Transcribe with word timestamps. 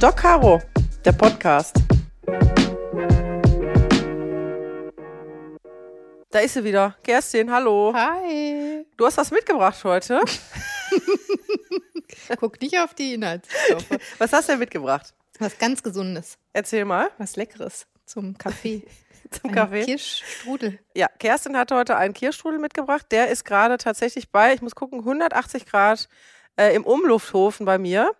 Doc 0.00 0.16
Caro, 0.16 0.62
der 1.04 1.10
Podcast. 1.10 1.74
Da 6.30 6.38
ist 6.38 6.54
sie 6.54 6.62
wieder. 6.62 6.94
Kerstin, 7.02 7.50
hallo. 7.50 7.92
Hi. 7.92 8.86
Du 8.96 9.06
hast 9.06 9.16
was 9.16 9.32
mitgebracht 9.32 9.82
heute. 9.82 10.20
Guck 12.38 12.60
nicht 12.60 12.78
auf 12.78 12.94
die 12.94 13.14
Inhaltsstoffe. 13.14 13.98
Was 14.18 14.32
hast 14.32 14.48
du 14.48 14.52
denn 14.52 14.60
mitgebracht? 14.60 15.12
Was 15.40 15.58
ganz 15.58 15.82
Gesundes. 15.82 16.38
Erzähl 16.52 16.84
mal. 16.84 17.10
Was 17.18 17.34
Leckeres 17.34 17.88
zum 18.06 18.38
Kaffee. 18.38 18.86
Zum 19.30 19.50
Kaffee. 19.50 19.84
Kirschstrudel. 19.84 20.78
Ja, 20.94 21.08
Kerstin 21.18 21.56
hat 21.56 21.70
heute 21.70 21.96
einen 21.96 22.14
Kirschstrudel 22.14 22.60
mitgebracht. 22.60 23.04
Der 23.10 23.28
ist 23.28 23.44
gerade 23.44 23.76
tatsächlich 23.76 24.30
bei, 24.30 24.54
ich 24.54 24.62
muss 24.62 24.74
gucken, 24.74 25.00
180 25.00 25.66
Grad 25.66 26.08
äh, 26.56 26.74
im 26.74 26.84
Umlufthofen 26.84 27.66
bei 27.66 27.76
mir. 27.76 28.12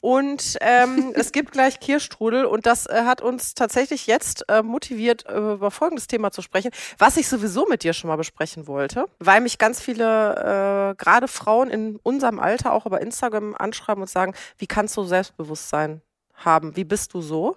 Und 0.00 0.56
ähm, 0.62 1.12
es 1.14 1.30
gibt 1.32 1.52
gleich 1.52 1.78
Kirschstrudel 1.78 2.46
und 2.46 2.64
das 2.64 2.86
äh, 2.86 3.02
hat 3.04 3.20
uns 3.20 3.54
tatsächlich 3.54 4.06
jetzt 4.06 4.44
äh, 4.48 4.62
motiviert, 4.62 5.26
äh, 5.26 5.52
über 5.52 5.70
folgendes 5.70 6.06
Thema 6.06 6.30
zu 6.30 6.40
sprechen, 6.40 6.70
was 6.96 7.18
ich 7.18 7.28
sowieso 7.28 7.66
mit 7.66 7.82
dir 7.82 7.92
schon 7.92 8.08
mal 8.08 8.16
besprechen 8.16 8.66
wollte, 8.66 9.06
weil 9.18 9.42
mich 9.42 9.58
ganz 9.58 9.80
viele, 9.80 10.92
äh, 10.92 10.94
gerade 11.02 11.28
Frauen 11.28 11.68
in 11.68 11.96
unserem 12.02 12.40
Alter 12.40 12.72
auch 12.72 12.86
über 12.86 13.00
Instagram 13.00 13.54
anschreiben 13.54 14.02
und 14.02 14.08
sagen, 14.08 14.34
wie 14.56 14.66
kannst 14.66 14.96
du 14.96 15.04
Selbstbewusstsein 15.04 16.00
haben? 16.34 16.76
Wie 16.76 16.84
bist 16.84 17.12
du 17.12 17.20
so? 17.20 17.56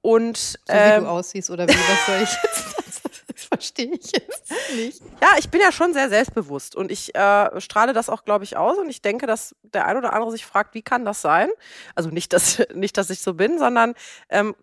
Und 0.00 0.36
So 0.36 0.56
wie 0.68 0.72
ähm, 0.72 1.04
du 1.04 1.10
aussiehst 1.10 1.50
oder 1.50 1.66
wie, 1.68 1.74
was 1.74 2.06
soll 2.06 2.22
ich 2.22 2.36
jetzt? 2.42 2.83
Verstehe 3.54 3.92
ich 3.92 4.12
jetzt 4.12 4.52
nicht. 4.74 5.02
Ja, 5.20 5.28
ich 5.38 5.48
bin 5.50 5.60
ja 5.60 5.72
schon 5.72 5.92
sehr 5.92 6.08
selbstbewusst 6.08 6.76
und 6.76 6.90
ich 6.90 7.14
äh, 7.14 7.60
strahle 7.60 7.92
das 7.92 8.08
auch, 8.08 8.24
glaube 8.24 8.44
ich, 8.44 8.56
aus 8.56 8.78
und 8.78 8.88
ich 8.88 9.02
denke, 9.02 9.26
dass 9.26 9.54
der 9.62 9.86
ein 9.86 9.96
oder 9.96 10.12
andere 10.12 10.30
sich 10.30 10.44
fragt, 10.46 10.74
wie 10.74 10.82
kann 10.82 11.04
das 11.04 11.20
sein? 11.20 11.48
Also 11.94 12.10
nicht, 12.10 12.32
dass, 12.32 12.62
nicht, 12.74 12.96
dass 12.96 13.10
ich 13.10 13.20
so 13.22 13.34
bin, 13.34 13.58
sondern 13.58 13.94
ähm, 14.28 14.54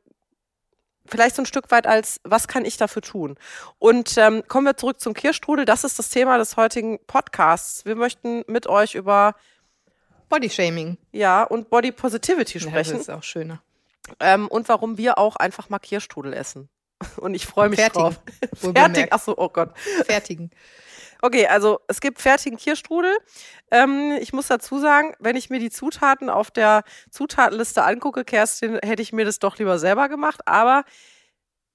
vielleicht 1.06 1.36
so 1.36 1.42
ein 1.42 1.45
Stück 1.45 1.72
weit 1.72 1.88
als, 1.88 2.22
was 2.23 2.48
kann 2.48 2.66
ich 2.66 2.78
dafür 2.78 3.02
tun? 3.02 3.38
Und 3.80 4.17
ähm, 4.17 4.44
kommen 4.48 4.66
wir 4.66 4.78
zurück 4.78 5.00
zum 5.00 5.14
Kirschstrudel. 5.14 5.66
Das 5.66 5.83
ist 5.83 6.00
das 6.00 6.09
Thema 6.09 6.38
des 6.38 6.58
heutigen 6.58 7.00
Podcasts. 7.05 7.86
Wir 7.86 7.95
möchten 7.95 8.44
mit 8.48 8.67
euch 8.67 8.95
über, 8.95 9.36
Bodyshaming. 10.30 10.98
ja, 11.11 11.44
und 11.44 11.70
Body 11.70 11.92
Positivity 11.92 12.59
Ja, 12.59 12.64
das 12.66 12.70
sprechen 12.72 13.00
ist 13.00 13.09
auch 13.09 13.23
schöner. 13.23 13.61
ähm, 14.20 14.48
und 14.48 14.70
warum 14.70 14.98
wir 14.98 15.17
auch 15.17 15.36
einfach 15.36 15.70
mal 15.70 15.80
Kirschstrudel 15.80 16.33
essen. 16.33 16.70
Und 17.17 17.33
ich 17.33 17.45
freue 17.45 17.69
mich 17.69 17.80
Fertigen, 17.80 18.02
drauf. 18.03 18.19
Fertig, 18.55 18.73
bemerkt. 18.73 19.13
ach 19.13 19.21
so, 19.21 19.38
oh 19.38 19.49
Gott. 19.49 19.77
Fertigen. 20.05 20.52
Okay, 21.21 21.45
also 21.45 21.80
es 21.88 22.02
gibt 22.02 22.19
fertigen 22.19 22.58
Kirschstrudel. 22.58 23.16
Ähm, 23.69 24.17
ich 24.19 24.33
muss 24.33 24.47
dazu 24.47 24.80
sagen, 24.80 25.13
wenn 25.19 25.35
ich 25.35 25.49
mir 25.52 25.59
die 25.59 25.69
Zutaten 25.69 26.30
auf 26.30 26.49
der 26.49 26.83
Zutatenliste 27.11 27.83
angucke, 27.83 28.25
Kerstin, 28.25 28.80
hätte 28.83 29.03
ich 29.03 29.13
mir 29.13 29.23
das 29.23 29.38
doch 29.38 29.58
lieber 29.59 29.77
selber 29.77 30.09
gemacht. 30.09 30.41
Aber 30.47 30.83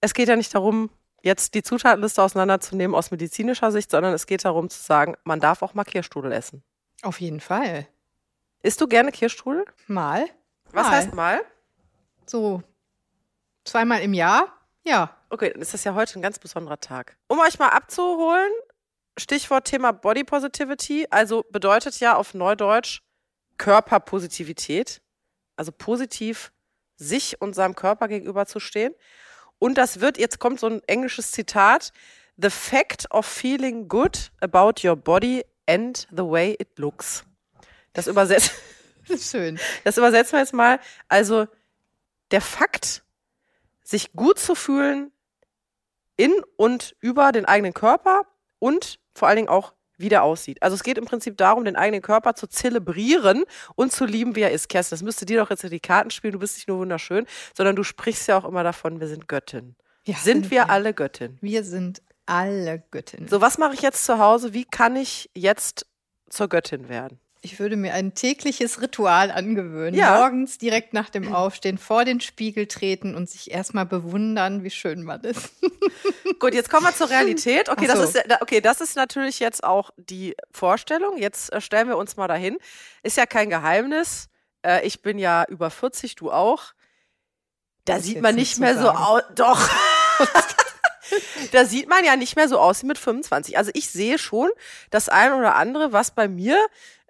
es 0.00 0.14
geht 0.14 0.28
ja 0.28 0.34
nicht 0.36 0.52
darum, 0.54 0.90
jetzt 1.22 1.54
die 1.54 1.62
Zutatenliste 1.62 2.22
auseinanderzunehmen 2.22 2.96
aus 2.96 3.12
medizinischer 3.12 3.70
Sicht, 3.70 3.90
sondern 3.90 4.14
es 4.14 4.26
geht 4.26 4.44
darum 4.44 4.68
zu 4.68 4.82
sagen, 4.82 5.16
man 5.24 5.38
darf 5.38 5.62
auch 5.62 5.74
mal 5.74 5.84
Kirschstrudel 5.84 6.32
essen. 6.32 6.64
Auf 7.02 7.20
jeden 7.20 7.40
Fall. 7.40 7.86
Isst 8.62 8.80
du 8.80 8.88
gerne 8.88 9.12
Kirschstrudel? 9.12 9.64
Mal. 9.86 10.26
Was 10.72 10.86
Mal. 10.86 10.90
heißt 10.90 11.14
mal? 11.14 11.40
So 12.26 12.62
zweimal 13.64 14.00
im 14.00 14.14
Jahr? 14.14 14.55
Ja. 14.86 15.16
Okay, 15.30 15.50
dann 15.50 15.60
ist 15.60 15.74
das 15.74 15.84
ja 15.84 15.94
heute 15.94 16.18
ein 16.18 16.22
ganz 16.22 16.38
besonderer 16.38 16.78
Tag. 16.78 17.16
Um 17.26 17.40
euch 17.40 17.58
mal 17.58 17.70
abzuholen, 17.70 18.52
Stichwort 19.18 19.66
Thema 19.66 19.92
Body 19.92 20.22
Positivity, 20.22 21.06
also 21.10 21.44
bedeutet 21.50 21.98
ja 21.98 22.14
auf 22.14 22.34
Neudeutsch 22.34 23.00
Körperpositivität, 23.58 25.00
also 25.56 25.72
positiv 25.72 26.52
sich 26.96 27.40
und 27.40 27.54
seinem 27.54 27.74
Körper 27.74 28.06
gegenüberzustehen. 28.06 28.94
Und 29.58 29.76
das 29.76 30.00
wird, 30.00 30.18
jetzt 30.18 30.38
kommt 30.38 30.60
so 30.60 30.68
ein 30.68 30.82
englisches 30.86 31.32
Zitat, 31.32 31.92
The 32.36 32.50
fact 32.50 33.10
of 33.10 33.24
feeling 33.26 33.88
good 33.88 34.30
about 34.40 34.86
your 34.86 34.94
body 34.94 35.42
and 35.66 36.06
the 36.10 36.22
way 36.22 36.54
it 36.60 36.78
looks. 36.78 37.24
Das 37.94 38.06
übersetzt, 38.06 38.52
schön. 39.18 39.58
das 39.84 39.96
übersetzen 39.96 40.34
wir 40.34 40.40
jetzt 40.40 40.52
mal. 40.52 40.78
Also 41.08 41.46
der 42.30 42.42
Fakt, 42.42 43.02
sich 43.86 44.12
gut 44.12 44.38
zu 44.38 44.54
fühlen 44.54 45.12
in 46.16 46.32
und 46.56 46.96
über 47.00 47.32
den 47.32 47.44
eigenen 47.44 47.72
Körper 47.72 48.22
und 48.58 48.98
vor 49.14 49.28
allen 49.28 49.36
Dingen 49.36 49.48
auch, 49.48 49.74
wie 49.98 50.08
der 50.08 50.24
aussieht. 50.24 50.62
Also 50.62 50.74
es 50.74 50.82
geht 50.82 50.98
im 50.98 51.06
Prinzip 51.06 51.38
darum, 51.38 51.64
den 51.64 51.76
eigenen 51.76 52.02
Körper 52.02 52.34
zu 52.34 52.46
zelebrieren 52.46 53.44
und 53.76 53.92
zu 53.92 54.04
lieben, 54.04 54.36
wie 54.36 54.42
er 54.42 54.50
ist. 54.50 54.68
Kerstin, 54.68 54.96
das 54.96 55.02
müsste 55.02 55.24
dir 55.24 55.40
doch 55.40 55.48
jetzt 55.48 55.64
in 55.64 55.70
die 55.70 55.80
Karten 55.80 56.10
spielen. 56.10 56.32
Du 56.32 56.38
bist 56.38 56.56
nicht 56.56 56.68
nur 56.68 56.78
wunderschön, 56.78 57.26
sondern 57.54 57.76
du 57.76 57.82
sprichst 57.82 58.28
ja 58.28 58.36
auch 58.36 58.44
immer 58.44 58.62
davon, 58.62 59.00
wir 59.00 59.08
sind 59.08 59.28
Göttin. 59.28 59.76
Ja, 60.04 60.16
sind 60.16 60.50
wir 60.50 60.68
alle 60.68 60.92
Göttin? 60.92 61.38
Wir 61.40 61.64
sind 61.64 62.02
alle 62.26 62.82
Göttinnen. 62.90 63.28
So, 63.28 63.40
was 63.40 63.56
mache 63.56 63.74
ich 63.74 63.82
jetzt 63.82 64.04
zu 64.04 64.18
Hause? 64.18 64.52
Wie 64.52 64.64
kann 64.64 64.96
ich 64.96 65.30
jetzt 65.34 65.86
zur 66.28 66.48
Göttin 66.48 66.88
werden? 66.88 67.18
Ich 67.42 67.60
würde 67.60 67.76
mir 67.76 67.94
ein 67.94 68.14
tägliches 68.14 68.80
Ritual 68.80 69.30
angewöhnen. 69.30 69.94
Ja. 69.94 70.18
Morgens 70.18 70.58
direkt 70.58 70.92
nach 70.94 71.10
dem 71.10 71.32
Aufstehen 71.32 71.78
vor 71.78 72.04
den 72.04 72.20
Spiegel 72.20 72.66
treten 72.66 73.14
und 73.14 73.28
sich 73.30 73.50
erstmal 73.50 73.86
bewundern, 73.86 74.64
wie 74.64 74.70
schön 74.70 75.02
man 75.02 75.20
ist. 75.20 75.50
Gut, 76.40 76.54
jetzt 76.54 76.70
kommen 76.70 76.86
wir 76.86 76.94
zur 76.94 77.10
Realität. 77.10 77.68
Okay, 77.68 77.86
Ach 77.88 77.94
das 77.94 78.12
so. 78.12 78.18
ist 78.18 78.40
okay, 78.40 78.60
das 78.60 78.80
ist 78.80 78.96
natürlich 78.96 79.38
jetzt 79.38 79.62
auch 79.62 79.90
die 79.96 80.34
Vorstellung. 80.50 81.18
Jetzt 81.18 81.52
äh, 81.52 81.60
stellen 81.60 81.88
wir 81.88 81.96
uns 81.96 82.16
mal 82.16 82.28
dahin. 82.28 82.58
Ist 83.02 83.16
ja 83.16 83.26
kein 83.26 83.50
Geheimnis. 83.50 84.28
Äh, 84.62 84.86
ich 84.86 85.02
bin 85.02 85.18
ja 85.18 85.44
über 85.48 85.70
40, 85.70 86.16
du 86.16 86.32
auch. 86.32 86.72
Da 87.84 88.00
sieht 88.00 88.20
man 88.20 88.34
nicht 88.34 88.58
mehr 88.58 88.76
so 88.76 88.90
aus. 88.90 89.22
Doch. 89.36 89.70
da 91.52 91.64
sieht 91.64 91.88
man 91.88 92.04
ja 92.04 92.16
nicht 92.16 92.36
mehr 92.36 92.48
so 92.48 92.58
aus 92.58 92.82
wie 92.82 92.86
mit 92.86 92.98
25. 92.98 93.56
Also 93.56 93.70
ich 93.74 93.90
sehe 93.90 94.18
schon 94.18 94.50
das 94.90 95.08
eine 95.08 95.36
oder 95.36 95.54
andere, 95.54 95.92
was 95.92 96.10
bei 96.10 96.28
mir 96.28 96.58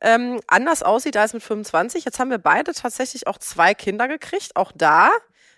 ähm, 0.00 0.40
anders 0.46 0.82
aussieht 0.82 1.16
als 1.16 1.32
mit 1.32 1.42
25. 1.42 2.04
Jetzt 2.04 2.18
haben 2.20 2.30
wir 2.30 2.38
beide 2.38 2.72
tatsächlich 2.74 3.26
auch 3.26 3.38
zwei 3.38 3.74
Kinder 3.74 4.08
gekriegt. 4.08 4.56
Auch 4.56 4.72
da 4.74 5.10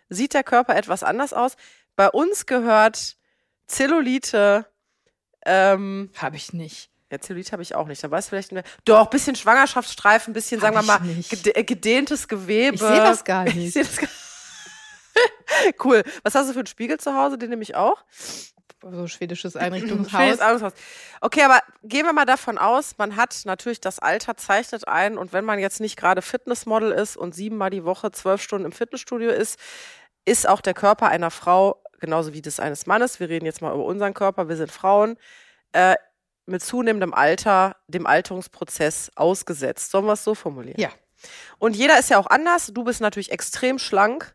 sieht 0.08 0.34
der 0.34 0.44
Körper 0.44 0.76
etwas 0.76 1.02
anders 1.02 1.32
aus. 1.32 1.56
Bei 1.96 2.08
uns 2.08 2.46
gehört 2.46 3.16
Zellulite, 3.66 4.66
ähm, 5.44 6.10
Habe 6.16 6.36
ich 6.36 6.52
nicht. 6.52 6.90
ja, 7.10 7.18
Zellulite 7.20 7.52
habe 7.52 7.62
ich 7.62 7.74
auch 7.74 7.86
nicht. 7.86 8.02
Da 8.02 8.10
weiß 8.10 8.28
vielleicht 8.28 8.52
mehr. 8.52 8.62
Doch, 8.84 9.06
bisschen 9.10 9.36
Schwangerschaftsstreifen, 9.36 10.32
bisschen, 10.32 10.60
sagen 10.60 10.74
wir 10.74 10.86
Hab 10.86 11.00
mal, 11.02 11.10
ich 11.10 11.30
nicht. 11.32 11.56
äh, 11.56 11.64
gedehntes 11.64 12.28
Gewebe. 12.28 12.76
Ich 12.76 12.80
sehe 12.80 12.96
das 13.00 13.24
gar 13.24 13.46
Ich 13.48 13.54
nicht. 13.54 13.72
seh 13.74 13.82
das 13.82 13.96
gar 13.96 14.08
Cool. 15.84 16.02
Was 16.22 16.34
hast 16.34 16.48
du 16.48 16.52
für 16.52 16.60
einen 16.60 16.66
Spiegel 16.66 16.98
zu 16.98 17.14
Hause? 17.14 17.38
Den 17.38 17.50
nehme 17.50 17.62
ich 17.62 17.74
auch. 17.74 18.02
So 18.82 19.06
schwedisches 19.08 19.56
Einrichtungshaus. 19.56 20.38
Armungshaus. 20.40 20.72
Okay, 21.20 21.42
aber 21.42 21.60
gehen 21.82 22.06
wir 22.06 22.12
mal 22.12 22.26
davon 22.26 22.58
aus, 22.58 22.96
man 22.96 23.16
hat 23.16 23.42
natürlich 23.44 23.80
das 23.80 23.98
Alter 23.98 24.36
zeichnet 24.36 24.86
ein 24.86 25.18
und 25.18 25.32
wenn 25.32 25.44
man 25.44 25.58
jetzt 25.58 25.80
nicht 25.80 25.96
gerade 25.96 26.22
Fitnessmodel 26.22 26.92
ist 26.92 27.16
und 27.16 27.34
siebenmal 27.34 27.70
die 27.70 27.84
Woche 27.84 28.12
zwölf 28.12 28.40
Stunden 28.40 28.66
im 28.66 28.72
Fitnessstudio 28.72 29.30
ist, 29.30 29.58
ist 30.24 30.48
auch 30.48 30.60
der 30.60 30.74
Körper 30.74 31.08
einer 31.08 31.30
Frau 31.30 31.82
genauso 32.00 32.32
wie 32.32 32.42
das 32.42 32.60
eines 32.60 32.86
Mannes. 32.86 33.18
Wir 33.18 33.28
reden 33.28 33.46
jetzt 33.46 33.62
mal 33.62 33.74
über 33.74 33.84
unseren 33.84 34.14
Körper. 34.14 34.48
Wir 34.48 34.56
sind 34.56 34.70
Frauen. 34.70 35.16
Äh, 35.72 35.96
mit 36.48 36.62
zunehmendem 36.62 37.14
Alter 37.14 37.76
dem 37.86 38.06
Alterungsprozess 38.06 39.12
ausgesetzt. 39.14 39.90
Sollen 39.90 40.06
wir 40.06 40.14
es 40.14 40.24
so 40.24 40.34
formulieren? 40.34 40.80
Ja. 40.80 40.88
Und 41.58 41.76
jeder 41.76 41.98
ist 41.98 42.10
ja 42.10 42.18
auch 42.18 42.26
anders. 42.26 42.68
Du 42.72 42.84
bist 42.84 43.00
natürlich 43.00 43.30
extrem 43.30 43.78
schlank. 43.78 44.34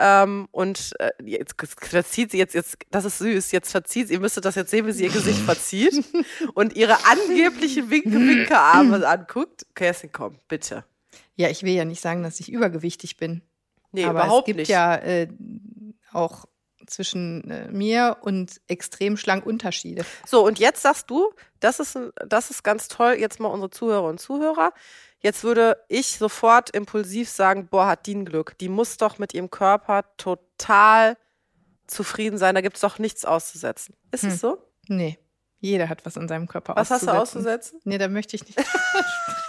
Ähm, 0.00 0.46
und 0.52 0.94
äh, 1.00 1.10
jetzt 1.24 1.56
verzieht 1.58 2.30
sie 2.30 2.38
jetzt, 2.38 2.54
jetzt, 2.54 2.78
das 2.90 3.04
ist 3.04 3.18
süß, 3.18 3.50
jetzt 3.50 3.72
verzieht 3.72 4.06
sie, 4.06 4.14
ihr 4.14 4.20
müsstet 4.20 4.44
das 4.44 4.54
jetzt 4.54 4.70
sehen, 4.70 4.86
wie 4.86 4.92
sie 4.92 5.02
ihr 5.04 5.10
Gesicht 5.10 5.40
verzieht 5.40 6.04
und 6.54 6.76
ihre 6.76 6.96
angeblichen 7.04 7.90
Winke-Winke-Arme 7.90 9.04
anguckt. 9.06 9.66
Kerstin, 9.74 10.10
komm, 10.12 10.36
bitte. 10.46 10.84
Ja, 11.34 11.48
ich 11.48 11.64
will 11.64 11.72
ja 11.72 11.84
nicht 11.84 12.00
sagen, 12.00 12.22
dass 12.22 12.38
ich 12.38 12.52
übergewichtig 12.52 13.16
bin. 13.16 13.42
Nee, 13.90 14.04
aber 14.04 14.20
überhaupt 14.20 14.42
es 14.42 14.46
gibt 14.46 14.58
nicht. 14.58 14.68
ja 14.68 14.94
äh, 14.94 15.28
auch 16.12 16.47
zwischen 16.90 17.50
äh, 17.50 17.68
mir 17.70 18.18
und 18.22 18.60
extrem 18.68 19.16
schlank 19.16 19.44
Unterschiede. 19.46 20.04
So, 20.26 20.44
und 20.44 20.58
jetzt 20.58 20.82
sagst 20.82 21.08
du, 21.10 21.32
das 21.60 21.80
ist, 21.80 21.98
das 22.26 22.50
ist 22.50 22.62
ganz 22.64 22.88
toll, 22.88 23.16
jetzt 23.18 23.40
mal 23.40 23.48
unsere 23.48 23.70
Zuhörer 23.70 24.04
und 24.08 24.20
Zuhörer. 24.20 24.72
Jetzt 25.20 25.42
würde 25.42 25.76
ich 25.88 26.16
sofort 26.18 26.70
impulsiv 26.70 27.28
sagen, 27.28 27.66
boah, 27.68 27.86
hat 27.88 28.06
die 28.06 28.14
ein 28.14 28.24
Glück. 28.24 28.56
Die 28.58 28.68
muss 28.68 28.96
doch 28.98 29.18
mit 29.18 29.34
ihrem 29.34 29.50
Körper 29.50 30.04
total 30.16 31.16
zufrieden 31.88 32.38
sein. 32.38 32.54
Da 32.54 32.60
gibt's 32.60 32.80
doch 32.80 32.98
nichts 32.98 33.24
auszusetzen. 33.24 33.96
Ist 34.12 34.22
Hm. 34.22 34.30
es 34.30 34.40
so? 34.40 34.58
Nee, 34.86 35.18
jeder 35.60 35.88
hat 35.88 36.06
was 36.06 36.16
an 36.16 36.28
seinem 36.28 36.46
Körper 36.46 36.76
Was 36.76 36.90
hast 36.90 37.02
du 37.02 37.08
auszusetzen. 37.10 37.38
auszusetzen? 37.38 37.80
Nee, 37.84 37.98
da 37.98 38.06
möchte 38.08 38.36
ich 38.36 38.46
nicht. 38.46 38.58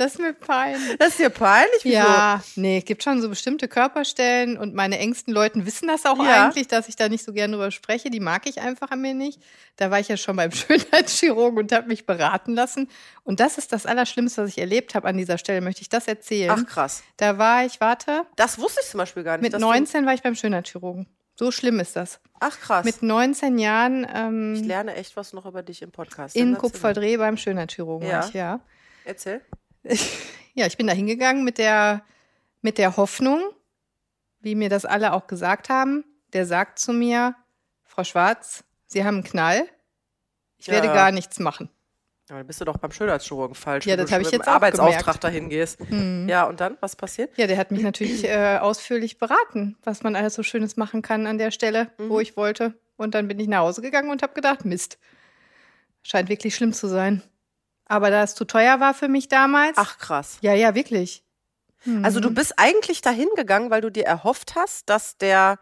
Das 0.00 0.12
ist 0.14 0.18
mir 0.18 0.32
peinlich. 0.32 0.96
Das 0.98 1.08
ist 1.10 1.18
dir 1.18 1.28
peinlich? 1.28 1.80
Wieso? 1.82 1.94
Ja, 1.96 2.42
nee, 2.56 2.78
es 2.78 2.84
gibt 2.86 3.02
schon 3.02 3.20
so 3.20 3.28
bestimmte 3.28 3.68
Körperstellen 3.68 4.56
und 4.56 4.74
meine 4.74 4.98
engsten 4.98 5.34
Leuten 5.34 5.66
wissen 5.66 5.88
das 5.88 6.06
auch 6.06 6.16
Ja. 6.24 6.46
eigentlich, 6.46 6.68
dass 6.68 6.88
ich 6.88 6.96
da 6.96 7.08
nicht 7.10 7.22
so 7.22 7.32
gerne 7.34 7.52
drüber 7.52 7.70
spreche. 7.70 8.08
Die 8.08 8.18
mag 8.20 8.46
ich 8.48 8.60
einfach 8.62 8.90
an 8.90 9.02
mir 9.02 9.12
nicht. 9.12 9.42
Da 9.76 9.90
war 9.90 10.00
ich 10.00 10.08
ja 10.08 10.16
schon 10.16 10.36
beim 10.36 10.50
Schönheitschirurgen 10.52 11.58
und 11.58 11.70
habe 11.72 11.86
mich 11.88 12.06
beraten 12.06 12.54
lassen. 12.54 12.88
Und 13.24 13.40
das 13.40 13.58
ist 13.58 13.72
das 13.72 13.84
Allerschlimmste, 13.84 14.42
was 14.44 14.48
ich 14.50 14.58
erlebt 14.58 14.94
habe 14.94 15.06
an 15.06 15.18
dieser 15.18 15.36
Stelle. 15.36 15.60
Möchte 15.60 15.82
ich 15.82 15.90
das 15.90 16.08
erzählen? 16.08 16.50
Ach 16.50 16.64
krass. 16.66 17.02
Da 17.18 17.36
war 17.36 17.66
ich, 17.66 17.78
warte, 17.80 18.22
Das 18.36 18.58
wusste 18.58 18.80
ich 18.82 18.88
zum 18.88 18.98
Beispiel 18.98 19.22
gar 19.22 19.36
nicht. 19.36 19.42
mit 19.42 19.52
dass 19.52 19.60
du- 19.60 19.66
19 19.68 20.06
war 20.06 20.14
ich 20.14 20.22
beim 20.22 20.34
Schönheitschirurgen. 20.34 21.06
So 21.38 21.50
schlimm 21.50 21.78
ist 21.78 21.94
das. 21.96 22.20
Ach 22.40 22.58
krass. 22.58 22.84
Mit 22.86 23.02
19 23.02 23.58
Jahren 23.58 24.04
ich 24.04 24.10
ähm, 24.14 24.54
lerne 24.64 24.94
echt 24.94 25.16
was 25.16 25.34
noch 25.34 25.44
über 25.44 25.62
dich 25.62 25.82
im 25.82 25.90
Podcast. 25.90 26.36
in. 26.36 26.56
Kupferdreh 26.56 27.18
beim 27.18 27.36
Schönheitschirurgen 27.36 28.08
Ja. 28.08 28.20
war 28.20 28.28
ich, 28.28 28.34
ja. 28.34 28.60
Erzähl. 29.04 29.40
Ja, 30.54 30.66
ich 30.66 30.76
bin 30.76 30.88
da 30.88 30.92
hingegangen 30.92 31.44
mit 31.44 31.58
der, 31.58 32.02
mit 32.60 32.76
der 32.76 32.96
Hoffnung, 32.96 33.40
wie 34.40 34.56
mir 34.56 34.68
das 34.68 34.84
alle 34.84 35.12
auch 35.12 35.26
gesagt 35.28 35.68
haben. 35.68 36.04
Der 36.32 36.44
sagt 36.44 36.80
zu 36.80 36.92
mir, 36.92 37.36
Frau 37.84 38.02
Schwarz, 38.04 38.64
Sie 38.86 39.04
haben 39.04 39.14
einen 39.16 39.24
Knall. 39.24 39.66
Ich 40.58 40.66
werde 40.68 40.88
Ja. 40.88 40.94
gar 40.94 41.12
nichts 41.12 41.38
machen. 41.38 41.70
Ja, 42.28 42.36
dann 42.36 42.46
bist 42.46 42.60
du 42.60 42.64
doch 42.64 42.76
beim 42.78 42.90
Schönheitschirurgen 42.92 43.54
falsch. 43.54 43.86
Ja, 43.86 43.92
wenn 43.92 43.98
das 44.00 44.10
du 44.10 44.14
hab 44.16 44.22
schon 44.22 44.26
ich 44.28 44.32
jetzt 44.32 44.48
auch 44.48 44.52
Arbeitsauftrag 44.54 45.00
gemerkt. 45.04 45.24
dahin 45.24 45.48
gehst. 45.48 45.78
Hm. 45.88 46.28
Ja, 46.28 46.44
und 46.44 46.60
dann? 46.60 46.76
Was 46.80 46.96
passiert? 46.96 47.30
Ja, 47.38 47.46
der 47.46 47.56
hat 47.56 47.70
mich 47.70 47.82
natürlich 47.82 48.24
äh, 48.24 48.58
ausführlich 48.60 49.18
beraten, 49.18 49.76
was 49.84 50.02
man 50.02 50.16
alles 50.16 50.34
so 50.34 50.42
Schönes 50.42 50.76
machen 50.76 51.00
kann 51.00 51.26
an 51.28 51.38
der 51.38 51.52
Stelle, 51.52 51.90
Mhm. 51.98 52.08
wo 52.10 52.18
ich 52.20 52.36
wollte. 52.36 52.74
Und 52.96 53.14
dann 53.14 53.28
bin 53.28 53.38
ich 53.38 53.46
nach 53.48 53.60
Hause 53.60 53.82
gegangen 53.82 54.10
und 54.10 54.22
habe 54.22 54.34
gedacht, 54.34 54.64
Mist, 54.64 54.98
scheint 56.02 56.28
wirklich 56.28 56.54
schlimm 56.56 56.72
zu 56.72 56.88
sein. 56.88 57.22
Aber 57.90 58.10
da 58.10 58.22
es 58.22 58.36
zu 58.36 58.44
teuer 58.44 58.78
war 58.78 58.94
für 58.94 59.08
mich 59.08 59.26
damals. 59.28 59.76
Ach 59.76 59.98
krass. 59.98 60.38
Ja, 60.42 60.54
ja, 60.54 60.76
wirklich. 60.76 61.24
Also 62.04 62.20
du 62.20 62.30
Mhm. 62.30 62.34
bist 62.34 62.54
eigentlich 62.56 63.00
dahin 63.00 63.28
gegangen, 63.36 63.70
weil 63.70 63.80
du 63.80 63.90
dir 63.90 64.04
erhofft 64.04 64.54
hast, 64.54 64.88
dass 64.88 65.16
der 65.16 65.58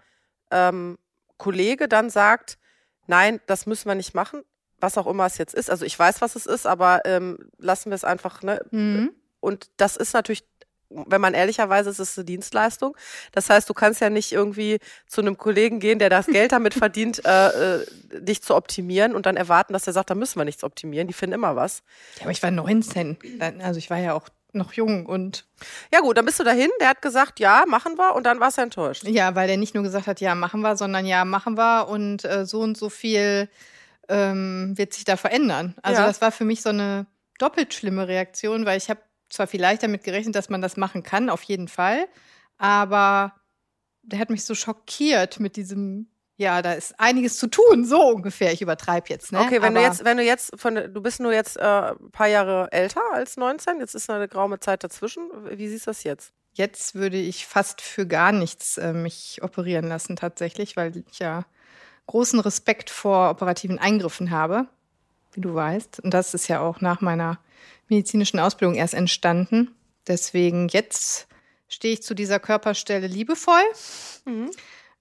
ähm, 0.50 0.98
Kollege 1.38 1.88
dann 1.88 2.10
sagt, 2.10 2.58
nein, 3.06 3.40
das 3.46 3.64
müssen 3.66 3.88
wir 3.88 3.94
nicht 3.94 4.14
machen, 4.14 4.42
was 4.78 4.98
auch 4.98 5.06
immer 5.06 5.24
es 5.24 5.38
jetzt 5.38 5.54
ist. 5.54 5.70
Also 5.70 5.86
ich 5.86 5.98
weiß, 5.98 6.20
was 6.20 6.36
es 6.36 6.44
ist, 6.44 6.66
aber 6.66 7.02
ähm, 7.06 7.38
lassen 7.58 7.90
wir 7.90 7.94
es 7.94 8.04
einfach. 8.04 8.42
Ne? 8.42 8.60
Mhm. 8.72 9.12
Und 9.40 9.70
das 9.78 9.96
ist 9.96 10.12
natürlich, 10.12 10.44
wenn 10.90 11.20
man 11.20 11.34
ehrlicherweise 11.34 11.90
ist, 11.90 11.98
ist 11.98 12.10
es 12.12 12.18
eine 12.18 12.24
Dienstleistung. 12.24 12.96
Das 13.32 13.50
heißt, 13.50 13.68
du 13.68 13.74
kannst 13.74 14.00
ja 14.00 14.08
nicht 14.10 14.32
irgendwie 14.32 14.78
zu 15.06 15.20
einem 15.20 15.36
Kollegen 15.36 15.80
gehen, 15.80 15.98
der 15.98 16.08
das 16.10 16.26
Geld 16.26 16.52
damit 16.52 16.74
verdient, 16.74 17.24
äh, 17.26 17.76
äh, 17.80 17.86
dich 18.20 18.42
zu 18.42 18.54
optimieren 18.54 19.14
und 19.14 19.26
dann 19.26 19.36
erwarten, 19.36 19.72
dass 19.74 19.86
er 19.86 19.92
sagt, 19.92 20.10
da 20.10 20.14
müssen 20.14 20.38
wir 20.40 20.44
nichts 20.44 20.64
optimieren. 20.64 21.06
Die 21.08 21.14
finden 21.14 21.34
immer 21.34 21.56
was. 21.56 21.82
Ja, 22.16 22.22
aber 22.22 22.30
ich 22.30 22.42
war 22.42 22.50
19. 22.50 23.18
Dann- 23.38 23.60
Also 23.60 23.78
ich 23.78 23.90
war 23.90 23.98
ja 23.98 24.14
auch 24.14 24.28
noch 24.54 24.72
jung 24.72 25.04
und 25.04 25.44
Ja 25.92 26.00
gut, 26.00 26.16
dann 26.16 26.24
bist 26.24 26.40
du 26.40 26.44
dahin. 26.44 26.70
Der 26.80 26.88
hat 26.88 27.02
gesagt, 27.02 27.38
ja, 27.38 27.64
machen 27.68 27.98
wir. 27.98 28.14
Und 28.14 28.24
dann 28.24 28.40
warst 28.40 28.56
du 28.56 28.62
enttäuscht. 28.62 29.04
ja, 29.04 29.34
weil 29.34 29.46
der 29.46 29.58
nicht 29.58 29.74
nur 29.74 29.84
gesagt 29.84 30.06
hat, 30.06 30.20
ja, 30.22 30.34
machen 30.34 30.62
wir, 30.62 30.74
sondern 30.76 31.04
ja, 31.04 31.26
machen 31.26 31.58
wir 31.58 31.86
und 31.88 32.24
äh, 32.24 32.46
so 32.46 32.60
und 32.60 32.78
so 32.78 32.88
viel 32.88 33.48
ähm, 34.08 34.72
wird 34.76 34.94
sich 34.94 35.04
da 35.04 35.16
verändern. 35.16 35.74
Also 35.82 36.00
Ja. 36.00 36.06
das 36.06 36.20
war 36.22 36.32
für 36.32 36.44
mich 36.46 36.62
so 36.62 36.70
eine 36.70 37.06
doppelt 37.38 37.74
schlimme 37.74 38.08
Reaktion, 38.08 38.64
weil 38.64 38.78
ich 38.78 38.88
habe 38.88 39.00
zwar 39.30 39.46
vielleicht 39.46 39.82
damit 39.82 40.04
gerechnet, 40.04 40.34
dass 40.34 40.48
man 40.48 40.62
das 40.62 40.76
machen 40.76 41.02
kann, 41.02 41.30
auf 41.30 41.42
jeden 41.42 41.68
Fall, 41.68 42.06
aber 42.56 43.32
der 44.02 44.18
hat 44.18 44.30
mich 44.30 44.44
so 44.44 44.54
schockiert 44.54 45.38
mit 45.38 45.56
diesem, 45.56 46.08
ja, 46.36 46.62
da 46.62 46.72
ist 46.72 46.98
einiges 46.98 47.36
zu 47.38 47.46
tun, 47.48 47.84
so 47.84 48.00
ungefähr. 48.08 48.52
Ich 48.52 48.62
übertreibe 48.62 49.08
jetzt, 49.10 49.32
ne? 49.32 49.40
Okay, 49.40 49.60
wenn 49.60 49.74
du 49.74 49.80
Aber- 49.80 49.88
jetzt, 49.88 50.04
wenn 50.04 50.16
du 50.16 50.22
jetzt 50.22 50.58
von, 50.58 50.74
du 50.76 51.00
bist 51.02 51.20
nur 51.20 51.32
jetzt 51.32 51.56
äh, 51.58 51.62
ein 51.62 52.10
paar 52.10 52.28
Jahre 52.28 52.68
älter 52.72 53.02
als 53.12 53.36
19, 53.36 53.80
jetzt 53.80 53.94
ist 53.94 54.08
eine 54.08 54.28
graue 54.28 54.58
Zeit 54.60 54.82
dazwischen. 54.82 55.28
Wie 55.50 55.68
siehst 55.68 55.86
du 55.86 55.90
das 55.90 56.04
jetzt? 56.04 56.32
Jetzt 56.54 56.94
würde 56.94 57.18
ich 57.18 57.46
fast 57.46 57.80
für 57.82 58.06
gar 58.06 58.32
nichts 58.32 58.78
äh, 58.78 58.92
mich 58.92 59.40
operieren 59.42 59.86
lassen, 59.88 60.16
tatsächlich, 60.16 60.76
weil 60.76 60.96
ich 60.96 61.18
ja 61.18 61.44
großen 62.06 62.40
Respekt 62.40 62.88
vor 62.90 63.30
operativen 63.30 63.78
Eingriffen 63.78 64.30
habe, 64.30 64.66
wie 65.34 65.40
du 65.42 65.54
weißt. 65.54 66.00
Und 66.00 66.14
das 66.14 66.32
ist 66.34 66.48
ja 66.48 66.60
auch 66.60 66.80
nach 66.80 67.00
meiner 67.02 67.38
medizinischen 67.90 68.38
Ausbildung 68.38 68.74
erst 68.74 68.94
entstanden. 68.94 69.74
Deswegen 70.06 70.68
jetzt 70.68 71.28
stehe 71.68 71.94
ich 71.94 72.02
zu 72.02 72.14
dieser 72.14 72.40
Körperstelle 72.40 73.06
liebevoll, 73.06 73.62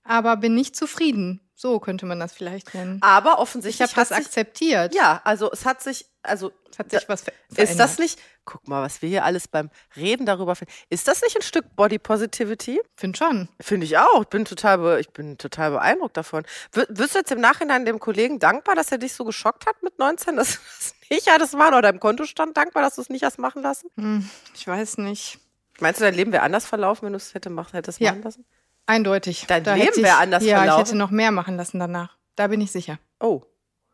aber 0.03 0.37
bin 0.37 0.55
nicht 0.55 0.75
zufrieden. 0.75 1.41
So 1.59 1.79
könnte 1.79 2.05
man 2.05 2.19
das 2.19 2.33
vielleicht 2.33 2.75
nennen. 2.75 2.99
Aber 3.01 3.33
Ich 3.33 3.37
offensichtlich 3.39 3.89
habe 3.89 3.99
das 3.99 4.09
sich, 4.09 4.17
akzeptiert. 4.17 4.93
ja, 4.93 5.21
also 5.23 5.51
es 5.51 5.65
hat 5.65 5.81
sich, 5.81 6.05
also 6.21 6.51
Es 6.71 6.77
hat 6.77 6.91
sich 6.91 7.09
was 7.09 7.21
ver 7.23 7.33
ist 7.49 7.57
das 7.57 7.65
verändert. 7.95 7.99
nicht, 7.99 8.19
guck 8.45 8.67
mal, 8.67 8.83
was 8.83 9.01
wir 9.01 9.09
hier 9.09 9.25
alles 9.25 9.47
beim 9.47 9.71
Reden 9.95 10.27
darüber 10.27 10.55
finden. 10.55 10.71
Ist 10.89 11.07
das 11.07 11.23
nicht 11.23 11.35
ein 11.35 11.41
Stück 11.41 11.75
Body 11.75 11.97
Positivity? 11.97 12.79
Finde 12.95 13.17
schon. 13.17 13.49
Finde 13.59 13.87
ich 13.87 13.97
auch. 13.97 14.21
Ich 14.21 14.27
bin 14.27 14.45
total, 14.45 14.99
ich 14.99 15.09
bin 15.09 15.39
total 15.39 15.71
beeindruckt 15.71 16.15
davon. 16.15 16.43
W 16.73 16.83
wirst 16.89 17.15
du 17.15 17.19
jetzt 17.19 17.31
im 17.31 17.41
Nachhinein 17.41 17.85
dem 17.85 17.97
Kollegen 17.99 18.37
dankbar, 18.37 18.75
dass 18.75 18.91
er 18.91 18.99
dich 18.99 19.13
so 19.13 19.25
geschockt 19.25 19.65
hat 19.65 19.81
mit 19.81 19.97
19, 19.97 20.35
dass 20.35 20.51
du 20.53 20.59
das 20.77 20.93
nicht 21.09 21.27
hattest 21.27 21.55
machen 21.55 21.69
oder 21.73 21.81
deinem 21.81 21.99
Kontostand 21.99 22.55
dankbar, 22.55 22.83
dass 22.83 22.95
du 22.97 23.01
es 23.01 23.09
nicht 23.09 23.23
hast 23.23 23.39
machen 23.39 23.63
lassen? 23.63 23.89
Hm, 23.97 24.29
ich 24.53 24.67
weiß 24.67 24.99
nicht. 24.99 25.39
Meinst 25.79 25.99
du, 26.01 26.05
dein 26.05 26.13
Leben 26.13 26.31
wäre 26.31 26.43
anders 26.43 26.67
verlaufen, 26.67 27.05
wenn 27.07 27.13
du 27.13 27.17
es 27.17 27.33
hätte 27.33 27.49
machen, 27.49 27.71
hättest 27.73 27.99
Ja. 27.99 28.11
machen 28.11 28.23
lassen? 28.23 28.45
Eindeutig. 28.87 29.45
Dein 29.47 29.63
Da 29.63 29.75
Leben 29.75 30.01
wäre 30.03 30.17
anders 30.17 30.43
Ja, 30.43 30.57
verlaufen. 30.57 30.81
ich 30.81 30.87
hätte 30.89 30.97
noch 30.97 31.11
mehr 31.11 31.31
machen 31.31 31.57
lassen 31.57 31.79
danach. 31.79 32.17
Da 32.35 32.47
bin 32.47 32.61
ich 32.61 32.71
sicher. 32.71 32.97
Oh. 33.19 33.41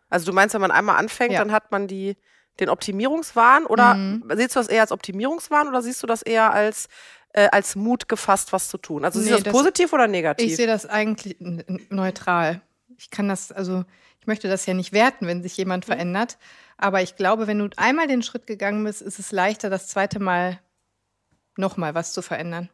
Also 0.10 0.26
du 0.28 0.34
meinst, 0.34 0.54
wenn 0.54 0.62
man 0.62 0.72
einmal 0.72 0.96
anfängt, 0.98 1.34
Ja. 1.34 1.40
dann 1.40 1.52
hat 1.52 1.72
man 1.72 1.88
die, 1.88 2.16
den 2.60 2.70
Optimierungswahn 2.70 3.66
oder 3.66 3.96
Mhm. 3.96 4.24
siehst 4.36 4.56
du 4.56 4.60
das 4.60 4.68
eher 4.68 4.82
als 4.82 4.92
Optimierungswahn 4.92 5.68
oder 5.68 5.82
siehst 5.82 6.04
du 6.04 6.08
das 6.08 6.22
eher 6.22 6.54
als, 6.54 6.88
äh, 7.34 7.50
als 7.52 7.76
Mut 7.76 8.08
gefasst, 8.08 8.54
was 8.54 8.70
zu 8.70 8.78
tun? 8.78 9.04
Also 9.04 9.20
siehst 9.20 9.32
Nee, 9.32 9.38
du 9.38 9.44
das 9.44 9.52
das- 9.52 9.60
positiv 9.62 9.92
oder 9.94 10.08
negativ? 10.08 10.46
Ich 10.46 10.56
sehe 10.56 10.68
das 10.68 10.86
eigentlich 10.86 11.38
neutral. 11.90 12.62
Ich 12.98 13.10
kann 13.10 13.28
das, 13.28 13.52
also 13.52 13.86
ich 14.20 14.28
möchte 14.28 14.48
das 14.48 14.68
ja 14.68 14.76
nicht 14.76 14.94
werten, 14.94 15.26
wenn 15.26 15.42
sich 15.42 15.54
Mhm. 15.54 15.62
jemand 15.62 15.86
verändert. 15.86 16.38
Aber 16.78 17.02
ich 17.02 17.16
glaube, 17.16 17.48
wenn 17.48 17.58
du 17.60 17.70
einmal 17.78 18.06
den 18.08 18.22
Schritt 18.22 18.46
gegangen 18.46 18.84
bist, 18.84 19.02
ist 19.02 19.18
es 19.18 19.32
leichter, 19.32 19.72
das 19.72 19.88
zweite 19.88 20.20
Mal 20.20 20.60
nochmal 21.58 21.96
was 21.96 22.14
zu 22.14 22.22
verändern. 22.22 22.70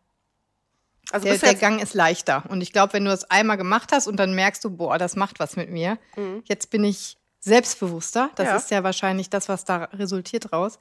Also 1.11 1.25
Der, 1.27 1.37
der 1.37 1.55
Gang 1.55 1.81
ist 1.81 1.93
leichter. 1.93 2.43
Und 2.49 2.61
ich 2.61 2.71
glaube, 2.71 2.93
wenn 2.93 3.05
du 3.05 3.11
es 3.11 3.29
einmal 3.31 3.57
gemacht 3.57 3.91
hast 3.91 4.07
und 4.07 4.17
dann 4.17 4.33
merkst 4.35 4.63
du, 4.63 4.69
boah, 4.69 4.97
das 4.97 5.15
macht 5.15 5.39
was 5.39 5.55
mit 5.55 5.69
mir. 5.69 5.97
Mhm. 6.15 6.43
Jetzt 6.45 6.69
bin 6.69 6.83
ich 6.83 7.17
selbstbewusster. 7.39 8.29
Das 8.35 8.47
Ja. 8.47 8.55
ist 8.57 8.71
ja 8.71 8.83
wahrscheinlich 8.83 9.29
das, 9.29 9.49
was 9.49 9.65
da 9.65 9.85
resultiert 9.93 10.51
raus. 10.53 10.77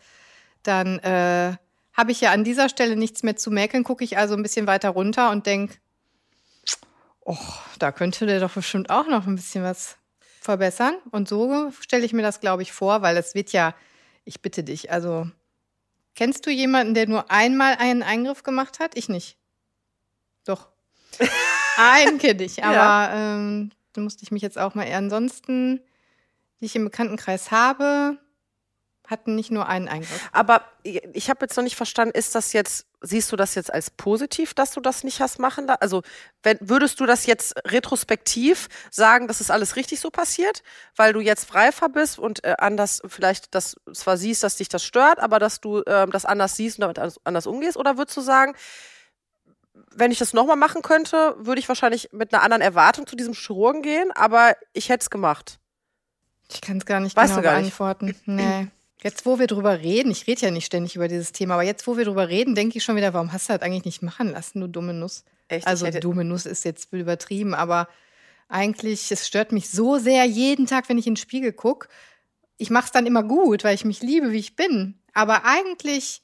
Dann 0.62 0.98
äh, 1.00 1.56
habe 1.94 2.12
ich 2.12 2.20
ja 2.20 2.32
an 2.32 2.44
dieser 2.44 2.68
Stelle 2.68 2.96
nichts 2.96 3.22
mehr 3.22 3.36
zu 3.36 3.50
mäkeln, 3.50 3.84
gucke 3.84 4.04
ich 4.04 4.18
also 4.18 4.34
ein 4.34 4.42
bisschen 4.42 4.66
weiter 4.66 4.90
runter 4.90 5.30
und 5.30 5.46
denke, 5.46 5.76
oh, 7.24 7.36
da 7.78 7.92
könnte 7.92 8.26
der 8.26 8.40
doch 8.40 8.52
bestimmt 8.52 8.90
auch 8.90 9.06
noch 9.06 9.26
ein 9.26 9.36
bisschen 9.36 9.62
was 9.62 9.96
verbessern. 10.40 10.94
Und 11.10 11.28
so 11.28 11.70
stelle 11.80 12.04
ich 12.04 12.12
mir 12.12 12.22
das, 12.22 12.40
glaube 12.40 12.62
ich, 12.62 12.72
vor, 12.72 13.02
weil 13.02 13.16
es 13.16 13.34
wird 13.34 13.52
ja, 13.52 13.74
ich 14.24 14.40
bitte 14.42 14.62
dich, 14.64 14.90
also 14.90 15.26
kennst 16.14 16.46
du 16.46 16.50
jemanden, 16.50 16.94
der 16.94 17.06
nur 17.08 17.30
einmal 17.30 17.76
einen 17.76 18.02
Eingriff 18.02 18.42
gemacht 18.42 18.78
hat? 18.80 18.96
Ich 18.96 19.08
nicht. 19.08 19.36
Doch. 20.44 20.68
Einen 21.76 22.18
kenne 22.18 22.42
ich, 22.44 22.62
aber 22.64 22.74
Ja. 22.74 23.34
ähm, 23.36 23.70
da 23.92 24.00
musste 24.00 24.22
ich 24.22 24.30
mich 24.30 24.42
jetzt 24.42 24.58
auch 24.58 24.74
mal 24.74 24.84
eher. 24.84 24.98
Ansonsten, 24.98 25.80
die 26.60 26.66
ich 26.66 26.76
im 26.76 26.84
Bekanntenkreis 26.84 27.50
habe, 27.50 28.18
hatten 29.06 29.34
nicht 29.34 29.50
nur 29.50 29.66
einen 29.66 29.88
Eingriff. 29.88 30.28
aber 30.32 30.62
ich 30.82 31.30
habe 31.30 31.40
jetzt 31.42 31.56
noch 31.56 31.64
nicht 31.64 31.76
verstanden, 31.76 32.14
ist 32.14 32.34
das 32.34 32.52
jetzt, 32.52 32.86
siehst 33.00 33.32
du 33.32 33.36
das 33.36 33.54
jetzt 33.54 33.72
als 33.72 33.90
positiv, 33.90 34.52
dass 34.52 34.72
du 34.72 34.80
das 34.82 35.02
nicht 35.02 35.20
hast 35.20 35.38
machen 35.38 35.66
lassen? 35.66 35.80
Also 35.80 36.02
wenn, 36.42 36.58
würdest 36.60 37.00
du 37.00 37.06
das 37.06 37.24
jetzt 37.24 37.54
retrospektiv 37.66 38.68
sagen, 38.90 39.26
dass 39.26 39.40
es 39.40 39.50
alles 39.50 39.76
richtig 39.76 40.00
so 40.00 40.10
passiert, 40.10 40.62
weil 40.94 41.14
du 41.14 41.20
jetzt 41.20 41.54
reifer 41.54 41.88
bist 41.88 42.18
und 42.18 42.44
äh, 42.44 42.56
anders 42.58 43.00
vielleicht 43.08 43.54
das 43.54 43.76
zwar 43.94 44.18
siehst, 44.18 44.42
dass 44.42 44.56
dich 44.56 44.68
das 44.68 44.84
stört, 44.84 45.20
aber 45.20 45.38
dass 45.38 45.60
du 45.62 45.82
ähm, 45.86 46.10
das 46.10 46.26
anders 46.26 46.56
siehst 46.56 46.76
und 46.78 46.82
damit 46.82 46.98
anders 47.24 47.46
umgehst? 47.46 47.78
Oder 47.78 47.96
würdest 47.96 48.16
du 48.16 48.20
sagen, 48.20 48.54
wenn 49.94 50.10
ich 50.10 50.18
das 50.18 50.32
nochmal 50.32 50.56
machen 50.56 50.82
könnte, 50.82 51.34
würde 51.38 51.60
ich 51.60 51.68
wahrscheinlich 51.68 52.10
mit 52.12 52.32
einer 52.32 52.42
anderen 52.42 52.62
Erwartung 52.62 53.06
zu 53.06 53.16
diesem 53.16 53.34
Chirurgen 53.34 53.82
gehen, 53.82 54.10
aber 54.12 54.56
ich 54.72 54.88
hätte 54.88 55.02
es 55.02 55.10
gemacht. 55.10 55.58
Ich 56.50 56.60
kann 56.60 56.78
es 56.78 56.86
gar 56.86 57.00
nicht 57.00 57.16
Weißt 57.16 57.34
genau 57.34 57.42
du 57.42 57.42
gar 57.42 57.60
nicht. 57.60 57.76
beantworten. 57.76 58.14
Nee. 58.26 58.68
Jetzt, 59.02 59.26
wo 59.26 59.38
wir 59.38 59.46
drüber 59.46 59.78
reden, 59.80 60.10
ich 60.10 60.26
rede 60.26 60.40
ja 60.40 60.50
nicht 60.50 60.66
ständig 60.66 60.96
über 60.96 61.06
dieses 61.06 61.30
Thema, 61.32 61.54
aber 61.54 61.62
jetzt, 61.62 61.86
wo 61.86 61.96
wir 61.96 62.04
drüber 62.04 62.28
reden, 62.28 62.54
denke 62.56 62.78
ich 62.78 62.84
schon 62.84 62.96
wieder, 62.96 63.14
warum 63.14 63.32
hast 63.32 63.48
du 63.48 63.52
das 63.52 63.62
eigentlich 63.62 63.84
nicht 63.84 64.02
machen 64.02 64.32
lassen, 64.32 64.60
du 64.60 64.66
dumme 64.66 64.92
Nuss? 64.92 65.24
Echt? 65.46 65.66
Also 65.66 65.86
hätte, 65.86 66.00
dumme 66.00 66.24
Nuss 66.24 66.46
ist 66.46 66.64
jetzt 66.64 66.92
übertrieben, 66.92 67.54
aber 67.54 67.88
eigentlich, 68.48 69.12
es 69.12 69.26
stört 69.26 69.52
mich 69.52 69.70
so 69.70 69.98
sehr 69.98 70.24
jeden 70.24 70.66
Tag, 70.66 70.88
wenn 70.88 70.98
ich 70.98 71.06
in 71.06 71.12
den 71.14 71.18
Spiegel 71.18 71.52
gucke. 71.52 71.88
Ich 72.56 72.70
mache 72.70 72.86
es 72.86 72.92
dann 72.92 73.06
immer 73.06 73.22
gut, 73.22 73.62
weil 73.62 73.74
ich 73.74 73.84
mich 73.84 74.02
liebe, 74.02 74.32
wie 74.32 74.38
ich 74.38 74.56
bin. 74.56 74.98
Aber 75.12 75.44
eigentlich 75.44 76.22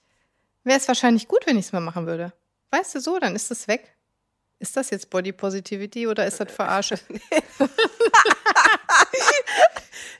wäre 0.64 0.78
es 0.78 0.88
wahrscheinlich 0.88 1.28
gut, 1.28 1.46
wenn 1.46 1.58
ich 1.58 1.66
es 1.66 1.72
mal 1.72 1.80
machen 1.80 2.06
würde. 2.06 2.32
Weißt 2.74 2.96
du 2.96 3.00
so, 3.00 3.20
dann 3.20 3.36
ist 3.36 3.52
es 3.52 3.68
weg. 3.68 3.96
Ist 4.58 4.76
das 4.76 4.90
jetzt 4.90 5.08
Body 5.08 5.30
Positivity 5.30 6.08
oder 6.08 6.26
ist 6.26 6.40
das 6.40 6.50
Verarsche? 6.50 6.98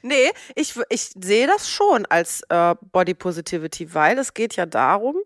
Nee, 0.07 0.31
ich, 0.55 0.79
ich 0.91 1.15
sehe 1.19 1.47
das 1.47 1.71
schon 1.71 2.05
als 2.05 2.43
äh, 2.51 2.75
Body 2.93 3.15
Positivity, 3.15 3.95
weil 3.95 4.19
es 4.19 4.35
geht 4.35 4.55
ja 4.55 4.67
darum, 4.67 5.17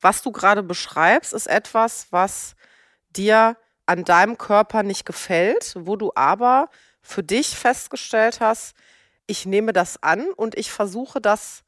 was 0.00 0.22
du 0.22 0.30
gerade 0.30 0.62
beschreibst, 0.62 1.32
ist 1.32 1.48
etwas, 1.48 2.06
was 2.10 2.54
dir 3.16 3.56
an 3.86 4.04
deinem 4.04 4.38
Körper 4.38 4.84
nicht 4.84 5.04
gefällt, 5.04 5.74
wo 5.76 5.96
du 5.96 6.12
aber 6.14 6.70
für 7.02 7.24
dich 7.24 7.56
festgestellt 7.56 8.38
hast, 8.38 8.76
ich 9.26 9.46
nehme 9.46 9.72
das 9.72 10.00
an 10.00 10.30
und 10.36 10.56
ich 10.56 10.70
versuche 10.70 11.20
das 11.20 11.64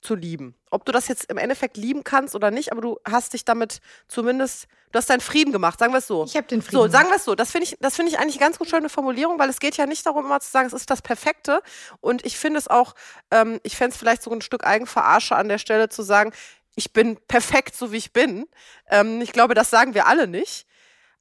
zu 0.00 0.14
lieben. 0.14 0.54
Ob 0.70 0.84
du 0.84 0.92
das 0.92 1.08
jetzt 1.08 1.30
im 1.30 1.36
Endeffekt 1.36 1.76
lieben 1.76 2.04
kannst 2.04 2.34
oder 2.34 2.50
nicht, 2.50 2.72
aber 2.72 2.80
du 2.80 2.98
hast 3.08 3.34
dich 3.34 3.44
damit 3.44 3.80
zumindest, 4.08 4.66
du 4.92 4.98
hast 4.98 5.10
deinen 5.10 5.20
Frieden 5.20 5.52
gemacht, 5.52 5.78
sagen 5.78 5.92
wir 5.92 5.98
es 5.98 6.06
so. 6.06 6.24
Ich 6.24 6.36
habe 6.36 6.46
den 6.46 6.62
Frieden. 6.62 6.82
So, 6.82 6.88
sagen 6.88 7.08
wir 7.08 7.16
es 7.16 7.24
so. 7.24 7.34
Das 7.34 7.50
finde 7.50 7.64
ich, 7.64 7.76
das 7.80 7.96
finde 7.96 8.12
ich 8.12 8.18
eigentlich 8.18 8.36
eine 8.36 8.46
ganz 8.46 8.58
gut 8.58 8.68
schöne 8.68 8.88
Formulierung, 8.88 9.38
weil 9.38 9.50
es 9.50 9.60
geht 9.60 9.76
ja 9.76 9.86
nicht 9.86 10.06
darum, 10.06 10.24
immer 10.24 10.40
zu 10.40 10.50
sagen, 10.50 10.66
es 10.66 10.72
ist 10.72 10.90
das 10.90 11.02
Perfekte. 11.02 11.62
Und 12.00 12.24
ich 12.24 12.38
finde 12.38 12.58
es 12.58 12.68
auch, 12.68 12.94
ähm, 13.30 13.60
ich 13.62 13.76
fände 13.76 13.92
es 13.92 13.98
vielleicht 13.98 14.22
so 14.22 14.30
ein 14.30 14.40
Stück 14.40 14.64
Eigenverarsche 14.64 15.36
an 15.36 15.48
der 15.48 15.58
Stelle 15.58 15.88
zu 15.88 16.02
sagen, 16.02 16.32
ich 16.76 16.92
bin 16.92 17.18
perfekt, 17.26 17.76
so 17.76 17.92
wie 17.92 17.98
ich 17.98 18.12
bin. 18.12 18.46
Ähm, 18.88 19.20
ich 19.20 19.32
glaube, 19.32 19.54
das 19.54 19.70
sagen 19.70 19.94
wir 19.94 20.06
alle 20.06 20.26
nicht. 20.26 20.66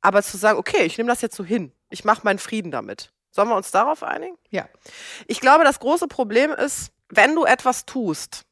Aber 0.02 0.24
zu 0.24 0.38
sagen, 0.38 0.58
okay, 0.58 0.84
ich 0.84 0.98
nehme 0.98 1.10
das 1.10 1.22
jetzt 1.22 1.36
so 1.36 1.44
hin. 1.44 1.74
Ich 1.90 2.06
mache 2.06 2.22
meinen 2.24 2.40
Frieden 2.40 2.72
damit. 2.72 3.12
Sollen 3.32 3.50
wir 3.50 3.56
uns 3.56 3.72
darauf 3.72 4.04
einigen? 4.04 4.38
Ja. 4.50 4.70
Ich 5.28 5.42
glaube, 5.42 5.66
das 5.66 5.80
große 5.80 6.08
Problem 6.08 6.52
ist, 6.52 6.92
wenn 7.10 7.36
du 7.36 7.44
etwas 7.44 7.86
tust, 7.86 8.46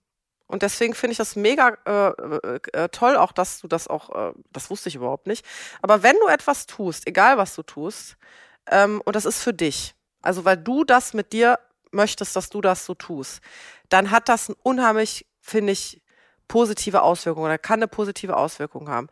und 0.48 0.62
deswegen 0.64 0.94
finde 0.94 1.12
ich 1.12 1.18
das 1.18 1.36
mega 1.36 1.78
äh, 1.86 2.08
äh, 2.10 2.60
äh, 2.74 2.90
toll, 2.90 3.18
auch 3.18 3.34
dass 3.34 3.60
du 3.60 3.68
das 3.68 3.88
auch, 3.88 4.32
äh, 4.32 4.34
das 4.52 4.70
wusste 4.70 4.90
ich 4.90 4.96
überhaupt 4.96 5.28
nicht. 5.28 5.46
Aber 5.82 6.04
wenn 6.04 6.16
du 6.22 6.28
etwas 6.28 6.66
tust, 6.66 7.06
egal 7.06 7.38
was 7.38 7.54
du 7.54 7.64
tust, 7.64 8.18
ähm, 8.72 9.02
und 9.06 9.16
das 9.16 9.26
ist 9.26 9.42
für 9.42 9.54
dich, 9.54 9.94
also 10.22 10.46
weil 10.46 10.58
du 10.58 10.86
das 10.86 11.14
mit 11.14 11.34
dir 11.34 11.60
möchtest, 11.92 12.36
dass 12.36 12.50
du 12.50 12.62
das 12.62 12.86
so 12.86 12.94
tust, 12.94 13.42
dann 13.90 14.10
hat 14.10 14.30
das 14.30 14.50
ein 14.50 14.56
unheimlich, 14.64 15.28
finde 15.42 15.74
ich, 15.74 16.02
positive 16.48 17.02
Auswirkungen 17.02 17.46
oder 17.46 17.58
kann 17.58 17.80
eine 17.80 17.90
positive 17.90 18.38
Auswirkung 18.38 18.90
haben. 18.90 19.10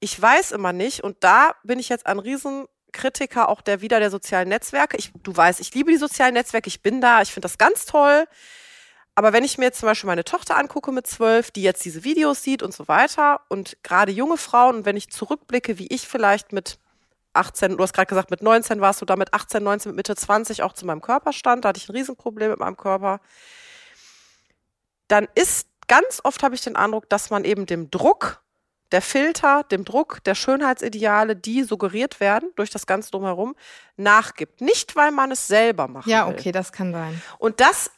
Ich 0.00 0.20
weiß 0.20 0.52
immer 0.52 0.72
nicht, 0.72 1.04
und 1.04 1.22
da 1.22 1.54
bin 1.62 1.78
ich 1.78 1.88
jetzt 1.88 2.06
ein 2.06 2.18
Riesenkritiker 2.18 3.48
auch 3.48 3.60
der 3.60 3.80
wieder 3.80 4.00
der 4.00 4.10
sozialen 4.10 4.48
Netzwerke. 4.48 4.96
Ich, 4.96 5.12
du 5.22 5.36
weißt, 5.36 5.60
ich 5.60 5.72
liebe 5.72 5.92
die 5.92 5.98
sozialen 5.98 6.34
Netzwerke, 6.34 6.66
ich 6.66 6.82
bin 6.82 7.00
da, 7.00 7.22
ich 7.22 7.32
finde 7.32 7.46
das 7.46 7.58
ganz 7.58 7.86
toll. 7.86 8.26
Aber 9.14 9.32
wenn 9.32 9.44
ich 9.44 9.58
mir 9.58 9.66
jetzt 9.66 9.78
zum 9.78 9.88
Beispiel 9.88 10.08
meine 10.08 10.24
Tochter 10.24 10.56
angucke 10.56 10.90
mit 10.90 11.06
zwölf, 11.06 11.50
die 11.50 11.62
jetzt 11.62 11.84
diese 11.84 12.02
Videos 12.04 12.42
sieht 12.42 12.62
und 12.62 12.74
so 12.74 12.88
weiter, 12.88 13.40
und 13.48 13.76
gerade 13.82 14.10
junge 14.10 14.36
Frauen, 14.36 14.76
und 14.76 14.84
wenn 14.84 14.96
ich 14.96 15.10
zurückblicke, 15.10 15.78
wie 15.78 15.86
ich 15.86 16.08
vielleicht 16.08 16.52
mit 16.52 16.78
18, 17.32 17.76
du 17.76 17.82
hast 17.82 17.92
gerade 17.92 18.08
gesagt, 18.08 18.30
mit 18.30 18.42
19 18.42 18.80
warst 18.80 19.00
du 19.00 19.04
da, 19.04 19.16
mit 19.16 19.32
18, 19.32 19.62
19, 19.62 19.90
mit 19.90 19.96
Mitte 19.96 20.16
20 20.16 20.62
auch 20.62 20.72
zu 20.72 20.86
meinem 20.86 21.00
Körper 21.00 21.32
stand, 21.32 21.64
da 21.64 21.68
hatte 21.68 21.78
ich 21.78 21.88
ein 21.88 21.96
Riesenproblem 21.96 22.50
mit 22.50 22.60
meinem 22.60 22.76
Körper, 22.76 23.20
dann 25.08 25.28
ist 25.34 25.68
ganz 25.86 26.20
oft 26.24 26.42
habe 26.42 26.54
ich 26.54 26.62
den 26.62 26.76
Eindruck, 26.76 27.08
dass 27.08 27.30
man 27.30 27.44
eben 27.44 27.66
dem 27.66 27.90
Druck 27.90 28.42
der 28.92 29.02
Filter, 29.02 29.64
dem 29.64 29.84
Druck 29.84 30.22
der 30.24 30.34
Schönheitsideale, 30.34 31.36
die 31.36 31.64
suggeriert 31.64 32.20
werden 32.20 32.50
durch 32.56 32.70
das 32.70 32.86
Ganze 32.86 33.10
drumherum, 33.10 33.56
nachgibt. 33.96 34.60
Nicht, 34.60 34.94
weil 34.94 35.10
man 35.10 35.32
es 35.32 35.46
selber 35.46 35.88
macht. 35.88 36.06
Ja, 36.06 36.28
okay, 36.28 36.52
das 36.52 36.70
kann 36.70 36.92
sein. 36.92 37.20
Und 37.38 37.60
das 37.60 37.90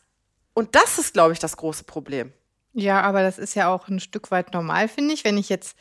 und 0.56 0.74
das 0.74 0.98
ist, 0.98 1.12
glaube 1.12 1.34
ich, 1.34 1.38
das 1.38 1.58
große 1.58 1.84
Problem. 1.84 2.32
Ja, 2.72 3.02
aber 3.02 3.20
das 3.20 3.38
ist 3.38 3.54
ja 3.54 3.68
auch 3.68 3.88
ein 3.88 4.00
Stück 4.00 4.30
weit 4.30 4.54
normal, 4.54 4.88
finde 4.88 5.12
ich, 5.12 5.22
wenn 5.22 5.36
ich 5.36 5.50
jetzt 5.50 5.76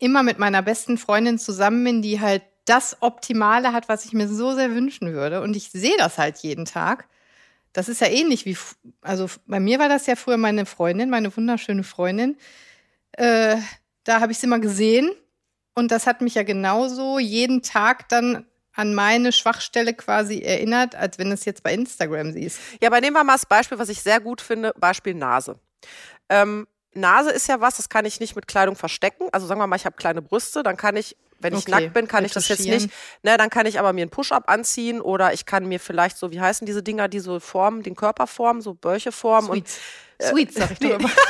immer 0.00 0.24
mit 0.24 0.40
meiner 0.40 0.62
besten 0.62 0.98
Freundin 0.98 1.38
zusammen 1.38 1.84
bin, 1.84 2.02
die 2.02 2.20
halt 2.20 2.42
das 2.64 2.96
Optimale 3.02 3.72
hat, 3.72 3.88
was 3.88 4.04
ich 4.04 4.12
mir 4.12 4.26
so 4.26 4.52
sehr 4.52 4.72
wünschen 4.72 5.12
würde. 5.12 5.42
Und 5.42 5.54
ich 5.54 5.70
sehe 5.70 5.96
das 5.96 6.18
halt 6.18 6.38
jeden 6.38 6.64
Tag. 6.64 7.06
Das 7.72 7.88
ist 7.88 8.00
ja 8.00 8.08
ähnlich 8.08 8.46
wie, 8.46 8.56
also 9.00 9.30
bei 9.46 9.60
mir 9.60 9.78
war 9.78 9.88
das 9.88 10.08
ja 10.08 10.16
früher 10.16 10.38
meine 10.38 10.66
Freundin, 10.66 11.08
meine 11.08 11.34
wunderschöne 11.36 11.84
Freundin. 11.84 12.36
Äh, 13.12 13.58
da 14.02 14.20
habe 14.20 14.32
ich 14.32 14.38
sie 14.38 14.48
mal 14.48 14.60
gesehen 14.60 15.12
und 15.76 15.92
das 15.92 16.08
hat 16.08 16.20
mich 16.20 16.34
ja 16.34 16.42
genauso 16.42 17.20
jeden 17.20 17.62
Tag 17.62 18.08
dann 18.08 18.44
an 18.76 18.94
meine 18.94 19.32
Schwachstelle 19.32 19.94
quasi 19.94 20.40
erinnert, 20.40 20.94
als 20.94 21.18
wenn 21.18 21.28
du 21.28 21.34
es 21.34 21.44
jetzt 21.44 21.62
bei 21.62 21.72
Instagram 21.72 22.32
siehst. 22.32 22.58
Ja, 22.80 22.88
aber 22.88 23.00
nehmen 23.00 23.16
wir 23.16 23.24
mal 23.24 23.34
das 23.34 23.46
Beispiel, 23.46 23.78
was 23.78 23.88
ich 23.88 24.02
sehr 24.02 24.20
gut 24.20 24.40
finde, 24.40 24.72
Beispiel 24.78 25.14
Nase. 25.14 25.58
Ähm, 26.28 26.66
Nase 26.92 27.30
ist 27.30 27.48
ja 27.48 27.60
was, 27.60 27.76
das 27.76 27.88
kann 27.88 28.04
ich 28.04 28.20
nicht 28.20 28.36
mit 28.36 28.46
Kleidung 28.46 28.76
verstecken. 28.76 29.28
Also 29.32 29.46
sagen 29.46 29.60
wir 29.60 29.66
mal, 29.66 29.76
ich 29.76 29.86
habe 29.86 29.96
kleine 29.96 30.22
Brüste, 30.22 30.62
dann 30.62 30.76
kann 30.76 30.96
ich, 30.96 31.16
wenn 31.38 31.54
ich 31.54 31.60
okay, 31.60 31.70
nackt 31.70 31.94
bin, 31.94 32.06
kann 32.06 32.24
ich 32.24 32.32
das 32.32 32.48
jetzt 32.48 32.66
nicht. 32.66 32.90
Ne, 33.22 33.36
dann 33.36 33.50
kann 33.50 33.66
ich 33.66 33.78
aber 33.78 33.92
mir 33.92 34.02
einen 34.02 34.10
Push-up 34.10 34.50
anziehen 34.50 35.00
oder 35.00 35.32
ich 35.32 35.46
kann 35.46 35.66
mir 35.66 35.80
vielleicht 35.80 36.18
so, 36.18 36.30
wie 36.30 36.40
heißen 36.40 36.66
diese 36.66 36.82
Dinger, 36.82 37.08
die 37.08 37.20
so 37.20 37.40
formen, 37.40 37.82
den 37.82 37.96
Körper 37.96 38.26
formen, 38.26 38.60
so 38.60 38.74
Bäuche 38.74 39.12
formen. 39.12 39.48
Sweets. 39.48 39.78
Und, 40.18 40.26
äh, 40.26 40.30
Sweets, 40.30 40.54
sag 40.54 40.70
ich 40.72 40.78
doch 40.78 40.98
immer. 40.98 41.10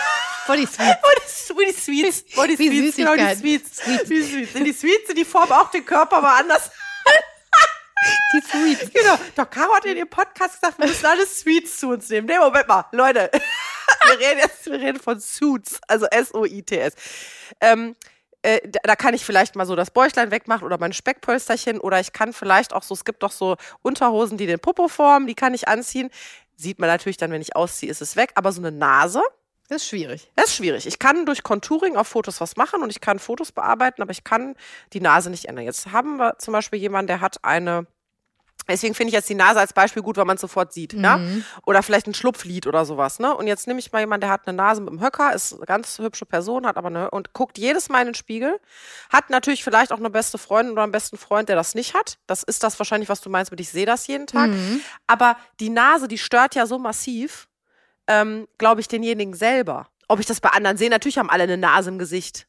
Body 0.47 0.67
Sweets. 0.67 1.49
Body 1.49 1.73
Sweets. 1.73 2.25
Body 2.35 2.57
Sweets. 2.57 2.97
Genau, 2.97 3.15
die 3.15 3.35
Sweets. 3.35 3.77
Sweets. 3.77 4.09
Die 4.09 4.23
Sweets. 4.23 4.53
Die 4.53 4.73
Sweets, 4.73 5.15
die 5.17 5.25
formen 5.25 5.53
auch 5.53 5.71
den 5.71 5.85
Körper 5.85 6.19
aber 6.19 6.37
anders. 6.37 6.71
Die 8.33 8.41
Sweets. 8.41 8.93
Genau. 8.95 9.19
Doch, 9.35 9.51
Caro 9.51 9.75
hat 9.75 9.85
in 9.85 9.97
ihrem 9.97 10.09
Podcast 10.09 10.61
gesagt, 10.61 10.79
wir 10.79 10.87
müssen 10.87 11.07
alle 11.07 11.27
Sweets 11.27 11.79
zu 11.79 11.89
uns 11.89 12.09
nehmen. 12.09 12.27
Nee, 12.27 12.39
Moment 12.39 12.69
mal, 12.69 12.85
Leute. 12.93 13.31
Wir 14.09 14.19
reden 14.19 14.41
jetzt, 14.41 14.67
wir 14.67 14.81
reden 14.81 15.01
von 15.01 15.19
Suits, 15.21 15.81
also 15.87 16.07
S-O-I-T-S. 16.07 16.95
Ähm, 17.61 17.95
äh, 18.43 18.61
da 18.83 18.95
kann 18.95 19.15
ich 19.15 19.25
vielleicht 19.25 19.57
mal 19.57 19.67
so 19.67 19.75
das 19.75 19.91
Bäuchlein 19.91 20.31
wegmachen 20.31 20.65
oder 20.65 20.79
mein 20.79 20.93
Speckpölsterchen 20.93 21.81
oder 21.81 21.99
ich 22.01 22.13
kann 22.13 22.33
vielleicht 22.33 22.73
auch 22.73 22.83
so, 22.83 22.95
es 22.95 23.05
gibt 23.05 23.23
doch 23.23 23.33
so 23.33 23.57
Unterhosen, 23.83 24.39
die 24.39 24.47
den 24.47 24.61
Popo 24.61 24.89
formen, 24.89 25.27
die 25.27 25.35
kann 25.35 25.55
ich 25.55 25.69
anziehen. 25.69 26.11
Sieht 26.57 26.79
man 26.79 26.89
natürlich 26.89 27.17
dann, 27.17 27.31
wenn 27.31 27.43
ich 27.43 27.57
ausziehe, 27.57 27.91
ist 27.91 28.03
es 28.03 28.17
weg. 28.17 28.33
Aber 28.35 28.53
so 28.53 28.61
eine 28.61 28.73
Nase, 28.73 29.23
das 29.69 29.83
ist 29.83 29.89
schwierig. 29.89 30.31
Das 30.37 30.47
ist 30.47 30.57
schwierig. 30.57 30.87
Ich 30.87 30.99
kann 30.99 31.27
durch 31.27 31.43
Contouring 31.43 31.97
auf 31.97 32.09
Fotos 32.09 32.41
was 32.41 32.57
machen 32.57 32.83
und 32.83 32.91
ich 32.91 33.01
kann 33.01 33.19
Fotos 33.19 33.51
bearbeiten, 33.51 34.01
aber 34.01 34.13
ich 34.13 34.23
kann 34.23 34.55
die 34.93 35.01
Nase 35.01 35.29
nicht 35.29 35.47
ändern. 35.47 35.65
Jetzt 35.65 35.91
haben 35.91 36.19
wir 36.19 36.39
zum 36.39 36.53
Beispiel 36.53 36.79
jemanden, 36.79 37.09
der 37.09 37.21
hat 37.21 37.43
eine 37.45 37.87
Deswegen 38.69 38.95
finde 38.95 39.09
ich 39.09 39.15
jetzt 39.15 39.29
die 39.29 39.35
Nase 39.35 39.61
als 39.61 39.73
Beispiel 39.73 40.03
gut, 40.03 40.17
weil 40.17 40.25
man 40.25 40.37
es 40.37 40.41
sofort 40.41 40.73
sieht. 40.73 40.95
Mhm. 40.95 41.05
Ja? 41.05 41.21
Oder 41.65 41.83
vielleicht 41.83 42.07
ein 42.07 42.15
Schlupflied 42.15 42.67
oder 42.67 42.85
sowas. 42.85 43.19
Ne? 43.19 43.35
Und 43.35 43.47
jetzt 43.47 43.67
nehme 43.67 43.79
ich 43.79 43.93
mal 43.93 44.01
jemanden, 44.01 44.23
der 44.23 44.31
hat 44.31 44.47
eine 44.47 44.57
Nase 44.57 44.81
mit 44.81 44.91
einem 44.91 45.01
Höcker, 45.01 45.35
ist 45.35 45.55
eine 45.55 45.67
ganz 45.67 45.99
hübsche 45.99 46.27
Person, 46.27 46.67
hat 46.67 46.77
aber 46.77 46.89
eine 46.89 47.11
und 47.11 47.33
guckt 47.33 47.59
jedes 47.59 47.89
Mal 47.89 48.01
in 48.01 48.07
den 48.07 48.15
Spiegel. 48.15 48.59
Hat 49.11 49.31
natürlich 49.31 49.65
vielleicht 49.65 49.93
auch 49.93 49.99
eine 49.99 50.11
beste 50.11 50.39
Freundin 50.39 50.73
oder 50.73 50.83
einen 50.83 50.93
besten 50.93 51.17
Freund, 51.17 51.49
der 51.49 51.57
das 51.57 51.75
nicht 51.75 51.95
hat. 51.95 52.19
Das 52.27 52.43
ist 52.43 52.63
das 52.63 52.79
wahrscheinlich, 52.79 53.09
was 53.09 53.21
du 53.21 53.31
meinst 53.31 53.51
mit 53.51 53.61
ich 53.61 53.71
sehe 53.71 53.87
das 53.87 54.07
jeden 54.07 54.27
Tag. 54.27 54.51
Mhm. 54.51 54.81
Aber 55.07 55.37
die 55.61 55.71
Nase, 55.71 56.09
die 56.09 56.19
stört 56.19 56.55
ja 56.55 56.67
so 56.67 56.79
massiv 56.79 57.49
ähm, 58.07 58.47
glaube 58.59 58.81
ich, 58.81 58.89
denjenigen 58.89 59.35
selber. 59.35 59.89
Ob 60.09 60.21
ich 60.21 60.27
das 60.27 60.41
bei 60.41 60.51
anderen 60.51 60.77
sehe, 60.77 60.91
natürlich 60.91 61.19
haben 61.19 61.31
alle 61.31 61.45
eine 61.45 61.57
Nase 61.57 61.91
im 61.91 61.99
Gesicht. 61.99 62.47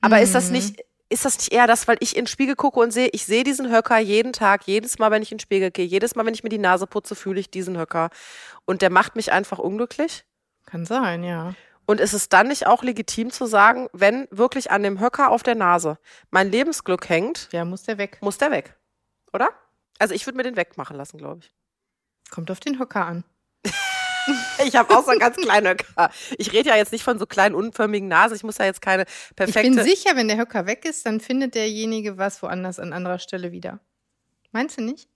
Aber 0.00 0.16
mhm. 0.16 0.22
ist 0.22 0.34
das 0.34 0.50
nicht, 0.50 0.78
mhm. 0.78 0.82
Ist 1.12 1.24
das 1.24 1.38
nicht 1.38 1.52
eher 1.52 1.66
das, 1.66 1.86
weil 1.86 1.96
ich 2.00 2.16
in 2.16 2.22
den 2.22 2.26
Spiegel 2.26 2.56
gucke 2.56 2.80
und 2.80 2.90
sehe, 2.90 3.08
ich 3.12 3.24
sehe 3.26 3.44
diesen 3.44 3.70
Höcker 3.70 3.98
jeden 3.98 4.32
Tag, 4.32 4.66
jedes 4.66 4.98
Mal, 4.98 5.10
wenn 5.10 5.22
ich 5.22 5.30
in 5.30 5.36
den 5.36 5.42
Spiegel 5.42 5.70
gehe, 5.70 5.84
jedes 5.84 6.14
Mal, 6.14 6.26
wenn 6.26 6.34
ich 6.34 6.42
mir 6.42 6.48
die 6.48 6.58
Nase 6.58 6.86
putze, 6.86 7.14
fühle 7.14 7.40
ich 7.40 7.50
diesen 7.50 7.78
Höcker. 7.78 8.10
Und 8.64 8.82
der 8.82 8.90
macht 8.90 9.16
mich 9.16 9.32
einfach 9.32 9.58
unglücklich? 9.58 10.24
Kann 10.66 10.86
sein, 10.86 11.22
ja. 11.22 11.54
Und 11.86 12.00
ist 12.00 12.12
es 12.12 12.28
dann 12.28 12.48
nicht 12.48 12.66
auch 12.66 12.82
legitim 12.82 13.30
zu 13.30 13.46
sagen, 13.46 13.88
wenn 13.92 14.28
wirklich 14.30 14.70
an 14.70 14.82
dem 14.82 15.00
Höcker 15.00 15.30
auf 15.30 15.42
der 15.42 15.54
Nase 15.54 15.98
mein 16.30 16.50
Lebensglück 16.50 17.08
hängt? 17.08 17.48
Ja, 17.52 17.64
muss 17.64 17.82
der 17.82 17.98
weg. 17.98 18.18
Muss 18.20 18.38
der 18.38 18.50
weg. 18.50 18.78
Oder? 19.32 19.50
Also 19.98 20.14
ich 20.14 20.26
würde 20.26 20.36
mir 20.36 20.44
den 20.44 20.56
wegmachen 20.56 20.96
lassen, 20.96 21.18
glaube 21.18 21.40
ich. 21.42 21.52
Kommt 22.30 22.50
auf 22.50 22.60
den 22.60 22.78
Höcker 22.78 23.04
an. 23.04 23.24
Ich 24.64 24.76
habe 24.76 24.96
auch 24.96 25.04
so 25.04 25.10
einen 25.10 25.20
ganz 25.20 25.36
kleinen 25.36 25.68
Höcker. 25.68 26.10
Ich 26.38 26.52
rede 26.52 26.70
ja 26.70 26.76
jetzt 26.76 26.92
nicht 26.92 27.02
von 27.02 27.18
so 27.18 27.26
kleinen, 27.26 27.54
unförmigen 27.54 28.08
Nasen. 28.08 28.36
Ich 28.36 28.44
muss 28.44 28.58
ja 28.58 28.64
jetzt 28.64 28.80
keine 28.80 29.04
perfekte. 29.34 29.68
Ich 29.68 29.76
bin 29.76 29.84
sicher, 29.84 30.16
wenn 30.16 30.28
der 30.28 30.38
Höcker 30.38 30.66
weg 30.66 30.84
ist, 30.84 31.06
dann 31.06 31.20
findet 31.20 31.54
derjenige 31.54 32.18
was 32.18 32.42
woanders 32.42 32.78
an 32.78 32.92
anderer 32.92 33.18
Stelle 33.18 33.52
wieder. 33.52 33.80
Meinst 34.52 34.78
du 34.78 34.82
nicht? 34.82 35.08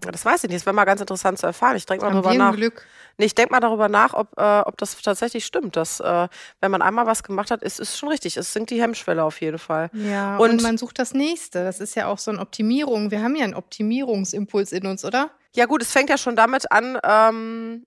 Das 0.00 0.24
weiß 0.24 0.44
ich 0.44 0.50
nicht. 0.50 0.60
Das 0.60 0.66
wäre 0.66 0.74
mal 0.74 0.84
ganz 0.84 1.00
interessant 1.00 1.38
zu 1.38 1.46
erfahren. 1.46 1.76
Ich 1.76 1.86
denke 1.86 2.04
mal 2.04 2.12
darüber 2.12 2.34
nach. 2.34 2.54
Glück. 2.54 2.86
Nee, 3.16 3.26
ich 3.26 3.34
denke 3.34 3.52
mal 3.52 3.60
darüber 3.60 3.88
nach, 3.88 4.12
ob, 4.12 4.36
äh, 4.36 4.60
ob 4.60 4.76
das 4.76 5.00
tatsächlich 5.00 5.46
stimmt. 5.46 5.76
Dass, 5.76 6.00
äh, 6.00 6.28
wenn 6.60 6.70
man 6.70 6.82
einmal 6.82 7.06
was 7.06 7.22
gemacht 7.22 7.50
hat, 7.50 7.62
ist 7.62 7.80
es 7.80 7.96
schon 7.96 8.08
richtig. 8.08 8.36
Es 8.36 8.52
sinkt 8.52 8.70
die 8.70 8.82
Hemmschwelle 8.82 9.22
auf 9.22 9.40
jeden 9.40 9.58
Fall. 9.58 9.90
Ja, 9.92 10.36
und, 10.36 10.50
und 10.50 10.62
man 10.62 10.78
sucht 10.78 10.98
das 10.98 11.14
nächste. 11.14 11.64
Das 11.64 11.80
ist 11.80 11.94
ja 11.94 12.08
auch 12.08 12.18
so 12.18 12.30
eine 12.30 12.40
Optimierung. 12.40 13.10
Wir 13.10 13.22
haben 13.22 13.36
ja 13.36 13.44
einen 13.44 13.54
Optimierungsimpuls 13.54 14.72
in 14.72 14.86
uns, 14.86 15.04
oder? 15.04 15.30
Ja, 15.54 15.66
gut, 15.66 15.82
es 15.82 15.92
fängt 15.92 16.10
ja 16.10 16.18
schon 16.18 16.34
damit 16.34 16.70
an, 16.72 16.98
ähm, 17.04 17.86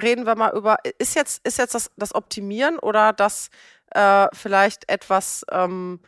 reden 0.00 0.26
wir 0.26 0.34
mal 0.34 0.54
über, 0.54 0.76
ist 0.98 1.14
jetzt, 1.14 1.46
ist 1.46 1.58
jetzt 1.58 1.74
das, 1.74 1.90
das 1.96 2.14
Optimieren 2.14 2.78
oder 2.78 3.12
das 3.12 3.50
äh, 3.90 4.28
vielleicht 4.32 4.88
etwas 4.88 5.44
ähm, 5.50 6.00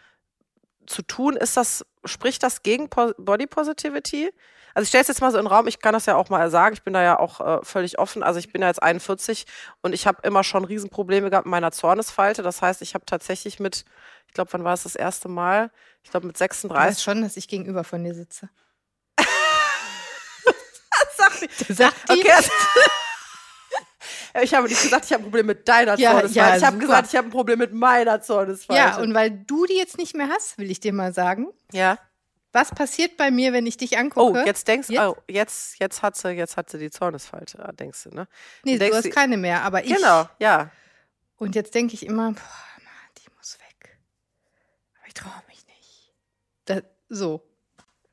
zu 0.87 1.03
tun? 1.03 1.37
Ist 1.37 1.57
das, 1.57 1.85
spricht 2.05 2.43
das 2.43 2.63
gegen 2.63 2.89
po 2.89 3.13
Body 3.19 3.47
Positivity? 3.47 4.31
Also 4.75 4.85
ich 4.85 4.89
stelle 4.89 5.03
es 5.03 5.09
jetzt 5.09 5.21
mal 5.21 5.31
so 5.31 5.39
in 5.39 5.45
den 5.45 5.53
Raum, 5.53 5.69
ich 5.69 5.79
kann 5.79 5.93
das 5.93 6.07
ja 6.07 6.17
auch 6.17 6.31
mal 6.31 6.51
sagen, 6.51 6.75
ich 6.75 6.83
bin 6.83 6.93
da 6.93 7.03
ja 7.03 7.19
auch 7.19 7.41
äh, 7.41 7.65
völlig 7.65 7.99
offen. 8.01 8.25
Also 8.25 8.41
ich 8.41 8.51
bin 8.53 8.61
ja 8.61 8.69
jetzt 8.69 8.83
41 8.83 9.47
und 9.83 9.93
ich 9.93 10.07
habe 10.07 10.19
immer 10.27 10.43
schon 10.43 10.65
Riesenprobleme 10.65 11.31
gehabt 11.31 11.47
mit 11.47 11.53
meiner 11.53 11.71
Zornesfalte. 11.71 12.43
Das 12.43 12.61
heißt, 12.61 12.83
ich 12.83 12.95
habe 12.95 13.07
tatsächlich 13.07 13.61
mit, 13.61 13.85
ich 14.27 14.35
glaube, 14.35 14.53
wann 14.53 14.65
war 14.65 14.75
es 14.75 14.83
das 14.83 14.97
erste 14.97 15.29
Mal? 15.29 15.71
Ich 16.03 16.11
glaube 16.11 16.27
mit 16.27 16.37
36. 16.37 16.69
Du 16.69 16.89
weißt 16.89 17.03
schon, 17.03 17.23
dass 17.23 17.37
ich 17.37 17.47
gegenüber 17.47 17.85
von 17.85 18.03
dir 18.03 18.15
sitze. 18.15 18.49
Sagt 21.69 22.09
die? 22.09 22.13
Okay, 22.13 22.33
also, 22.33 22.51
ich 24.43 24.55
habe 24.55 24.69
nicht 24.69 24.83
gesagt, 24.83 25.05
ich 25.05 25.13
habe 25.13 25.23
ein 25.23 25.25
Problem 25.27 25.47
mit 25.47 25.69
deiner 25.69 25.97
Ja, 25.99 26.13
Zornesfalte. 26.13 26.39
ja, 26.39 26.57
ich 26.57 26.65
habe 26.65 26.79
gesagt, 26.79 27.09
ich 27.09 27.17
habe 27.17 27.29
ein 27.29 27.31
Problem 27.31 27.59
mit 27.59 27.73
meiner 27.73 28.21
Zornesfalte. 28.21 28.81
Ja, 28.83 28.99
und 28.99 29.15
weil 29.15 29.31
du 29.31 29.65
die 29.67 29.77
jetzt 29.77 29.99
nicht 29.99 30.15
mehr 30.17 30.29
hast, 30.29 30.59
will 30.59 30.71
ich 30.71 30.81
dir 30.81 30.93
mal 30.93 31.13
sagen, 31.13 31.49
ja. 31.73 31.99
was 32.53 32.71
passiert 32.71 33.17
bei 33.17 33.31
mir, 33.31 33.53
wenn 33.53 33.67
ich 33.67 33.77
dich 33.77 33.93
Oh, 33.95 34.01
angucke? 34.01 34.45
jetzt 34.45 34.67
denkst 34.69 34.89
Jetzt? 34.89 35.01
oh, 35.01 35.17
jetzt, 35.29 35.79
jetzt 35.81 36.03
hat 36.03 36.17
sie, 36.17 36.31
jetzt 36.31 36.57
hat 36.57 36.71
sie 36.71 36.79
die 36.79 36.91
Zornesfalte, 36.91 37.65
ah, 37.65 37.73
denkst 37.73 38.05
du, 38.05 38.11
ne? 38.11 38.29
nee, 38.65 38.79
denkst 38.79 38.91
du 38.91 38.97
hast 38.99 39.05
du- 39.07 39.11
keine 39.11 39.37
mehr, 39.37 39.63
aber 39.63 39.85
ich. 39.85 39.95
Genau, 39.95 40.29
ja. 40.39 40.71
Und 41.37 41.55
jetzt 41.55 41.75
denke 41.75 41.95
ich 41.95 42.07
immer, 42.07 42.33
boah, 42.33 42.41
Mann, 42.83 43.11
die 43.19 43.31
muss 43.37 43.59
weg. 43.59 43.99
Aber 44.99 45.07
ich 45.09 45.15
traue 45.15 45.33
mich 45.49 45.65
nicht. 45.67 46.13
Da, 46.65 46.81
so. 47.09 47.43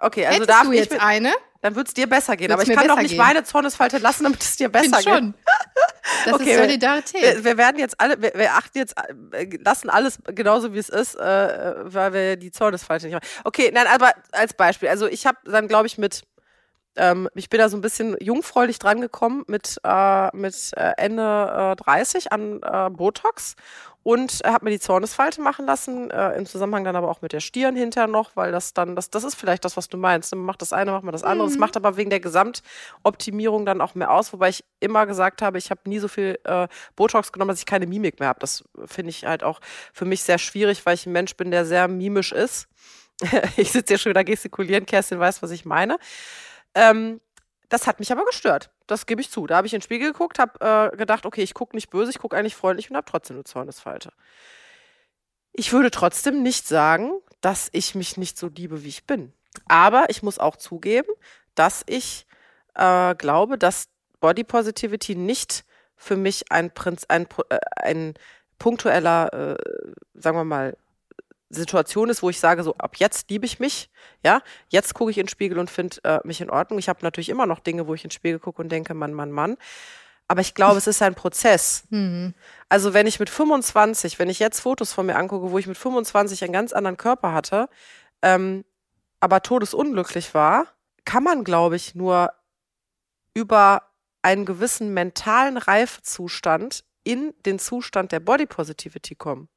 Okay, 0.02 0.26
also 0.26 0.36
Hättest 0.42 0.50
darf 0.50 0.64
du 0.64 0.72
ich 0.72 0.80
jetzt 0.80 0.92
mit, 0.94 1.02
eine? 1.02 1.32
dann 1.62 1.76
wird 1.76 1.88
es 1.88 1.94
dir 1.94 2.08
besser 2.08 2.36
gehen. 2.36 2.50
Wird's 2.50 2.64
Aber 2.64 2.72
ich 2.72 2.76
kann 2.78 2.88
doch 2.88 2.98
nicht 2.98 3.10
gehen? 3.12 3.18
meine 3.20 3.44
Zornesfalte 3.44 4.00
lassen, 4.00 4.24
damit 4.24 4.42
es 4.42 4.56
dir 4.58 4.70
besser 4.70 4.98
Find 4.98 5.06
geht. 5.06 5.14
schon. 5.14 5.34
Das 6.26 6.34
Okay, 6.34 6.52
ist 6.54 6.58
Solidarität. 6.58 7.22
Wir, 7.22 7.44
wir 7.46 7.58
werden 7.58 7.78
jetzt 7.80 8.02
alle, 8.02 8.20
wir, 8.22 8.34
wir 8.34 8.54
achten 8.54 8.78
jetzt, 8.80 8.96
äh, 8.98 9.46
lassen 9.64 9.90
alles 9.90 10.18
genauso 10.26 10.74
wie 10.74 10.80
es 10.80 10.90
ist, 10.90 11.16
äh, 11.16 11.74
weil 11.84 12.14
wir 12.14 12.36
die 12.36 12.52
Zornesfalte 12.52 13.06
nicht 13.06 13.16
haben. 13.16 13.26
Okay, 13.44 13.72
nein, 13.74 13.86
aber 13.88 14.12
als 14.32 14.54
Beispiel. 14.54 14.90
Also 14.90 15.08
ich 15.08 15.26
habe 15.28 15.38
dann, 15.46 15.68
glaube 15.68 15.86
ich, 15.86 16.00
mit, 16.00 16.24
ähm, 16.96 17.30
ich 17.36 17.50
bin 17.50 17.60
da 17.60 17.70
so 17.70 17.78
ein 17.78 17.82
bisschen 17.82 18.18
jungfräulich 18.20 18.80
dran 18.80 19.02
gekommen 19.02 19.44
mit, 19.48 19.78
äh, 19.84 20.36
mit 20.36 20.72
äh, 20.76 20.94
Ende 20.98 21.76
äh, 21.80 21.84
30 21.84 22.32
an 22.32 22.62
äh, 22.62 22.90
Botox 22.90 23.56
und 24.04 24.42
habe 24.44 24.66
mir 24.66 24.72
die 24.72 24.80
Zornesfalte 24.80 25.42
machen 25.42 25.66
lassen, 25.66 26.10
äh, 26.10 26.32
im 26.32 26.46
Zusammenhang 26.46 26.84
dann 26.84 26.96
aber 26.96 27.10
auch 27.10 27.22
mit 27.22 27.34
der 27.34 27.40
Stirn 27.40 27.76
hinter 27.76 28.08
noch, 28.08 28.36
weil 28.36 28.52
das 28.52 28.74
dann, 28.74 28.96
das, 28.96 29.12
das 29.12 29.24
ist 29.24 29.36
vielleicht 29.36 29.64
das, 29.64 29.78
was 29.78 29.90
du 29.90 29.98
meinst. 29.98 30.34
Man 30.34 30.44
macht 30.44 30.62
das 30.62 30.74
eine, 30.74 30.92
macht 30.92 31.04
man 31.04 31.12
das 31.12 31.24
andere. 31.24 31.48
Es 31.48 31.58
macht 31.58 31.78
aber 31.78 31.98
wegen 31.98 32.10
der 32.10 32.20
Gesamtoptimierung 32.20 33.66
dann 33.66 33.80
auch 33.80 33.94
mehr 33.94 34.12
aus, 34.12 34.34
wobei 34.34 34.50
ich 34.50 34.64
immer 34.80 35.06
gesagt 35.06 35.42
habe, 35.42 35.60
ich 35.60 35.70
habe 35.70 35.82
nie 35.86 36.00
so 36.00 36.08
viel 36.08 36.40
äh, 36.46 36.68
Botox 36.96 37.32
genommen, 37.32 37.50
dass 37.50 37.60
ich 37.60 37.68
keine 37.68 37.86
Mimik 37.86 38.20
mehr 38.20 38.30
habe. 38.30 38.40
Das 38.40 38.64
finde 38.86 39.12
ich 39.12 39.26
halt 39.26 39.44
auch 39.44 39.60
für 39.94 40.06
mich 40.06 40.24
sehr 40.24 40.40
schwierig, 40.40 40.86
weil 40.86 40.96
ich 40.96 41.06
ein 41.06 41.12
Mensch 41.12 41.36
bin, 41.36 41.52
der 41.52 41.66
sehr 41.66 41.88
mimisch 41.88 42.32
ist. 42.32 42.68
ich 43.58 43.72
sitze 43.72 43.94
ja 43.94 43.98
schon 44.00 44.10
wieder 44.10 44.24
gestikulieren, 44.24 44.88
Kerstin 44.88 45.20
weiß, 45.20 45.44
was 45.44 45.52
ich 45.52 45.64
meine. 45.64 46.00
Ähm, 46.76 47.22
das 47.70 47.88
hat 47.88 48.00
mich 48.00 48.12
aber 48.12 48.26
gestört. 48.26 48.70
Das 48.88 49.06
gebe 49.06 49.22
ich 49.22 49.32
zu. 49.32 49.48
Da 49.48 49.56
habe 49.58 49.68
ich 49.68 49.74
in 49.74 49.80
den 49.80 49.84
Spiegel 49.84 50.12
geguckt, 50.12 50.40
habe 50.40 50.92
äh, 50.94 50.98
gedacht, 50.98 51.26
okay, 51.26 51.42
ich 51.42 51.54
gucke 51.54 51.76
nicht 51.76 51.90
böse, 51.90 52.12
ich 52.12 52.20
gucke 52.20 52.36
eigentlich 52.36 52.56
freundlich 52.56 52.90
und 52.90 52.98
habe 52.98 53.10
trotzdem 53.10 53.38
eine 53.38 53.46
Zornesfalte. 53.46 54.12
Ich 55.54 55.72
würde 55.72 55.92
trotzdem 55.92 56.44
nicht 56.44 56.68
sagen, 56.68 57.12
dass 57.40 57.70
ich 57.72 57.96
mich 57.96 58.18
nicht 58.18 58.38
so 58.38 58.48
liebe, 58.48 58.84
wie 58.84 58.90
ich 58.90 59.06
bin. 59.06 59.34
Aber 59.68 60.10
ich 60.10 60.24
muss 60.24 60.40
auch 60.40 60.56
zugeben, 60.56 61.12
dass 61.56 61.84
ich 61.88 62.26
äh, 62.76 63.16
glaube, 63.16 63.58
dass 63.58 63.90
Body 64.20 64.44
Positivity 64.44 65.16
nicht 65.16 65.66
für 65.96 66.16
mich 66.16 66.52
ein, 66.52 66.74
Prinz, 66.74 67.06
ein, 67.08 67.28
äh, 67.50 67.60
ein 67.76 68.14
punktueller, 68.60 69.34
äh, 69.34 69.58
sagen 70.14 70.38
wir 70.38 70.44
mal, 70.44 70.78
Situation 71.54 72.10
ist, 72.10 72.24
wo 72.24 72.30
ich 72.30 72.40
sage, 72.40 72.64
so 72.64 72.76
ab 72.78 72.96
jetzt 72.98 73.30
liebe 73.30 73.46
ich 73.46 73.60
mich, 73.60 73.90
ja, 74.24 74.42
jetzt 74.70 74.94
gucke 74.94 75.12
ich 75.12 75.18
in 75.18 75.26
den 75.26 75.30
Spiegel 75.30 75.60
und 75.60 75.70
finde 75.70 75.98
äh, 76.04 76.20
mich 76.24 76.42
in 76.42 76.50
Ordnung. 76.50 76.80
Ich 76.80 76.90
habe 76.90 77.00
natürlich 77.02 77.30
immer 77.30 77.46
noch 77.46 77.60
Dinge, 77.60 77.88
wo 77.88 77.94
ich 77.94 78.04
in 78.04 78.10
den 78.10 78.16
Spiegel 78.16 78.40
gucke 78.40 78.62
und 78.62 78.70
denke, 78.70 78.94
Mann, 78.94 79.14
Mann, 79.14 79.32
Mann. 79.32 79.58
Aber 80.28 80.42
ich 80.42 80.54
glaube, 80.54 80.78
es 80.78 80.88
ist 80.88 81.02
ein 81.02 81.14
Prozess. 81.14 81.84
Mhm. 81.90 82.34
Also 82.70 82.94
wenn 82.94 83.06
ich 83.06 83.20
mit 83.20 83.30
25, 83.30 84.18
wenn 84.18 84.30
ich 84.30 84.40
jetzt 84.40 84.62
Fotos 84.62 84.94
von 84.94 85.06
mir 85.06 85.18
angucke, 85.18 85.52
wo 85.52 85.58
ich 85.58 85.68
mit 85.68 85.78
25 85.78 86.44
einen 86.44 86.54
ganz 86.54 86.72
anderen 86.72 86.96
Körper 86.96 87.34
hatte, 87.34 87.68
ähm, 88.22 88.64
aber 89.20 89.42
todesunglücklich 89.42 90.34
war, 90.34 90.68
kann 91.04 91.24
man, 91.24 91.44
glaube 91.44 91.76
ich, 91.76 91.96
nur 91.96 92.32
über 93.34 93.84
einen 94.22 94.46
gewissen 94.46 94.94
mentalen 94.94 95.58
Reifezustand 95.58 96.84
in 97.04 97.34
den 97.46 97.60
Zustand 97.60 98.12
der 98.12 98.20
Body 98.20 98.46
Positivity 98.46 99.16
kommen. 99.16 99.50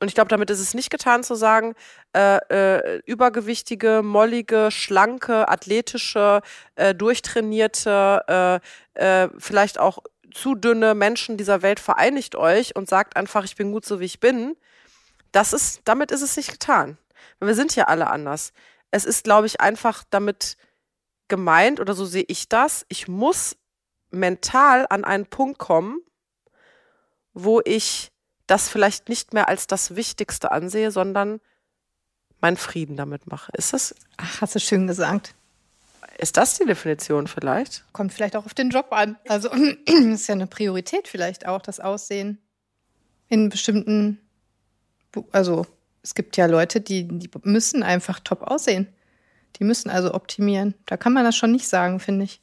Und 0.00 0.08
ich 0.08 0.14
glaube, 0.14 0.28
damit 0.28 0.48
ist 0.48 0.60
es 0.60 0.72
nicht 0.72 0.90
getan 0.90 1.22
zu 1.22 1.34
sagen, 1.34 1.74
äh, 2.16 2.38
äh, 2.48 3.02
übergewichtige, 3.04 4.00
mollige, 4.02 4.70
schlanke, 4.70 5.48
athletische, 5.48 6.40
äh, 6.74 6.94
durchtrainierte, 6.94 8.60
äh, 8.96 9.24
äh, 9.24 9.28
vielleicht 9.38 9.78
auch 9.78 9.98
zu 10.32 10.54
dünne 10.54 10.94
Menschen 10.94 11.36
dieser 11.36 11.60
Welt 11.60 11.80
vereinigt 11.80 12.34
euch 12.34 12.74
und 12.76 12.88
sagt 12.88 13.16
einfach, 13.16 13.44
ich 13.44 13.56
bin 13.56 13.72
gut 13.72 13.84
so 13.84 14.00
wie 14.00 14.06
ich 14.06 14.20
bin. 14.20 14.56
Das 15.32 15.52
ist, 15.52 15.82
damit 15.84 16.10
ist 16.10 16.22
es 16.22 16.36
nicht 16.36 16.50
getan. 16.50 16.96
Wir 17.38 17.54
sind 17.54 17.76
ja 17.76 17.84
alle 17.84 18.08
anders. 18.08 18.52
Es 18.90 19.04
ist, 19.04 19.24
glaube 19.24 19.46
ich, 19.46 19.60
einfach 19.60 20.04
damit 20.10 20.56
gemeint, 21.28 21.78
oder 21.78 21.94
so 21.94 22.06
sehe 22.06 22.24
ich 22.26 22.48
das, 22.48 22.86
ich 22.88 23.06
muss 23.06 23.56
mental 24.10 24.86
an 24.90 25.04
einen 25.04 25.26
Punkt 25.26 25.58
kommen, 25.58 26.00
wo 27.32 27.60
ich 27.64 28.10
das 28.50 28.68
vielleicht 28.68 29.08
nicht 29.08 29.32
mehr 29.32 29.48
als 29.48 29.66
das 29.66 29.96
Wichtigste 29.96 30.52
ansehe, 30.52 30.90
sondern 30.90 31.40
meinen 32.40 32.56
Frieden 32.56 32.96
damit 32.96 33.26
mache. 33.26 33.52
Ist 33.56 33.72
das, 33.72 33.94
Ach, 34.16 34.40
hast 34.40 34.54
du 34.54 34.60
schön 34.60 34.86
gesagt. 34.86 35.34
ist 36.18 36.36
das 36.36 36.58
die 36.58 36.66
Definition 36.66 37.26
vielleicht? 37.26 37.84
Kommt 37.92 38.12
vielleicht 38.12 38.36
auch 38.36 38.46
auf 38.46 38.54
den 38.54 38.70
Job 38.70 38.88
an. 38.90 39.16
Also 39.28 39.50
ist 39.86 40.26
ja 40.26 40.34
eine 40.34 40.46
Priorität 40.46 41.06
vielleicht 41.06 41.46
auch, 41.46 41.62
das 41.62 41.80
Aussehen 41.80 42.38
in 43.28 43.48
bestimmten, 43.48 44.18
also 45.30 45.66
es 46.02 46.14
gibt 46.14 46.36
ja 46.36 46.46
Leute, 46.46 46.80
die, 46.80 47.06
die 47.06 47.30
müssen 47.44 47.82
einfach 47.82 48.20
top 48.20 48.42
aussehen. 48.42 48.88
Die 49.56 49.64
müssen 49.64 49.90
also 49.90 50.14
optimieren. 50.14 50.74
Da 50.86 50.96
kann 50.96 51.12
man 51.12 51.24
das 51.24 51.36
schon 51.36 51.52
nicht 51.52 51.68
sagen, 51.68 52.00
finde 52.00 52.24
ich. 52.24 52.40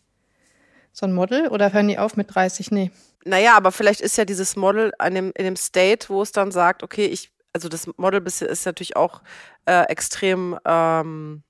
So 0.99 1.05
ein 1.05 1.13
Model 1.13 1.47
oder 1.49 1.73
hören 1.73 1.89
die 1.89 1.99
auf 1.99 2.17
mit 2.17 2.33
30? 2.33 2.71
Nee. 2.71 2.89
Naja, 3.23 3.55
aber 3.55 3.71
vielleicht 3.71 4.01
ist 4.01 4.17
ja 4.17 4.25
dieses 4.25 4.55
Model 4.55 4.91
an 4.97 5.13
dem, 5.13 5.31
in 5.35 5.45
dem 5.45 5.55
State, 5.55 6.09
wo 6.09 6.23
es 6.23 6.31
dann 6.31 6.49
sagt, 6.49 6.81
okay, 6.81 7.05
ich, 7.05 7.31
also 7.53 7.69
das 7.69 7.85
Model 7.97 8.25
ist 8.25 8.65
natürlich 8.65 8.95
auch 8.95 9.21
äh, 9.67 9.83
extrem 9.89 10.57
ähm, 10.65 11.43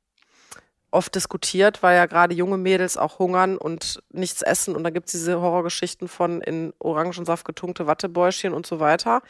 oft 0.91 1.15
diskutiert, 1.15 1.81
weil 1.81 1.95
ja 1.95 2.07
gerade 2.07 2.35
junge 2.35 2.57
Mädels 2.57 2.97
auch 2.97 3.19
hungern 3.19 3.57
und 3.57 4.03
nichts 4.11 4.41
essen 4.41 4.75
und 4.75 4.83
da 4.83 4.89
gibt's 4.89 5.13
diese 5.13 5.39
Horrorgeschichten 5.39 6.09
von 6.09 6.41
in 6.41 6.73
Orangensaft 6.79 7.45
getunkte 7.45 7.87
Wattebäuschen 7.87 8.53
und 8.53 8.67
so 8.67 8.81
weiter. 8.81 9.21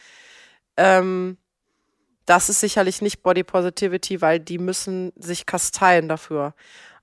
Ähm, 0.77 1.37
das 2.25 2.49
ist 2.49 2.59
sicherlich 2.59 3.03
nicht 3.03 3.21
Body 3.21 3.43
Positivity, 3.43 4.19
weil 4.19 4.39
die 4.39 4.57
müssen 4.57 5.13
sich 5.15 5.45
kasteien 5.45 6.09
dafür. 6.09 6.55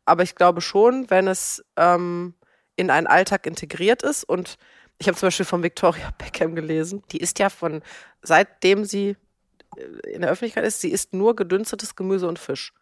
Aber 0.05 0.25
ich 0.25 0.35
glaube 0.35 0.61
schon, 0.61 1.09
wenn 1.11 1.29
es 1.29 1.65
ähm, 1.77 2.35
in 2.77 2.91
einen 2.91 3.07
Alltag 3.07 3.47
integriert 3.47 4.03
ist 4.03 4.25
und 4.25 4.57
ich 4.99 5.09
habe 5.09 5.17
zum 5.17 5.27
Beispiel 5.29 5.47
von 5.47 5.63
Victoria 5.63 6.11
Beckham 6.19 6.55
gelesen, 6.55 7.03
die 7.11 7.19
ist 7.19 7.39
ja 7.39 7.51
von, 7.51 7.83
seitdem 8.23 8.85
sie 8.85 9.17
äh, 9.77 10.11
in 10.11 10.23
der 10.23 10.31
Öffentlichkeit 10.31 10.65
ist, 10.65 10.81
sie 10.81 10.91
isst 10.91 11.13
nur 11.13 11.37
gedünstetes 11.37 11.97
Gemüse 11.97 12.29
und 12.29 12.39
Fisch. 12.39 12.73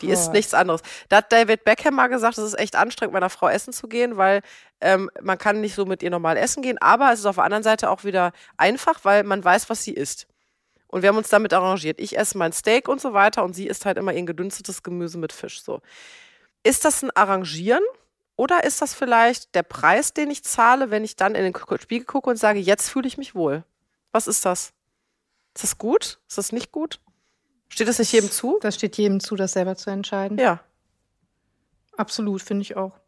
Die 0.00 0.08
isst 0.08 0.26
Boah. 0.26 0.32
nichts 0.32 0.54
anderes. 0.54 0.80
Da 1.10 1.18
hat 1.18 1.30
David 1.30 1.64
Beckham 1.64 1.94
mal 1.94 2.08
gesagt, 2.08 2.38
es 2.38 2.44
ist 2.44 2.58
echt 2.58 2.76
anstrengend, 2.76 3.12
meiner 3.12 3.28
Frau 3.28 3.48
essen 3.48 3.74
zu 3.74 3.88
gehen, 3.88 4.16
weil 4.16 4.40
ähm, 4.80 5.10
man 5.20 5.36
kann 5.36 5.60
nicht 5.60 5.74
so 5.74 5.84
mit 5.84 6.02
ihr 6.02 6.10
normal 6.10 6.36
essen 6.38 6.62
gehen, 6.62 6.78
aber 6.78 7.12
es 7.12 7.20
ist 7.20 7.26
auf 7.26 7.36
der 7.36 7.44
anderen 7.44 7.62
Seite 7.62 7.90
auch 7.90 8.02
wieder 8.02 8.32
einfach, 8.56 9.00
weil 9.04 9.22
man 9.22 9.44
weiß, 9.44 9.68
was 9.68 9.84
sie 9.84 9.92
isst. 9.92 10.26
Und 10.88 11.02
wir 11.02 11.08
haben 11.08 11.18
uns 11.18 11.28
damit 11.28 11.52
arrangiert. 11.52 12.00
Ich 12.00 12.18
esse 12.18 12.36
mein 12.36 12.52
Steak 12.52 12.88
und 12.88 13.00
so 13.00 13.12
weiter 13.12 13.44
und 13.44 13.54
sie 13.54 13.66
isst 13.66 13.86
halt 13.86 13.96
immer 13.96 14.12
ihr 14.12 14.22
gedünstetes 14.24 14.82
Gemüse 14.82 15.18
mit 15.18 15.32
Fisch. 15.32 15.62
So. 15.62 15.80
Ist 16.64 16.84
das 16.84 17.02
ein 17.02 17.10
Arrangieren 17.10 17.82
oder 18.36 18.64
ist 18.64 18.80
das 18.82 18.94
vielleicht 18.94 19.54
der 19.54 19.62
Preis, 19.62 20.14
den 20.14 20.30
ich 20.30 20.44
zahle, 20.44 20.90
wenn 20.90 21.04
ich 21.04 21.16
dann 21.16 21.34
in 21.34 21.44
den 21.44 21.80
Spiegel 21.80 22.06
gucke 22.06 22.30
und 22.30 22.36
sage, 22.36 22.58
jetzt 22.58 22.88
fühle 22.88 23.06
ich 23.06 23.18
mich 23.18 23.34
wohl? 23.34 23.64
Was 24.10 24.26
ist 24.26 24.44
das? 24.44 24.72
Ist 25.54 25.64
das 25.64 25.78
gut? 25.78 26.20
Ist 26.28 26.38
das 26.38 26.52
nicht 26.52 26.72
gut? 26.72 27.00
Steht 27.68 27.88
das 27.88 27.98
nicht 27.98 28.12
jedem 28.12 28.30
zu? 28.30 28.58
Das 28.60 28.74
steht 28.74 28.96
jedem 28.96 29.20
zu, 29.20 29.36
das 29.36 29.52
selber 29.52 29.76
zu 29.76 29.90
entscheiden. 29.90 30.38
Ja. 30.38 30.60
Absolut, 31.96 32.42
finde 32.42 32.62
ich 32.62 32.76
auch. 32.76 32.98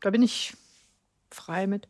Da 0.00 0.10
bin 0.10 0.22
ich 0.22 0.56
frei 1.30 1.66
mit. 1.66 1.88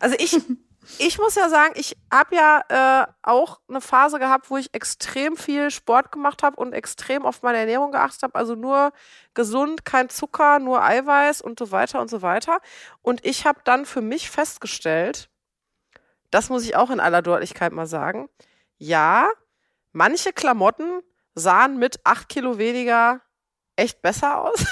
Also 0.00 0.16
ich, 0.18 0.38
ich 0.98 1.18
muss 1.18 1.34
ja 1.34 1.48
sagen, 1.48 1.72
ich 1.76 1.96
habe 2.12 2.34
ja 2.36 3.02
äh, 3.02 3.06
auch 3.22 3.60
eine 3.68 3.80
Phase 3.80 4.18
gehabt, 4.18 4.50
wo 4.50 4.56
ich 4.56 4.74
extrem 4.74 5.36
viel 5.36 5.70
Sport 5.70 6.12
gemacht 6.12 6.42
habe 6.42 6.56
und 6.56 6.72
extrem 6.72 7.24
auf 7.26 7.42
meine 7.42 7.58
Ernährung 7.58 7.92
geachtet 7.92 8.22
habe. 8.22 8.34
Also 8.34 8.54
nur 8.54 8.92
gesund, 9.34 9.84
kein 9.84 10.08
Zucker, 10.08 10.58
nur 10.58 10.82
Eiweiß 10.82 11.40
und 11.40 11.58
so 11.58 11.70
weiter 11.70 12.00
und 12.00 12.08
so 12.08 12.22
weiter. 12.22 12.58
Und 13.02 13.24
ich 13.24 13.46
habe 13.46 13.60
dann 13.64 13.86
für 13.86 14.00
mich 14.00 14.30
festgestellt, 14.30 15.28
das 16.30 16.48
muss 16.48 16.64
ich 16.64 16.76
auch 16.76 16.90
in 16.90 17.00
aller 17.00 17.22
Deutlichkeit 17.22 17.72
mal 17.72 17.86
sagen, 17.86 18.28
ja, 18.76 19.30
manche 19.92 20.32
Klamotten 20.32 21.00
sahen 21.34 21.78
mit 21.78 22.00
acht 22.04 22.28
Kilo 22.28 22.58
weniger 22.58 23.20
echt 23.76 24.02
besser 24.02 24.40
aus. 24.40 24.64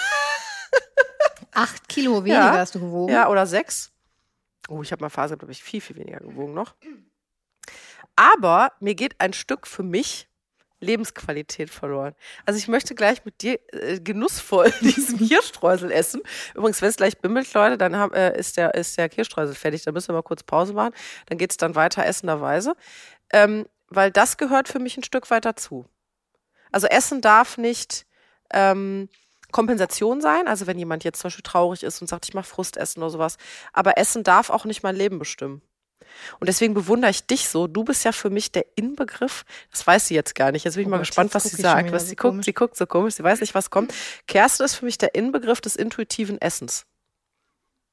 Acht 1.55 1.89
Kilo 1.89 2.25
weniger 2.25 2.47
Ja. 2.55 2.59
hast 2.59 2.75
du 2.75 2.81
gewogen. 2.81 3.13
Ja, 3.13 3.29
oder 3.29 3.47
sechs. 3.47 3.92
Oh, 4.69 4.83
ich 4.83 4.93
habe 4.93 5.03
mal 5.03 5.11
Phase, 5.11 5.37
glaube 5.37 5.53
ich, 5.53 5.63
viel, 5.63 5.81
viel 5.81 5.97
weniger 5.97 6.21
gewogen 6.21 6.55
noch. 6.55 6.75
Aber 8.17 8.73
mir 8.81 8.95
geht 8.95 9.21
ein 9.21 9.33
Stück 9.33 9.67
für 9.67 9.83
mich 9.83 10.29
Lebensqualität 10.83 11.71
verloren. 11.71 12.15
Also 12.45 12.59
ich 12.59 12.69
möchte 12.69 12.95
gleich 12.95 13.25
mit 13.25 13.41
dir 13.41 13.59
äh, 13.73 14.01
genussvoll 14.01 14.71
diesen 14.81 15.19
Kirschstreusel 15.19 15.91
essen. 15.91 16.21
Übrigens, 16.55 16.83
wenn 16.83 16.89
es 16.89 16.97
gleich 16.97 17.19
bimmelt, 17.19 17.53
Leute, 17.55 17.79
dann 17.79 17.97
haben, 17.97 18.13
äh, 18.13 18.37
ist, 18.39 18.57
der, 18.57 18.75
ist 18.75 18.99
der 18.99 19.09
Kirschstreusel 19.09 19.55
fertig. 19.55 19.85
Da 19.85 19.93
müssen 19.93 20.09
wir 20.09 20.15
mal 20.15 20.23
kurz 20.23 20.43
Pause 20.43 20.73
machen. 20.73 20.93
Dann 21.27 21.39
geht's 21.39 21.57
dann 21.57 21.75
weiter 21.75 22.05
essenderweise. 22.05 22.75
Ähm, 23.33 23.67
weil 23.89 24.11
das 24.11 24.37
gehört 24.37 24.69
für 24.69 24.79
mich 24.79 24.97
ein 24.97 25.05
Stück 25.05 25.31
weit 25.31 25.45
dazu. 25.45 25.87
Also 26.73 26.87
Essen 26.87 27.21
darf 27.21 27.59
nicht 27.59 28.07
ähm, 28.53 29.09
Kompensation 29.53 30.21
sein. 30.21 30.49
Also 30.49 30.67
wenn 30.67 30.79
jemand 30.79 31.05
jetzt 31.05 31.21
zum 31.21 31.29
Beispiel 31.29 31.43
traurig 31.43 31.83
ist 31.83 32.01
und 32.01 32.09
sagt, 32.09 32.27
ich 32.27 32.35
mache 32.35 32.47
Frustessen 32.47 33.03
oder 33.03 33.11
sowas. 33.11 33.37
Aber 33.73 33.99
Essen 33.99 34.25
darf 34.25 34.51
auch 34.51 34.65
nicht 34.65 34.83
mein 34.83 34.97
Leben 34.97 35.19
bestimmen. 35.19 35.63
Und 36.41 36.49
deswegen 36.49 36.75
bewundere 36.75 37.11
ich 37.11 37.27
dich 37.27 37.49
so. 37.49 37.67
Du 37.67 37.85
bist 37.85 38.05
ja 38.05 38.13
für 38.13 38.31
mich 38.31 38.53
der 38.53 38.67
Inbegriff. 38.77 39.45
Das 39.71 39.87
weiß 39.87 40.07
sie 40.07 40.15
jetzt 40.15 40.35
gar 40.35 40.53
nicht. 40.53 40.65
Jetzt 40.65 40.75
bin 40.75 40.83
ich 40.83 40.87
oh 40.87 40.91
mal 40.91 40.99
Gott, 40.99 41.07
gespannt, 41.07 41.35
was 41.35 41.45
sie 41.45 41.61
sagt. 41.61 41.93
Was 41.93 42.05
sie 42.05 42.17
so 42.21 42.29
guckt, 42.31 42.45
sie 42.45 42.53
guckt 42.53 42.77
so 42.77 42.87
komisch. 42.87 43.15
Sie 43.15 43.25
weiß 43.25 43.41
nicht, 43.41 43.55
was 43.55 43.71
kommt. 43.71 43.95
Kerstin 44.27 44.67
ist 44.67 44.75
für 44.75 44.85
mich 44.85 44.99
der 44.99 45.15
Inbegriff 45.15 45.61
des 45.61 45.77
intuitiven 45.77 46.41
Essens. 46.41 46.87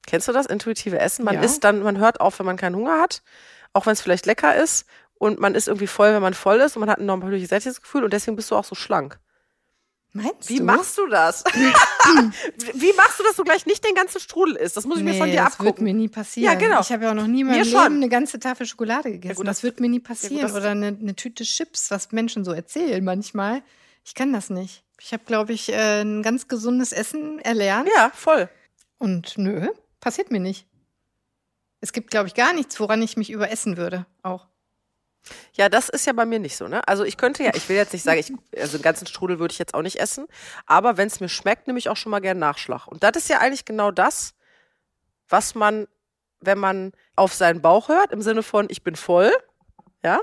Kennst 0.06 0.28
du 0.28 0.32
das? 0.32 0.46
Intuitive 0.46 1.00
Essen? 1.00 1.26
Man 1.26 1.36
ja. 1.36 1.42
isst 1.42 1.64
dann, 1.64 1.84
man 1.84 1.98
hört 1.98 2.20
auf, 2.20 2.40
wenn 2.40 2.46
man 2.46 2.58
keinen 2.58 2.76
Hunger 2.76 3.00
hat. 3.00 3.22
Auch 3.74 3.86
wenn 3.86 3.94
es 3.94 4.02
vielleicht 4.02 4.26
lecker 4.26 4.56
ist. 4.56 4.86
Und 5.14 5.40
man 5.40 5.54
ist 5.54 5.68
irgendwie 5.68 5.88
voll, 5.88 6.14
wenn 6.14 6.22
man 6.22 6.34
voll 6.34 6.60
ist. 6.62 6.76
Und 6.76 6.82
man 6.82 6.90
hat 6.90 7.00
ein 7.00 7.06
normales 7.06 7.50
Sättigungsgefühl. 7.50 8.04
Und 8.04 8.14
deswegen 8.14 8.36
bist 8.36 8.50
du 8.52 8.56
auch 8.56 8.66
so 8.66 8.76
schlank. 8.76 9.20
Meinst 10.12 10.50
Wie 10.50 10.58
du? 10.58 10.64
machst 10.64 10.98
du 10.98 11.06
das? 11.08 11.44
Wie 12.74 12.94
machst 12.94 13.20
du, 13.20 13.24
dass 13.24 13.36
du 13.36 13.44
gleich 13.44 13.68
nicht 13.68 13.86
den 13.86 13.94
ganzen 13.94 14.20
Strudel 14.20 14.56
isst? 14.56 14.76
Das 14.76 14.86
muss 14.86 14.98
ich 14.98 15.04
nee, 15.04 15.12
mir 15.12 15.18
von 15.20 15.30
dir 15.30 15.46
abgucken. 15.46 15.66
Das 15.66 15.76
wird 15.78 15.82
mir 15.82 15.94
nie 15.94 16.08
passieren. 16.08 16.52
Ja, 16.52 16.58
genau. 16.58 16.82
Ich 16.82 16.92
habe 16.92 17.04
ja 17.04 17.12
auch 17.12 17.16
noch 17.16 17.28
nie 17.28 17.42
in 17.42 17.48
meinem 17.48 17.64
Leben 17.64 17.96
eine 17.96 18.10
ganze 18.10 18.40
Tafel 18.40 18.66
Schokolade 18.66 19.12
gegessen. 19.12 19.34
Ja, 19.34 19.36
gut, 19.36 19.48
das, 19.48 19.58
das, 19.58 19.64
wird 19.64 19.80
mir 19.80 19.90
nie 19.90 20.00
passieren. 20.00 20.38
Ja, 20.38 20.48
gut, 20.48 20.56
Oder 20.56 20.72
eine, 20.72 20.88
eine, 20.88 21.16
Tüte 21.16 21.44
Chips, 21.44 21.92
was 21.92 22.12
Menschen 22.12 22.44
so 22.44 22.52
erzählen 22.52 23.04
manchmal. 23.04 23.62
Ich 24.04 24.16
kann 24.16 24.34
das 24.34 24.50
nicht. 24.50 24.84
Ich 25.00 25.14
habe, 25.14 25.24
glaube 25.26 25.54
ich, 25.54 25.72
äh, 25.72 26.02
ein 26.02 26.24
ganz 26.24 26.48
gesundes 26.48 26.92
Essen 26.92 27.38
erlernt. 27.40 27.88
Ja, 27.96 28.12
voll. 28.14 28.50
Und 28.98 29.38
nö, 29.38 29.68
passiert 30.00 30.32
mir 30.32 30.40
nicht. 30.40 30.66
Es 31.82 31.94
gibt, 31.94 32.10
glaube 32.10 32.28
ich, 32.28 32.34
gar 32.34 32.54
nichts, 32.54 32.80
woran 32.80 33.02
ich 33.02 33.16
mich 33.16 33.30
überessen 33.30 33.78
würde. 33.78 34.08
Auch. 34.24 34.48
Ja, 35.54 35.70
das 35.70 35.90
ist 35.90 36.06
ja 36.06 36.14
bei 36.14 36.26
mir 36.26 36.40
nicht 36.40 36.56
so, 36.56 36.68
ne? 36.68 36.88
Also 36.88 37.04
ich 37.04 37.18
könnte 37.18 37.44
ja, 37.44 37.52
ich 37.54 37.68
will 37.70 37.76
jetzt 37.76 37.94
nicht 37.94 38.04
sagen, 38.04 38.20
ich, 38.20 38.32
also 38.60 38.78
einen 38.78 38.84
ganzen 38.84 39.06
Strudel 39.06 39.40
würde 39.40 39.52
ich 39.52 39.60
jetzt 39.60 39.74
auch 39.74 39.82
nicht 39.82 40.00
essen, 40.00 40.28
aber 40.66 40.98
wenn 40.98 41.08
es 41.08 41.20
mir 41.20 41.30
schmeckt, 41.30 41.68
nehme 41.68 41.80
ich 41.80 41.90
auch 41.90 41.98
schon 41.98 42.12
mal 42.12 42.20
gern 42.20 42.40
Nachschlag. 42.40 42.88
Und 42.88 43.04
das 43.04 43.12
ist 43.16 43.30
ja 43.30 43.40
eigentlich 43.40 43.66
genau 43.66 43.92
das, 43.92 44.34
was 45.28 45.56
man, 45.56 45.88
wenn 46.40 46.58
man 46.58 46.94
auf 47.16 47.34
seinen 47.34 47.62
Bauch 47.62 47.90
hört, 47.90 48.12
im 48.12 48.22
Sinne 48.22 48.44
von 48.44 48.68
ich 48.70 48.84
bin 48.84 48.96
voll, 48.96 49.32
ja, 50.04 50.20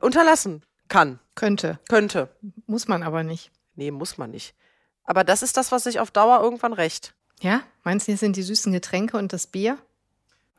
unterlassen 0.00 0.64
kann. 0.88 1.20
Könnte. 1.34 1.78
Könnte. 1.88 2.28
Muss 2.66 2.88
man 2.88 3.02
aber 3.02 3.22
nicht. 3.22 3.50
Nee, 3.74 3.90
muss 3.90 4.18
man 4.18 4.30
nicht. 4.30 4.54
Aber 5.04 5.22
das 5.22 5.42
ist 5.42 5.56
das, 5.56 5.70
was 5.70 5.84
sich 5.84 6.00
auf 6.00 6.10
Dauer 6.10 6.42
irgendwann 6.42 6.72
rächt. 6.72 7.14
Ja? 7.40 7.62
Meinst 7.84 8.06
du, 8.08 8.12
hier 8.12 8.18
sind 8.18 8.36
die 8.36 8.42
süßen 8.42 8.72
Getränke 8.72 9.16
und 9.16 9.32
das 9.32 9.46
Bier? 9.46 9.78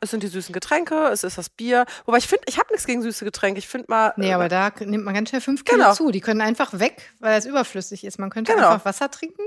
Es 0.00 0.10
sind 0.10 0.22
die 0.22 0.28
süßen 0.28 0.52
Getränke, 0.52 1.08
es 1.08 1.24
ist 1.24 1.38
das 1.38 1.48
Bier. 1.48 1.84
Wobei 2.04 2.18
ich 2.18 2.28
finde, 2.28 2.44
ich 2.46 2.58
habe 2.58 2.68
nichts 2.70 2.86
gegen 2.86 3.02
süße 3.02 3.24
Getränke. 3.24 3.58
Ich 3.58 3.68
finde 3.68 3.86
mal. 3.88 4.12
Nee, 4.16 4.32
aber 4.32 4.46
äh, 4.46 4.48
da 4.48 4.70
nimmt 4.80 5.04
man 5.04 5.14
ganz 5.14 5.30
schnell 5.30 5.40
fünf 5.40 5.64
Kilo 5.64 5.78
genau. 5.78 5.94
zu. 5.94 6.10
Die 6.10 6.20
können 6.20 6.40
einfach 6.40 6.78
weg, 6.78 7.12
weil 7.18 7.38
es 7.38 7.46
überflüssig 7.46 8.04
ist. 8.04 8.18
Man 8.18 8.30
könnte 8.30 8.54
genau. 8.54 8.68
einfach 8.68 8.84
Wasser 8.84 9.10
trinken 9.10 9.42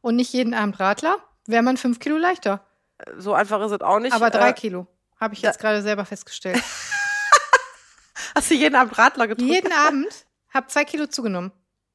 und 0.00 0.16
nicht 0.16 0.32
jeden 0.32 0.54
Abend 0.54 0.80
Radler. 0.80 1.16
Wäre 1.46 1.62
man 1.62 1.76
fünf 1.76 1.98
Kilo 1.98 2.16
leichter. 2.16 2.64
So 3.16 3.34
einfach 3.34 3.60
ist 3.62 3.72
es 3.72 3.80
auch 3.80 3.98
nicht. 3.98 4.12
Aber 4.12 4.30
drei 4.30 4.50
äh, 4.50 4.52
Kilo. 4.54 4.86
Habe 5.18 5.34
ich 5.34 5.42
jetzt 5.42 5.58
gerade 5.58 5.82
selber 5.82 6.04
festgestellt. 6.04 6.62
Hast 8.34 8.50
du 8.50 8.54
jeden 8.54 8.74
Abend 8.74 8.96
Radler 8.96 9.28
getrunken? 9.28 9.52
Jeden 9.52 9.72
Abend. 9.72 10.26
Habe 10.52 10.66
zwei 10.68 10.84
Kilo 10.84 11.06
zugenommen. 11.06 11.52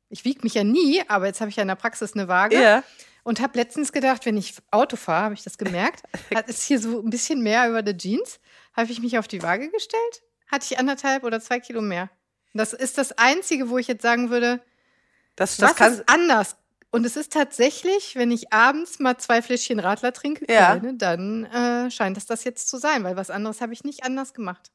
Ich 0.10 0.24
wiege 0.26 0.42
mich 0.44 0.54
ja 0.54 0.64
nie, 0.64 1.04
aber 1.08 1.26
jetzt 1.26 1.42
habe 1.42 1.50
ich 1.50 1.56
ja 1.56 1.64
in 1.64 1.68
der 1.68 1.76
Praxis 1.76 2.14
eine 2.14 2.28
Waage. 2.28 2.62
Ja. 2.62 2.84
Und 3.26 3.42
habe 3.42 3.58
letztens 3.58 3.92
gedacht, 3.92 4.28
wenn 4.28 4.38
ich 4.38 4.54
Auto 4.70 4.98
fahre, 4.98 5.24
habe 5.24 5.34
ich 5.34 5.44
das 5.44 5.58
gemerkt, 5.58 6.04
hat 6.36 6.48
es 6.48 6.62
hier 6.62 6.80
so 6.80 7.02
ein 7.02 7.10
bisschen 7.10 7.42
mehr 7.42 7.68
über 7.68 7.82
die 7.82 7.98
Jeans. 7.98 8.40
Habe 8.74 8.92
ich 8.92 9.02
mich 9.02 9.18
auf 9.18 9.28
die 9.28 9.42
Waage 9.42 9.72
gestellt, 9.72 10.22
hatte 10.48 10.68
ich 10.70 10.78
anderthalb 10.78 11.24
oder 11.24 11.42
zwei 11.42 11.60
Kilo 11.60 11.82
mehr. 11.82 12.12
Das 12.54 12.72
ist 12.72 13.00
das 13.00 13.18
Einzige, 13.18 13.70
wo 13.70 13.80
ich 13.80 13.88
jetzt 13.88 14.04
sagen 14.04 14.30
würde, 14.30 14.62
das, 15.36 15.58
das 15.58 15.80
was 15.80 15.94
ist 15.94 16.04
anders? 16.08 16.56
Und 16.92 17.04
es 17.04 17.18
ist 17.18 17.34
tatsächlich, 17.34 18.16
wenn 18.16 18.30
ich 18.32 18.54
abends 18.54 19.00
mal 19.00 19.18
zwei 19.18 19.42
Fläschchen 19.42 19.80
Radler 19.80 20.14
trinke, 20.14 20.46
ja. 20.48 20.78
dann 20.78 21.46
äh, 21.46 21.90
scheint 21.90 22.18
es 22.18 22.28
das 22.28 22.44
jetzt 22.44 22.70
zu 22.70 22.78
sein, 22.78 23.04
weil 23.04 23.18
was 23.18 23.32
anderes 23.32 23.60
habe 23.60 23.74
ich 23.74 23.84
nicht 23.84 24.04
anders 24.04 24.36
gemacht. 24.36 24.72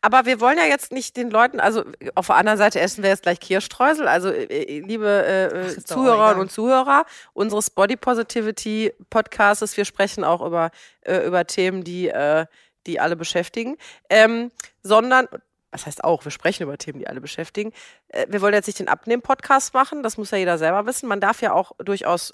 Aber 0.00 0.26
wir 0.26 0.40
wollen 0.40 0.58
ja 0.58 0.64
jetzt 0.64 0.92
nicht 0.92 1.16
den 1.16 1.30
Leuten, 1.30 1.60
also 1.60 1.84
auf 2.14 2.26
der 2.26 2.36
anderen 2.36 2.58
Seite 2.58 2.80
essen 2.80 3.02
wir 3.02 3.10
jetzt 3.10 3.22
gleich 3.22 3.40
Kirschstreusel. 3.40 4.08
Also 4.08 4.30
äh, 4.30 4.44
äh 4.44 4.80
liebe 4.80 5.06
äh, 5.08 5.74
Ach, 5.78 5.84
Zuhörerinnen 5.84 6.40
und 6.40 6.50
Zuhörer 6.50 7.04
unseres 7.32 7.70
Body 7.70 7.96
Positivity 7.96 8.92
Podcasts, 9.10 9.76
wir 9.76 9.84
sprechen 9.84 10.24
auch 10.24 10.44
über, 10.44 10.70
äh, 11.02 11.26
über 11.26 11.46
Themen, 11.46 11.84
die, 11.84 12.08
äh, 12.08 12.46
die 12.86 13.00
alle 13.00 13.16
beschäftigen. 13.16 13.76
Ähm, 14.08 14.50
sondern, 14.82 15.28
was 15.70 15.86
heißt 15.86 16.04
auch, 16.04 16.24
wir 16.24 16.32
sprechen 16.32 16.64
über 16.64 16.78
Themen, 16.78 16.98
die 16.98 17.06
alle 17.06 17.20
beschäftigen. 17.20 17.72
Äh, 18.08 18.26
wir 18.28 18.40
wollen 18.40 18.54
jetzt 18.54 18.66
nicht 18.66 18.78
den 18.78 18.88
Abnehmen-Podcast 18.88 19.74
machen, 19.74 20.02
das 20.02 20.16
muss 20.16 20.30
ja 20.30 20.38
jeder 20.38 20.58
selber 20.58 20.86
wissen. 20.86 21.08
Man 21.08 21.20
darf 21.20 21.42
ja 21.42 21.52
auch 21.52 21.72
durchaus 21.78 22.32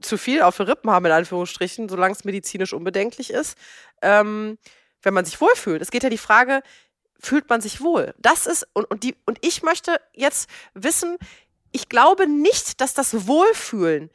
zu 0.00 0.18
viel 0.18 0.42
auf 0.42 0.56
den 0.56 0.66
Rippen 0.66 0.90
haben, 0.90 1.06
in 1.06 1.12
Anführungsstrichen, 1.12 1.88
solange 1.88 2.12
es 2.12 2.24
medizinisch 2.24 2.72
unbedenklich 2.72 3.30
ist. 3.30 3.56
Ähm, 4.02 4.58
wenn 5.04 5.14
man 5.14 5.24
sich 5.24 5.40
wohlfühlt. 5.40 5.82
Es 5.82 5.90
geht 5.90 6.02
ja 6.02 6.10
die 6.10 6.18
Frage, 6.18 6.62
fühlt 7.18 7.48
man 7.48 7.60
sich 7.60 7.80
wohl? 7.80 8.14
Das 8.18 8.46
ist, 8.46 8.66
und, 8.72 8.84
und, 8.90 9.02
die, 9.02 9.16
und 9.26 9.38
ich 9.42 9.62
möchte 9.62 10.00
jetzt 10.14 10.48
wissen, 10.74 11.16
ich 11.72 11.88
glaube 11.88 12.28
nicht, 12.28 12.80
dass 12.80 12.94
das 12.94 13.26
Wohlfühlen 13.26 14.10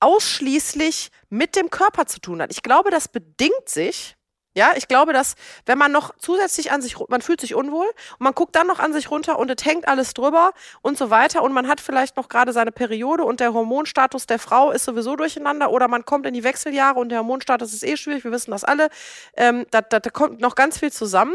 ausschließlich 0.00 1.10
mit 1.28 1.54
dem 1.54 1.70
Körper 1.70 2.06
zu 2.06 2.20
tun 2.20 2.42
hat. 2.42 2.50
Ich 2.50 2.62
glaube, 2.62 2.90
das 2.90 3.08
bedingt 3.08 3.68
sich 3.68 4.16
ja, 4.54 4.72
ich 4.76 4.86
glaube, 4.86 5.12
dass 5.12 5.34
wenn 5.64 5.78
man 5.78 5.92
noch 5.92 6.14
zusätzlich 6.18 6.72
an 6.72 6.82
sich, 6.82 6.96
man 7.08 7.22
fühlt 7.22 7.40
sich 7.40 7.54
unwohl 7.54 7.86
und 7.86 8.20
man 8.20 8.34
guckt 8.34 8.54
dann 8.54 8.66
noch 8.66 8.80
an 8.80 8.92
sich 8.92 9.10
runter 9.10 9.38
und 9.38 9.50
es 9.50 9.64
hängt 9.64 9.88
alles 9.88 10.12
drüber 10.12 10.52
und 10.82 10.98
so 10.98 11.08
weiter 11.08 11.42
und 11.42 11.52
man 11.52 11.68
hat 11.68 11.80
vielleicht 11.80 12.16
noch 12.16 12.28
gerade 12.28 12.52
seine 12.52 12.70
Periode 12.70 13.24
und 13.24 13.40
der 13.40 13.54
Hormonstatus 13.54 14.26
der 14.26 14.38
Frau 14.38 14.70
ist 14.70 14.84
sowieso 14.84 15.16
durcheinander 15.16 15.70
oder 15.70 15.88
man 15.88 16.04
kommt 16.04 16.26
in 16.26 16.34
die 16.34 16.44
Wechseljahre 16.44 17.00
und 17.00 17.08
der 17.08 17.18
Hormonstatus 17.18 17.72
ist 17.72 17.82
eh 17.82 17.96
schwierig, 17.96 18.24
wir 18.24 18.32
wissen 18.32 18.50
das 18.50 18.64
alle, 18.64 18.90
ähm, 19.36 19.66
da, 19.70 19.80
da, 19.80 20.00
da 20.00 20.10
kommt 20.10 20.40
noch 20.40 20.54
ganz 20.54 20.78
viel 20.78 20.92
zusammen. 20.92 21.34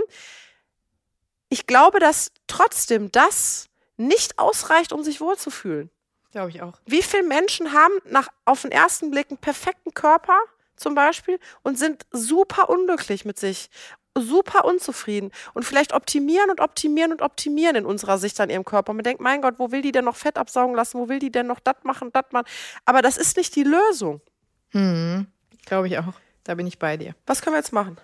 Ich 1.50 1.66
glaube, 1.66 2.00
dass 2.00 2.32
trotzdem 2.46 3.12
das 3.12 3.68
nicht 3.96 4.38
ausreicht, 4.38 4.94
um 4.94 5.04
sich 5.04 5.22
wohlzufühlen. 5.22 5.90
Glaube 6.32 6.50
ich 6.50 6.62
auch. 6.62 6.74
Wie 6.86 7.02
viele 7.02 7.24
Menschen 7.24 7.74
haben 7.74 7.94
nach, 8.06 8.28
auf 8.46 8.62
den 8.62 8.72
ersten 8.72 9.10
Blick 9.10 9.28
einen 9.30 9.40
perfekten 9.40 9.94
Körper? 9.94 10.38
Zum 10.78 10.96
Beispiel 10.96 11.40
und 11.64 11.78
sind 11.78 12.06
super 12.12 12.70
unglücklich 12.70 13.26
mit 13.26 13.38
sich, 13.38 13.70
super 14.16 14.66
unzufrieden 14.66 15.32
und 15.54 15.64
vielleicht 15.64 15.94
optimieren 15.94 16.50
und 16.50 16.62
optimieren 16.62 17.12
und 17.12 17.22
optimieren 17.22 17.76
in 17.76 17.86
unserer 17.86 18.18
Sicht 18.18 18.40
an 18.40 18.50
ihrem 18.50 18.66
Körper. 18.66 18.94
Man 18.94 19.04
denkt, 19.04 19.22
mein 19.22 19.42
Gott, 19.42 19.56
wo 19.58 19.72
will 19.72 19.82
die 19.82 19.92
denn 19.92 20.06
noch 20.06 20.16
Fett 20.16 20.38
absaugen 20.38 20.76
lassen? 20.76 21.00
Wo 21.00 21.10
will 21.10 21.20
die 21.20 21.32
denn 21.32 21.48
noch 21.48 21.60
das 21.60 21.76
machen, 21.84 22.10
das 22.14 22.26
machen? 22.32 22.48
Aber 22.86 23.02
das 23.02 23.18
ist 23.18 23.38
nicht 23.38 23.56
die 23.56 23.64
Lösung. 23.64 24.22
Hm, 24.70 25.28
glaube 25.66 25.88
ich 25.88 25.98
auch. 26.00 26.14
Da 26.44 26.56
bin 26.56 26.68
ich 26.68 26.80
bei 26.80 26.98
dir. 26.98 27.16
Was 27.26 27.42
können 27.42 27.56
wir 27.56 27.60
jetzt 27.60 27.74
machen? 27.74 27.98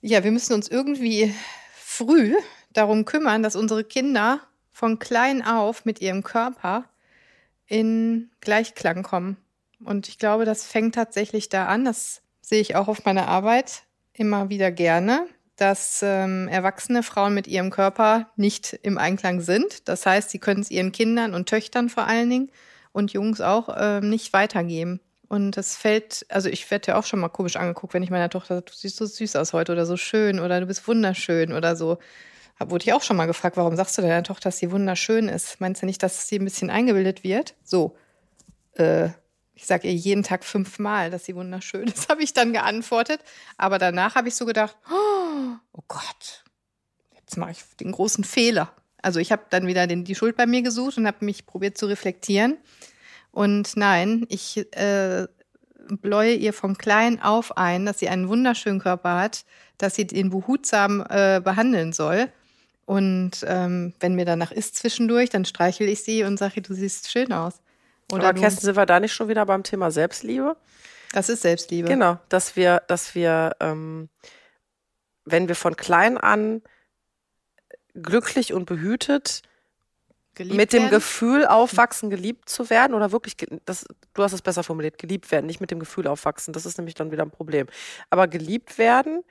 Ja, 0.00 0.24
wir 0.24 0.30
müssen 0.30 0.54
uns 0.54 0.68
irgendwie 0.68 1.34
früh 1.74 2.34
darum 2.72 3.04
kümmern, 3.04 3.42
dass 3.42 3.56
unsere 3.56 3.84
Kinder 3.84 4.40
von 4.70 4.98
klein 4.98 5.44
auf 5.44 5.84
mit 5.84 6.00
ihrem 6.00 6.22
Körper 6.22 6.84
in 7.66 8.30
Gleichklang 8.40 9.02
kommen. 9.02 9.36
Und 9.84 10.08
ich 10.08 10.18
glaube, 10.18 10.44
das 10.44 10.66
fängt 10.66 10.94
tatsächlich 10.94 11.48
da 11.48 11.66
an. 11.66 11.84
Das 11.84 12.22
sehe 12.40 12.60
ich 12.60 12.76
auch 12.76 12.88
auf 12.88 13.04
meiner 13.04 13.28
Arbeit 13.28 13.82
immer 14.12 14.48
wieder 14.48 14.70
gerne, 14.70 15.26
dass 15.56 16.00
ähm, 16.02 16.48
erwachsene 16.48 17.02
Frauen 17.02 17.34
mit 17.34 17.46
ihrem 17.46 17.70
Körper 17.70 18.28
nicht 18.36 18.72
im 18.82 18.98
Einklang 18.98 19.40
sind. 19.40 19.88
Das 19.88 20.06
heißt, 20.06 20.30
sie 20.30 20.38
können 20.38 20.60
es 20.60 20.70
ihren 20.70 20.92
Kindern 20.92 21.34
und 21.34 21.48
Töchtern 21.48 21.88
vor 21.88 22.06
allen 22.06 22.30
Dingen 22.30 22.50
und 22.92 23.12
Jungs 23.12 23.40
auch 23.40 23.68
ähm, 23.78 24.08
nicht 24.08 24.32
weitergeben. 24.32 25.00
Und 25.28 25.56
das 25.56 25.76
fällt, 25.76 26.24
also 26.30 26.48
ich 26.48 26.70
werde 26.70 26.88
ja 26.88 26.98
auch 26.98 27.04
schon 27.04 27.20
mal 27.20 27.28
komisch 27.28 27.56
angeguckt, 27.56 27.92
wenn 27.92 28.02
ich 28.02 28.10
meiner 28.10 28.30
Tochter 28.30 28.56
sage, 28.56 28.66
du 28.66 28.72
siehst 28.72 28.96
so 28.96 29.04
süß 29.04 29.36
aus 29.36 29.52
heute 29.52 29.72
oder 29.72 29.84
so 29.84 29.96
schön 29.96 30.40
oder 30.40 30.58
du 30.60 30.66
bist 30.66 30.88
wunderschön 30.88 31.52
oder 31.52 31.76
so. 31.76 31.98
Da 32.58 32.70
wurde 32.70 32.84
ich 32.84 32.92
auch 32.92 33.02
schon 33.02 33.16
mal 33.16 33.26
gefragt, 33.26 33.56
warum 33.56 33.76
sagst 33.76 33.96
du 33.98 34.02
deiner 34.02 34.22
Tochter, 34.22 34.48
dass 34.48 34.58
sie 34.58 34.72
wunderschön 34.72 35.28
ist? 35.28 35.60
Meinst 35.60 35.82
du 35.82 35.86
nicht, 35.86 36.02
dass 36.02 36.28
sie 36.28 36.38
ein 36.38 36.44
bisschen 36.44 36.70
eingebildet 36.70 37.22
wird? 37.24 37.54
So, 37.62 37.94
äh, 38.72 39.10
ich 39.58 39.66
sage 39.66 39.88
ihr 39.88 39.94
jeden 39.94 40.22
Tag 40.22 40.44
fünfmal, 40.44 41.10
dass 41.10 41.24
sie 41.24 41.34
wunderschön 41.34 41.88
ist, 41.88 42.08
habe 42.08 42.22
ich 42.22 42.32
dann 42.32 42.52
geantwortet. 42.52 43.20
Aber 43.56 43.78
danach 43.78 44.14
habe 44.14 44.28
ich 44.28 44.36
so 44.36 44.46
gedacht, 44.46 44.76
oh 44.92 45.82
Gott, 45.88 46.44
jetzt 47.16 47.36
mache 47.36 47.50
ich 47.50 47.64
den 47.80 47.90
großen 47.90 48.22
Fehler. 48.22 48.72
Also 49.02 49.18
ich 49.18 49.32
habe 49.32 49.42
dann 49.50 49.66
wieder 49.66 49.88
den, 49.88 50.04
die 50.04 50.14
Schuld 50.14 50.36
bei 50.36 50.46
mir 50.46 50.62
gesucht 50.62 50.96
und 50.96 51.08
habe 51.08 51.24
mich 51.24 51.44
probiert 51.44 51.76
zu 51.76 51.86
reflektieren. 51.86 52.56
Und 53.32 53.76
nein, 53.76 54.26
ich 54.28 54.58
äh, 54.76 55.26
bläue 55.88 56.34
ihr 56.34 56.52
von 56.52 56.78
klein 56.78 57.20
auf 57.20 57.56
ein, 57.56 57.84
dass 57.84 57.98
sie 57.98 58.08
einen 58.08 58.28
wunderschönen 58.28 58.78
Körper 58.78 59.18
hat, 59.18 59.44
dass 59.76 59.96
sie 59.96 60.06
den 60.06 60.30
behutsam 60.30 61.04
äh, 61.08 61.40
behandeln 61.42 61.92
soll 61.92 62.30
Und 62.86 63.44
ähm, 63.44 63.92
wenn 63.98 64.14
mir 64.14 64.24
danach 64.24 64.52
ist 64.52 64.76
zwischendurch, 64.76 65.30
dann 65.30 65.44
streichel 65.44 65.88
ich 65.88 66.04
sie 66.04 66.22
und 66.22 66.38
sage, 66.38 66.62
du 66.62 66.74
siehst 66.74 67.10
schön 67.10 67.32
aus. 67.32 67.60
Oder 68.12 68.28
Aber 68.28 68.40
Kerstin, 68.40 68.64
sind 68.64 68.76
wir 68.76 68.86
da 68.86 69.00
nicht 69.00 69.12
schon 69.12 69.28
wieder 69.28 69.44
beim 69.46 69.62
Thema 69.62 69.90
Selbstliebe? 69.90 70.56
Das 71.12 71.28
ist 71.28 71.42
Selbstliebe. 71.42 71.88
Genau, 71.88 72.18
dass 72.28 72.56
wir, 72.56 72.82
dass 72.86 73.14
wir, 73.14 73.56
ähm, 73.60 74.08
wenn 75.24 75.48
wir 75.48 75.54
von 75.54 75.76
klein 75.76 76.18
an 76.18 76.62
glücklich 77.94 78.52
und 78.52 78.66
behütet 78.66 79.42
geliebt 80.34 80.56
mit 80.56 80.72
dem 80.72 80.84
werden? 80.84 80.90
Gefühl 80.90 81.46
aufwachsen, 81.46 82.10
geliebt 82.10 82.48
zu 82.48 82.70
werden 82.70 82.94
oder 82.94 83.12
wirklich, 83.12 83.36
das, 83.66 83.86
du 84.14 84.22
hast 84.22 84.32
es 84.32 84.42
besser 84.42 84.62
formuliert, 84.62 84.98
geliebt 84.98 85.30
werden, 85.30 85.46
nicht 85.46 85.60
mit 85.60 85.70
dem 85.70 85.80
Gefühl 85.80 86.06
aufwachsen. 86.06 86.52
Das 86.52 86.64
ist 86.64 86.78
nämlich 86.78 86.94
dann 86.94 87.10
wieder 87.10 87.24
ein 87.24 87.30
Problem. 87.30 87.66
Aber 88.08 88.28
geliebt 88.28 88.78
werden, 88.78 89.22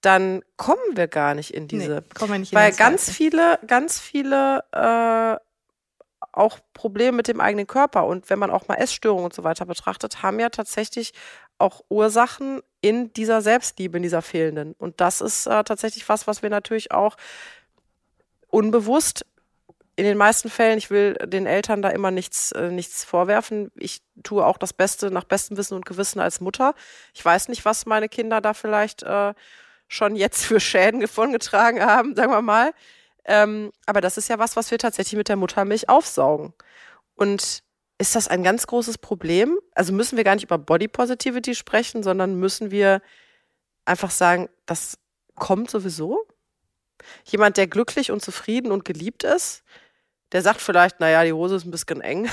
dann 0.00 0.42
kommen 0.56 0.96
wir 0.96 1.08
gar 1.08 1.34
nicht 1.34 1.52
in 1.52 1.68
diese, 1.68 1.96
nee, 1.96 2.14
kommen 2.14 2.32
wir 2.32 2.38
nicht 2.38 2.52
in 2.52 2.58
weil 2.58 2.72
ganz 2.72 3.10
viele, 3.10 3.58
ganz 3.66 4.00
viele 4.00 4.64
äh, 4.72 5.36
auch 6.32 6.58
Probleme 6.74 7.16
mit 7.16 7.28
dem 7.28 7.40
eigenen 7.40 7.66
Körper 7.66 8.06
und 8.06 8.30
wenn 8.30 8.38
man 8.38 8.50
auch 8.50 8.68
mal 8.68 8.76
Essstörungen 8.76 9.24
und 9.24 9.34
so 9.34 9.44
weiter 9.44 9.66
betrachtet, 9.66 10.22
haben 10.22 10.38
ja 10.40 10.48
tatsächlich 10.48 11.12
auch 11.58 11.82
Ursachen 11.88 12.60
in 12.80 13.12
dieser 13.12 13.42
Selbstliebe, 13.42 13.96
in 13.96 14.02
dieser 14.02 14.22
fehlenden. 14.22 14.74
Und 14.78 15.00
das 15.00 15.20
ist 15.20 15.46
äh, 15.46 15.64
tatsächlich 15.64 16.08
was, 16.08 16.26
was 16.26 16.42
wir 16.42 16.50
natürlich 16.50 16.92
auch 16.92 17.16
unbewusst 18.48 19.24
in 19.96 20.04
den 20.04 20.16
meisten 20.16 20.48
Fällen, 20.48 20.78
ich 20.78 20.90
will 20.90 21.14
den 21.14 21.46
Eltern 21.46 21.82
da 21.82 21.90
immer 21.90 22.10
nichts, 22.10 22.52
äh, 22.52 22.70
nichts 22.70 23.04
vorwerfen. 23.04 23.70
Ich 23.76 24.00
tue 24.22 24.44
auch 24.44 24.56
das 24.56 24.72
Beste 24.72 25.10
nach 25.10 25.24
bestem 25.24 25.56
Wissen 25.56 25.74
und 25.74 25.84
Gewissen 25.84 26.18
als 26.18 26.40
Mutter. 26.40 26.74
Ich 27.12 27.24
weiß 27.24 27.48
nicht, 27.48 27.64
was 27.64 27.84
meine 27.84 28.08
Kinder 28.08 28.40
da 28.40 28.54
vielleicht 28.54 29.02
äh, 29.02 29.34
schon 29.88 30.16
jetzt 30.16 30.44
für 30.46 30.60
Schäden 30.60 31.00
davongetragen 31.02 31.82
haben, 31.84 32.16
sagen 32.16 32.32
wir 32.32 32.42
mal. 32.42 32.72
Ähm, 33.24 33.72
aber 33.86 34.00
das 34.00 34.16
ist 34.18 34.28
ja 34.28 34.38
was, 34.38 34.56
was 34.56 34.70
wir 34.70 34.78
tatsächlich 34.78 35.16
mit 35.16 35.28
der 35.28 35.36
Muttermilch 35.36 35.88
aufsaugen. 35.88 36.54
Und 37.14 37.62
ist 37.98 38.16
das 38.16 38.28
ein 38.28 38.42
ganz 38.42 38.66
großes 38.66 38.98
Problem? 38.98 39.58
Also 39.74 39.92
müssen 39.92 40.16
wir 40.16 40.24
gar 40.24 40.34
nicht 40.34 40.44
über 40.44 40.58
Body 40.58 40.88
Positivity 40.88 41.54
sprechen, 41.54 42.02
sondern 42.02 42.34
müssen 42.34 42.70
wir 42.70 43.00
einfach 43.84 44.10
sagen, 44.10 44.48
das 44.66 44.98
kommt 45.36 45.70
sowieso? 45.70 46.26
Jemand, 47.24 47.56
der 47.56 47.66
glücklich 47.66 48.10
und 48.10 48.22
zufrieden 48.22 48.72
und 48.72 48.84
geliebt 48.84 49.24
ist, 49.24 49.62
der 50.32 50.42
sagt 50.42 50.60
vielleicht, 50.60 51.00
naja, 51.00 51.24
die 51.24 51.32
Hose 51.32 51.56
ist 51.56 51.64
ein 51.64 51.70
bisschen 51.70 52.00
eng. 52.00 52.28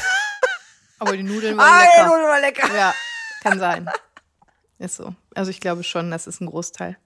Aber 0.99 1.15
die 1.15 1.23
Nudeln 1.23 1.57
waren 1.57 1.67
ah, 1.67 1.81
lecker. 1.81 1.93
Die 1.97 2.09
Nudeln 2.09 2.27
waren 2.27 2.41
lecker. 2.41 2.75
Ja, 2.75 2.95
kann 3.41 3.59
sein. 3.59 3.89
Ist 4.79 4.95
so. 4.95 5.13
Also 5.35 5.51
ich 5.51 5.59
glaube 5.59 5.83
schon, 5.83 6.09
das 6.11 6.27
ist 6.27 6.41
ein 6.41 6.47
Großteil. 6.47 6.97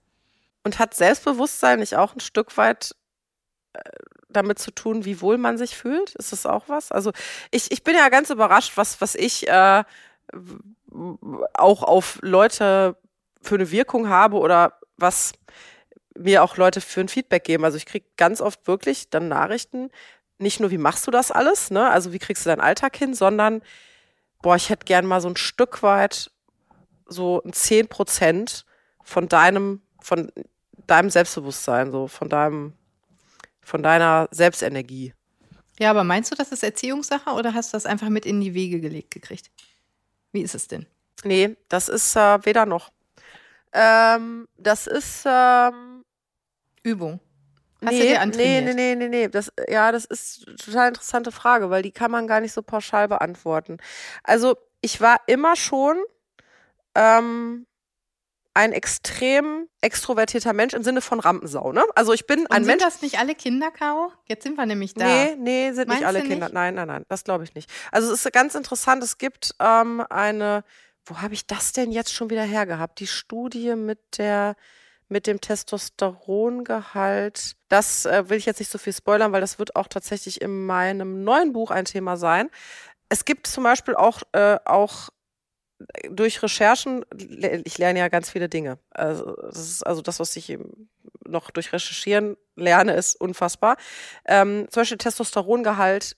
Und 0.63 0.79
hat 0.79 0.93
Selbstbewusstsein 0.93 1.79
nicht 1.79 1.95
auch 1.95 2.15
ein 2.15 2.19
Stück 2.19 2.55
weit 2.57 2.95
damit 4.29 4.59
zu 4.59 4.71
tun, 4.71 5.05
wie 5.05 5.21
wohl 5.21 5.37
man 5.37 5.57
sich 5.57 5.75
fühlt? 5.75 6.15
Ist 6.15 6.31
das 6.31 6.45
auch 6.45 6.67
was? 6.67 6.91
Also 6.91 7.11
ich, 7.51 7.71
ich 7.71 7.83
bin 7.83 7.95
ja 7.95 8.09
ganz 8.09 8.29
überrascht, 8.29 8.73
was, 8.75 8.99
was 8.99 9.15
ich 9.15 9.47
äh, 9.47 9.83
auch 11.53 11.83
auf 11.83 12.19
Leute 12.21 12.97
für 13.41 13.55
eine 13.55 13.71
Wirkung 13.71 14.09
habe 14.09 14.37
oder 14.37 14.79
was 14.97 15.33
mir 16.15 16.43
auch 16.43 16.57
Leute 16.57 16.81
für 16.81 17.01
ein 17.01 17.09
Feedback 17.09 17.43
geben. 17.43 17.65
Also 17.65 17.77
ich 17.77 17.85
kriege 17.85 18.05
ganz 18.17 18.41
oft 18.41 18.67
wirklich 18.67 19.09
dann 19.09 19.27
Nachrichten, 19.27 19.89
nicht 20.39 20.59
nur, 20.59 20.71
wie 20.71 20.77
machst 20.77 21.07
du 21.07 21.11
das 21.11 21.31
alles, 21.31 21.71
ne? 21.71 21.89
Also 21.89 22.11
wie 22.11 22.19
kriegst 22.19 22.45
du 22.45 22.49
deinen 22.49 22.61
Alltag 22.61 22.95
hin, 22.97 23.13
sondern 23.13 23.61
boah, 24.41 24.55
ich 24.55 24.69
hätte 24.69 24.85
gern 24.85 25.05
mal 25.05 25.21
so 25.21 25.29
ein 25.29 25.37
Stück 25.37 25.83
weit 25.83 26.31
so 27.05 27.41
ein 27.43 27.53
10 27.53 27.87
Prozent 27.87 28.65
von 29.03 29.27
deinem, 29.27 29.81
von 30.01 30.31
deinem 30.87 31.09
Selbstbewusstsein, 31.09 31.91
so 31.91 32.07
von 32.07 32.29
deinem 32.29 32.73
von 33.63 33.83
deiner 33.83 34.27
Selbstenergie. 34.31 35.13
Ja, 35.79 35.89
aber 35.89 36.03
meinst 36.03 36.31
du, 36.31 36.35
das 36.35 36.51
ist 36.51 36.63
Erziehungssache 36.63 37.31
oder 37.31 37.53
hast 37.53 37.73
du 37.73 37.75
das 37.75 37.85
einfach 37.85 38.09
mit 38.09 38.25
in 38.25 38.41
die 38.41 38.53
Wege 38.53 38.79
gelegt 38.79 39.11
gekriegt? 39.11 39.49
Wie 40.31 40.41
ist 40.41 40.55
es 40.55 40.67
denn? 40.67 40.85
Nee, 41.23 41.55
das 41.69 41.89
ist 41.89 42.15
äh, 42.15 42.45
weder 42.45 42.65
noch. 42.65 42.91
Ähm, 43.71 44.47
das 44.57 44.87
ist 44.87 45.23
ähm, 45.25 46.03
Übung. 46.83 47.19
Hast 47.83 47.91
nee, 47.91 47.99
du 47.99 48.07
dir 48.07 48.25
nee, 48.25 48.61
nee, 48.61 48.73
nee, 48.73 48.95
nee, 48.95 49.07
nee. 49.09 49.27
Das, 49.27 49.51
ja, 49.67 49.91
das 49.91 50.05
ist 50.05 50.47
eine 50.47 50.55
total 50.57 50.87
interessante 50.89 51.31
Frage, 51.31 51.69
weil 51.69 51.81
die 51.81 51.91
kann 51.91 52.11
man 52.11 52.27
gar 52.27 52.39
nicht 52.39 52.53
so 52.53 52.61
pauschal 52.61 53.07
beantworten. 53.07 53.77
Also 54.23 54.55
ich 54.81 55.01
war 55.01 55.17
immer 55.27 55.55
schon 55.55 55.97
ähm, 56.95 57.65
ein 58.53 58.71
extrem 58.71 59.67
extrovertierter 59.81 60.53
Mensch 60.53 60.73
im 60.73 60.83
Sinne 60.83 61.01
von 61.01 61.19
Rampensau, 61.19 61.71
ne? 61.71 61.83
Also 61.95 62.13
ich 62.13 62.27
bin 62.27 62.41
Und 62.41 62.51
ein 62.51 62.63
sind 62.63 62.67
Mensch. 62.67 62.83
Sind 62.83 62.93
das 62.93 63.01
nicht 63.01 63.19
alle 63.19 63.35
Kinder, 63.35 63.71
Caro? 63.71 64.11
Jetzt 64.25 64.43
sind 64.43 64.57
wir 64.57 64.65
nämlich 64.65 64.93
da. 64.93 65.05
Nee, 65.05 65.35
nee, 65.37 65.71
sind 65.71 65.87
Meinst 65.87 66.01
nicht 66.01 66.07
alle 66.07 66.21
Kinder. 66.21 66.47
Nicht? 66.47 66.53
Nein, 66.53 66.75
nein, 66.75 66.87
nein, 66.87 67.05
das 67.09 67.23
glaube 67.23 67.43
ich 67.43 67.55
nicht. 67.55 67.69
Also 67.91 68.13
es 68.13 68.25
ist 68.25 68.33
ganz 68.33 68.55
interessant, 68.55 69.03
es 69.03 69.17
gibt 69.17 69.55
ähm, 69.59 70.03
eine, 70.09 70.63
wo 71.05 71.21
habe 71.21 71.33
ich 71.33 71.47
das 71.47 71.71
denn 71.71 71.91
jetzt 71.91 72.13
schon 72.13 72.29
wieder 72.29 72.43
hergehabt? 72.43 72.99
Die 72.99 73.07
Studie 73.07 73.75
mit 73.75 73.99
der 74.17 74.55
mit 75.09 75.27
dem 75.27 75.39
Testosterongehalt. 75.39 77.55
Das 77.69 78.05
äh, 78.05 78.29
will 78.29 78.37
ich 78.37 78.45
jetzt 78.45 78.59
nicht 78.59 78.71
so 78.71 78.77
viel 78.77 78.93
spoilern, 78.93 79.31
weil 79.31 79.41
das 79.41 79.59
wird 79.59 79.75
auch 79.75 79.87
tatsächlich 79.87 80.41
in 80.41 80.65
meinem 80.65 81.23
neuen 81.23 81.53
Buch 81.53 81.71
ein 81.71 81.85
Thema 81.85 82.17
sein. 82.17 82.49
Es 83.09 83.25
gibt 83.25 83.47
zum 83.47 83.63
Beispiel 83.63 83.95
auch, 83.95 84.21
äh, 84.31 84.57
auch 84.65 85.09
durch 86.09 86.41
Recherchen, 86.41 87.05
ich 87.65 87.77
lerne 87.77 87.99
ja 87.99 88.07
ganz 88.09 88.29
viele 88.29 88.49
Dinge. 88.49 88.79
Also 88.91 89.35
das, 89.35 89.83
also 89.83 90.01
das, 90.01 90.19
was 90.19 90.35
ich 90.35 90.57
noch 91.25 91.51
durch 91.51 91.73
Recherchieren 91.73 92.37
lerne, 92.55 92.93
ist 92.93 93.19
unfassbar. 93.19 93.77
Ähm, 94.25 94.67
zum 94.69 94.81
Beispiel 94.81 94.97
Testosterongehalt. 94.97 96.17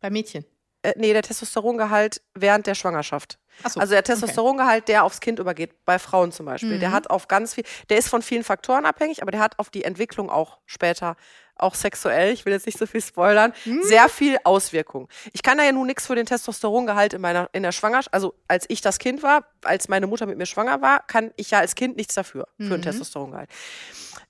Bei 0.00 0.10
Mädchen? 0.10 0.44
Äh, 0.84 0.92
nee, 0.96 1.14
der 1.14 1.22
Testosterongehalt 1.22 2.20
während 2.34 2.66
der 2.66 2.74
Schwangerschaft. 2.74 3.38
So, 3.66 3.80
also 3.80 3.94
der 3.94 4.04
Testosterongehalt, 4.04 4.82
okay. 4.82 4.92
der 4.92 5.04
aufs 5.04 5.20
Kind 5.20 5.38
übergeht, 5.38 5.84
bei 5.86 5.98
Frauen 5.98 6.30
zum 6.30 6.44
Beispiel. 6.44 6.76
Mhm. 6.76 6.80
Der 6.80 6.92
hat 6.92 7.08
auf 7.08 7.26
ganz 7.26 7.54
viel, 7.54 7.64
der 7.88 7.96
ist 7.96 8.08
von 8.08 8.20
vielen 8.20 8.44
Faktoren 8.44 8.84
abhängig, 8.84 9.22
aber 9.22 9.30
der 9.30 9.40
hat 9.40 9.58
auf 9.58 9.70
die 9.70 9.84
Entwicklung 9.84 10.28
auch 10.28 10.58
später 10.66 11.16
auch 11.56 11.74
sexuell, 11.74 12.32
ich 12.32 12.44
will 12.44 12.52
jetzt 12.52 12.66
nicht 12.66 12.78
so 12.78 12.84
viel 12.84 13.00
spoilern, 13.00 13.52
hm. 13.62 13.80
sehr 13.84 14.08
viel 14.08 14.38
Auswirkung. 14.42 15.08
Ich 15.32 15.44
kann 15.44 15.56
da 15.56 15.62
ja 15.62 15.70
nun 15.70 15.86
nichts 15.86 16.04
für 16.04 16.16
den 16.16 16.26
Testosterongehalt 16.26 17.14
in 17.14 17.20
meiner 17.20 17.48
in 17.52 17.62
der 17.62 17.70
Schwangerschaft, 17.70 18.12
also 18.12 18.34
als 18.48 18.64
ich 18.68 18.80
das 18.80 18.98
Kind 18.98 19.22
war, 19.22 19.46
als 19.62 19.86
meine 19.86 20.08
Mutter 20.08 20.26
mit 20.26 20.36
mir 20.36 20.46
schwanger 20.46 20.82
war, 20.82 21.06
kann 21.06 21.30
ich 21.36 21.52
ja 21.52 21.60
als 21.60 21.76
Kind 21.76 21.96
nichts 21.96 22.14
dafür 22.14 22.48
mhm. 22.58 22.64
für 22.64 22.78
den 22.78 22.82
Testosterongehalt. 22.82 23.48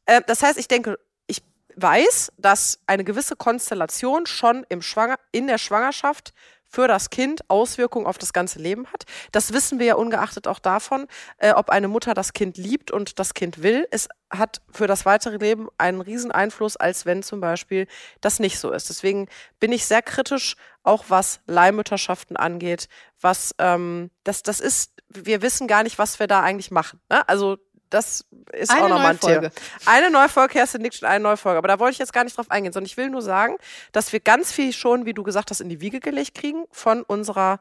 Äh, 0.04 0.20
das 0.26 0.42
heißt, 0.42 0.58
ich 0.58 0.68
denke, 0.68 0.98
weiß, 1.76 2.32
dass 2.38 2.80
eine 2.86 3.04
gewisse 3.04 3.36
Konstellation 3.36 4.26
schon 4.26 4.64
im 4.68 4.82
Schwanger 4.82 5.16
in 5.32 5.46
der 5.46 5.58
Schwangerschaft 5.58 6.32
für 6.74 6.88
das 6.88 7.08
Kind 7.08 7.48
Auswirkungen 7.48 8.06
auf 8.06 8.18
das 8.18 8.32
ganze 8.32 8.58
Leben 8.58 8.86
hat. 8.88 9.04
Das 9.30 9.52
wissen 9.52 9.78
wir 9.78 9.86
ja 9.86 9.94
ungeachtet 9.94 10.48
auch 10.48 10.58
davon, 10.58 11.06
äh, 11.38 11.52
ob 11.52 11.70
eine 11.70 11.86
Mutter 11.86 12.14
das 12.14 12.32
Kind 12.32 12.56
liebt 12.56 12.90
und 12.90 13.20
das 13.20 13.32
Kind 13.32 13.62
will. 13.62 13.86
Es 13.92 14.08
hat 14.28 14.60
für 14.72 14.88
das 14.88 15.06
weitere 15.06 15.36
Leben 15.36 15.68
einen 15.78 16.00
riesen 16.00 16.32
Einfluss, 16.32 16.76
als 16.76 17.06
wenn 17.06 17.22
zum 17.22 17.40
Beispiel 17.40 17.86
das 18.20 18.40
nicht 18.40 18.58
so 18.58 18.72
ist. 18.72 18.88
Deswegen 18.88 19.28
bin 19.60 19.70
ich 19.70 19.86
sehr 19.86 20.02
kritisch, 20.02 20.56
auch 20.82 21.04
was 21.08 21.40
Leihmütterschaften 21.46 22.36
angeht, 22.36 22.88
was 23.20 23.54
ähm, 23.58 24.10
das, 24.24 24.42
das 24.42 24.58
ist, 24.58 24.90
wir 25.08 25.42
wissen 25.42 25.68
gar 25.68 25.84
nicht, 25.84 25.98
was 25.98 26.18
wir 26.18 26.26
da 26.26 26.42
eigentlich 26.42 26.72
machen. 26.72 27.00
Ne? 27.08 27.26
Also 27.28 27.58
das 27.94 28.24
ist 28.52 28.70
eine 28.72 28.82
auch 28.82 28.88
nochmal 28.88 29.12
ein 29.12 29.20
Thema. 29.20 29.50
Eine 29.86 30.10
neue 30.10 30.28
Folge, 30.28 30.54
Kerstin 30.54 30.82
nickt 30.82 30.96
schon 30.96 31.08
eine 31.08 31.22
neue 31.22 31.36
Folge. 31.36 31.58
Aber 31.58 31.68
da 31.68 31.78
wollte 31.78 31.92
ich 31.92 31.98
jetzt 31.98 32.12
gar 32.12 32.24
nicht 32.24 32.36
drauf 32.36 32.50
eingehen, 32.50 32.72
sondern 32.72 32.86
ich 32.86 32.96
will 32.96 33.08
nur 33.08 33.22
sagen, 33.22 33.56
dass 33.92 34.12
wir 34.12 34.18
ganz 34.18 34.50
viel 34.50 34.72
schon, 34.72 35.06
wie 35.06 35.14
du 35.14 35.22
gesagt 35.22 35.50
hast, 35.50 35.60
in 35.60 35.68
die 35.68 35.80
Wiege 35.80 36.00
gelegt 36.00 36.34
kriegen 36.34 36.64
von 36.72 37.02
unserer 37.04 37.60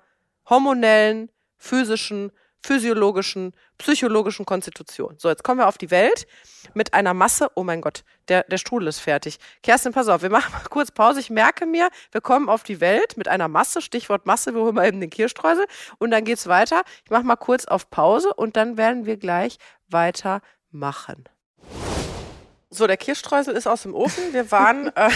hormonellen, 0.50 1.30
physischen, 1.58 2.32
physiologischen, 2.64 3.54
psychologischen 3.78 4.46
Konstitution. 4.46 5.16
So, 5.18 5.30
jetzt 5.30 5.44
kommen 5.44 5.60
wir 5.60 5.68
auf 5.68 5.78
die 5.78 5.92
Welt 5.92 6.26
mit 6.74 6.94
einer 6.94 7.14
Masse. 7.14 7.50
Oh 7.56 7.64
mein 7.64 7.82
Gott, 7.82 8.04
der, 8.30 8.44
der 8.44 8.58
Strudel 8.58 8.88
ist 8.88 9.00
fertig. 9.00 9.38
Kerstin, 9.62 9.92
pass 9.92 10.08
auf, 10.08 10.22
wir 10.22 10.30
machen 10.30 10.52
mal 10.54 10.64
kurz 10.70 10.90
Pause. 10.90 11.20
Ich 11.20 11.30
merke 11.30 11.66
mir, 11.66 11.90
wir 12.12 12.22
kommen 12.22 12.48
auf 12.50 12.64
die 12.64 12.80
Welt 12.80 13.18
mit 13.18 13.28
einer 13.28 13.50
Masse, 13.50 13.82
Stichwort 13.82 14.26
Masse, 14.26 14.54
wir 14.56 14.62
holen 14.62 14.76
mal 14.76 14.88
eben 14.88 15.02
den 15.02 15.10
Kirschstreusel 15.10 15.66
und 16.00 16.12
dann 16.12 16.24
geht's 16.24 16.48
weiter. 16.48 16.84
Ich 17.04 17.12
mache 17.12 17.24
mal 17.24 17.36
kurz 17.36 17.66
auf 17.66 17.90
Pause 17.90 18.34
und 18.34 18.56
dann 18.56 18.78
werden 18.78 19.06
wir 19.06 19.18
gleich 19.18 19.58
weitermachen. 19.90 21.26
So, 22.70 22.88
der 22.88 22.98
Kirschstreusel 22.98 23.56
ist 23.56 23.68
aus 23.68 23.84
dem 23.84 23.94
Ofen. 23.94 24.34
Wir 24.34 24.52
waren, 24.52 24.88
äh, 24.96 25.10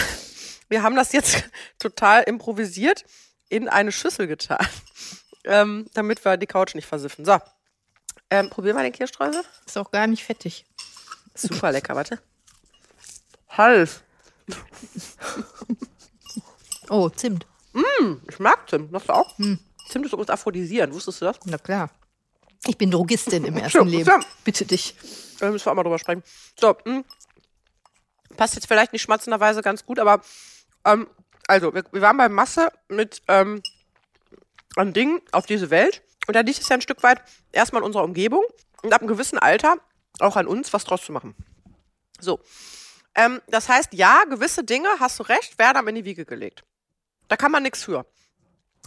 wir 0.68 0.82
haben 0.82 0.96
das 0.96 1.12
jetzt 1.12 1.44
total 1.78 2.22
improvisiert 2.24 3.04
in 3.48 3.68
eine 3.68 3.90
Schüssel 3.90 4.26
getan 4.26 4.64
ähm, 5.44 5.86
damit 5.94 6.24
wir 6.24 6.36
die 6.36 6.46
Couch 6.46 6.74
nicht 6.74 6.86
versiffen. 6.86 7.24
So, 7.24 7.38
ähm, 8.30 8.50
probieren 8.50 8.76
wir 8.76 8.82
den 8.82 8.92
Kirschstreusel. 8.92 9.42
Ist 9.66 9.78
auch 9.78 9.90
gar 9.90 10.06
nicht 10.06 10.24
fettig. 10.24 10.64
Super 11.34 11.72
lecker, 11.72 11.94
warte. 11.94 12.18
Hals. 13.48 14.02
oh, 16.90 17.08
Zimt. 17.10 17.46
Mm, 17.72 18.16
ich 18.28 18.38
mag 18.38 18.68
Zimt. 18.68 18.92
Machst 18.92 19.08
du 19.08 19.12
auch? 19.14 19.38
Mm. 19.38 19.54
Zimt 19.88 20.06
ist 20.06 20.12
übrigens 20.12 20.30
aphrodisierend. 20.30 20.94
Wusstest 20.94 21.20
du 21.20 21.26
das? 21.26 21.38
Na 21.44 21.58
klar. 21.58 21.90
Ich 22.66 22.76
bin 22.76 22.90
Drogistin 22.90 23.44
im 23.44 23.56
ersten 23.58 23.86
Leben. 23.86 24.24
Bitte 24.44 24.64
dich. 24.64 24.94
Da 25.38 25.50
müssen 25.50 25.66
wir 25.66 25.72
auch 25.72 25.76
mal 25.76 25.82
drüber 25.84 25.98
sprechen. 25.98 26.22
So. 26.58 26.76
Mm. 26.84 27.04
Passt 28.36 28.54
jetzt 28.54 28.66
vielleicht 28.66 28.92
nicht 28.92 29.02
schmatzenderweise 29.02 29.62
ganz 29.62 29.84
gut, 29.86 29.98
aber 29.98 30.20
ähm, 30.84 31.08
also, 31.48 31.72
wir, 31.74 31.82
wir 31.92 32.02
waren 32.02 32.16
bei 32.18 32.28
Masse 32.28 32.70
mit 32.88 33.22
ähm, 33.26 33.62
an 34.78 34.92
Dingen 34.92 35.20
auf 35.32 35.46
diese 35.46 35.70
Welt. 35.70 36.02
Und 36.26 36.34
da 36.34 36.40
liegt 36.40 36.60
es 36.60 36.68
ja 36.68 36.76
ein 36.76 36.80
Stück 36.80 37.02
weit 37.02 37.22
erstmal 37.52 37.82
in 37.82 37.86
unserer 37.86 38.04
Umgebung 38.04 38.44
und 38.82 38.92
ab 38.92 39.00
einem 39.00 39.08
gewissen 39.08 39.38
Alter 39.38 39.76
auch 40.20 40.36
an 40.36 40.46
uns, 40.46 40.72
was 40.72 40.84
draus 40.84 41.04
zu 41.04 41.12
machen. 41.12 41.34
So. 42.20 42.40
Ähm, 43.14 43.40
das 43.48 43.68
heißt, 43.68 43.94
ja, 43.94 44.24
gewisse 44.24 44.64
Dinge, 44.64 44.88
hast 45.00 45.18
du 45.18 45.22
recht, 45.24 45.58
werden 45.58 45.78
am 45.78 45.88
in 45.88 45.94
die 45.96 46.04
Wiege 46.04 46.24
gelegt. 46.24 46.64
Da 47.28 47.36
kann 47.36 47.52
man 47.52 47.62
nichts 47.62 47.84
für. 47.84 48.06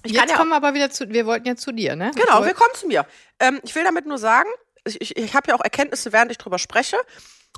Ich 0.04 0.14
Jetzt 0.14 0.32
ja 0.32 0.38
kommen 0.38 0.50
wir 0.50 0.56
aber 0.56 0.74
wieder 0.74 0.90
zu, 0.90 1.10
wir 1.10 1.26
wollten 1.26 1.48
ja 1.48 1.56
zu 1.56 1.72
dir, 1.72 1.96
ne? 1.96 2.12
Genau, 2.16 2.44
wir 2.44 2.54
kommen 2.54 2.74
zu 2.74 2.88
mir. 2.88 3.06
Ähm, 3.40 3.60
ich 3.64 3.76
will 3.76 3.84
damit 3.84 4.06
nur 4.06 4.18
sagen, 4.18 4.50
ich, 4.86 5.00
ich, 5.00 5.16
ich 5.16 5.36
habe 5.36 5.50
ja 5.50 5.56
auch 5.56 5.62
Erkenntnisse, 5.62 6.12
während 6.12 6.32
ich 6.32 6.38
drüber 6.38 6.58
spreche. 6.58 6.98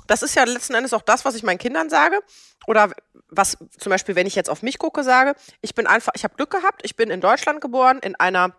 Das 0.06 0.22
ist 0.22 0.34
ja 0.34 0.44
letzten 0.44 0.74
Endes 0.74 0.92
auch 0.92 1.02
das, 1.02 1.24
was 1.24 1.34
ich 1.34 1.42
meinen 1.42 1.58
Kindern 1.58 1.88
sage. 1.90 2.20
Oder 2.66 2.90
was 3.28 3.58
zum 3.78 3.90
Beispiel, 3.90 4.14
wenn 4.14 4.26
ich 4.26 4.34
jetzt 4.34 4.50
auf 4.50 4.62
mich 4.62 4.78
gucke, 4.78 5.02
sage, 5.02 5.34
ich 5.60 5.74
bin 5.74 5.86
einfach, 5.86 6.12
ich 6.14 6.24
habe 6.24 6.34
Glück 6.36 6.50
gehabt, 6.50 6.82
ich 6.84 6.96
bin 6.96 7.10
in 7.10 7.20
Deutschland 7.20 7.60
geboren, 7.60 7.98
in 8.00 8.14
einer 8.16 8.54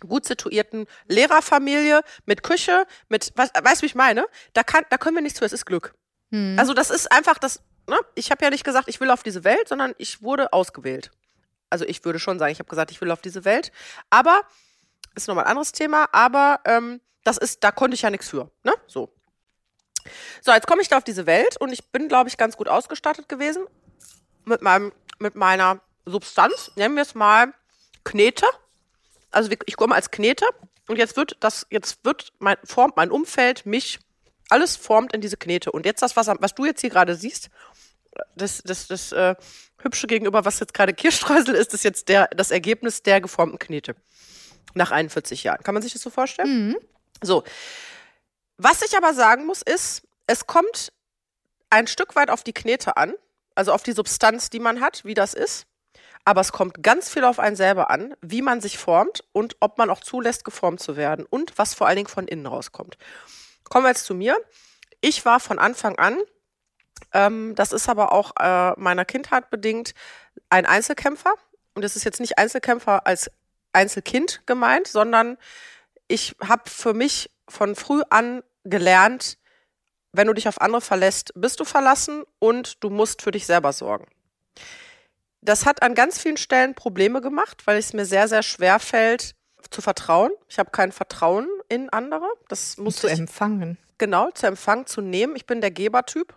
gut 0.00 0.26
situierten 0.26 0.86
Lehrerfamilie 1.06 2.02
mit 2.26 2.42
Küche, 2.42 2.86
mit, 3.08 3.32
was, 3.36 3.50
weißt 3.50 3.80
du, 3.80 3.82
wie 3.82 3.86
ich 3.86 3.94
meine? 3.94 4.26
Da, 4.52 4.62
kann, 4.62 4.84
da 4.90 4.98
können 4.98 5.16
wir 5.16 5.22
nichts 5.22 5.38
für, 5.38 5.44
es 5.44 5.52
ist 5.52 5.66
Glück. 5.66 5.94
Hm. 6.30 6.56
Also 6.58 6.74
das 6.74 6.90
ist 6.90 7.10
einfach 7.12 7.38
das, 7.38 7.62
ne? 7.88 7.98
ich 8.14 8.30
habe 8.30 8.44
ja 8.44 8.50
nicht 8.50 8.64
gesagt, 8.64 8.88
ich 8.88 9.00
will 9.00 9.10
auf 9.10 9.22
diese 9.22 9.44
Welt, 9.44 9.68
sondern 9.68 9.94
ich 9.98 10.22
wurde 10.22 10.52
ausgewählt. 10.52 11.10
Also 11.70 11.84
ich 11.84 12.04
würde 12.04 12.18
schon 12.18 12.38
sagen, 12.38 12.52
ich 12.52 12.58
habe 12.58 12.68
gesagt, 12.68 12.90
ich 12.90 13.00
will 13.00 13.10
auf 13.10 13.22
diese 13.22 13.44
Welt. 13.44 13.72
Aber, 14.10 14.42
ist 15.14 15.28
nochmal 15.28 15.44
ein 15.44 15.50
anderes 15.50 15.72
Thema, 15.72 16.08
aber 16.12 16.60
ähm, 16.64 17.00
das 17.24 17.38
ist, 17.38 17.64
da 17.64 17.70
konnte 17.72 17.94
ich 17.94 18.02
ja 18.02 18.10
nichts 18.10 18.28
für. 18.28 18.50
Ne? 18.62 18.72
So. 18.86 19.12
So, 20.42 20.52
jetzt 20.52 20.66
komme 20.66 20.82
ich 20.82 20.88
da 20.88 20.98
auf 20.98 21.04
diese 21.04 21.26
Welt 21.26 21.56
und 21.58 21.72
ich 21.72 21.90
bin, 21.90 22.08
glaube 22.08 22.28
ich, 22.28 22.36
ganz 22.36 22.56
gut 22.56 22.68
ausgestattet 22.68 23.28
gewesen 23.28 23.66
mit 24.44 24.62
meinem, 24.62 24.92
mit 25.18 25.34
meiner 25.34 25.80
Substanz. 26.06 26.70
Nennen 26.76 26.96
wir 26.96 27.02
es 27.02 27.14
mal 27.14 27.52
Knete. 28.04 28.46
Also 29.30 29.50
ich 29.66 29.76
komme 29.76 29.94
als 29.94 30.10
Knete 30.10 30.46
und 30.86 30.96
jetzt 30.96 31.16
wird 31.16 31.36
das, 31.40 31.66
jetzt 31.70 32.04
wird 32.04 32.32
mein, 32.38 32.56
formt 32.64 32.96
mein 32.96 33.10
Umfeld 33.10 33.66
mich, 33.66 33.98
alles 34.48 34.76
formt 34.76 35.12
in 35.12 35.20
diese 35.20 35.36
Knete. 35.36 35.72
Und 35.72 35.86
jetzt 35.86 36.02
das, 36.02 36.16
was, 36.16 36.28
was 36.38 36.54
du 36.54 36.64
jetzt 36.64 36.82
hier 36.82 36.90
gerade 36.90 37.16
siehst, 37.16 37.50
das, 38.36 38.62
das, 38.62 38.86
das 38.86 39.12
äh, 39.12 39.34
Hübsche 39.78 40.06
gegenüber, 40.06 40.44
was 40.44 40.60
jetzt 40.60 40.74
gerade 40.74 40.94
Kirschstreusel 40.94 41.54
ist, 41.54 41.74
ist 41.74 41.84
jetzt 41.84 42.08
der, 42.08 42.28
das 42.28 42.50
Ergebnis 42.50 43.02
der 43.02 43.20
geformten 43.20 43.58
Knete. 43.58 43.96
Nach 44.74 44.90
41 44.90 45.44
Jahren. 45.44 45.62
Kann 45.62 45.74
man 45.74 45.82
sich 45.82 45.92
das 45.92 46.02
so 46.02 46.10
vorstellen? 46.10 46.68
Mhm. 46.68 46.76
So. 47.22 47.44
Was 48.56 48.82
ich 48.82 48.96
aber 48.96 49.14
sagen 49.14 49.46
muss, 49.46 49.62
ist, 49.62 50.02
es 50.26 50.46
kommt 50.46 50.92
ein 51.70 51.86
Stück 51.86 52.14
weit 52.14 52.30
auf 52.30 52.44
die 52.44 52.52
Knete 52.52 52.96
an, 52.96 53.14
also 53.54 53.72
auf 53.72 53.82
die 53.82 53.92
Substanz, 53.92 54.50
die 54.50 54.60
man 54.60 54.80
hat, 54.80 55.04
wie 55.04 55.14
das 55.14 55.34
ist. 55.34 55.66
Aber 56.24 56.40
es 56.40 56.52
kommt 56.52 56.82
ganz 56.82 57.10
viel 57.10 57.24
auf 57.24 57.38
einen 57.38 57.56
selber 57.56 57.90
an, 57.90 58.14
wie 58.22 58.40
man 58.40 58.60
sich 58.60 58.78
formt 58.78 59.24
und 59.32 59.56
ob 59.60 59.76
man 59.76 59.90
auch 59.90 60.00
zulässt, 60.00 60.44
geformt 60.44 60.80
zu 60.80 60.96
werden 60.96 61.26
und 61.28 61.58
was 61.58 61.74
vor 61.74 61.86
allen 61.86 61.96
Dingen 61.96 62.08
von 62.08 62.26
innen 62.26 62.46
rauskommt. 62.46 62.96
Kommen 63.64 63.84
wir 63.84 63.90
jetzt 63.90 64.06
zu 64.06 64.14
mir. 64.14 64.36
Ich 65.00 65.26
war 65.26 65.40
von 65.40 65.58
Anfang 65.58 65.98
an, 65.98 66.16
ähm, 67.12 67.54
das 67.54 67.72
ist 67.72 67.88
aber 67.88 68.12
auch 68.12 68.32
äh, 68.40 68.72
meiner 68.78 69.04
Kindheit 69.04 69.50
bedingt, 69.50 69.94
ein 70.48 70.64
Einzelkämpfer. 70.64 71.34
Und 71.74 71.82
das 71.82 71.96
ist 71.96 72.04
jetzt 72.04 72.20
nicht 72.20 72.38
Einzelkämpfer 72.38 73.06
als 73.06 73.30
Einzelkind 73.72 74.42
gemeint, 74.46 74.86
sondern 74.86 75.36
ich 76.08 76.36
habe 76.40 76.70
für 76.70 76.94
mich 76.94 77.30
von 77.48 77.74
früh 77.74 78.02
an 78.10 78.42
gelernt, 78.64 79.38
wenn 80.12 80.26
du 80.26 80.32
dich 80.32 80.48
auf 80.48 80.60
andere 80.60 80.80
verlässt, 80.80 81.32
bist 81.34 81.60
du 81.60 81.64
verlassen 81.64 82.24
und 82.38 82.82
du 82.82 82.90
musst 82.90 83.22
für 83.22 83.32
dich 83.32 83.46
selber 83.46 83.72
sorgen. 83.72 84.06
Das 85.40 85.66
hat 85.66 85.82
an 85.82 85.94
ganz 85.94 86.18
vielen 86.18 86.36
Stellen 86.36 86.74
Probleme 86.74 87.20
gemacht, 87.20 87.66
weil 87.66 87.78
es 87.78 87.92
mir 87.92 88.06
sehr, 88.06 88.28
sehr 88.28 88.42
schwer 88.42 88.78
fällt, 88.78 89.34
zu 89.70 89.82
vertrauen. 89.82 90.30
Ich 90.48 90.58
habe 90.58 90.70
kein 90.70 90.92
Vertrauen 90.92 91.48
in 91.68 91.90
andere. 91.90 92.26
Das 92.48 92.78
muss 92.78 92.96
zu 92.96 93.08
empfangen. 93.08 93.76
Genau, 93.98 94.30
zu 94.30 94.46
empfangen, 94.46 94.86
zu 94.86 95.00
nehmen. 95.00 95.36
Ich 95.36 95.46
bin 95.46 95.60
der 95.60 95.70
Gebertyp. 95.70 96.34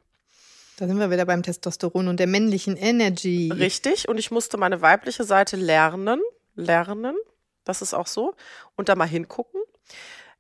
Da 0.78 0.88
sind 0.88 1.00
wir 1.00 1.10
wieder 1.10 1.26
beim 1.26 1.44
Testosteron 1.44 2.08
und 2.08 2.20
der 2.20 2.28
männlichen 2.28 2.78
Energy. 2.78 3.52
Richtig. 3.52 4.08
Und 4.08 4.18
ich 4.18 4.30
musste 4.32 4.58
meine 4.58 4.82
weibliche 4.82 5.24
Seite 5.24 5.56
lernen. 5.56 6.22
Lernen. 6.56 7.16
Das 7.64 7.82
ist 7.82 7.94
auch 7.94 8.08
so. 8.08 8.36
Und 8.76 8.90
da 8.90 8.96
mal 8.96 9.08
hingucken. 9.08 9.62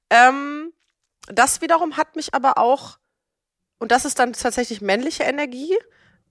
Ähm, 0.10 0.74
das 1.28 1.62
wiederum 1.62 1.98
hat 1.98 2.15
mich 2.15 2.34
aber 2.34 2.58
auch, 2.58 2.98
und 3.80 3.91
das 3.91 4.06
ist 4.06 4.20
dann 4.20 4.34
tatsächlich 4.34 4.82
männliche 4.82 5.24
Energie, 5.24 5.78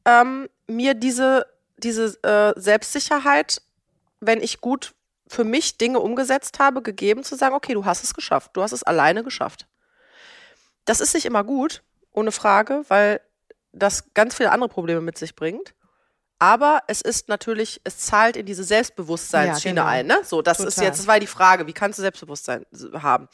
ähm, 0.04 0.48
mir 0.66 0.94
diese, 0.94 1.46
diese 1.76 2.22
äh, 2.22 2.58
Selbstsicherheit, 2.58 3.62
wenn 4.20 4.40
ich 4.40 4.60
gut 4.60 4.94
für 5.28 5.44
mich 5.44 5.78
Dinge 5.78 6.00
umgesetzt 6.00 6.58
habe, 6.58 6.82
gegeben, 6.82 7.24
zu 7.24 7.36
sagen, 7.36 7.54
okay, 7.54 7.74
du 7.74 7.84
hast 7.84 8.04
es 8.04 8.14
geschafft, 8.14 8.52
du 8.54 8.62
hast 8.62 8.72
es 8.72 8.82
alleine 8.82 9.24
geschafft. 9.24 9.66
Das 10.84 11.00
ist 11.00 11.14
nicht 11.14 11.26
immer 11.26 11.44
gut, 11.44 11.82
ohne 12.12 12.32
Frage, 12.32 12.84
weil 12.88 13.20
das 13.72 14.14
ganz 14.14 14.34
viele 14.36 14.52
andere 14.52 14.68
Probleme 14.68 15.00
mit 15.00 15.18
sich 15.18 15.34
bringt. 15.34 15.74
Aber 16.38 16.82
es 16.86 17.00
ist 17.00 17.28
natürlich, 17.28 17.80
es 17.84 17.98
zahlt 17.98 18.36
in 18.36 18.44
diese 18.44 18.64
Selbstbewusstseinsschiene 18.64 19.76
ja, 19.76 19.82
genau. 19.82 19.92
ein. 19.92 20.06
Ne? 20.06 20.18
So, 20.24 20.42
das 20.42 20.58
Total. 20.58 20.68
ist 20.68 20.80
jetzt, 20.80 20.98
das 21.00 21.06
war 21.06 21.18
die 21.18 21.26
Frage, 21.26 21.66
wie 21.66 21.72
kannst 21.72 21.98
du 21.98 22.02
Selbstbewusstsein 22.02 22.66
haben? 22.94 23.28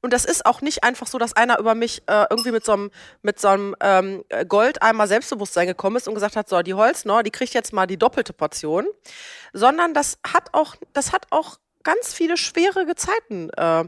Und 0.00 0.12
das 0.12 0.24
ist 0.24 0.44
auch 0.44 0.60
nicht 0.60 0.82
einfach 0.82 1.06
so, 1.06 1.16
dass 1.16 1.34
einer 1.34 1.60
über 1.60 1.76
mich 1.76 2.02
äh, 2.08 2.26
irgendwie 2.28 2.50
mit 2.50 2.64
so 2.64 2.72
einem 2.72 2.90
mit 3.22 3.38
so 3.38 3.48
einem 3.48 3.76
ähm, 3.80 4.24
Goldeimer 4.48 5.06
Selbstbewusstsein 5.06 5.68
gekommen 5.68 5.94
ist 5.94 6.08
und 6.08 6.14
gesagt 6.14 6.34
hat, 6.34 6.48
so 6.48 6.60
die 6.62 6.74
Holznor, 6.74 7.22
die 7.22 7.30
kriegt 7.30 7.54
jetzt 7.54 7.72
mal 7.72 7.86
die 7.86 7.96
doppelte 7.96 8.32
Portion, 8.32 8.86
sondern 9.52 9.94
das 9.94 10.18
hat 10.26 10.52
auch 10.52 10.74
das 10.92 11.12
hat 11.12 11.26
auch 11.30 11.58
ganz 11.84 12.12
viele 12.12 12.36
schwere 12.36 12.84
Gezeiten. 12.84 13.50
Äh, 13.50 13.84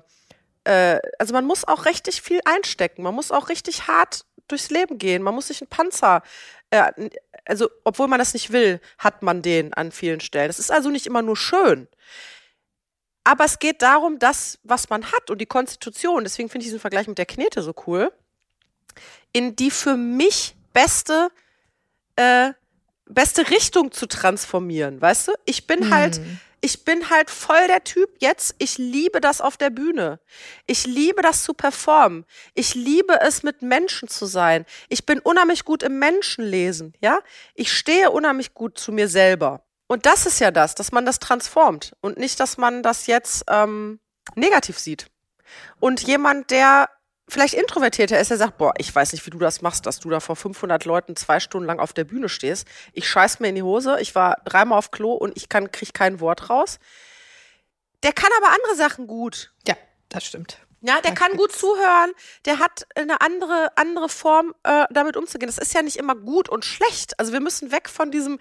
äh, 0.62 1.00
also 1.18 1.32
man 1.34 1.46
muss 1.46 1.66
auch 1.66 1.84
richtig 1.84 2.22
viel 2.22 2.40
einstecken, 2.44 3.02
man 3.02 3.14
muss 3.14 3.32
auch 3.32 3.48
richtig 3.48 3.88
hart 3.88 4.24
durchs 4.46 4.70
Leben 4.70 4.98
gehen, 4.98 5.22
man 5.22 5.34
muss 5.34 5.48
sich 5.48 5.62
einen 5.62 5.68
Panzer 5.68 6.22
äh, 6.74 7.10
also 7.44 7.70
obwohl 7.84 8.08
man 8.08 8.18
das 8.18 8.34
nicht 8.34 8.52
will, 8.52 8.80
hat 8.98 9.22
man 9.22 9.42
den 9.42 9.72
an 9.74 9.92
vielen 9.92 10.20
Stellen. 10.20 10.48
Das 10.48 10.58
ist 10.58 10.72
also 10.72 10.90
nicht 10.90 11.06
immer 11.06 11.22
nur 11.22 11.36
schön. 11.36 11.88
Aber 13.22 13.44
es 13.44 13.58
geht 13.58 13.80
darum, 13.80 14.18
das, 14.18 14.58
was 14.64 14.90
man 14.90 15.10
hat 15.12 15.30
und 15.30 15.40
die 15.40 15.46
Konstitution, 15.46 16.24
deswegen 16.24 16.48
finde 16.48 16.64
ich 16.64 16.66
diesen 16.66 16.80
Vergleich 16.80 17.06
mit 17.06 17.16
der 17.16 17.26
Knete 17.26 17.62
so 17.62 17.74
cool, 17.86 18.12
in 19.32 19.56
die 19.56 19.70
für 19.70 19.96
mich 19.96 20.54
beste, 20.72 21.30
äh, 22.16 22.52
beste 23.06 23.50
Richtung 23.50 23.92
zu 23.92 24.06
transformieren, 24.06 25.00
weißt 25.00 25.28
du? 25.28 25.32
Ich 25.46 25.66
bin 25.66 25.84
hm. 25.84 25.94
halt, 25.94 26.20
ich 26.64 26.82
bin 26.82 27.10
halt 27.10 27.28
voll 27.28 27.66
der 27.66 27.84
Typ 27.84 28.08
jetzt, 28.20 28.54
ich 28.56 28.78
liebe 28.78 29.20
das 29.20 29.42
auf 29.42 29.58
der 29.58 29.68
Bühne. 29.68 30.18
Ich 30.66 30.86
liebe 30.86 31.20
das 31.20 31.42
zu 31.42 31.52
performen. 31.52 32.24
Ich 32.54 32.74
liebe 32.74 33.20
es, 33.20 33.42
mit 33.42 33.60
Menschen 33.60 34.08
zu 34.08 34.24
sein. 34.24 34.64
Ich 34.88 35.04
bin 35.04 35.18
unheimlich 35.18 35.66
gut 35.66 35.82
im 35.82 35.98
Menschenlesen, 35.98 36.94
ja? 37.02 37.18
Ich 37.54 37.70
stehe 37.70 38.10
unheimlich 38.10 38.54
gut 38.54 38.78
zu 38.78 38.92
mir 38.92 39.08
selber. 39.08 39.62
Und 39.88 40.06
das 40.06 40.24
ist 40.24 40.40
ja 40.40 40.50
das, 40.50 40.74
dass 40.74 40.90
man 40.90 41.04
das 41.04 41.18
transformt 41.18 41.94
und 42.00 42.16
nicht, 42.16 42.40
dass 42.40 42.56
man 42.56 42.82
das 42.82 43.08
jetzt 43.08 43.44
ähm, 43.50 44.00
negativ 44.34 44.78
sieht. 44.78 45.10
Und 45.80 46.00
jemand, 46.00 46.50
der 46.50 46.88
vielleicht 47.28 47.54
introvertierter 47.54 48.18
ist, 48.18 48.30
der 48.30 48.36
sagt, 48.36 48.58
boah, 48.58 48.74
ich 48.78 48.94
weiß 48.94 49.12
nicht, 49.12 49.24
wie 49.26 49.30
du 49.30 49.38
das 49.38 49.62
machst, 49.62 49.86
dass 49.86 50.00
du 50.00 50.10
da 50.10 50.20
vor 50.20 50.36
500 50.36 50.84
Leuten 50.84 51.16
zwei 51.16 51.40
Stunden 51.40 51.66
lang 51.66 51.80
auf 51.80 51.92
der 51.92 52.04
Bühne 52.04 52.28
stehst. 52.28 52.66
Ich 52.92 53.08
scheiß 53.08 53.40
mir 53.40 53.48
in 53.48 53.54
die 53.54 53.62
Hose, 53.62 53.98
ich 54.00 54.14
war 54.14 54.36
dreimal 54.44 54.78
auf 54.78 54.90
Klo 54.90 55.12
und 55.12 55.36
ich 55.36 55.48
kann, 55.48 55.72
krieg 55.72 55.94
kein 55.94 56.20
Wort 56.20 56.50
raus. 56.50 56.78
Der 58.02 58.12
kann 58.12 58.30
aber 58.38 58.48
andere 58.48 58.76
Sachen 58.76 59.06
gut. 59.06 59.52
Ja, 59.66 59.76
das 60.10 60.24
stimmt. 60.24 60.58
Ja, 60.86 61.00
der 61.00 61.14
kann 61.14 61.38
gut 61.38 61.50
zuhören, 61.50 62.12
der 62.44 62.58
hat 62.58 62.86
eine 62.94 63.22
andere, 63.22 63.72
andere 63.76 64.10
Form, 64.10 64.54
äh, 64.64 64.84
damit 64.90 65.16
umzugehen. 65.16 65.46
Das 65.46 65.56
ist 65.56 65.72
ja 65.72 65.80
nicht 65.80 65.96
immer 65.96 66.14
gut 66.14 66.50
und 66.50 66.66
schlecht. 66.66 67.18
Also 67.18 67.32
wir 67.32 67.40
müssen 67.40 67.72
weg 67.72 67.88
von 67.88 68.10
diesem, 68.10 68.38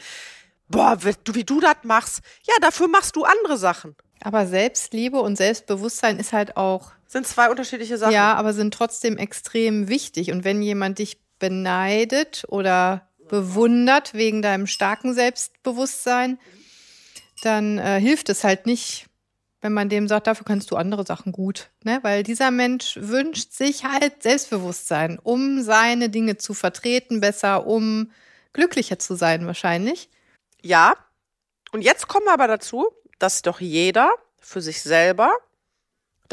boah, 0.68 0.98
wie 1.02 1.46
du 1.46 1.62
das 1.62 1.78
machst. 1.84 2.20
Ja, 2.46 2.54
dafür 2.60 2.90
machst 2.90 3.16
du 3.16 3.24
andere 3.24 3.58
Sachen. 3.58 3.96
Aber 4.22 4.46
Selbstliebe 4.46 5.22
und 5.22 5.38
Selbstbewusstsein 5.38 6.20
ist 6.20 6.34
halt 6.34 6.58
auch. 6.58 6.92
Sind 7.14 7.28
zwei 7.28 7.52
unterschiedliche 7.52 8.00
Sachen. 8.00 8.12
Ja, 8.12 8.34
aber 8.34 8.54
sind 8.54 8.74
trotzdem 8.74 9.18
extrem 9.18 9.88
wichtig. 9.88 10.32
Und 10.32 10.44
wenn 10.44 10.64
jemand 10.64 10.98
dich 10.98 11.22
beneidet 11.38 12.44
oder 12.48 13.08
bewundert 13.30 14.16
wegen 14.16 14.42
deinem 14.42 14.66
starken 14.66 15.14
Selbstbewusstsein, 15.14 16.40
dann 17.44 17.78
äh, 17.78 18.00
hilft 18.00 18.30
es 18.30 18.44
halt 18.44 18.66
nicht, 18.66 19.06
wenn 19.62 19.74
man 19.74 19.90
dem 19.90 20.08
sagt, 20.08 20.26
dafür 20.26 20.44
kannst 20.44 20.72
du 20.72 20.76
andere 20.76 21.06
Sachen 21.06 21.34
gut. 21.34 21.70
Ne? 21.84 22.00
Weil 22.02 22.24
dieser 22.24 22.50
Mensch 22.50 22.98
wünscht 23.00 23.52
sich 23.54 23.84
halt 23.86 24.24
Selbstbewusstsein, 24.24 25.20
um 25.22 25.62
seine 25.62 26.10
Dinge 26.10 26.38
zu 26.38 26.56
vertreten, 26.56 27.22
besser, 27.22 27.68
um 27.68 28.10
glücklicher 28.54 28.98
zu 28.98 29.14
sein 29.14 29.46
wahrscheinlich. 29.46 30.10
Ja. 30.64 30.96
Und 31.72 31.84
jetzt 31.84 32.08
kommen 32.08 32.26
wir 32.26 32.34
aber 32.34 32.48
dazu, 32.48 32.88
dass 33.20 33.44
doch 33.44 33.62
jeder 33.62 34.10
für 34.40 34.64
sich 34.64 34.82
selber 34.82 35.32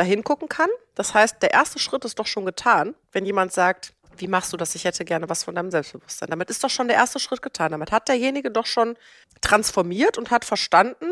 dahin 0.01 0.25
gucken 0.25 0.49
kann. 0.49 0.71
Das 0.95 1.15
heißt, 1.15 1.43
der 1.43 1.53
erste 1.53 1.79
Schritt 1.79 2.05
ist 2.05 2.19
doch 2.19 2.27
schon 2.27 2.45
getan, 2.47 2.95
wenn 3.13 3.25
jemand 3.27 3.53
sagt, 3.53 3.93
Wie 4.17 4.29
machst 4.29 4.53
du 4.53 4.57
das? 4.57 4.75
Ich 4.75 4.85
hätte 4.85 5.05
gerne 5.05 5.29
was 5.29 5.45
von 5.45 5.55
deinem 5.55 5.71
Selbstbewusstsein. 5.71 6.29
Damit 6.31 6.51
ist 6.51 6.63
doch 6.63 6.69
schon 6.69 6.89
der 6.89 6.97
erste 6.97 7.19
Schritt 7.19 7.41
getan. 7.43 7.73
Damit 7.73 7.91
hat 7.93 8.09
derjenige 8.09 8.51
doch 8.51 8.67
schon 8.67 8.97
transformiert 9.41 10.19
und 10.19 10.31
hat 10.31 10.45
verstanden, 10.45 11.07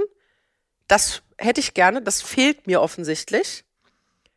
das 0.89 1.23
hätte 1.39 1.61
ich 1.61 1.75
gerne, 1.75 2.03
das 2.03 2.21
fehlt 2.21 2.67
mir 2.67 2.83
offensichtlich. 2.83 3.65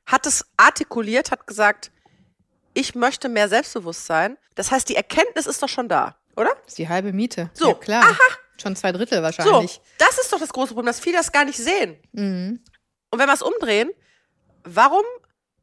Hat 0.06 0.26
es 0.26 0.46
artikuliert, 0.58 1.32
hat 1.32 1.48
gesagt, 1.48 1.92
ich 2.74 2.96
möchte 2.96 3.30
mehr 3.30 3.50
Selbstbewusstsein. 3.50 4.38
Das 4.56 4.72
heißt, 4.72 4.88
die 4.90 4.96
Erkenntnis 4.96 5.48
ist 5.48 5.62
doch 5.62 5.70
schon 5.70 5.90
da, 5.90 6.16
oder? 6.36 6.52
Das 6.64 6.74
ist 6.74 6.78
die 6.78 6.88
halbe 6.90 7.12
Miete. 7.14 7.50
So, 7.54 7.70
ja, 7.70 7.74
klar. 7.74 8.04
aha. 8.04 8.38
Schon 8.62 8.76
zwei 8.76 8.92
Drittel 8.92 9.24
wahrscheinlich. 9.24 9.72
So, 9.74 9.82
das 9.98 10.18
ist 10.20 10.32
doch 10.32 10.40
das 10.40 10.54
große 10.54 10.74
Problem, 10.74 10.86
dass 10.86 11.00
viele 11.00 11.18
das 11.18 11.32
gar 11.32 11.46
nicht 11.46 11.58
sehen. 11.58 11.98
Mhm. 12.12 12.62
Und 13.10 13.20
wenn 13.20 13.28
wir 13.28 13.34
es 13.34 13.42
umdrehen, 13.42 13.90
warum 14.64 15.04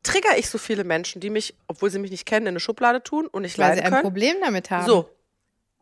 trigger 0.02 0.38
ich 0.38 0.48
so 0.48 0.58
viele 0.58 0.84
Menschen, 0.84 1.20
die 1.20 1.30
mich, 1.30 1.54
obwohl 1.66 1.90
sie 1.90 1.98
mich 1.98 2.10
nicht 2.10 2.26
kennen, 2.26 2.46
in 2.46 2.52
eine 2.52 2.60
Schublade 2.60 3.02
tun 3.02 3.26
und 3.26 3.42
nicht 3.42 3.58
Weil 3.58 3.74
sie 3.74 3.82
ein 3.82 3.90
können? 3.90 4.02
Problem 4.02 4.36
damit 4.40 4.70
haben. 4.70 4.86
So, 4.86 5.10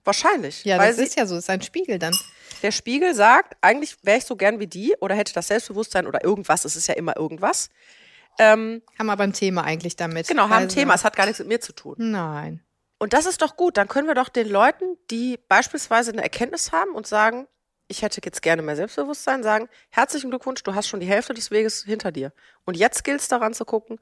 wahrscheinlich. 0.04 0.64
Ja, 0.64 0.78
weil 0.78 0.88
das 0.88 0.96
sie, 0.96 1.04
ist 1.04 1.16
ja 1.16 1.26
so. 1.26 1.34
Das 1.34 1.44
ist 1.44 1.50
ein 1.50 1.62
Spiegel 1.62 1.98
dann. 1.98 2.16
der 2.62 2.72
Spiegel 2.72 3.14
sagt, 3.14 3.56
eigentlich 3.60 3.96
wäre 4.02 4.18
ich 4.18 4.24
so 4.24 4.36
gern 4.36 4.58
wie 4.60 4.66
die 4.66 4.94
oder 5.00 5.14
hätte 5.14 5.32
das 5.32 5.48
Selbstbewusstsein 5.48 6.06
oder 6.06 6.24
irgendwas, 6.24 6.64
es 6.64 6.76
ist 6.76 6.86
ja 6.86 6.94
immer 6.94 7.16
irgendwas. 7.16 7.68
Ähm, 8.38 8.82
Haben 8.98 9.10
aber 9.10 9.24
ein 9.24 9.32
Thema 9.32 9.64
eigentlich 9.64 9.96
damit. 9.96 10.28
genau, 10.28 10.44
haben 10.44 10.52
ein 10.52 10.62
Also- 10.64 10.76
Thema, 10.76 10.94
es 10.94 11.04
hat 11.04 11.16
gar 11.16 11.24
nichts 11.26 11.38
mit 11.38 11.48
mir 11.48 11.60
zu 11.60 11.72
tun. 11.72 11.94
Nein. 11.98 12.62
Und 12.98 13.12
das 13.12 13.26
ist 13.26 13.42
doch 13.42 13.56
gut. 13.56 13.76
Dann 13.76 13.88
können 13.88 14.08
wir 14.08 14.14
doch 14.14 14.28
den 14.30 14.48
Leuten, 14.48 14.96
die 15.10 15.38
beispielsweise 15.48 16.12
eine 16.12 16.22
Erkenntnis 16.22 16.72
haben 16.72 16.92
und 16.92 17.06
sagen, 17.06 17.46
ich 17.88 18.02
hätte 18.02 18.20
jetzt 18.24 18.42
gerne 18.42 18.62
mehr 18.62 18.76
Selbstbewusstsein, 18.76 19.42
sagen, 19.42 19.68
herzlichen 19.90 20.30
Glückwunsch, 20.30 20.62
du 20.62 20.74
hast 20.74 20.88
schon 20.88 21.00
die 21.00 21.06
Hälfte 21.06 21.34
des 21.34 21.50
Weges 21.50 21.84
hinter 21.84 22.12
dir. 22.12 22.32
Und 22.64 22.76
jetzt 22.76 23.04
gilt 23.04 23.20
es 23.20 23.28
daran 23.28 23.54
zu 23.54 23.64
gucken, 23.64 23.98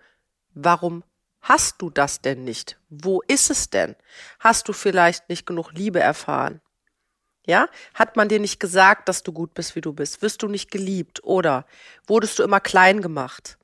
warum 0.55 1.05
hast 1.41 1.82
du 1.82 1.91
das 1.91 2.20
denn 2.20 2.45
nicht? 2.45 2.78
Wo 2.89 3.20
ist 3.26 3.51
es 3.51 3.70
denn? 3.70 3.97
Hast 4.41 4.68
du 4.68 4.72
vielleicht 4.72 5.28
nicht 5.28 5.47
genug 5.47 5.72
Liebe 5.72 6.01
erfahren? 6.01 6.61
Ja? 7.47 7.68
Hat 7.93 8.16
man 8.16 8.28
dir 8.28 8.41
nicht 8.41 8.59
gesagt, 8.59 9.09
dass 9.09 9.22
du 9.22 9.32
gut 9.32 9.53
bist, 9.55 9.76
wie 9.76 9.82
du 9.82 9.93
bist? 9.93 10.22
Wirst 10.22 10.43
du 10.43 10.49
nicht 10.49 10.70
geliebt? 10.70 11.22
Oder 11.22 11.66
wurdest 12.07 12.39
du 12.39 12.43
immer 12.43 12.61
klein 12.61 13.03
gemacht? 13.03 13.59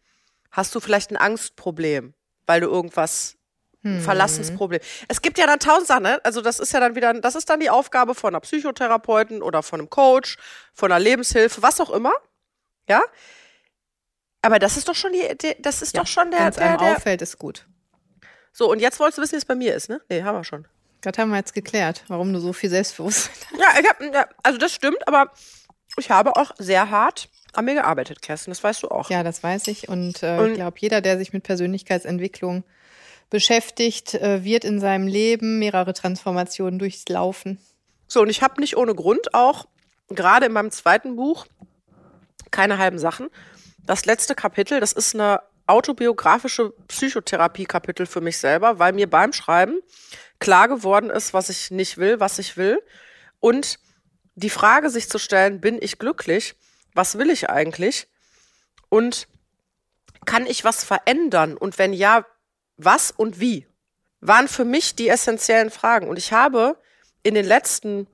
Hast 0.50 0.74
du 0.74 0.80
vielleicht 0.80 1.10
ein 1.10 1.16
Angstproblem, 1.16 2.12
weil 2.46 2.60
du 2.60 2.66
irgendwas 2.66 3.36
ein 3.82 4.00
Verlassensproblem. 4.00 4.80
Es 5.08 5.22
gibt 5.22 5.38
ja 5.38 5.46
dann 5.46 5.58
tausend 5.58 5.86
Sachen, 5.86 6.02
ne? 6.02 6.20
Also 6.24 6.40
das 6.42 6.60
ist 6.60 6.72
ja 6.72 6.80
dann 6.80 6.94
wieder, 6.94 7.14
das 7.14 7.34
ist 7.34 7.48
dann 7.48 7.60
die 7.60 7.70
Aufgabe 7.70 8.14
von 8.14 8.34
einer 8.34 8.40
Psychotherapeuten 8.40 9.42
oder 9.42 9.62
von 9.62 9.80
einem 9.80 9.88
Coach, 9.90 10.36
von 10.74 10.92
einer 10.92 10.98
Lebenshilfe, 10.98 11.62
was 11.62 11.80
auch 11.80 11.90
immer. 11.90 12.12
Ja? 12.88 13.02
Aber 14.42 14.58
das 14.58 14.76
ist 14.76 14.88
doch 14.88 14.94
schon 14.94 15.12
die, 15.12 15.56
das 15.60 15.82
ist 15.82 15.96
doch 15.96 16.06
schon 16.06 16.30
der, 16.30 16.40
Wenn 16.40 16.48
es 16.48 16.56
der, 16.56 16.66
einem 16.70 16.78
der 16.78 16.92
auffällt, 16.96 17.22
ist 17.22 17.38
gut. 17.38 17.66
So, 18.52 18.70
und 18.70 18.80
jetzt 18.80 18.98
wolltest 18.98 19.18
du 19.18 19.22
wissen, 19.22 19.32
wie 19.32 19.38
es 19.38 19.44
bei 19.44 19.54
mir 19.54 19.74
ist, 19.74 19.88
ne? 19.88 20.00
Nee, 20.08 20.22
haben 20.22 20.36
wir 20.36 20.44
schon. 20.44 20.66
Das 21.02 21.16
haben 21.16 21.30
wir 21.30 21.36
jetzt 21.38 21.54
geklärt, 21.54 22.04
warum 22.08 22.32
du 22.32 22.40
so 22.40 22.52
viel 22.52 22.68
Selbstbewusstsein 22.68 23.32
hast. 23.52 23.82
Ja, 23.82 23.88
hab, 23.88 24.14
ja, 24.14 24.26
also 24.42 24.58
das 24.58 24.72
stimmt, 24.74 25.06
aber 25.08 25.30
ich 25.96 26.10
habe 26.10 26.36
auch 26.36 26.52
sehr 26.58 26.90
hart 26.90 27.28
an 27.52 27.64
mir 27.64 27.74
gearbeitet, 27.74 28.22
Kerstin, 28.22 28.50
das 28.50 28.62
weißt 28.62 28.82
du 28.82 28.88
auch. 28.88 29.08
Ja, 29.10 29.22
das 29.22 29.42
weiß 29.42 29.66
ich. 29.68 29.88
Und, 29.88 30.22
äh, 30.22 30.36
Und- 30.38 30.48
ich 30.50 30.54
glaube, 30.56 30.76
jeder, 30.80 31.00
der 31.00 31.16
sich 31.18 31.32
mit 31.32 31.42
Persönlichkeitsentwicklung 31.44 32.64
beschäftigt, 33.30 34.14
äh, 34.14 34.44
wird 34.44 34.64
in 34.64 34.80
seinem 34.80 35.06
Leben 35.06 35.58
mehrere 35.58 35.94
Transformationen 35.94 36.78
durchlaufen. 36.78 37.58
So, 38.08 38.22
und 38.22 38.28
ich 38.28 38.42
habe 38.42 38.60
nicht 38.60 38.76
ohne 38.76 38.94
Grund 38.94 39.34
auch, 39.34 39.66
gerade 40.08 40.46
in 40.46 40.52
meinem 40.52 40.72
zweiten 40.72 41.16
Buch, 41.16 41.46
keine 42.50 42.78
halben 42.78 42.98
Sachen, 42.98 43.30
das 43.86 44.04
letzte 44.04 44.34
Kapitel, 44.34 44.80
das 44.80 44.92
ist 44.92 45.14
eine 45.14 45.40
autobiografische 45.66 46.74
Psychotherapie-Kapitel 46.88 48.06
für 48.06 48.20
mich 48.20 48.38
selber, 48.38 48.80
weil 48.80 48.92
mir 48.92 49.08
beim 49.08 49.32
Schreiben 49.32 49.80
klar 50.40 50.66
geworden 50.66 51.10
ist, 51.10 51.32
was 51.32 51.48
ich 51.48 51.70
nicht 51.70 51.96
will, 51.96 52.18
was 52.18 52.40
ich 52.40 52.56
will. 52.56 52.82
Und 53.38 53.78
die 54.34 54.50
Frage 54.50 54.90
sich 54.90 55.08
zu 55.08 55.18
stellen, 55.18 55.60
bin 55.60 55.78
ich 55.80 55.98
glücklich? 55.98 56.56
Was 56.94 57.18
will 57.18 57.30
ich 57.30 57.48
eigentlich? 57.48 58.08
Und 58.88 59.28
kann 60.26 60.46
ich 60.46 60.64
was 60.64 60.82
verändern? 60.82 61.56
Und 61.56 61.78
wenn 61.78 61.92
ja, 61.92 62.26
was 62.84 63.10
und 63.10 63.40
wie? 63.40 63.66
Waren 64.20 64.48
für 64.48 64.64
mich 64.64 64.94
die 64.94 65.08
essentiellen 65.08 65.70
Fragen. 65.70 66.08
Und 66.08 66.18
ich 66.18 66.32
habe 66.32 66.80
in 67.22 67.34
den 67.34 67.46
letzten, 67.46 68.06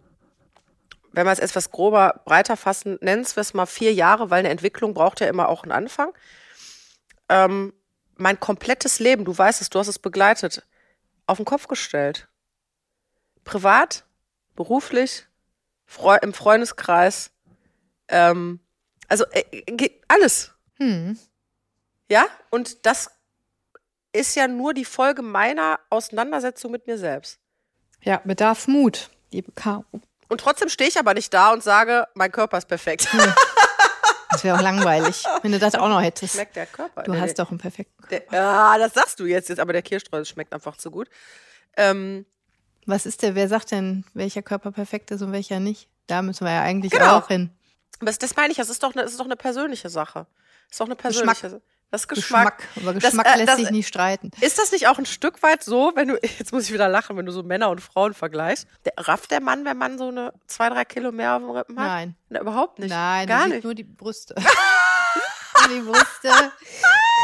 wenn 1.13 1.27
wir 1.27 1.33
es 1.33 1.39
etwas 1.39 1.71
grober, 1.71 2.23
breiter 2.25 2.57
fassen, 2.57 2.99
nennen 3.01 3.27
wir 3.27 3.41
es 3.41 3.55
mal 3.55 3.67
vier 3.67 3.93
Jahre, 3.93 4.31
weil 4.31 4.41
eine 4.41 4.51
Entwicklung 4.51 4.95
braucht 4.95 5.21
ja 5.21 5.29
immer 5.29 5.49
auch 5.49 5.63
einen 5.63 5.73
Anfang. 5.73 6.13
Ähm, 7.29 7.73
mein 8.17 8.39
komplettes 8.41 8.99
Leben, 8.99 9.25
du 9.25 9.37
weißt 9.37 9.61
es, 9.61 9.71
du 9.71 9.79
hast 9.79 9.89
es 9.89 9.99
begleitet, 9.99 10.67
auf 11.27 11.39
den 11.39 11.45
Kopf 11.45 11.69
gestellt. 11.69 12.29
Privat, 13.45 14.05
beruflich, 14.55 15.27
im 16.23 16.35
Freundeskreis, 16.35 17.31
ähm, 18.09 18.61
also 19.09 19.25
äh, 19.31 19.63
ge- 19.63 20.01
alles. 20.09 20.53
Hm. 20.79 21.19
Ja, 22.09 22.27
und 22.51 22.87
das 22.87 23.11
ist 24.19 24.35
ja 24.37 24.49
nur 24.49 24.75
die 24.75 24.85
Folge 24.85 25.23
meiner 25.23 25.79
Auseinandersetzung 25.91 26.71
mit 26.73 26.87
mir 26.87 26.99
selbst. 26.99 27.39
Ja, 28.03 28.21
bedarf 28.25 28.69
Mut, 28.69 29.11
liebe 29.33 29.53
Caro. 29.53 29.85
Und 30.29 30.41
trotzdem 30.41 30.69
stehe 30.69 30.89
ich 30.91 30.99
aber 30.99 31.15
nicht 31.15 31.33
da 31.33 31.53
und 31.53 31.63
sage, 31.63 32.07
mein 32.15 32.33
Körper 32.33 32.59
ist 32.59 32.67
perfekt. 32.69 33.09
Das 34.31 34.43
wäre 34.45 34.57
auch 34.59 34.63
langweilig, 34.63 35.25
wenn 35.43 35.53
du 35.53 35.59
das 35.59 35.75
auch 35.77 35.89
noch 35.89 36.03
hättest. 36.03 36.35
Schmeckt 36.35 36.57
der 36.57 36.67
Körper. 36.67 37.05
Du 37.05 37.13
der, 37.13 37.21
hast 37.21 37.39
doch 37.39 37.49
einen 37.51 37.59
perfekten. 37.59 38.05
Der, 38.11 38.23
ja, 38.33 38.77
das 38.77 38.93
sagst 38.95 39.19
du 39.21 39.25
jetzt, 39.25 39.49
jetzt 39.49 39.61
aber 39.61 39.73
der 39.73 39.83
Kirschstreusel 39.83 40.27
schmeckt 40.27 40.53
einfach 40.53 40.77
zu 40.77 40.91
gut. 40.91 41.09
Ähm, 41.77 42.27
Was 42.87 43.07
ist 43.07 43.23
der, 43.23 43.35
wer 43.35 43.49
sagt 43.49 43.71
denn, 43.71 44.05
welcher 44.15 44.43
Körper 44.43 44.73
perfekt 44.73 45.11
ist 45.13 45.23
und 45.23 45.33
welcher 45.33 45.61
nicht? 45.61 45.89
Da 46.07 46.23
müssen 46.23 46.45
wir 46.45 46.53
ja 46.53 46.63
eigentlich 46.63 46.93
Genau. 46.93 47.19
auch 47.19 47.29
hin. 47.29 47.51
das, 48.01 48.19
das 48.19 48.37
meine 48.37 48.51
ich, 48.51 48.59
das 48.59 48.69
ist 48.69 48.83
doch 48.83 48.93
eine, 48.95 49.03
das 49.05 49.13
ist 49.13 49.21
doch 49.21 49.25
eine 49.27 49.37
persönliche 49.37 49.89
Sache. 49.89 50.27
Das 50.69 50.73
ist 50.75 50.81
doch 50.81 50.87
eine 50.87 50.97
persönliche 50.97 51.33
Geschmack. 51.35 51.51
Sache. 51.53 51.63
Das 51.91 52.09
Geschmack. 52.09 52.59
Geschmack. 52.59 52.77
Über 52.83 52.95
Das, 52.95 53.03
Geschmack 53.05 53.27
äh, 53.27 53.37
lässt 53.37 53.49
das- 53.49 53.57
sich 53.57 53.71
nicht 53.71 53.87
streiten. 53.89 54.31
Ist 54.41 54.59
das 54.59 54.73
nicht 54.73 54.89
auch 54.89 54.99
ein 54.99 55.07
Stück 55.07 55.43
weit 55.43 55.63
so, 55.63 55.93
wenn 55.95 56.09
du, 56.09 56.15
jetzt 56.23 56.53
muss 56.53 56.65
ich 56.65 56.73
wieder 56.73 56.89
lachen, 56.89 57.17
wenn 57.17 57.27
du 57.27 57.33
so 57.33 57.43
Männer 57.43 57.71
und 57.71 57.81
Frauen 57.81 58.13
vergleichst? 58.13 58.67
Der, 58.85 58.93
rafft 58.97 59.31
der 59.31 59.41
Mann, 59.41 59.65
wenn 59.65 59.79
man 59.79 59.97
so 59.97 60.09
eine 60.09 60.33
zwei, 60.47 60.69
drei 60.69 60.85
Kilo 60.85 61.13
mehr 61.13 61.35
auf 61.37 61.43
dem 61.43 61.51
Rippen 61.51 61.79
hat? 61.79 61.87
Nein. 61.87 62.17
Na, 62.29 62.41
überhaupt 62.41 62.79
nicht. 62.81 62.91
Nein, 62.91 63.27
gar 63.29 63.47
nicht. 63.47 63.65
nur 63.65 63.75
die 63.75 63.85
Brüste. 63.85 64.35
Nur 65.69 65.75
die 65.75 65.81
Brüste. 65.81 66.31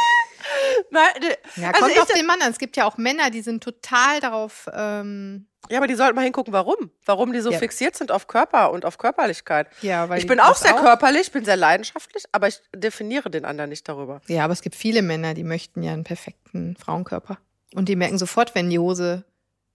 Nein, 0.91 1.05
ne, 1.20 1.37
Ja, 1.57 1.68
also 1.68 1.81
kommt 1.81 1.93
ich, 1.93 2.01
auf 2.01 2.09
den 2.12 2.27
Mann 2.27 2.41
an. 2.43 2.51
Es 2.51 2.59
gibt 2.59 2.77
ja 2.77 2.85
auch 2.87 2.97
Männer, 2.97 3.31
die 3.31 3.43
sind 3.43 3.62
total 3.62 4.20
darauf. 4.20 4.68
Ähm, 4.73 5.47
ja, 5.70 5.79
aber 5.79 5.87
die 5.87 5.95
sollten 5.95 6.16
mal 6.16 6.23
hingucken, 6.23 6.53
warum? 6.53 6.91
Warum 7.07 7.33
die 7.33 7.41
so 7.41 7.51
Ja. 7.53 7.59
fixiert 7.59 7.97
sind 7.97 8.11
auf 8.11 8.27
Körper 8.27 8.73
und 8.73 8.85
auf 8.85 8.99
Körperlichkeit. 8.99 9.68
ja, 9.81 10.09
weil 10.09 10.18
Ich 10.18 10.27
bin 10.27 10.41
auch 10.41 10.57
sehr 10.57 10.75
körperlich, 10.75 11.31
bin 11.33 11.45
sehr 11.45 11.57
leidenschaftlich, 11.57 12.25
aber 12.33 12.49
ich 12.49 12.61
definiere 12.75 13.31
den 13.31 13.45
anderen 13.45 13.70
nicht 13.70 13.89
darüber. 13.89 14.20
Ja, 14.27 14.45
aber 14.45 14.53
es 14.53 14.62
gibt 14.62 14.75
viele 14.75 15.03
Männer, 15.03 15.35
die 15.35 15.45
möchten 15.45 15.83
ja 15.83 15.93
einen 15.93 16.05
perfekten 16.05 16.77
Frauenkörper. 16.77 17.39
Und 17.75 17.89
die 17.89 17.97
merken 17.97 18.18
sofort, 18.18 18.55
wenn 18.55 18.68
die 18.70 18.79
Hose 18.79 19.25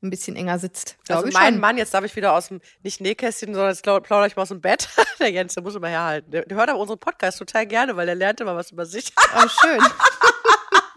ein 0.04 0.12
bisschen 0.12 0.36
enger 0.36 0.60
sitzt. 0.60 0.95
Glaube 1.06 1.20
Also 1.20 1.30
ich 1.30 1.34
mein 1.34 1.54
schon. 1.54 1.62
Mann, 1.62 1.78
jetzt 1.80 1.91
darf 1.93 2.04
ich 2.04 2.16
wieder 2.16 2.34
aus 2.34 2.50
dem, 2.50 2.62
nicht 2.84 3.02
Nähkästchen, 3.02 3.56
sondern 3.56 3.72
jetzt 3.72 3.84
plau- 3.84 4.00
plaudere 4.00 4.28
ich 4.28 4.36
mal 4.36 4.43
aus 4.43 4.50
dem 4.50 4.62
Bett. 4.62 4.88
Der 5.20 5.32
Jens, 5.32 5.56
der 5.56 5.64
muss 5.64 5.74
immer 5.74 5.88
herhalten. 5.88 6.30
Der, 6.30 6.43
der 6.45 6.56
hört 6.56 6.70
aber 6.70 6.78
unseren 6.78 7.00
Podcast 7.00 7.39
total 7.39 7.66
gerne, 7.66 7.95
weil 7.95 8.06
der 8.06 8.14
lernt 8.14 8.39
immer 8.39 8.56
was 8.56 8.70
über 8.72 8.86
sich. 8.86 9.12
Oh, 9.36 9.48
schön. 9.48 9.80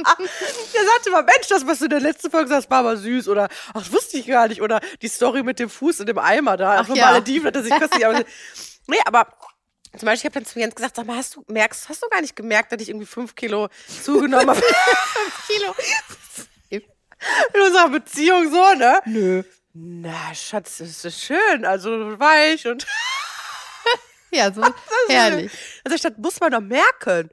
Der 0.75 0.85
sagt 0.85 1.07
immer, 1.07 1.23
Mensch, 1.23 1.49
das, 1.49 1.67
was 1.67 1.79
du 1.79 1.85
in 1.85 1.91
der 1.91 2.01
letzten 2.01 2.31
Folge 2.31 2.49
sagst, 2.49 2.71
war 2.71 2.79
aber 2.79 2.97
süß. 2.97 3.29
Oder, 3.29 3.49
ach, 3.69 3.81
das 3.81 3.93
wusste 3.93 4.19
ich 4.19 4.27
gar 4.27 4.49
nicht. 4.49 4.63
Oder 4.63 4.81
die 5.03 5.09
Story 5.09 5.43
mit 5.43 5.59
dem 5.59 5.71
Fuß 5.71 6.01
in 6.01 6.07
dem 6.07 6.19
Eimer 6.19 6.57
da. 6.57 6.81
Ach 6.81 6.87
von 6.87 6.97
ja. 6.97 7.07
Malediven 7.07 7.47
hat 7.47 7.57
er 7.57 7.63
sich 7.63 7.75
köstlich. 7.79 8.07
aber, 8.07 8.25
nee, 8.87 9.01
aber 9.05 9.27
zum 9.99 10.07
Beispiel, 10.07 10.29
ich 10.29 10.35
habe 10.37 10.45
dann 10.45 10.47
zu 10.47 10.59
Jens 10.59 10.75
gesagt, 10.75 10.97
sag 10.97 11.07
mal, 11.07 11.17
hast 11.17 11.37
du, 11.37 11.45
merkst, 11.49 11.89
hast 11.89 12.03
du 12.03 12.09
gar 12.09 12.21
nicht 12.21 12.37
gemerkt, 12.37 12.73
dass 12.73 12.81
ich 12.81 12.89
irgendwie 12.89 13.07
fünf 13.07 13.35
Kilo 13.35 13.69
zugenommen 14.03 14.51
habe 14.51 14.63
Kilo. 15.47 15.75
in 16.71 17.61
unserer 17.61 17.89
Beziehung 17.89 18.51
so, 18.51 18.75
ne? 18.75 19.01
Nö. 19.05 19.43
Na, 19.73 20.35
Schatz, 20.35 20.79
das 20.79 21.05
ist 21.05 21.21
schön. 21.23 21.65
Also 21.65 22.19
weich 22.19 22.67
und 22.67 22.87
Ja, 24.33 24.53
so 24.53 24.63
herrlich. 25.09 25.53
Also 25.85 25.97
ich, 25.97 26.03
das 26.03 26.13
muss 26.17 26.41
man 26.41 26.53
doch 26.53 26.61
merken. 26.61 27.31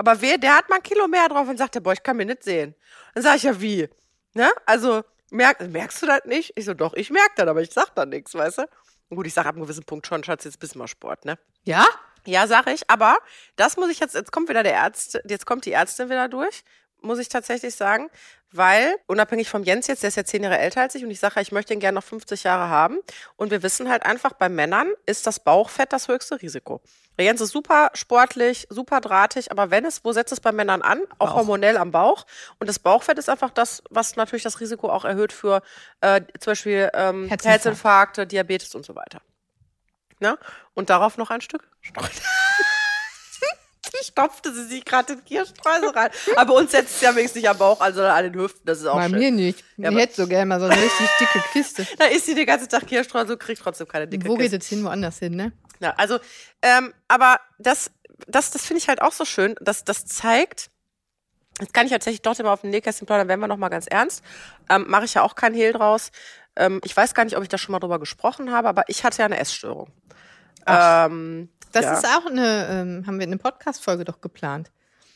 Aber 0.00 0.18
wer, 0.22 0.38
der 0.38 0.56
hat 0.56 0.70
mal 0.70 0.76
ein 0.76 0.82
Kilo 0.82 1.06
mehr 1.08 1.28
drauf 1.28 1.46
und 1.46 1.58
sagt, 1.58 1.80
boah, 1.82 1.92
ich 1.92 2.02
kann 2.02 2.16
mir 2.16 2.24
nicht 2.24 2.42
sehen. 2.42 2.74
Dann 3.12 3.22
sage 3.22 3.36
ich 3.36 3.42
ja, 3.42 3.60
wie? 3.60 3.86
Ne? 4.32 4.50
Also, 4.64 5.04
merk, 5.30 5.60
merkst 5.60 6.00
du 6.00 6.06
das 6.06 6.24
nicht? 6.24 6.54
Ich 6.56 6.64
so, 6.64 6.72
doch, 6.72 6.94
ich 6.94 7.10
merke 7.10 7.32
das, 7.36 7.46
aber 7.46 7.60
ich 7.60 7.70
sag 7.70 7.94
da 7.94 8.06
nichts, 8.06 8.34
weißt 8.34 8.58
du? 8.58 8.62
Und 9.10 9.18
gut, 9.18 9.26
ich 9.26 9.34
sage 9.34 9.50
ab 9.50 9.56
einem 9.56 9.64
gewissen 9.64 9.84
Punkt 9.84 10.06
schon, 10.06 10.24
Schatz, 10.24 10.44
jetzt 10.44 10.58
bist 10.58 10.74
du 10.74 10.78
mal 10.78 10.88
Sport, 10.88 11.26
ne? 11.26 11.38
Ja? 11.64 11.86
Ja, 12.24 12.46
sage 12.46 12.72
ich, 12.72 12.88
aber 12.88 13.18
das 13.56 13.76
muss 13.76 13.90
ich 13.90 14.00
jetzt, 14.00 14.14
jetzt 14.14 14.32
kommt 14.32 14.48
wieder 14.48 14.62
der 14.62 14.80
Arzt, 14.80 15.20
jetzt 15.28 15.44
kommt 15.44 15.66
die 15.66 15.72
Ärztin 15.72 16.08
wieder 16.08 16.28
durch, 16.28 16.64
muss 17.02 17.18
ich 17.18 17.28
tatsächlich 17.28 17.74
sagen, 17.74 18.08
weil, 18.52 18.96
unabhängig 19.06 19.48
vom 19.48 19.62
Jens 19.62 19.86
jetzt, 19.86 20.02
der 20.02 20.08
ist 20.08 20.16
ja 20.16 20.24
zehn 20.24 20.42
Jahre 20.42 20.58
älter 20.58 20.80
als 20.80 20.94
ich 20.94 21.04
und 21.04 21.10
ich 21.10 21.20
sage, 21.20 21.40
ich 21.40 21.52
möchte 21.52 21.72
ihn 21.72 21.80
gerne 21.80 21.96
noch 21.96 22.04
50 22.04 22.42
Jahre 22.42 22.68
haben. 22.68 22.98
Und 23.36 23.50
wir 23.50 23.62
wissen 23.62 23.88
halt 23.88 24.04
einfach, 24.04 24.32
bei 24.32 24.48
Männern 24.48 24.90
ist 25.06 25.26
das 25.26 25.40
Bauchfett 25.40 25.92
das 25.92 26.08
höchste 26.08 26.42
Risiko. 26.42 26.80
Der 27.16 27.26
Jens 27.26 27.40
ist 27.40 27.50
super 27.50 27.90
sportlich, 27.94 28.66
super 28.70 29.00
drahtig, 29.00 29.52
aber 29.52 29.70
wenn 29.70 29.84
es, 29.84 30.04
wo 30.04 30.12
setzt 30.12 30.32
es 30.32 30.40
bei 30.40 30.52
Männern 30.52 30.82
an? 30.82 31.00
Auch 31.18 31.28
Bauch. 31.28 31.34
hormonell 31.36 31.76
am 31.76 31.90
Bauch. 31.90 32.24
Und 32.58 32.66
das 32.66 32.78
Bauchfett 32.78 33.18
ist 33.18 33.28
einfach 33.28 33.50
das, 33.50 33.82
was 33.90 34.16
natürlich 34.16 34.42
das 34.42 34.60
Risiko 34.60 34.88
auch 34.88 35.04
erhöht 35.04 35.32
für 35.32 35.62
äh, 36.00 36.22
zum 36.38 36.52
Beispiel 36.52 36.90
ähm, 36.94 37.28
Herzinfarkt. 37.28 37.44
Herzinfarkte, 37.44 38.26
Diabetes 38.26 38.74
und 38.74 38.84
so 38.84 38.96
weiter. 38.96 39.20
Ne? 40.18 40.38
Und 40.74 40.90
darauf 40.90 41.18
noch 41.18 41.30
ein 41.30 41.40
Stück. 41.40 41.68
Die 41.84 41.92
stopfte 44.06 44.52
sie 44.52 44.64
sich 44.64 44.84
gerade 44.84 45.14
in 45.14 45.24
Kirschstreusel 45.24 45.90
rein. 45.90 46.10
Aber 46.36 46.54
uns 46.54 46.72
setzt 46.72 46.96
es 46.96 47.00
ja 47.00 47.14
wenigstens 47.14 47.42
nicht 47.42 47.50
am 47.50 47.58
Bauch 47.58 47.80
an, 47.80 47.94
sondern 47.94 48.12
an 48.16 48.24
den 48.24 48.34
Hüften. 48.40 48.62
Das 48.64 48.78
ist 48.80 48.86
auch 48.86 48.96
Bei 48.96 49.08
schön. 49.08 49.18
mir 49.18 49.30
nicht. 49.30 49.64
Ja, 49.76 49.90
ich 49.90 49.96
hätte 49.98 50.14
so 50.22 50.26
gerne 50.26 50.46
mal 50.46 50.60
so 50.60 50.66
eine 50.66 50.80
richtig 50.80 51.08
dicke 51.20 51.44
Kiste. 51.52 51.86
Da 51.98 52.06
isst 52.06 52.26
sie 52.26 52.34
den 52.34 52.46
ganzen 52.46 52.68
Tag 52.68 52.86
Kirschstreusel, 52.86 53.36
kriegt 53.36 53.62
trotzdem 53.62 53.88
keine 53.88 54.06
dicke 54.08 54.26
Wo 54.26 54.34
geht 54.34 54.50
Kiste. 54.50 54.56
es 54.58 54.66
hin? 54.68 54.84
Woanders 54.84 55.18
hin, 55.18 55.36
ne? 55.36 55.52
Ja, 55.80 55.94
also, 55.96 56.18
ähm, 56.62 56.92
aber 57.08 57.40
das, 57.58 57.90
das, 58.26 58.50
das 58.50 58.66
finde 58.66 58.78
ich 58.82 58.88
halt 58.88 59.00
auch 59.02 59.12
so 59.12 59.24
schön. 59.24 59.54
dass 59.60 59.84
das 59.84 60.04
zeigt, 60.04 60.70
jetzt 61.60 61.72
kann 61.74 61.86
ich 61.86 61.92
tatsächlich 61.92 62.22
doch 62.22 62.38
immer 62.38 62.52
auf 62.52 62.60
den 62.60 62.70
Nähkästchen 62.70 63.06
plaudern, 63.06 63.28
werden 63.28 63.40
wir 63.40 63.48
noch 63.48 63.56
mal 63.56 63.68
ganz 63.70 63.86
ernst. 63.86 64.22
Ähm, 64.68 64.84
Mache 64.88 65.04
ich 65.06 65.14
ja 65.14 65.22
auch 65.22 65.34
kein 65.34 65.54
Hehl 65.54 65.72
draus. 65.72 66.10
Ähm, 66.56 66.80
ich 66.84 66.96
weiß 66.96 67.14
gar 67.14 67.24
nicht, 67.24 67.36
ob 67.36 67.42
ich 67.42 67.48
da 67.48 67.56
schon 67.58 67.72
mal 67.72 67.78
drüber 67.80 67.98
gesprochen 67.98 68.52
habe, 68.52 68.68
aber 68.68 68.84
ich 68.88 69.04
hatte 69.04 69.18
ja 69.18 69.24
eine 69.24 69.38
Essstörung. 69.38 69.90
Ähm, 70.66 71.48
Das 71.72 71.84
ja. 71.84 71.94
ist 71.94 72.04
auch 72.04 72.26
eine, 72.26 72.68
ähm, 72.70 73.06
haben 73.06 73.18
wir 73.18 73.26
eine 73.26 73.38
Podcast-Folge 73.38 74.04
doch 74.04 74.20
geplant. 74.20 74.70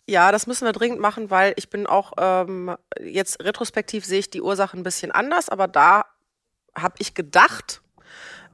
Ja, 0.06 0.32
das 0.32 0.46
müssen 0.46 0.66
wir 0.66 0.72
dringend 0.72 1.00
machen, 1.00 1.30
weil 1.30 1.54
ich 1.56 1.70
bin 1.70 1.86
auch 1.86 2.12
ähm, 2.18 2.76
jetzt 3.00 3.42
retrospektiv 3.42 4.04
sehe 4.04 4.18
ich 4.18 4.30
die 4.30 4.42
Ursache 4.42 4.76
ein 4.76 4.82
bisschen 4.82 5.10
anders, 5.12 5.48
aber 5.48 5.66
da 5.66 6.04
habe 6.76 6.96
ich 6.98 7.14
gedacht, 7.14 7.80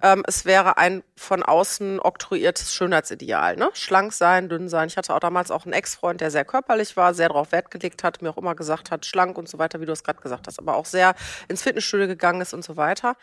ähm, 0.02 0.22
es 0.26 0.44
wäre 0.44 0.78
ein 0.78 1.02
von 1.16 1.42
außen 1.42 2.00
oktroyiertes 2.00 2.72
Schönheitsideal, 2.72 3.56
ne? 3.56 3.68
Schlank 3.74 4.12
sein, 4.12 4.48
dünn 4.48 4.68
sein. 4.68 4.88
Ich 4.88 4.96
hatte 4.96 5.14
auch 5.14 5.20
damals 5.20 5.50
auch 5.50 5.64
einen 5.64 5.74
Ex-Freund, 5.74 6.20
der 6.20 6.30
sehr 6.30 6.44
körperlich 6.44 6.96
war, 6.96 7.12
sehr 7.14 7.28
darauf 7.28 7.52
Wert 7.52 7.70
gelegt 7.70 8.04
hat, 8.04 8.22
mir 8.22 8.30
auch 8.30 8.38
immer 8.38 8.54
gesagt 8.54 8.90
hat, 8.90 9.04
schlank 9.04 9.36
und 9.36 9.48
so 9.48 9.58
weiter, 9.58 9.80
wie 9.80 9.86
du 9.86 9.92
es 9.92 10.04
gerade 10.04 10.20
gesagt 10.20 10.46
hast, 10.46 10.58
aber 10.58 10.76
auch 10.76 10.86
sehr 10.86 11.14
ins 11.48 11.62
Fitnessstudio 11.62 12.06
gegangen 12.06 12.40
ist 12.40 12.54
und 12.54 12.64
so 12.64 12.76
weiter. 12.76 13.16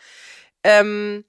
Ähm, 0.62 1.24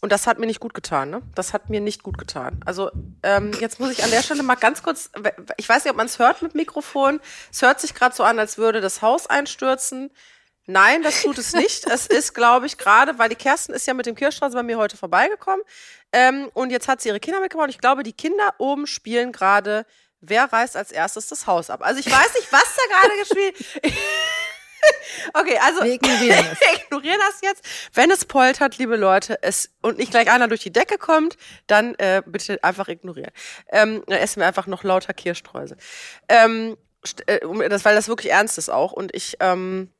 und 0.00 0.12
das 0.12 0.26
hat 0.26 0.38
mir 0.38 0.46
nicht 0.46 0.60
gut 0.60 0.74
getan, 0.74 1.10
ne? 1.10 1.22
Das 1.34 1.52
hat 1.52 1.70
mir 1.70 1.80
nicht 1.80 2.02
gut 2.02 2.18
getan. 2.18 2.60
Also 2.64 2.90
ähm, 3.22 3.52
jetzt 3.60 3.80
muss 3.80 3.90
ich 3.90 4.04
an 4.04 4.10
der 4.10 4.22
Stelle 4.22 4.42
mal 4.42 4.54
ganz 4.54 4.82
kurz, 4.82 5.10
ich 5.56 5.68
weiß 5.68 5.84
nicht, 5.84 5.90
ob 5.90 5.96
man 5.96 6.06
es 6.06 6.18
hört 6.18 6.42
mit 6.42 6.54
Mikrofon. 6.54 7.20
Es 7.50 7.62
hört 7.62 7.80
sich 7.80 7.94
gerade 7.94 8.14
so 8.14 8.22
an, 8.22 8.38
als 8.38 8.58
würde 8.58 8.80
das 8.80 9.02
Haus 9.02 9.26
einstürzen. 9.26 10.10
Nein, 10.66 11.02
das 11.02 11.22
tut 11.22 11.38
es 11.38 11.52
nicht. 11.54 11.86
es 11.90 12.06
ist, 12.06 12.34
glaube 12.34 12.66
ich, 12.66 12.78
gerade, 12.78 13.18
weil 13.18 13.28
die 13.28 13.36
Kerstin 13.36 13.74
ist 13.74 13.86
ja 13.86 13.94
mit 13.94 14.06
dem 14.06 14.14
Kirschstraße 14.14 14.54
bei 14.54 14.62
mir 14.62 14.78
heute 14.78 14.96
vorbeigekommen. 14.96 15.62
Ähm, 16.12 16.50
und 16.54 16.70
jetzt 16.70 16.88
hat 16.88 17.00
sie 17.00 17.08
ihre 17.08 17.20
Kinder 17.20 17.40
mitgebracht. 17.40 17.70
Ich 17.70 17.78
glaube, 17.78 18.02
die 18.02 18.12
Kinder 18.12 18.54
oben 18.58 18.86
spielen 18.86 19.32
gerade, 19.32 19.84
wer 20.20 20.52
reißt 20.52 20.76
als 20.76 20.92
erstes 20.92 21.28
das 21.28 21.46
Haus 21.46 21.70
ab. 21.70 21.80
Also 21.82 22.00
ich 22.00 22.06
weiß 22.06 22.34
nicht, 22.34 22.52
was 22.52 22.76
da 22.76 23.00
gerade 23.00 23.18
gespielt 23.18 23.96
Okay, 25.34 25.58
also 25.60 25.82
Wir 25.84 25.94
ignorieren 25.94 26.46
es. 26.52 26.60
wir 26.60 26.74
ignorieren 26.74 27.18
das 27.30 27.40
jetzt. 27.42 27.64
Wenn 27.92 28.10
es 28.10 28.24
poltert, 28.24 28.78
liebe 28.78 28.96
Leute, 28.96 29.38
es 29.42 29.70
und 29.82 29.98
nicht 29.98 30.10
gleich 30.10 30.30
einer 30.30 30.48
durch 30.48 30.62
die 30.62 30.72
Decke 30.72 30.98
kommt, 30.98 31.36
dann 31.66 31.94
äh, 31.96 32.22
bitte 32.24 32.62
einfach 32.62 32.88
ignorieren. 32.88 33.32
Ähm, 33.70 34.02
dann 34.06 34.18
essen 34.18 34.40
wir 34.40 34.46
einfach 34.46 34.66
noch 34.66 34.84
lauter 34.84 35.12
Kirschstreusel. 35.12 35.76
Ähm, 36.28 36.76
äh, 37.26 37.68
das, 37.68 37.84
weil 37.84 37.94
das 37.94 38.08
wirklich 38.08 38.32
ernst 38.32 38.58
ist 38.58 38.68
auch. 38.68 38.92
Und 38.92 39.14
ich, 39.14 39.36
ähm, 39.40 39.90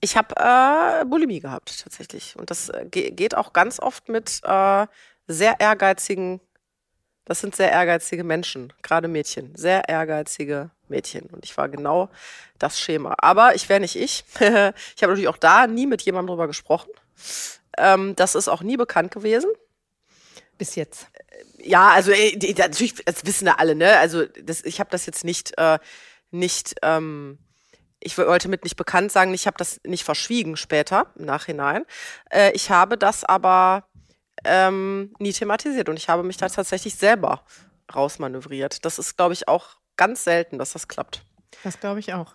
ich 0.00 0.16
habe 0.16 0.34
äh, 0.36 1.04
Bulimie 1.04 1.40
gehabt 1.40 1.82
tatsächlich. 1.82 2.36
Und 2.36 2.50
das 2.50 2.68
äh, 2.68 2.86
ge 2.90 3.10
geht 3.10 3.36
auch 3.36 3.52
ganz 3.52 3.80
oft 3.80 4.08
mit 4.08 4.40
äh, 4.44 4.86
sehr 5.26 5.60
ehrgeizigen. 5.60 6.40
Das 7.24 7.40
sind 7.40 7.54
sehr 7.54 7.70
ehrgeizige 7.70 8.24
Menschen, 8.24 8.72
gerade 8.82 9.06
Mädchen, 9.06 9.54
sehr 9.54 9.88
ehrgeizige 9.88 10.70
Mädchen. 10.88 11.26
Und 11.26 11.44
ich 11.44 11.56
war 11.56 11.68
genau 11.68 12.08
das 12.58 12.80
Schema. 12.80 13.14
Aber 13.18 13.54
ich 13.54 13.68
wäre 13.68 13.80
nicht 13.80 13.96
ich. 13.96 14.24
ich 14.34 14.42
habe 14.42 14.72
natürlich 15.00 15.28
auch 15.28 15.36
da 15.36 15.66
nie 15.66 15.86
mit 15.86 16.02
jemandem 16.02 16.28
drüber 16.28 16.48
gesprochen. 16.48 16.90
Ähm, 17.78 18.16
das 18.16 18.34
ist 18.34 18.48
auch 18.48 18.62
nie 18.62 18.76
bekannt 18.76 19.12
gewesen. 19.12 19.50
Bis 20.58 20.74
jetzt. 20.74 21.06
Ja, 21.58 21.90
also 21.90 22.10
äh, 22.10 22.36
die, 22.36 22.54
natürlich, 22.54 22.96
das 23.04 23.24
wissen 23.24 23.46
ja 23.46 23.54
alle, 23.58 23.74
ne? 23.76 23.98
Also 23.98 24.26
das, 24.26 24.64
ich 24.64 24.80
habe 24.80 24.90
das 24.90 25.06
jetzt 25.06 25.24
nicht, 25.24 25.56
äh, 25.58 25.78
nicht, 26.32 26.74
ähm, 26.82 27.38
ich 28.00 28.18
wollte 28.18 28.48
mit 28.48 28.64
nicht 28.64 28.76
bekannt 28.76 29.12
sagen, 29.12 29.32
ich 29.32 29.46
habe 29.46 29.56
das 29.58 29.80
nicht 29.84 30.02
verschwiegen 30.04 30.56
später 30.56 31.06
im 31.16 31.26
Nachhinein. 31.26 31.84
Äh, 32.30 32.50
ich 32.52 32.70
habe 32.70 32.98
das 32.98 33.22
aber 33.22 33.84
ähm, 34.44 35.14
nie 35.18 35.32
thematisiert 35.32 35.88
und 35.88 35.96
ich 35.96 36.08
habe 36.08 36.22
mich 36.22 36.36
da 36.36 36.48
tatsächlich 36.48 36.94
selber 36.94 37.44
rausmanövriert. 37.94 38.84
Das 38.84 38.98
ist, 38.98 39.16
glaube 39.16 39.34
ich, 39.34 39.48
auch 39.48 39.76
ganz 39.96 40.24
selten, 40.24 40.58
dass 40.58 40.72
das 40.72 40.88
klappt. 40.88 41.24
Das 41.64 41.80
glaube 41.80 42.00
ich 42.00 42.14
auch. 42.14 42.34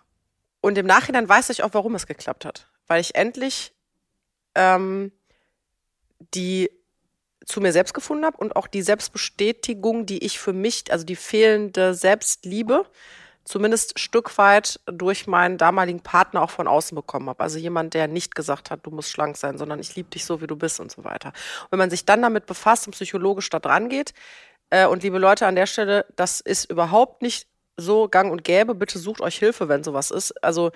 Und 0.61 0.77
im 0.77 0.85
Nachhinein 0.85 1.27
weiß 1.27 1.49
ich 1.49 1.63
auch, 1.63 1.73
warum 1.73 1.95
es 1.95 2.07
geklappt 2.07 2.45
hat. 2.45 2.69
Weil 2.87 3.01
ich 3.01 3.15
endlich 3.15 3.73
ähm, 4.55 5.11
die 6.33 6.69
zu 7.45 7.61
mir 7.61 7.71
selbst 7.71 7.93
gefunden 7.93 8.25
habe 8.25 8.37
und 8.37 8.55
auch 8.55 8.67
die 8.67 8.81
Selbstbestätigung, 8.81 10.05
die 10.05 10.23
ich 10.25 10.39
für 10.39 10.51
mich, 10.51 10.91
also 10.91 11.05
die 11.05 11.15
fehlende 11.15 11.93
Selbstliebe, 11.93 12.85
zumindest 13.47 13.97
Stück 13.97 14.37
weit 14.37 14.79
durch 14.85 15.25
meinen 15.25 15.57
damaligen 15.57 16.01
Partner 16.01 16.41
auch 16.41 16.49
von 16.49 16.67
außen 16.67 16.95
bekommen 16.95 17.29
habe. 17.29 17.41
Also 17.41 17.57
jemand, 17.57 17.93
der 17.93 18.07
nicht 18.07 18.35
gesagt 18.35 18.69
hat, 18.69 18.81
du 18.83 18.91
musst 18.91 19.09
schlank 19.09 19.37
sein, 19.37 19.57
sondern 19.57 19.79
ich 19.79 19.95
liebe 19.95 20.09
dich 20.09 20.25
so, 20.25 20.41
wie 20.41 20.47
du 20.47 20.55
bist 20.55 20.79
und 20.79 20.91
so 20.91 21.03
weiter. 21.03 21.29
Und 21.29 21.71
wenn 21.71 21.79
man 21.79 21.89
sich 21.89 22.05
dann 22.05 22.21
damit 22.21 22.45
befasst 22.45 22.87
und 22.87 22.93
psychologisch 22.93 23.49
da 23.49 23.59
dran 23.59 23.89
geht, 23.89 24.13
äh, 24.69 24.85
und 24.85 25.03
liebe 25.03 25.17
Leute 25.17 25.47
an 25.47 25.55
der 25.55 25.65
Stelle, 25.65 26.05
das 26.15 26.41
ist 26.41 26.69
überhaupt 26.69 27.21
nicht 27.21 27.47
so 27.77 28.09
gang 28.09 28.31
und 28.31 28.43
gäbe. 28.43 28.75
Bitte 28.75 28.99
sucht 28.99 29.21
euch 29.21 29.37
Hilfe, 29.37 29.69
wenn 29.69 29.83
sowas 29.83 30.11
ist. 30.11 30.31
Also 30.43 30.71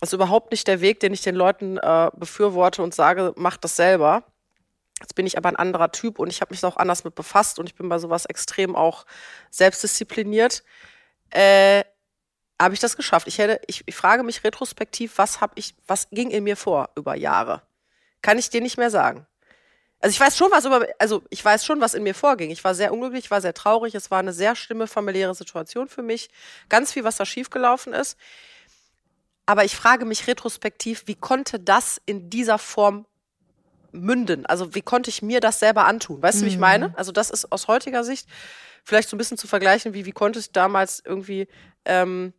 das 0.00 0.10
ist 0.10 0.12
überhaupt 0.14 0.50
nicht 0.50 0.66
der 0.68 0.80
Weg, 0.80 1.00
den 1.00 1.14
ich 1.14 1.22
den 1.22 1.34
Leuten 1.34 1.78
äh, 1.78 2.10
befürworte 2.14 2.82
und 2.82 2.94
sage, 2.94 3.32
macht 3.36 3.64
das 3.64 3.76
selber. 3.76 4.24
Jetzt 5.00 5.14
bin 5.14 5.26
ich 5.26 5.38
aber 5.38 5.48
ein 5.48 5.56
anderer 5.56 5.92
Typ 5.92 6.18
und 6.18 6.28
ich 6.28 6.42
habe 6.42 6.52
mich 6.52 6.62
auch 6.64 6.76
anders 6.76 7.04
mit 7.04 7.14
befasst 7.14 7.58
und 7.58 7.66
ich 7.66 7.74
bin 7.74 7.88
bei 7.88 7.98
sowas 7.98 8.26
extrem 8.26 8.76
auch 8.76 9.06
selbstdiszipliniert. 9.50 10.62
Äh, 11.30 11.84
habe 12.60 12.74
ich 12.74 12.80
das 12.80 12.96
geschafft? 12.96 13.26
Ich 13.26 13.38
hätte, 13.38 13.60
ich, 13.66 13.82
ich 13.86 13.96
frage 13.96 14.22
mich 14.22 14.44
retrospektiv, 14.44 15.14
was 15.16 15.40
habe 15.40 15.52
ich, 15.56 15.74
was 15.86 16.08
ging 16.10 16.30
in 16.30 16.44
mir 16.44 16.56
vor 16.56 16.90
über 16.94 17.14
Jahre? 17.14 17.62
Kann 18.22 18.38
ich 18.38 18.50
dir 18.50 18.60
nicht 18.60 18.76
mehr 18.76 18.90
sagen. 18.90 19.26
Also 20.00 20.14
ich 20.14 20.20
weiß 20.20 20.36
schon, 20.36 20.50
was 20.50 20.64
über, 20.64 20.86
also 20.98 21.22
ich 21.30 21.44
weiß 21.44 21.64
schon, 21.64 21.80
was 21.80 21.94
in 21.94 22.02
mir 22.02 22.14
vorging. 22.14 22.50
Ich 22.50 22.64
war 22.64 22.74
sehr 22.74 22.92
unglücklich, 22.92 23.26
ich 23.26 23.30
war 23.30 23.40
sehr 23.40 23.54
traurig, 23.54 23.94
es 23.94 24.10
war 24.10 24.18
eine 24.18 24.32
sehr 24.32 24.56
schlimme 24.56 24.86
familiäre 24.86 25.34
Situation 25.34 25.88
für 25.88 26.02
mich. 26.02 26.30
Ganz 26.68 26.92
viel, 26.92 27.04
was 27.04 27.16
da 27.16 27.24
schiefgelaufen 27.24 27.92
ist. 27.92 28.16
Aber 29.46 29.64
ich 29.64 29.76
frage 29.76 30.04
mich 30.04 30.26
retrospektiv, 30.26 31.04
wie 31.06 31.16
konnte 31.16 31.58
das 31.58 32.00
in 32.06 32.30
dieser 32.30 32.58
Form 32.58 33.06
münden? 33.92 34.46
Also 34.46 34.74
wie 34.74 34.82
konnte 34.82 35.10
ich 35.10 35.22
mir 35.22 35.40
das 35.40 35.58
selber 35.58 35.86
antun? 35.86 36.22
Weißt 36.22 36.40
du, 36.40 36.46
wie 36.46 36.50
ich 36.50 36.58
meine? 36.58 36.94
Also 36.96 37.10
das 37.10 37.30
ist 37.30 37.50
aus 37.50 37.68
heutiger 37.68 38.04
Sicht 38.04 38.28
vielleicht 38.84 39.08
so 39.08 39.16
ein 39.16 39.18
bisschen 39.18 39.38
zu 39.38 39.46
vergleichen, 39.46 39.92
wie 39.92 40.06
wie 40.06 40.12
konnte 40.12 40.38
ich 40.38 40.52
damals 40.52 41.02
irgendwie 41.04 41.48
ähm, 41.84 42.32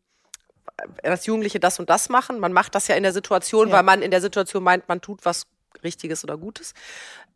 als 1.03 1.25
Jugendliche 1.25 1.59
das 1.59 1.79
und 1.79 1.89
das 1.89 2.09
machen? 2.09 2.39
Man 2.39 2.53
macht 2.53 2.75
das 2.75 2.87
ja 2.87 2.95
in 2.95 3.03
der 3.03 3.13
Situation, 3.13 3.69
Ja. 3.69 3.75
weil 3.75 3.83
man 3.83 4.01
in 4.01 4.11
der 4.11 4.21
Situation 4.21 4.63
meint, 4.63 4.87
man 4.87 5.01
tut 5.01 5.23
was 5.25 5.47
Richtiges 5.83 6.23
oder 6.23 6.37
Gutes. 6.37 6.73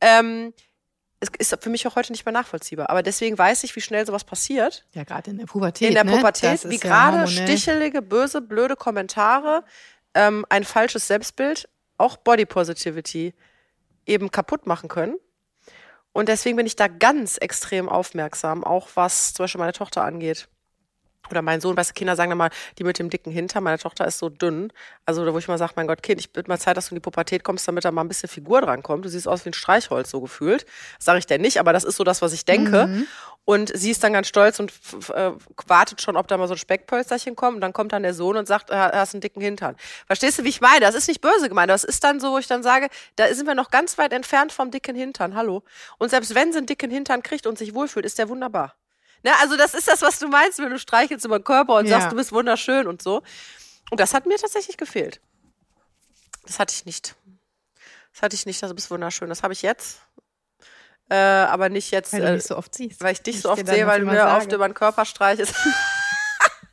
Ähm, 0.01 0.53
es 1.19 1.29
ist 1.39 1.63
für 1.63 1.69
mich 1.69 1.87
auch 1.87 1.95
heute 1.95 2.11
nicht 2.11 2.25
mehr 2.25 2.33
nachvollziehbar. 2.33 2.89
Aber 2.89 3.01
deswegen 3.01 3.37
weiß 3.37 3.63
ich, 3.63 3.75
wie 3.75 3.81
schnell 3.81 4.05
sowas 4.05 4.23
passiert 4.23 4.85
Ja, 4.93 5.03
gerade 5.03 5.31
in 5.31 5.37
der 5.37 5.45
Pubertät. 5.45 5.87
in 5.87 5.93
der 5.95 6.03
ne? 6.03 6.11
Pubertät, 6.11 6.67
wie 6.69 6.75
ja 6.75 6.81
gerade 6.81 7.17
hormonell. 7.21 7.47
stichelige, 7.47 8.01
böse, 8.01 8.41
blöde 8.41 8.75
Kommentare, 8.75 9.63
ähm, 10.13 10.45
ein 10.49 10.63
falsches 10.63 11.07
Selbstbild, 11.07 11.67
auch 11.97 12.17
Body 12.17 12.45
Positivity 12.45 13.33
eben 14.05 14.29
kaputt 14.29 14.67
machen 14.67 14.89
können. 14.89 15.15
Und 16.11 16.29
deswegen 16.29 16.57
bin 16.57 16.65
ich 16.65 16.75
da 16.75 16.87
ganz 16.87 17.37
extrem 17.37 17.89
aufmerksam, 17.89 18.63
auch 18.63 18.89
was 18.95 19.33
zum 19.33 19.43
Beispiel 19.45 19.59
meine 19.59 19.73
Tochter 19.73 20.03
angeht. 20.03 20.47
Oder 21.29 21.41
mein 21.41 21.61
Sohn, 21.61 21.75
weißt 21.77 21.91
du, 21.91 21.93
Kinder 21.93 22.15
sagen 22.15 22.31
dann 22.31 22.37
mal, 22.37 22.49
die 22.77 22.83
mit 22.83 22.99
dem 22.99 23.09
dicken 23.09 23.31
Hintern, 23.31 23.63
meine 23.63 23.77
Tochter 23.77 24.05
ist 24.05 24.19
so 24.19 24.29
dünn. 24.29 24.71
Also, 25.05 25.31
wo 25.33 25.37
ich 25.37 25.47
mal 25.47 25.57
sage, 25.57 25.73
mein 25.75 25.87
Gott, 25.87 26.03
Kind, 26.03 26.19
ich 26.19 26.31
bitte 26.31 26.49
mal 26.49 26.59
Zeit, 26.59 26.77
dass 26.77 26.87
du 26.87 26.95
in 26.95 26.97
die 26.97 27.01
Pubertät 27.01 27.43
kommst, 27.43 27.67
damit 27.67 27.85
da 27.85 27.91
mal 27.91 28.01
ein 28.01 28.07
bisschen 28.07 28.29
Figur 28.29 28.61
dran 28.61 28.83
kommt. 28.83 29.05
Du 29.05 29.09
siehst 29.09 29.27
aus 29.27 29.45
wie 29.45 29.49
ein 29.49 29.53
Streichholz, 29.53 30.09
so 30.11 30.21
gefühlt. 30.21 30.65
Das 30.97 31.05
sage 31.05 31.19
ich 31.19 31.27
denn 31.27 31.41
nicht, 31.41 31.59
aber 31.59 31.73
das 31.73 31.83
ist 31.83 31.95
so 31.97 32.03
das, 32.03 32.21
was 32.21 32.33
ich 32.33 32.45
denke. 32.45 33.05
Und 33.45 33.71
sie 33.77 33.91
ist 33.91 34.03
dann 34.03 34.13
ganz 34.13 34.27
stolz 34.27 34.59
und 34.59 34.71
äh, 35.13 35.31
wartet 35.67 36.01
schon, 36.01 36.17
ob 36.17 36.27
da 36.27 36.35
mal 36.37 36.47
so 36.47 36.55
ein 36.55 36.57
Speckpölsterchen 36.57 37.35
kommt. 37.35 37.55
Und 37.55 37.61
dann 37.61 37.73
kommt 37.73 37.93
dann 37.93 38.01
der 38.01 38.15
Sohn 38.15 38.37
und 38.37 38.47
sagt, 38.47 38.71
äh, 38.71 38.75
hast 38.75 39.13
einen 39.13 39.21
dicken 39.21 39.39
Hintern. 39.39 39.75
Verstehst 40.07 40.39
du, 40.39 40.43
wie 40.43 40.49
ich 40.49 40.61
meine? 40.61 40.79
Das 40.79 40.95
ist 40.95 41.07
nicht 41.07 41.21
böse 41.21 41.47
gemeint. 41.47 41.69
Das 41.69 41.83
ist 41.83 42.03
dann 42.03 42.19
so, 42.19 42.31
wo 42.31 42.39
ich 42.39 42.47
dann 42.47 42.63
sage, 42.63 42.89
da 43.17 43.31
sind 43.31 43.45
wir 43.45 43.53
noch 43.53 43.69
ganz 43.69 43.99
weit 43.99 44.13
entfernt 44.13 44.51
vom 44.51 44.71
dicken 44.71 44.95
Hintern. 44.95 45.35
Hallo. 45.35 45.63
Und 45.99 46.09
selbst 46.09 46.33
wenn 46.33 46.51
sie 46.51 46.57
einen 46.57 46.67
dicken 46.67 46.89
Hintern 46.89 47.21
kriegt 47.21 47.45
und 47.45 47.57
sich 47.59 47.75
wohlfühlt, 47.75 48.05
ist 48.05 48.17
der 48.17 48.29
wunderbar. 48.29 48.73
Ne, 49.23 49.31
also 49.41 49.57
das 49.57 49.73
ist 49.73 49.87
das, 49.87 50.01
was 50.01 50.19
du 50.19 50.27
meinst, 50.27 50.59
wenn 50.59 50.69
du 50.69 50.77
streichelst 50.79 51.25
über 51.25 51.39
den 51.39 51.43
Körper 51.43 51.75
und 51.75 51.85
Ja. 51.87 51.99
sagst, 51.99 52.11
du 52.11 52.15
bist 52.15 52.31
wunderschön 52.31 52.87
und 52.87 53.01
so. 53.01 53.23
Und 53.91 53.99
das 53.99 54.13
hat 54.13 54.25
mir 54.25 54.37
tatsächlich 54.37 54.77
gefehlt. 54.77 55.19
Das 56.45 56.59
hatte 56.59 56.73
ich 56.75 56.85
nicht. 56.85 57.15
Das 58.13 58.21
hatte 58.21 58.35
ich 58.35 58.45
nicht, 58.45 58.61
also 58.63 58.75
bist 58.75 58.89
wunderschön. 58.91 59.29
Das 59.29 59.43
habe 59.43 59.53
ich 59.53 59.61
jetzt. 59.61 59.99
Äh, 61.09 61.15
aber 61.15 61.69
nicht 61.69 61.91
jetzt, 61.91 62.13
Weil 62.13 62.21
du 62.21 62.27
äh, 62.27 62.33
mich 62.33 62.43
so 62.45 62.57
oft 62.57 62.73
siehst. 62.73 63.01
weil 63.01 63.13
ich 63.13 63.21
dich 63.21 63.35
Ich 63.37 63.41
so 63.41 63.51
oft 63.51 63.65
sehe, 63.65 63.85
weil 63.87 63.99
du 63.99 64.05
mir 64.07 64.15
sage. 64.15 64.37
oft 64.37 64.51
über 64.51 64.67
den 64.67 64.73
Körper 64.73 65.05
streichst. 65.05 65.53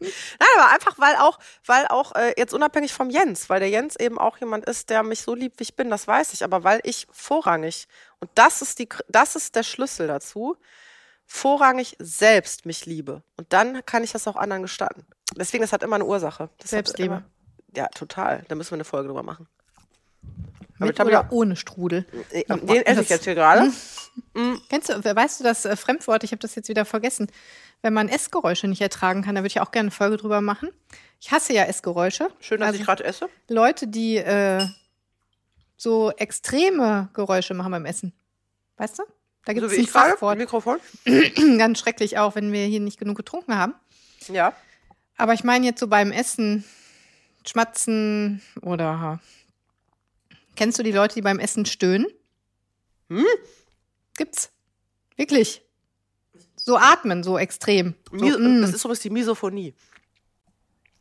Nein, 0.00 0.48
aber 0.58 0.70
einfach, 0.72 0.98
weil 0.98 1.14
auch, 1.16 1.38
weil 1.64 1.86
auch 1.86 2.14
äh, 2.16 2.34
jetzt 2.36 2.52
unabhängig 2.54 2.92
vom 2.92 3.08
Jens, 3.10 3.48
weil 3.48 3.60
der 3.60 3.68
Jens 3.68 3.94
eben 3.96 4.18
auch 4.18 4.36
jemand 4.38 4.64
ist, 4.64 4.90
der 4.90 5.02
mich 5.04 5.22
so 5.22 5.34
liebt, 5.34 5.60
wie 5.60 5.62
ich 5.64 5.76
bin, 5.76 5.90
das 5.90 6.08
weiß 6.08 6.32
ich, 6.32 6.42
aber 6.42 6.64
weil 6.64 6.80
ich 6.82 7.06
vorrangig, 7.12 7.86
und 8.18 8.28
das 8.34 8.62
ist 8.62 8.80
die, 8.80 8.88
das 9.08 9.36
ist 9.36 9.54
der 9.54 9.62
Schlüssel 9.62 10.08
dazu, 10.08 10.56
vorrangig 11.26 11.96
selbst 11.98 12.66
mich 12.66 12.86
liebe. 12.86 13.22
Und 13.36 13.52
dann 13.52 13.84
kann 13.86 14.04
ich 14.04 14.12
das 14.12 14.26
auch 14.28 14.36
anderen 14.36 14.62
gestatten. 14.62 15.06
Deswegen, 15.36 15.62
das 15.62 15.72
hat 15.72 15.82
immer 15.82 15.96
eine 15.96 16.04
Ursache. 16.04 16.50
Das 16.58 16.70
Selbstliebe. 16.70 17.14
Immer, 17.14 17.24
ja, 17.74 17.86
total. 17.88 18.44
Da 18.48 18.54
müssen 18.54 18.70
wir 18.72 18.76
eine 18.76 18.84
Folge 18.84 19.08
drüber 19.08 19.22
machen. 19.22 19.48
Mit 20.78 20.98
oder 20.98 21.30
ohne 21.30 21.56
Strudel. 21.56 22.06
Äh, 22.32 22.44
Ja, 22.48 22.56
Den 22.56 22.82
esse 22.84 23.02
ich 23.02 23.08
jetzt 23.08 23.24
hier 23.24 23.34
gerade. 23.34 23.70
Kennst 24.68 24.88
du, 24.88 25.04
weißt 25.04 25.40
du 25.40 25.44
das 25.44 25.64
äh, 25.64 25.76
Fremdwort? 25.76 26.24
Ich 26.24 26.32
habe 26.32 26.40
das 26.40 26.54
jetzt 26.54 26.68
wieder 26.68 26.84
vergessen. 26.84 27.28
Wenn 27.82 27.92
man 27.94 28.08
Essgeräusche 28.08 28.68
nicht 28.68 28.80
ertragen 28.80 29.22
kann, 29.22 29.34
da 29.34 29.40
würde 29.40 29.48
ich 29.48 29.60
auch 29.60 29.70
gerne 29.70 29.86
eine 29.88 29.90
Folge 29.90 30.16
drüber 30.16 30.40
machen. 30.40 30.70
Ich 31.20 31.30
hasse 31.30 31.52
ja 31.52 31.64
Essgeräusche. 31.64 32.28
Schön, 32.40 32.60
dass 32.60 32.68
Also 32.68 32.80
ich 32.80 32.86
gerade 32.86 33.04
esse. 33.04 33.28
Leute, 33.48 33.86
die 33.88 34.16
äh, 34.16 34.66
so 35.76 36.10
extreme 36.12 37.08
Geräusche 37.14 37.54
machen 37.54 37.72
beim 37.72 37.86
Essen. 37.86 38.12
Weißt 38.76 38.98
du? 38.98 39.04
Da 39.44 39.52
gibt 39.52 39.66
So 39.66 39.72
es 39.72 39.78
wie 39.78 39.82
ein. 39.82 39.88
Fachwort. 39.88 40.38
Mikrofon. 40.38 40.78
Ganz 41.58 41.78
schrecklich 41.80 42.18
auch, 42.18 42.34
wenn 42.34 42.52
wir 42.52 42.64
hier 42.66 42.80
nicht 42.80 42.98
genug 42.98 43.16
getrunken 43.16 43.56
haben. 43.56 43.74
Ja. 44.28 44.52
Aber 45.16 45.34
ich 45.34 45.44
meine 45.44 45.66
jetzt 45.66 45.80
so 45.80 45.88
beim 45.88 46.12
Essen 46.12 46.64
schmatzen 47.46 48.40
oder 48.60 49.20
kennst 50.56 50.78
du 50.78 50.82
die 50.82 50.92
Leute, 50.92 51.14
die 51.14 51.22
beim 51.22 51.38
Essen 51.38 51.66
stöhnen? 51.66 52.06
Hm? 53.08 53.26
Gibt's. 54.16 54.50
Wirklich. 55.16 55.62
So 56.56 56.76
atmen, 56.76 57.24
so 57.24 57.38
extrem. 57.38 57.94
So, 58.12 58.24
mm. 58.24 58.60
Das 58.62 58.72
ist 58.72 58.84
übrigens 58.84 59.00
die 59.00 59.10
Misophonie. 59.10 59.74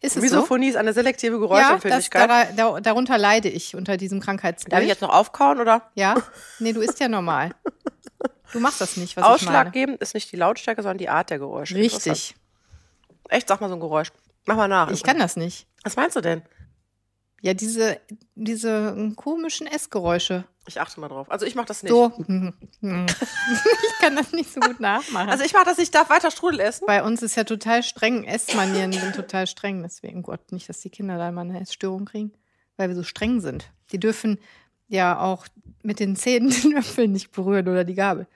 ist 0.01 0.11
es 0.11 0.13
so? 0.15 0.21
Misophonie 0.21 0.69
ist 0.69 0.75
eine 0.75 0.93
selektive 0.93 1.35
Ja, 1.35 1.39
das, 1.39 1.49
Geräuschempfindlichkeit. 1.49 2.29
da, 2.29 2.45
da, 2.45 2.79
darunter 2.81 3.17
leide 3.19 3.49
ich 3.49 3.75
unter 3.75 3.97
diesem 3.97 4.19
Krankheitsbild. 4.19 4.73
Darf 4.73 4.81
ich 4.81 4.87
jetzt 4.87 5.01
noch 5.01 5.13
aufkauen 5.13 5.59
oder? 5.59 5.91
Ja? 5.93 6.15
Nee, 6.57 6.73
du 6.73 6.81
isst 6.81 6.99
ja 6.99 7.07
normal. 7.07 7.53
Du 8.53 8.59
machst 8.59 8.81
das 8.81 8.97
nicht, 8.97 9.15
was. 9.17 9.23
Ausschlaggebend 9.23 10.01
ist 10.01 10.13
nicht 10.13 10.31
die 10.31 10.35
Lautstärke, 10.37 10.81
sondern 10.81 10.97
die 10.97 11.09
Art 11.09 11.29
der 11.29 11.39
Geräusche. 11.39 11.75
Richtig. 11.75 12.35
Echt, 13.29 13.47
sag 13.47 13.61
mal 13.61 13.69
so 13.69 13.75
ein 13.75 13.79
Geräusch. 13.79 14.11
Mach 14.45 14.55
mal 14.55 14.67
nach. 14.67 14.91
Ich 14.91 15.03
kann 15.03 15.19
das 15.19 15.35
nicht. 15.35 15.67
Was 15.83 15.95
meinst 15.95 16.15
du 16.15 16.21
denn? 16.21 16.41
Ja, 17.41 17.53
diese, 17.55 17.99
diese 18.35 19.13
komischen 19.15 19.65
Essgeräusche. 19.65 20.45
Ich 20.67 20.79
achte 20.79 20.99
mal 20.99 21.07
drauf. 21.07 21.29
Also 21.31 21.47
ich 21.47 21.55
mach 21.55 21.65
das 21.65 21.81
nicht. 21.81 21.91
So. 21.91 22.11
ich 22.17 23.99
kann 23.99 24.15
das 24.15 24.31
nicht 24.31 24.53
so 24.53 24.59
gut 24.59 24.79
nachmachen. 24.79 25.29
Also 25.29 25.43
ich 25.43 25.53
mach 25.53 25.63
das 25.63 25.77
nicht, 25.77 25.87
ich 25.87 25.91
darf 25.91 26.11
weiter 26.11 26.29
Strudel 26.29 26.59
essen. 26.59 26.85
Bei 26.85 27.03
uns 27.03 27.23
ist 27.23 27.35
ja 27.35 27.43
total 27.43 27.81
streng. 27.81 28.25
Essmanieren 28.25 28.93
sind 28.93 29.15
total 29.15 29.47
streng. 29.47 29.81
Deswegen, 29.81 30.21
Gott, 30.21 30.51
nicht, 30.51 30.69
dass 30.69 30.81
die 30.81 30.91
Kinder 30.91 31.17
da 31.17 31.31
mal 31.31 31.41
eine 31.41 31.59
Essstörung 31.59 32.05
kriegen. 32.05 32.31
Weil 32.77 32.89
wir 32.89 32.95
so 32.95 33.03
streng 33.03 33.41
sind. 33.41 33.71
Die 33.91 33.99
dürfen 33.99 34.37
ja 34.87 35.19
auch 35.19 35.47
mit 35.81 35.99
den 35.99 36.15
Zähnen 36.15 36.49
den 36.51 36.73
Löffel 36.73 37.07
nicht 37.07 37.31
berühren 37.31 37.67
oder 37.67 37.83
die 37.83 37.95
Gabel. 37.95 38.27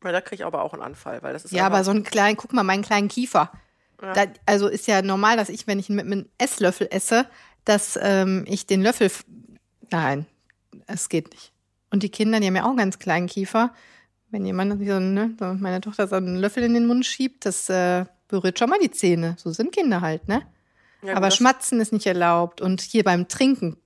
Weil 0.00 0.12
da 0.12 0.20
kriege 0.20 0.36
ich 0.42 0.44
aber 0.46 0.62
auch 0.62 0.72
einen 0.74 0.82
Anfall, 0.82 1.22
weil 1.22 1.32
das 1.32 1.44
ist 1.44 1.52
Ja, 1.52 1.66
aber 1.66 1.82
so 1.84 1.90
einen 1.90 2.04
kleinen, 2.04 2.36
guck 2.36 2.52
mal, 2.52 2.62
meinen 2.62 2.82
kleinen 2.82 3.08
Kiefer. 3.08 3.50
Ja. 4.00 4.12
Da, 4.12 4.24
also 4.46 4.68
ist 4.68 4.86
ja 4.86 5.02
normal, 5.02 5.36
dass 5.36 5.48
ich, 5.48 5.66
wenn 5.66 5.78
ich 5.80 5.88
mit 5.88 6.06
einem 6.06 6.28
Esslöffel 6.38 6.86
esse, 6.90 7.26
dass 7.64 7.98
ähm, 8.00 8.44
ich 8.46 8.66
den 8.66 8.80
Löffel. 8.82 9.10
Nein, 9.90 10.26
es 10.86 11.08
geht 11.08 11.30
nicht. 11.32 11.52
Und 11.90 12.02
die 12.02 12.10
Kinder, 12.10 12.38
die 12.38 12.46
haben 12.46 12.56
ja 12.56 12.62
auch 12.64 12.68
einen 12.68 12.76
ganz 12.76 12.98
kleinen 12.98 13.26
Kiefer. 13.26 13.72
Wenn 14.30 14.44
jemand, 14.44 14.72
so, 14.86 15.00
ne, 15.00 15.34
so 15.38 15.46
meine 15.54 15.80
Tochter 15.80 16.06
so 16.06 16.16
einen 16.16 16.36
Löffel 16.36 16.62
in 16.62 16.74
den 16.74 16.86
Mund 16.86 17.04
schiebt, 17.06 17.46
das 17.46 17.68
äh, 17.70 18.04
berührt 18.28 18.58
schon 18.58 18.68
mal 18.70 18.78
die 18.78 18.90
Zähne. 18.90 19.34
So 19.38 19.50
sind 19.50 19.72
Kinder 19.72 20.00
halt, 20.02 20.28
ne? 20.28 20.42
Ja, 21.02 21.08
gut, 21.08 21.16
Aber 21.16 21.26
das- 21.28 21.36
Schmatzen 21.36 21.80
ist 21.80 21.92
nicht 21.92 22.06
erlaubt. 22.06 22.60
Und 22.60 22.80
hier 22.82 23.04
beim 23.04 23.26
Trinken, 23.26 23.78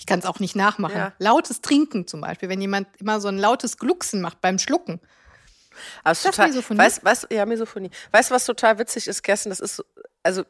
ich 0.00 0.06
kann 0.06 0.18
es 0.18 0.24
auch 0.24 0.40
nicht 0.40 0.56
nachmachen. 0.56 0.96
Ja. 0.96 1.12
Lautes 1.18 1.60
Trinken 1.60 2.06
zum 2.06 2.22
Beispiel, 2.22 2.48
wenn 2.48 2.58
jemand 2.62 2.88
immer 2.98 3.20
so 3.20 3.28
ein 3.28 3.36
lautes 3.36 3.76
Glucksen 3.76 4.22
macht 4.22 4.40
beim 4.40 4.58
Schlucken. 4.58 4.94
Ist 4.94 6.04
das 6.04 6.22
total, 6.22 6.48
Misophonie? 6.48 6.80
Weißt, 6.80 7.04
weißt, 7.04 7.26
ja, 7.30 7.44
Misophonie. 7.44 7.90
Weißt 8.10 8.30
du, 8.30 8.34
was 8.34 8.46
total 8.46 8.78
witzig 8.78 9.06
ist, 9.08 9.22
Kerstin? 9.22 9.50
Das 9.50 9.60
ist, 9.60 9.76
so- 9.76 9.84
also, 10.22 10.44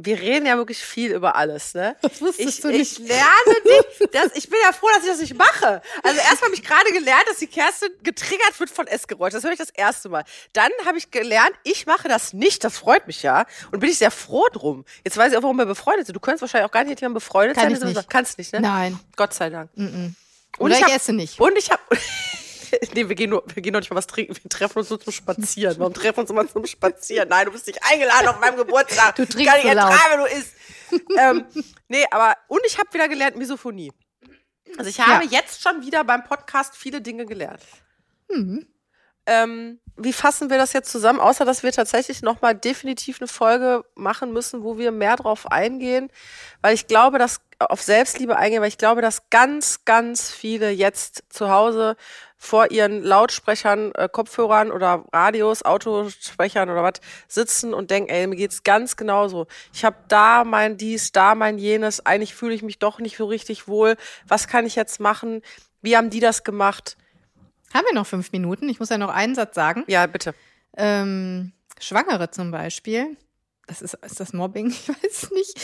wir 0.00 0.20
reden 0.20 0.46
ja 0.46 0.56
wirklich 0.56 0.78
viel 0.78 1.12
über 1.12 1.34
alles, 1.34 1.74
ne? 1.74 1.96
Das 2.02 2.20
wusstest 2.20 2.48
Ich, 2.48 2.60
du 2.60 2.68
ich 2.70 2.98
nicht. 3.00 3.08
lerne 3.08 3.56
nicht, 3.64 4.14
das, 4.14 4.30
ich 4.36 4.48
bin 4.48 4.58
ja 4.64 4.72
froh, 4.72 4.86
dass 4.94 5.02
ich 5.02 5.10
das 5.10 5.18
nicht 5.18 5.34
mache. 5.36 5.82
Also 6.04 6.18
erstmal 6.20 6.50
habe 6.50 6.54
ich 6.54 6.62
gerade 6.62 6.92
gelernt, 6.92 7.24
dass 7.28 7.38
die 7.38 7.48
Kerstin 7.48 7.88
getriggert 8.04 8.58
wird 8.60 8.70
von 8.70 8.86
Essgeräusch. 8.86 9.32
Das 9.32 9.42
höre 9.42 9.50
ich 9.52 9.58
das 9.58 9.70
erste 9.70 10.08
Mal. 10.08 10.22
Dann 10.52 10.70
habe 10.86 10.98
ich 10.98 11.10
gelernt, 11.10 11.50
ich 11.64 11.86
mache 11.86 12.06
das 12.08 12.32
nicht. 12.32 12.62
Das 12.62 12.78
freut 12.78 13.08
mich 13.08 13.24
ja. 13.24 13.44
Und 13.72 13.80
bin 13.80 13.90
ich 13.90 13.98
sehr 13.98 14.12
froh 14.12 14.46
drum. 14.52 14.84
Jetzt 15.04 15.16
weiß 15.16 15.32
ich 15.32 15.38
auch, 15.38 15.42
warum 15.42 15.56
wir 15.56 15.66
befreundet 15.66 16.06
sind. 16.06 16.14
Du 16.14 16.20
könntest 16.20 16.42
wahrscheinlich 16.42 16.68
auch 16.68 16.72
gar 16.72 16.84
nicht 16.84 16.90
mit 16.90 17.00
jemandem 17.00 17.14
befreundet 17.20 17.56
Kann 17.56 17.74
sein. 17.74 17.88
ich 17.90 17.96
nicht. 17.96 18.08
Kannst 18.08 18.38
nicht, 18.38 18.52
ne? 18.52 18.60
Nein. 18.60 19.00
Gott 19.16 19.34
sei 19.34 19.50
Dank. 19.50 19.68
Mm-mm. 19.76 20.14
Und 20.58 20.64
Oder 20.64 20.74
ich 20.74 20.80
ich, 20.80 20.86
hab- 20.86 20.94
esse 20.96 21.12
nicht. 21.12 21.40
Und 21.40 21.58
ich 21.58 21.70
habe. 21.72 21.82
nee, 22.94 23.08
wir 23.08 23.14
gehen, 23.14 23.30
nur, 23.30 23.42
wir 23.54 23.62
gehen 23.62 23.72
noch 23.72 23.80
nicht 23.80 23.90
mal 23.90 23.96
was 23.96 24.06
trinken. 24.06 24.34
Wir 24.40 24.48
treffen 24.50 24.78
uns 24.78 24.90
nur 24.90 25.00
zum 25.00 25.12
Spazieren. 25.12 25.78
Warum 25.78 25.94
treffen 25.94 26.16
wir 26.16 26.20
uns 26.22 26.30
immer 26.30 26.48
zum 26.48 26.66
Spazieren? 26.66 27.28
Nein, 27.28 27.46
du 27.46 27.52
bist 27.52 27.66
nicht 27.66 27.80
eingeladen 27.90 28.28
auf 28.28 28.40
meinem 28.40 28.56
Geburtstag. 28.56 29.14
Du 29.16 29.22
Ich 29.22 29.28
trinkst 29.30 29.52
Kann 29.54 29.76
laut. 29.76 29.90
ertragen, 29.90 30.10
wenn 30.12 30.20
du 30.20 30.36
isst. 30.38 30.54
ähm, 31.18 31.46
nee, 31.88 32.04
aber. 32.10 32.36
Und 32.48 32.60
ich 32.66 32.78
habe 32.78 32.92
wieder 32.92 33.08
gelernt 33.08 33.36
Misophonie. 33.36 33.92
Also 34.76 34.90
ich 34.90 35.00
habe 35.00 35.24
Ja. 35.24 35.30
jetzt 35.30 35.62
schon 35.62 35.82
wieder 35.84 36.04
beim 36.04 36.24
Podcast 36.24 36.76
viele 36.76 37.00
Dinge 37.00 37.24
gelernt. 37.26 37.62
Mhm. 38.28 38.66
Ähm, 39.26 39.80
wie 39.96 40.12
fassen 40.14 40.48
wir 40.48 40.56
das 40.56 40.72
jetzt 40.72 40.90
zusammen? 40.90 41.20
Außer, 41.20 41.44
dass 41.44 41.62
wir 41.62 41.70
tatsächlich 41.72 42.22
nochmal 42.22 42.54
definitiv 42.54 43.20
eine 43.20 43.28
Folge 43.28 43.84
machen 43.94 44.32
müssen, 44.32 44.62
wo 44.62 44.78
wir 44.78 44.90
mehr 44.90 45.16
drauf 45.16 45.50
eingehen. 45.50 46.10
Weil 46.62 46.74
ich 46.74 46.86
glaube, 46.86 47.18
dass 47.18 47.40
auf 47.58 47.82
Selbstliebe 47.82 48.36
eingehen, 48.36 48.62
weil 48.62 48.68
ich 48.68 48.78
glaube, 48.78 49.02
dass 49.02 49.28
ganz, 49.30 49.84
ganz 49.84 50.30
viele 50.30 50.70
jetzt 50.70 51.24
zu 51.28 51.50
Hause 51.50 51.96
vor 52.38 52.70
ihren 52.70 53.02
Lautsprechern, 53.02 53.92
äh, 53.96 54.08
Kopfhörern 54.10 54.70
oder 54.70 55.04
Radios, 55.12 55.64
Autosprechern 55.64 56.70
oder 56.70 56.84
was 56.84 57.00
sitzen 57.26 57.74
und 57.74 57.90
denken, 57.90 58.10
ey, 58.10 58.26
mir 58.28 58.36
geht's 58.36 58.62
ganz 58.62 58.96
genauso. 58.96 59.48
Ich 59.74 59.84
habe 59.84 59.96
da 60.06 60.44
mein 60.44 60.76
dies, 60.76 61.10
da 61.10 61.34
mein 61.34 61.58
jenes, 61.58 62.06
eigentlich 62.06 62.34
fühle 62.34 62.54
ich 62.54 62.62
mich 62.62 62.78
doch 62.78 63.00
nicht 63.00 63.16
so 63.16 63.26
richtig 63.26 63.66
wohl. 63.66 63.96
Was 64.26 64.46
kann 64.46 64.64
ich 64.64 64.76
jetzt 64.76 65.00
machen? 65.00 65.42
Wie 65.82 65.96
haben 65.96 66.10
die 66.10 66.20
das 66.20 66.44
gemacht? 66.44 66.96
Haben 67.74 67.86
wir 67.86 67.94
noch 67.94 68.06
fünf 68.06 68.32
Minuten? 68.32 68.68
Ich 68.68 68.78
muss 68.78 68.88
ja 68.88 68.98
noch 68.98 69.10
einen 69.10 69.34
Satz 69.34 69.54
sagen. 69.54 69.84
Ja, 69.88 70.06
bitte. 70.06 70.32
Ähm, 70.76 71.52
Schwangere 71.80 72.30
zum 72.30 72.50
Beispiel, 72.50 73.16
das 73.68 73.82
ist, 73.82 73.94
ist 73.94 74.18
das 74.18 74.32
Mobbing? 74.32 74.70
Ich 74.80 74.88
weiß 74.88 75.30
nicht. 75.32 75.60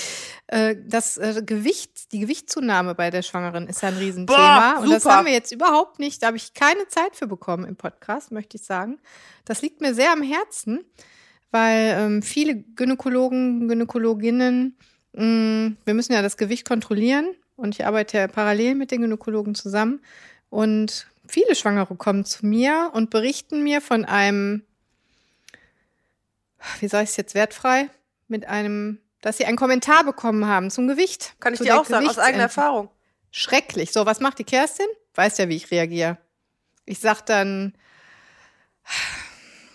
Äh, 0.47 0.77
das 0.87 1.17
äh, 1.17 1.43
Gewicht, 1.45 2.13
die 2.13 2.21
Gewichtszunahme 2.21 2.95
bei 2.95 3.11
der 3.11 3.23
Schwangeren 3.23 3.67
ist 3.67 3.83
ja 3.83 3.89
ein 3.89 3.97
Riesenthema. 3.97 4.75
Boah, 4.75 4.83
und 4.83 4.91
das 4.91 5.05
haben 5.07 5.27
wir 5.27 5.33
jetzt 5.33 5.53
überhaupt 5.53 5.99
nicht. 5.99 6.23
Da 6.23 6.29
habe 6.29 6.37
ich 6.37 6.55
keine 6.55 6.87
Zeit 6.89 7.17
für 7.17 7.27
bekommen 7.27 7.65
im 7.65 7.77
Podcast, 7.77 8.31
möchte 8.31 8.57
ich 8.57 8.65
sagen. 8.65 8.99
Das 9.45 9.63
liegt 9.63 9.81
mir 9.81 9.95
sehr 9.95 10.13
am 10.13 10.23
Herzen, 10.23 10.85
weil 11.51 11.97
ähm, 11.99 12.23
viele 12.23 12.57
Gynäkologen, 12.57 13.69
Gynäkologinnen, 13.69 14.77
mh, 15.15 15.73
wir 15.85 15.95
müssen 15.95 16.13
ja 16.13 16.23
das 16.23 16.37
Gewicht 16.37 16.69
kontrollieren. 16.69 17.35
Und 17.57 17.75
ich 17.75 17.87
arbeite 17.87 18.19
ja 18.19 18.29
parallel 18.29 18.75
mit 18.75 18.91
den 18.91 19.01
Gynäkologen 19.01 19.55
zusammen. 19.55 20.01
Und 20.51 21.07
viele 21.27 21.55
Schwangere 21.55 21.95
kommen 21.97 22.25
zu 22.25 22.45
mir 22.45 22.91
und 22.93 23.11
berichten 23.11 23.63
mir 23.63 23.81
von 23.81 24.05
einem 24.05 24.63
wie 26.81 26.89
sage 26.89 27.05
ich 27.05 27.11
es 27.11 27.17
jetzt 27.17 27.35
wertfrei, 27.35 27.89
mit 28.29 28.47
einem, 28.47 29.01
dass 29.21 29.37
sie 29.37 29.45
einen 29.45 29.57
Kommentar 29.57 30.05
bekommen 30.05 30.47
haben 30.47 30.71
zum 30.71 30.89
Gewicht. 30.89 31.35
Kann 31.41 31.55
ich 31.55 31.61
dir 31.61 31.81
auch 31.81 31.85
sagen, 31.85 32.09
aus 32.09 32.19
eigener 32.19 32.45
Erfahrung. 32.45 32.91
Schrecklich. 33.31 33.93
So, 33.93 34.07
was 34.07 34.21
macht 34.21 34.39
die 34.39 34.45
Kerstin? 34.45 34.87
Weißt 35.15 35.39
ja, 35.39 35.49
wie 35.49 35.57
ich 35.57 35.71
reagiere. 35.71 36.19
Ich 36.85 37.01
sag 37.01 37.23
dann, 37.23 37.75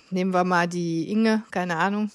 nehmen 0.09 0.33
wir 0.33 0.43
mal 0.43 0.67
die 0.67 1.09
Inge, 1.11 1.43
keine 1.51 1.77
Ahnung. 1.77 2.11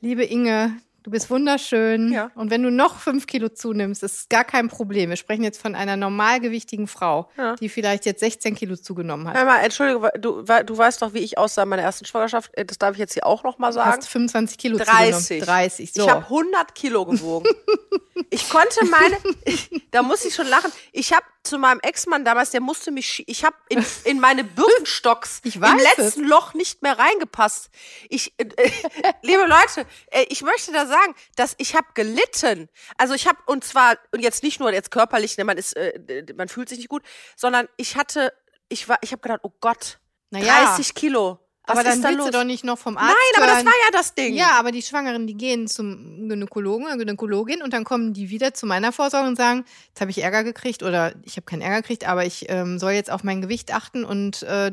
Liebe 0.00 0.24
Inge, 0.24 0.76
du 1.04 1.10
bist 1.12 1.30
wunderschön. 1.30 2.12
Ja. 2.12 2.30
Und 2.34 2.50
wenn 2.50 2.62
du 2.64 2.70
noch 2.70 2.98
fünf 2.98 3.26
Kilo 3.26 3.48
zunimmst, 3.50 4.02
ist 4.02 4.28
gar 4.30 4.42
kein 4.44 4.68
Problem. 4.68 5.10
Wir 5.10 5.16
sprechen 5.16 5.44
jetzt 5.44 5.60
von 5.62 5.74
einer 5.76 5.96
normalgewichtigen 5.96 6.88
Frau, 6.88 7.30
Ja. 7.36 7.54
die 7.56 7.68
vielleicht 7.68 8.04
jetzt 8.06 8.20
16 8.20 8.54
Kilo 8.56 8.74
zugenommen 8.76 9.28
hat. 9.28 9.36
Hör 9.36 9.44
mal, 9.44 9.58
Entschuldige, 9.60 10.10
du, 10.18 10.42
du 10.42 10.76
weißt 10.78 11.02
doch, 11.02 11.14
wie 11.14 11.18
ich 11.20 11.38
aussah 11.38 11.62
in 11.62 11.68
meiner 11.68 11.82
ersten 11.82 12.04
Schwangerschaft. 12.06 12.50
Äh, 12.56 12.64
Das 12.64 12.78
darf 12.78 12.92
ich 12.94 12.98
jetzt 12.98 13.14
hier 13.14 13.26
auch 13.26 13.44
noch 13.44 13.58
mal 13.58 13.68
Du 13.68 13.74
sagen. 13.74 13.90
hast 13.92 14.08
25 14.08 14.58
Kilo 14.58 14.78
30. 14.78 15.22
zugenommen. 15.38 15.46
30, 15.46 15.92
so. 15.92 16.02
Ich 16.02 16.10
habe 16.10 16.22
100 16.24 16.74
Kilo 16.74 17.04
gewogen. 17.04 17.48
ich 18.30 18.48
konnte 18.48 18.84
meine, 18.86 19.16
ich, 19.44 19.68
da 19.90 20.02
muss 20.02 20.24
ich 20.24 20.34
schon 20.34 20.46
lachen. 20.48 20.72
Ich 20.92 21.12
habe 21.12 21.24
zu 21.44 21.58
meinem 21.58 21.80
Ex-Mann 21.80 22.24
damals, 22.24 22.50
der 22.50 22.60
musste 22.60 22.90
mich, 22.90 23.22
ich 23.28 23.44
habe 23.44 23.56
in, 23.68 23.84
in 24.04 24.18
meine 24.18 24.44
Birkenstocks 24.44 25.40
Ich 25.44 25.56
im 25.56 25.62
letzten 25.62 26.24
Loch 26.24 26.54
nicht 26.54 26.82
mehr 26.82 26.98
reingepasst. 26.98 27.70
Ich, 28.08 28.32
äh, 28.38 28.44
äh, 28.56 28.70
liebe 29.22 29.44
Leute, 29.44 29.86
äh, 30.10 30.24
ich 30.28 30.42
möchte 30.42 30.72
da 30.72 30.86
sagen, 30.86 31.14
dass 31.36 31.54
ich 31.58 31.74
habe 31.74 31.86
gelitten. 31.94 32.68
Also 32.96 33.14
ich 33.14 33.26
habe 33.26 33.38
und 33.46 33.64
zwar 33.64 33.98
und 34.12 34.20
jetzt 34.20 34.42
nicht 34.42 34.60
nur 34.60 34.72
jetzt 34.72 34.90
körperlich, 34.90 35.36
ne, 35.36 35.44
man 35.44 35.58
ist, 35.58 35.76
äh, 35.76 36.24
man 36.36 36.48
fühlt 36.48 36.68
sich 36.68 36.78
nicht 36.78 36.88
gut, 36.88 37.02
sondern 37.36 37.68
ich 37.76 37.96
hatte, 37.96 38.32
ich 38.68 38.88
war, 38.88 38.98
ich 39.02 39.12
habe 39.12 39.22
gedacht, 39.22 39.40
oh 39.42 39.52
Gott, 39.60 39.98
Naja, 40.30 40.64
30 40.64 40.94
Kilo. 40.94 41.43
Was 41.66 41.78
aber 41.78 41.88
dann 41.88 42.02
da 42.02 42.08
willst 42.08 42.18
los? 42.18 42.26
du 42.26 42.32
doch 42.32 42.44
nicht 42.44 42.62
noch 42.64 42.78
vom 42.78 42.98
Arzt 42.98 43.08
Nein, 43.08 43.42
aber 43.42 43.46
das 43.46 43.56
hören. 43.56 43.66
war 43.66 43.72
ja 43.72 43.90
das 43.92 44.14
Ding. 44.14 44.34
Ja, 44.34 44.50
aber 44.58 44.70
die 44.70 44.82
Schwangeren, 44.82 45.26
die 45.26 45.34
gehen 45.34 45.66
zum 45.66 46.28
Gynäkologen 46.28 46.86
oder 46.86 46.98
Gynäkologin 46.98 47.62
und 47.62 47.72
dann 47.72 47.84
kommen 47.84 48.12
die 48.12 48.28
wieder 48.28 48.52
zu 48.52 48.66
meiner 48.66 48.92
Vorsorge 48.92 49.28
und 49.28 49.36
sagen, 49.36 49.64
jetzt 49.88 50.00
habe 50.00 50.10
ich 50.10 50.22
Ärger 50.22 50.44
gekriegt 50.44 50.82
oder 50.82 51.14
ich 51.22 51.36
habe 51.36 51.46
keinen 51.46 51.62
Ärger 51.62 51.80
gekriegt, 51.80 52.06
aber 52.06 52.26
ich 52.26 52.50
ähm, 52.50 52.78
soll 52.78 52.92
jetzt 52.92 53.10
auf 53.10 53.24
mein 53.24 53.40
Gewicht 53.40 53.72
achten 53.72 54.04
und 54.04 54.42
äh, 54.42 54.72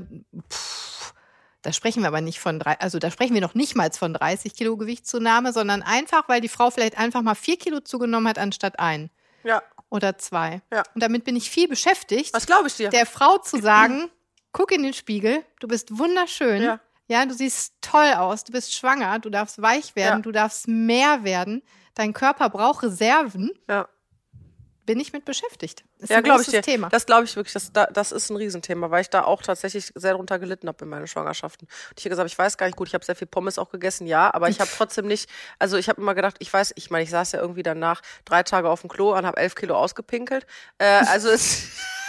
pff, 0.52 1.14
da 1.62 1.72
sprechen 1.72 2.02
wir 2.02 2.08
aber 2.08 2.22
nicht 2.22 2.40
von 2.40 2.60
drei, 2.60 2.80
also 2.80 3.00
da 3.00 3.10
sprechen 3.12 3.34
wir 3.36 3.42
noch 3.42 3.54
nicht 3.54 3.76
mal 3.76 3.90
von 3.92 4.14
30 4.14 4.56
Kilo 4.56 4.76
Gewichtszunahme, 4.76 5.54
sondern 5.54 5.84
einfach, 5.84 6.28
weil 6.28 6.42
die 6.42 6.50
Frau 6.50 6.72
vielleicht 6.72 6.98
einfach 6.98 7.22
mal 7.22 7.36
vier 7.36 7.58
Kilo 7.58 7.80
zugenommen 7.80 8.28
hat 8.28 8.38
anstatt 8.40 8.80
ein 8.80 9.10
ja. 9.44 9.62
oder 9.90 10.18
zwei. 10.18 10.62
Ja. 10.74 10.84
Und 10.94 11.04
damit 11.04 11.24
bin 11.24 11.36
ich 11.36 11.50
viel 11.50 11.68
beschäftigt, 11.68 12.34
Was 12.34 12.48
glaube 12.48 12.68
ich 12.68 12.76
dir? 12.76 12.90
der 12.90 13.06
Frau 13.06 13.38
zu 13.38 13.58
sagen, 13.62 14.10
guck 14.54 14.72
in 14.72 14.84
den 14.84 14.94
Spiegel, 14.94 15.44
du 15.60 15.68
bist 15.68 15.98
wunderschön. 15.98 16.62
Ja. 16.64 16.80
Ja, 17.08 17.26
du 17.26 17.34
siehst 17.34 17.74
toll 17.82 18.14
aus, 18.18 18.44
du 18.46 18.54
bist 18.54 18.74
schwanger, 18.74 19.20
du 19.20 19.30
darfst 19.30 19.62
weich 19.62 19.96
werden, 19.98 20.20
Ja. 20.20 20.22
du 20.22 20.32
darfst 20.32 20.68
mehr 20.70 21.24
werden. 21.26 21.62
Dein 21.94 22.14
Körper 22.14 22.50
braucht 22.50 22.84
Reserven. 22.84 23.52
ja. 23.68 23.88
Bin 24.88 25.00
ich 25.00 25.14
mit 25.14 25.26
beschäftigt. 25.26 25.84
Ist 26.00 26.10
Ja, 26.10 26.18
ein 26.18 26.24
glaube 26.24 26.42
ich 26.42 26.48
dir. 26.48 26.64
Thema. 26.64 26.90
Das 26.90 27.06
glaube 27.06 27.24
ich 27.26 27.36
wirklich. 27.36 27.54
Das, 27.54 27.72
da- 27.72 27.86
das 27.86 28.12
ist 28.12 28.32
ein 28.32 28.36
Riesenthema, 28.36 28.90
weil 28.90 29.02
ich 29.02 29.10
da 29.12 29.24
auch 29.24 29.44
tatsächlich 29.44 29.92
sehr 29.94 30.16
drunter 30.16 30.40
gelitten 30.40 30.68
habe 30.68 30.84
in 30.84 30.90
meinen 30.90 31.06
Schwangerschaften. 31.08 31.68
Und 31.68 32.00
ich 32.00 32.04
habe 32.04 32.10
gesagt, 32.10 32.30
ich 32.32 32.38
weiß 32.38 32.58
gar 32.58 32.66
nicht 32.66 32.76
gut, 32.76 32.88
ich 32.88 32.96
habe 32.96 33.06
sehr 33.06 33.16
viel 33.16 33.28
Pommes 33.28 33.60
auch 33.60 33.70
gegessen, 33.70 34.08
ja, 34.08 34.34
aber 34.34 34.50
ich 34.50 34.60
habe 34.60 34.70
trotzdem 34.76 35.06
nicht, 35.06 35.30
also 35.60 35.78
ich 35.78 35.88
habe 35.88 36.02
immer 36.02 36.16
gedacht, 36.16 36.36
ich 36.40 36.52
weiß, 36.52 36.74
ich 36.76 36.90
meine, 36.90 37.04
ich 37.04 37.12
saß 37.12 37.32
ja 37.34 37.40
irgendwie 37.40 37.62
danach 37.64 38.02
drei 38.26 38.42
Tage 38.42 38.70
auf 38.70 38.82
dem 38.82 38.90
Klo 38.90 39.16
und 39.16 39.24
habe 39.26 39.38
elf 39.38 39.54
Kilo 39.54 39.76
ausgepinkelt. 39.78 40.48
Äh, 40.80 40.86
also 40.86 41.30
es. 41.30 41.68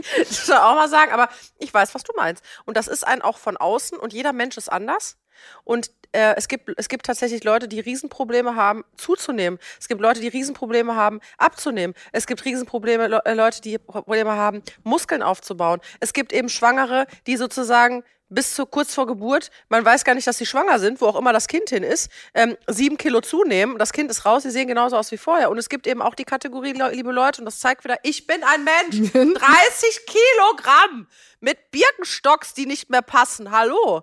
das 0.18 0.46
soll 0.46 0.56
auch 0.56 0.74
mal 0.74 0.88
sagen, 0.88 1.12
aber 1.12 1.28
ich 1.58 1.72
weiß, 1.72 1.94
was 1.94 2.02
du 2.02 2.12
meinst. 2.16 2.44
Und 2.64 2.76
das 2.76 2.88
ist 2.88 3.06
ein 3.06 3.22
auch 3.22 3.38
von 3.38 3.56
außen 3.56 3.98
und 3.98 4.12
jeder 4.12 4.32
Mensch 4.32 4.56
ist 4.56 4.70
anders. 4.70 5.18
Und 5.64 5.90
äh, 6.12 6.34
es, 6.36 6.48
gibt, 6.48 6.70
es 6.76 6.88
gibt 6.88 7.06
tatsächlich 7.06 7.42
Leute, 7.44 7.68
die 7.68 7.80
Riesenprobleme 7.80 8.54
haben, 8.54 8.84
zuzunehmen. 8.96 9.58
Es 9.80 9.88
gibt 9.88 10.00
Leute, 10.00 10.20
die 10.20 10.28
Riesenprobleme 10.28 10.94
haben, 10.94 11.20
abzunehmen. 11.38 11.94
Es 12.12 12.26
gibt 12.26 12.44
Riesenprobleme, 12.44 13.08
Le 13.08 13.22
äh, 13.24 13.34
Leute, 13.34 13.60
die 13.60 13.78
Probleme 13.78 14.32
haben, 14.32 14.62
Muskeln 14.84 15.22
aufzubauen. 15.22 15.80
Es 16.00 16.12
gibt 16.12 16.32
eben 16.32 16.48
Schwangere, 16.48 17.06
die 17.26 17.36
sozusagen 17.36 18.04
bis 18.34 18.54
zu 18.54 18.66
kurz 18.66 18.94
vor 18.94 19.06
Geburt, 19.06 19.50
man 19.68 19.84
weiß 19.84 20.04
gar 20.04 20.14
nicht, 20.14 20.26
dass 20.26 20.38
sie 20.38 20.46
schwanger 20.46 20.78
sind, 20.78 21.00
wo 21.00 21.06
auch 21.06 21.16
immer 21.16 21.32
das 21.32 21.48
Kind 21.48 21.70
hin 21.70 21.82
ist, 21.82 22.10
ähm, 22.34 22.56
sieben 22.66 22.96
Kilo 22.96 23.20
zunehmen, 23.20 23.78
das 23.78 23.92
Kind 23.92 24.10
ist 24.10 24.24
raus, 24.24 24.42
sie 24.42 24.50
sehen 24.50 24.68
genauso 24.68 24.96
aus 24.96 25.10
wie 25.12 25.18
vorher. 25.18 25.50
Und 25.50 25.58
es 25.58 25.68
gibt 25.68 25.86
eben 25.86 26.02
auch 26.02 26.14
die 26.14 26.24
Kategorie, 26.24 26.72
liebe 26.72 27.12
Leute, 27.12 27.40
und 27.40 27.44
das 27.44 27.60
zeigt 27.60 27.84
wieder, 27.84 27.98
ich 28.02 28.26
bin 28.26 28.42
ein 28.44 28.64
Mensch, 28.64 29.12
30 29.12 30.06
Kilogramm 30.06 31.08
mit 31.40 31.70
Birkenstocks, 31.70 32.54
die 32.54 32.66
nicht 32.66 32.90
mehr 32.90 33.02
passen. 33.02 33.50
Hallo. 33.50 34.02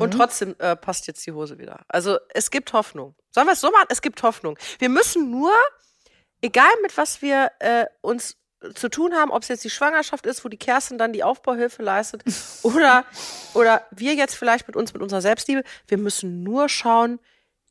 Und 0.00 0.10
trotzdem 0.10 0.54
äh, 0.58 0.76
passt 0.76 1.06
jetzt 1.06 1.26
die 1.26 1.32
Hose 1.32 1.58
wieder. 1.58 1.80
Also 1.88 2.18
es 2.34 2.50
gibt 2.50 2.72
Hoffnung. 2.74 3.14
Sollen 3.30 3.46
wir 3.46 3.54
es 3.54 3.60
so 3.60 3.70
machen? 3.70 3.86
Es 3.88 4.02
gibt 4.02 4.22
Hoffnung. 4.22 4.58
Wir 4.78 4.90
müssen 4.90 5.30
nur, 5.30 5.52
egal 6.42 6.70
mit 6.82 6.96
was 6.98 7.22
wir 7.22 7.50
äh, 7.58 7.86
uns 8.02 8.36
zu 8.74 8.88
tun 8.88 9.14
haben, 9.14 9.30
ob 9.30 9.42
es 9.42 9.48
jetzt 9.48 9.64
die 9.64 9.70
Schwangerschaft 9.70 10.26
ist, 10.26 10.44
wo 10.44 10.48
die 10.48 10.56
Kerstin 10.56 10.98
dann 10.98 11.12
die 11.12 11.24
Aufbauhilfe 11.24 11.82
leistet, 11.82 12.22
oder, 12.62 13.04
oder 13.54 13.86
wir 13.90 14.14
jetzt 14.14 14.34
vielleicht 14.34 14.66
mit 14.66 14.76
uns, 14.76 14.92
mit 14.92 15.02
unserer 15.02 15.20
Selbstliebe, 15.20 15.62
wir 15.88 15.98
müssen 15.98 16.42
nur 16.42 16.68
schauen, 16.68 17.18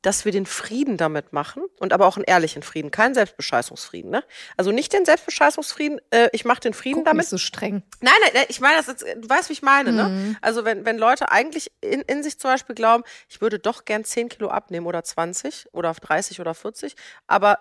dass 0.02 0.26
wir 0.26 0.32
den 0.32 0.46
Frieden 0.46 0.98
damit 0.98 1.32
machen 1.32 1.64
und 1.80 1.94
aber 1.94 2.08
auch 2.08 2.16
einen 2.16 2.24
ehrlichen 2.24 2.64
Frieden, 2.64 2.90
keinen 2.90 3.14
Selbstbescheißungsfrieden. 3.14 4.10
Ne? 4.10 4.24
Also 4.58 4.72
nicht 4.72 4.94
den 4.94 5.06
Selbstbescheißungsfrieden, 5.06 6.02
äh, 6.10 6.30
ich 6.32 6.44
mache 6.44 6.60
den 6.60 6.74
Frieden 6.74 6.98
Guck 6.98 7.06
damit. 7.06 7.20
nicht 7.20 7.30
so 7.30 7.38
streng. 7.38 7.84
Nein, 8.02 8.14
nein, 8.34 8.46
ich 8.50 8.60
meine, 8.60 8.78
das 8.78 8.88
ist, 8.88 9.02
du 9.02 9.30
weißt, 9.30 9.50
wie 9.50 9.54
ich 9.54 9.62
meine, 9.62 9.92
ne? 9.92 10.36
Also 10.42 10.66
wenn, 10.66 10.86
wenn 10.86 10.98
Leute 10.98 11.32
eigentlich 11.32 11.72
in, 11.82 12.02
in 12.02 12.24
sich 12.24 12.40
zum 12.40 12.50
Beispiel 12.50 12.76
glauben, 12.76 13.04
ich 13.30 13.42
würde 13.42 13.60
doch 13.60 13.86
gern 13.86 14.04
10 14.04 14.30
Kilo 14.30 14.50
abnehmen 14.50 14.88
oder 14.88 15.04
20 15.04 15.68
oder 15.72 15.94
30 15.94 16.40
oder 16.40 16.56
40, 16.56 16.96
aber 17.28 17.60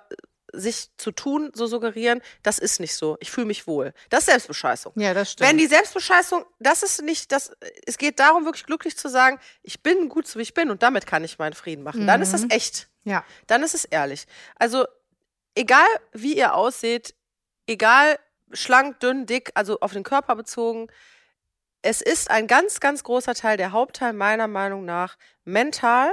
sich 0.53 0.89
zu 0.97 1.11
tun, 1.13 1.51
so 1.55 1.67
suggerieren, 1.67 2.21
das 2.43 2.59
ist 2.59 2.81
nicht 2.81 2.95
so. 2.95 3.17
Ich 3.21 3.31
fühle 3.31 3.47
mich 3.47 3.67
wohl. 3.67 3.93
Das 4.09 4.21
ist 4.21 4.27
Selbstbescheißung. 4.27 4.93
Ja, 4.97 5.15
das 5.15 5.33
stimmt. 5.33 5.49
Wenn 5.49 5.59
die 5.59 5.67
Selbstbescheißung, 5.67 6.45
das 6.59 6.83
ist 6.83 7.03
nicht, 7.03 7.33
das, 7.33 7.53
es 7.87 7.99
geht 7.99 8.19
darum, 8.19 8.45
wirklich 8.45 8.65
glücklich 8.65 8.97
zu 8.97 9.09
sagen, 9.09 9.39
ich 9.63 9.83
bin 9.83 10.09
gut 10.09 10.27
so 10.27 10.39
wie 10.39 10.43
ich 10.43 10.55
bin 10.55 10.71
und 10.71 10.83
damit 10.83 11.07
kann 11.07 11.25
ich 11.25 11.39
meinen 11.39 11.55
Frieden 11.55 11.83
machen. 11.83 12.07
Dann 12.07 12.23
ist 12.23 12.33
das 12.33 12.45
echt. 12.51 12.89
ja. 13.05 13.25
Dann 13.47 13.63
ist 13.63 13.75
es 13.75 13.85
ehrlich. 13.85 14.27
Also, 14.57 14.87
egal 15.55 15.87
wie 16.13 16.37
ihr 16.37 16.55
ausseht, 16.55 17.15
egal 17.67 18.19
schlank, 18.53 19.01
dünn, 19.01 19.27
dick, 19.27 19.51
also 19.55 19.81
auf 19.81 19.93
den 19.93 20.03
Körper 20.03 20.37
bezogen, 20.37 20.89
es 21.83 22.01
ist 22.01 22.31
ein 22.31 22.47
ganz, 22.47 22.81
ganz 22.81 23.03
großer 23.05 23.35
Teil, 23.35 23.57
der 23.57 23.73
Hauptteil 23.73 24.13
meiner 24.13 24.49
Meinung 24.49 24.85
nach, 24.85 25.17
mental. 25.45 26.11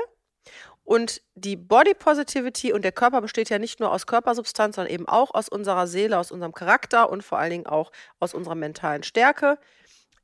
Und 0.87 1.21
die 1.35 1.57
Body 1.57 1.93
Positivity 1.93 2.71
und 2.71 2.81
der 2.83 2.93
Körper 2.93 3.19
besteht 3.19 3.49
ja 3.49 3.59
nicht 3.59 3.81
nur 3.81 3.91
aus 3.91 4.07
Körpersubstanz, 4.07 4.77
sondern 4.77 4.93
eben 4.93 5.05
auch 5.05 5.33
aus 5.33 5.49
unserer 5.49 5.85
Seele, 5.85 6.17
aus 6.17 6.31
unserem 6.31 6.53
Charakter 6.53 7.09
und 7.09 7.23
vor 7.23 7.37
allen 7.39 7.49
Dingen 7.51 7.65
auch 7.67 7.91
aus 8.21 8.33
unserer 8.33 8.55
mentalen 8.55 9.03
Stärke, 9.03 9.59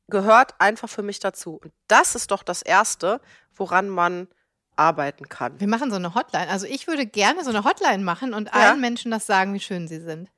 gehört 0.07 0.55
einfach 0.59 0.87
für 0.87 1.01
mich 1.03 1.19
dazu. 1.19 1.59
Und 1.61 1.73
das 1.89 2.15
ist 2.15 2.31
doch 2.31 2.43
das 2.43 2.61
Erste, 2.61 3.19
woran 3.53 3.89
man 3.89 4.29
arbeiten 4.77 5.27
kann. 5.27 5.59
Wir 5.59 5.67
machen 5.67 5.89
so 5.89 5.97
eine 5.97 6.15
Hotline. 6.15 6.47
Also 6.47 6.65
ich 6.65 6.87
würde 6.87 7.05
gerne 7.05 7.43
so 7.43 7.49
eine 7.49 7.65
Hotline 7.65 8.01
machen 8.01 8.33
und 8.33 8.47
Ja. 8.47 8.53
allen 8.53 8.79
Menschen 8.79 9.11
das 9.11 9.25
sagen, 9.25 9.53
wie 9.53 9.59
schön 9.59 9.89
sie 9.89 9.99
sind. 9.99 10.29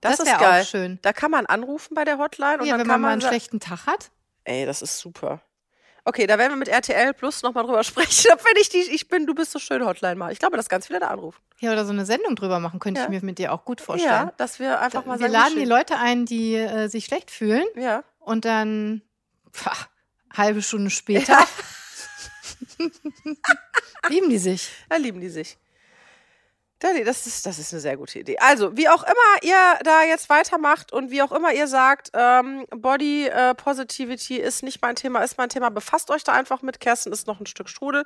Das, 0.00 0.16
Das 0.16 0.26
ist 0.26 0.38
geil. 0.40 0.62
auch 0.62 0.66
schön. 0.66 0.98
Da 1.02 1.12
kann 1.12 1.30
man 1.30 1.46
anrufen 1.46 1.94
bei 1.94 2.04
der 2.04 2.18
Hotline 2.18 2.58
und 2.58 2.66
ja, 2.66 2.72
dann 2.72 2.80
wenn 2.80 2.86
kann 2.88 3.00
man 3.00 3.00
mal 3.02 3.16
man 3.16 3.20
einen 3.20 3.22
schlechten 3.30 3.60
Tag 3.60 3.86
hat. 3.86 4.10
ey, 4.42 4.66
das 4.66 4.82
ist 4.82 4.98
super. 4.98 5.40
Okay, 6.08 6.26
da 6.26 6.38
werden 6.38 6.52
wir 6.52 6.56
mit 6.56 6.68
RTL 6.68 7.12
Plus 7.12 7.42
nochmal 7.42 7.64
drüber 7.64 7.84
sprechen, 7.90 8.30
wenn 8.30 8.60
ich 8.62 8.70
die 8.70 8.78
Ich 8.78 9.08
bin, 9.08 9.26
du 9.26 9.34
bist 9.34 9.52
so 9.52 9.58
schön 9.58 9.84
Hotline 9.84 10.16
mal. 10.16 10.32
Ich 10.32 10.38
glaube, 10.38 10.56
dass 10.56 10.70
ganz 10.70 10.86
viele 10.86 11.00
da 11.00 11.08
anrufen. 11.08 11.38
Ja, 11.60 11.70
oder 11.72 11.84
so 11.84 11.92
eine 11.92 12.06
Sendung 12.06 12.34
drüber 12.34 12.60
machen, 12.60 12.80
könnte 12.80 13.00
Ja. 13.00 13.04
ich 13.06 13.10
mir 13.10 13.22
mit 13.22 13.38
dir 13.38 13.52
auch 13.52 13.66
gut 13.66 13.82
vorstellen. 13.82 14.10
Ja, 14.10 14.32
dass 14.38 14.58
wir 14.58 14.80
einfach 14.80 15.04
mal 15.04 15.18
wir 15.20 15.28
sagen, 15.30 15.32
laden 15.32 15.58
die 15.58 15.66
Leute 15.66 15.98
ein, 15.98 16.24
die 16.24 16.54
äh, 16.54 16.88
sich 16.88 17.04
schlecht 17.04 17.30
fühlen 17.30 17.66
Ja. 17.76 18.04
und 18.20 18.46
dann 18.46 19.02
pah, 19.52 19.76
halbe 20.34 20.62
Stunde 20.62 20.88
später 20.90 21.36
lieben 24.08 24.30
die 24.30 24.38
sich. 24.38 24.70
Da 24.88 24.96
lieben 24.96 25.20
die 25.20 25.28
sich. 25.28 25.58
Da- 26.80 26.92
Das 27.04 27.26
ist, 27.26 27.44
das 27.44 27.58
ist 27.58 27.72
eine 27.72 27.80
sehr 27.80 27.96
gute 27.96 28.20
Idee. 28.20 28.38
Also, 28.38 28.76
wie 28.76 28.88
auch 28.88 29.02
immer 29.02 29.42
ihr 29.42 29.56
da 29.82 30.04
jetzt 30.04 30.28
weitermacht 30.30 30.92
und 30.92 31.10
wie 31.10 31.22
auch 31.22 31.32
immer 31.32 31.52
ihr 31.52 31.66
sagt, 31.66 32.10
ähm, 32.14 32.66
Body 32.70 33.26
äh, 33.26 33.54
Positivity 33.56 34.36
ist 34.36 34.62
nicht 34.62 34.80
mein 34.80 34.94
Thema, 34.94 35.24
ist 35.24 35.38
mein 35.38 35.48
Thema, 35.48 35.70
befasst 35.70 36.08
euch 36.10 36.22
da 36.22 36.32
einfach 36.32 36.62
mit. 36.62 36.78
Kerstin 36.78 37.12
ist 37.12 37.26
noch 37.26 37.40
ein 37.40 37.46
Stück 37.46 37.68
Strudel. 37.68 38.04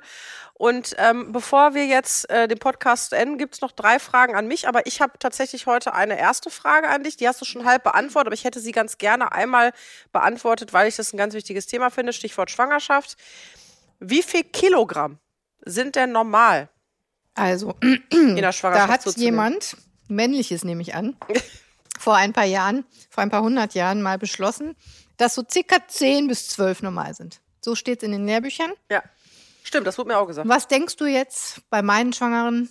Und 0.55 0.95
ähm, 0.97 1.31
bevor 1.31 1.75
wir 1.75 1.85
jetzt 1.85 2.27
äh, 2.31 2.47
den 2.47 2.57
Podcast 2.57 3.13
enden, 3.13 3.37
gibt 3.37 3.53
es 3.53 3.61
noch 3.61 3.73
drei 3.73 3.99
Fragen 3.99 4.35
an 4.35 4.47
mich. 4.47 4.67
Aber 4.67 4.87
ich 4.87 5.01
habe 5.01 5.19
tatsächlich 5.19 5.67
heute 5.67 5.93
eine 5.93 6.17
erste 6.17 6.49
Frage 6.49 6.89
an 6.89 7.03
dich. 7.03 7.15
Die 7.15 7.27
hast 7.27 7.41
du 7.41 7.45
schon 7.45 7.65
halb 7.65 7.83
beantwortet, 7.83 8.27
aber 8.27 8.33
ich 8.35 8.43
hätte 8.43 8.59
sie 8.59 8.71
ganz 8.71 8.97
gerne 8.97 9.31
einmal 9.33 9.71
beantwortet, 10.11 10.73
weil 10.73 10.87
ich 10.87 10.95
das 10.95 11.13
ein 11.13 11.17
ganz 11.17 11.35
wichtiges 11.35 11.67
Thema 11.67 11.91
finde. 11.91 12.11
Stichwort 12.11 12.49
Schwangerschaft. 12.49 13.17
Wie 13.99 14.23
viel 14.23 14.43
Kilogramm 14.43 15.19
sind 15.63 15.95
denn 15.95 16.11
normal 16.11 16.69
Also, 17.35 17.75
in 18.09 18.35
der 18.35 18.43
da 18.43 18.51
Schwangerschaft 18.51 18.89
hat 18.91 19.01
zuzunehmen? 19.03 19.25
jemand, 19.33 19.77
männliches 20.07 20.63
nehme 20.63 20.81
ich 20.81 20.93
an, 20.95 21.15
vor 21.99 22.15
ein 22.15 22.33
paar 22.33 22.45
Jahren, 22.45 22.85
vor 23.09 23.23
ein 23.23 23.29
paar 23.29 23.41
hundert 23.41 23.73
Jahren 23.73 24.01
mal 24.01 24.17
beschlossen, 24.17 24.75
dass 25.17 25.35
so 25.35 25.43
circa 25.49 25.77
10 25.87 26.27
bis 26.27 26.47
12 26.49 26.81
normal 26.83 27.13
sind. 27.13 27.39
So 27.61 27.75
steht 27.75 27.99
es 27.99 28.03
in 28.03 28.11
den 28.11 28.25
Lehrbüchern. 28.25 28.73
Ja, 28.89 29.01
stimmt, 29.63 29.87
das 29.87 29.97
wurde 29.97 30.09
mir 30.09 30.17
auch 30.17 30.27
gesagt. 30.27 30.47
Was 30.47 30.67
denkst 30.67 30.95
du 30.97 31.05
jetzt 31.05 31.61
bei 31.69 31.81
meinen 31.81 32.13
Schwangeren? 32.13 32.69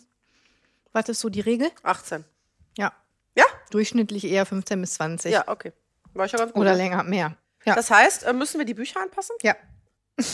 Was 0.92 1.08
ist 1.08 1.20
so 1.20 1.28
die 1.30 1.40
Regel? 1.40 1.70
18. 1.82 2.24
Ja, 2.76 2.92
Ja? 3.34 3.44
durchschnittlich 3.70 4.24
eher 4.24 4.44
15 4.44 4.80
bis 4.80 4.94
20. 4.94 5.32
Ja, 5.32 5.48
okay. 5.48 5.72
War 6.14 6.26
ich 6.26 6.32
ja 6.32 6.38
ganz 6.38 6.52
gut. 6.52 6.60
Oder 6.60 6.74
länger, 6.74 7.02
mehr. 7.04 7.36
Ja. 7.64 7.74
Das 7.74 7.90
heißt, 7.90 8.24
äh, 8.24 8.32
müssen 8.34 8.58
wir 8.58 8.66
die 8.66 8.74
Bücher 8.74 9.00
anpassen? 9.00 9.34
ja. 9.42 9.54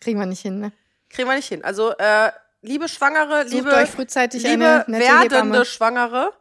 Kriegen 0.00 0.18
wir 0.18 0.26
nicht 0.26 0.40
hin, 0.40 0.58
ne? 0.58 0.72
Kriegen 1.10 1.28
wir 1.28 1.36
nicht 1.36 1.48
hin. 1.48 1.62
Also, 1.64 1.90
äh, 1.96 2.32
liebe 2.62 2.88
Schwangere, 2.88 3.42
Sucht 3.42 3.52
liebe, 3.52 3.74
euch 3.74 3.90
frühzeitig 3.90 4.42
liebe 4.42 4.84
werdende 4.88 5.36
Hebamme. 5.36 5.64
Schwangere, 5.64 6.32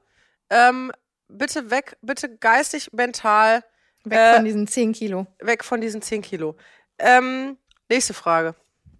ähm, 0.49 0.91
bitte 1.27 1.69
weg, 1.69 1.97
bitte 2.01 2.37
geistig, 2.37 2.93
mental 2.93 3.63
Weg 4.03 4.17
äh, 4.17 4.35
von 4.35 4.45
diesen 4.45 4.67
10 4.67 4.93
Kilo. 4.93 5.27
weg 5.39 5.63
von 5.63 5.81
diesen 5.81 6.01
10 6.01 6.21
Kilo. 6.21 6.55
Ähm, 6.97 7.57
nächste 7.89 8.13
Frage. 8.13 8.55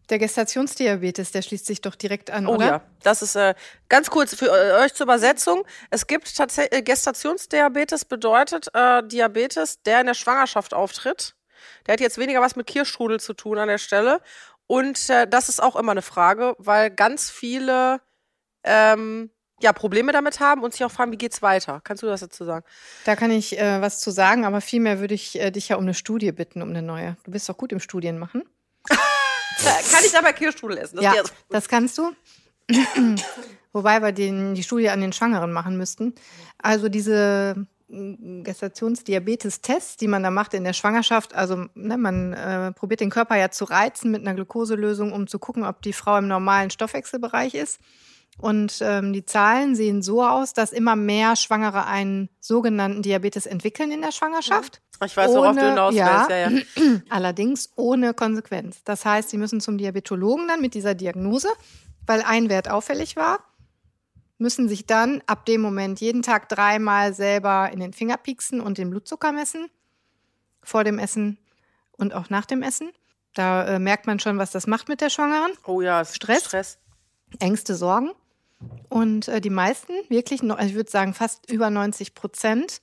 Der 0.10 0.20
Gestationsdiabetes, 0.20 1.32
der 1.32 1.42
schließt 1.42 1.66
sich 1.66 1.80
doch 1.80 1.96
direkt 1.96 2.32
an, 2.32 2.46
Oh 2.46 2.56
oder? 2.56 2.66
ja, 2.66 2.82
das 3.02 3.22
ist 3.22 3.36
äh, 3.36 3.56
ganz 3.88 4.10
kurz 4.10 4.36
für 4.36 4.48
äh, 4.48 4.84
euch 4.84 4.94
zur 4.94 5.06
Übersetzung. 5.06 5.66
Es 5.90 6.06
gibt 6.06 6.36
tatsächlich 6.36 6.80
äh, 6.80 6.82
Gestationsdiabetes 6.82 8.06
bedeutet 8.06 8.68
äh, 8.74 9.02
Diabetes, 9.08 9.82
der 9.84 10.02
in 10.02 10.08
der 10.08 10.14
Schwangerschaft 10.14 10.74
auftritt. 10.74 11.36
Der 11.88 11.94
hat 11.94 12.02
jetzt 12.02 12.18
weniger 12.18 12.42
was 12.42 12.56
mit 12.56 12.68
Kirschstrudel 12.68 13.20
zu 13.20 13.34
tun 13.34 13.58
an 13.58 13.70
der 13.70 13.78
Stelle. 13.78 14.22
Und 14.72 15.10
äh, 15.10 15.28
das 15.28 15.50
ist 15.50 15.62
auch 15.62 15.76
immer 15.76 15.92
eine 15.92 16.02
Frage, 16.02 16.56
weil 16.58 16.92
ganz 16.92 17.30
viele 17.30 18.00
ähm, 18.64 19.30
ja 19.62 19.74
Probleme 19.74 20.14
damit 20.14 20.40
haben 20.40 20.64
und 20.64 20.72
sich 20.72 20.86
auch 20.86 20.92
fragen, 20.92 21.12
wie 21.12 21.18
geht's 21.18 21.42
weiter? 21.42 21.82
Kannst 21.84 22.04
du 22.04 22.08
das 22.08 22.22
dazu 22.22 22.46
sagen? 22.46 22.66
Da 23.04 23.18
kann 23.18 23.32
ich 23.32 23.60
äh, 23.60 23.82
was 23.82 24.00
zu 24.00 24.12
sagen, 24.12 24.46
aber 24.46 24.62
vielmehr 24.62 25.02
würde 25.02 25.14
ich 25.14 25.38
äh, 25.38 25.52
dich 25.52 25.68
ja 25.68 25.76
um 25.76 25.84
eine 25.84 25.94
Studie 25.94 26.32
bitten, 26.32 26.62
um 26.62 26.70
eine 26.70 26.82
neue. 26.82 27.18
Du 27.26 27.32
bist 27.32 27.50
doch 27.50 27.58
gut 27.58 27.74
im 27.74 27.82
Studien 27.82 28.18
machen. 28.18 28.44
Kann 28.88 30.06
ich 30.06 30.14
dabei 30.14 30.32
Kirschstrudel 30.32 30.78
essen? 30.78 30.96
Das 30.96 31.04
ja, 31.04 31.22
das 31.50 31.68
kannst 31.68 31.98
du. 31.98 32.16
Wobei 33.74 34.02
wir 34.02 34.14
den, 34.14 34.56
die 34.56 34.64
Studie 34.64 34.90
an 34.90 35.02
den 35.02 35.12
Schwangeren 35.12 35.52
machen 35.52 35.76
müssten. 35.76 36.16
Also 36.60 36.88
diese 36.88 37.68
Gestationsdiabetes-Tests, 38.44 39.98
die 39.98 40.08
man 40.08 40.24
da 40.24 40.32
macht 40.32 40.54
in 40.54 40.64
der 40.64 40.74
Schwangerschaft, 40.74 41.34
also 41.36 41.66
ne, 41.76 41.98
man 41.98 42.34
äh, 42.34 42.72
probiert 42.72 43.02
den 43.02 43.10
Körper 43.10 43.36
ja 43.36 43.52
zu 43.52 43.66
reizen 43.66 44.12
mit 44.12 44.22
einer 44.22 44.34
Glukoselösung, 44.36 45.12
um 45.12 45.28
zu 45.28 45.40
gucken, 45.40 45.64
ob 45.64 45.82
die 45.82 45.94
Frau 45.94 46.18
im 46.18 46.28
normalen 46.28 46.70
Stoffwechselbereich 46.70 47.54
ist. 47.54 47.80
Und 48.40 48.80
ähm, 48.82 49.14
die 49.14 49.26
Zahlen 49.26 49.76
sehen 49.76 50.02
so 50.02 50.24
aus, 50.24 50.54
dass 50.54 50.72
immer 50.72 50.96
mehr 50.96 51.36
Schwangere 51.36 51.86
einen 51.86 52.30
sogenannten 52.40 53.02
Diabetes 53.02 53.46
entwickeln 53.46 53.92
in 53.92 54.02
der 54.02 54.12
Schwangerschaft. 54.12 54.82
ich 55.06 55.16
weiß, 55.16 55.32
worauf 55.32 55.56
du 55.56 55.62
ohne- 55.62 55.70
hinaus 55.70 55.94
ja. 55.94 56.28
willst. 56.30 56.78
Ja, 56.78 56.84
ja. 56.84 57.02
Allerdings 57.10 57.72
ohne 57.76 58.14
Konsequenz. 58.14 58.84
Das 58.84 59.06
heißt, 59.06 59.30
sie 59.30 59.38
müssen 59.38 59.60
zum 59.60 59.78
Diabetologen 59.78 60.48
dann 60.48 60.62
mit 60.62 60.74
dieser 60.74 60.96
Diagnose, 60.96 61.50
weil 62.08 62.24
ein 62.24 62.50
Wert 62.50 62.70
auffällig 62.70 63.16
war, 63.16 63.40
müssen 64.42 64.68
sich 64.68 64.86
dann 64.86 65.22
ab 65.28 65.46
dem 65.46 65.62
Moment 65.62 66.02
jeden 66.02 66.24
Tag 66.24 66.50
dreimal 66.50 67.14
selber 67.14 67.70
in 67.72 67.80
den 67.80 67.94
Finger 67.94 68.18
pieksen 68.18 68.60
und 68.60 68.78
den 68.78 68.90
Blutzucker 68.90 69.32
messen. 69.32 69.70
Vor 70.64 70.84
dem 70.84 71.00
Essen 71.00 71.38
und 71.92 72.14
auch 72.14 72.30
nach 72.30 72.46
dem 72.46 72.64
Essen. 72.64 72.92
Da 73.34 73.66
äh, 73.66 73.80
merkt 73.80 74.08
man 74.08 74.20
schon, 74.20 74.38
was 74.38 74.52
das 74.52 74.68
macht 74.68 74.90
mit 74.90 75.00
der 75.00 75.10
Schwangeren. 75.10 75.52
Oh 75.66 75.82
ja, 75.82 76.04
Stress? 76.04 76.46
Stress. 76.46 76.80
Ängste, 77.40 77.76
Sorgen. 77.76 78.12
Und 78.90 79.28
äh, 79.28 79.42
die 79.42 79.50
meisten, 79.50 79.94
wirklich, 80.10 80.44
noch, 80.44 80.60
ich 80.60 80.74
würde 80.74 80.92
sagen 80.92 81.14
fast 81.14 81.50
über 81.50 81.70
90 81.70 82.14
Prozent, 82.14 82.82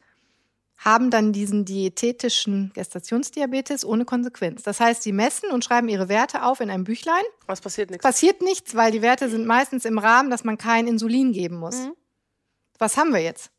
haben 0.79 1.11
dann 1.11 1.33
diesen 1.33 1.65
diätetischen 1.65 2.71
Gestationsdiabetes 2.73 3.85
ohne 3.85 4.05
Konsequenz. 4.05 4.63
Das 4.63 4.79
heißt, 4.79 5.03
sie 5.03 5.13
messen 5.13 5.51
und 5.51 5.65
schreiben 5.65 5.89
ihre 5.89 6.09
Werte 6.09 6.45
auf 6.45 6.61
in 6.61 6.71
einem 6.71 6.85
Büchlein. 6.85 7.23
Was 7.47 7.61
passiert 7.61 7.91
nichts? 7.91 8.05
Passiert 8.05 8.43
nichts, 8.43 8.77
weil 8.77 8.93
die 8.93 9.03
Werte 9.03 9.29
sind 9.29 9.47
meistens 9.47 9.85
im 9.85 9.99
Rahmen, 9.99 10.31
dass 10.31 10.45
man 10.45 10.57
kein 10.57 10.87
Insulin 10.87 11.33
geben 11.33 11.57
muss. 11.57 11.77
Mhm. 11.77 11.95
Was 12.79 12.97
haben 12.97 13.13
wir 13.13 13.21
jetzt? 13.21 13.51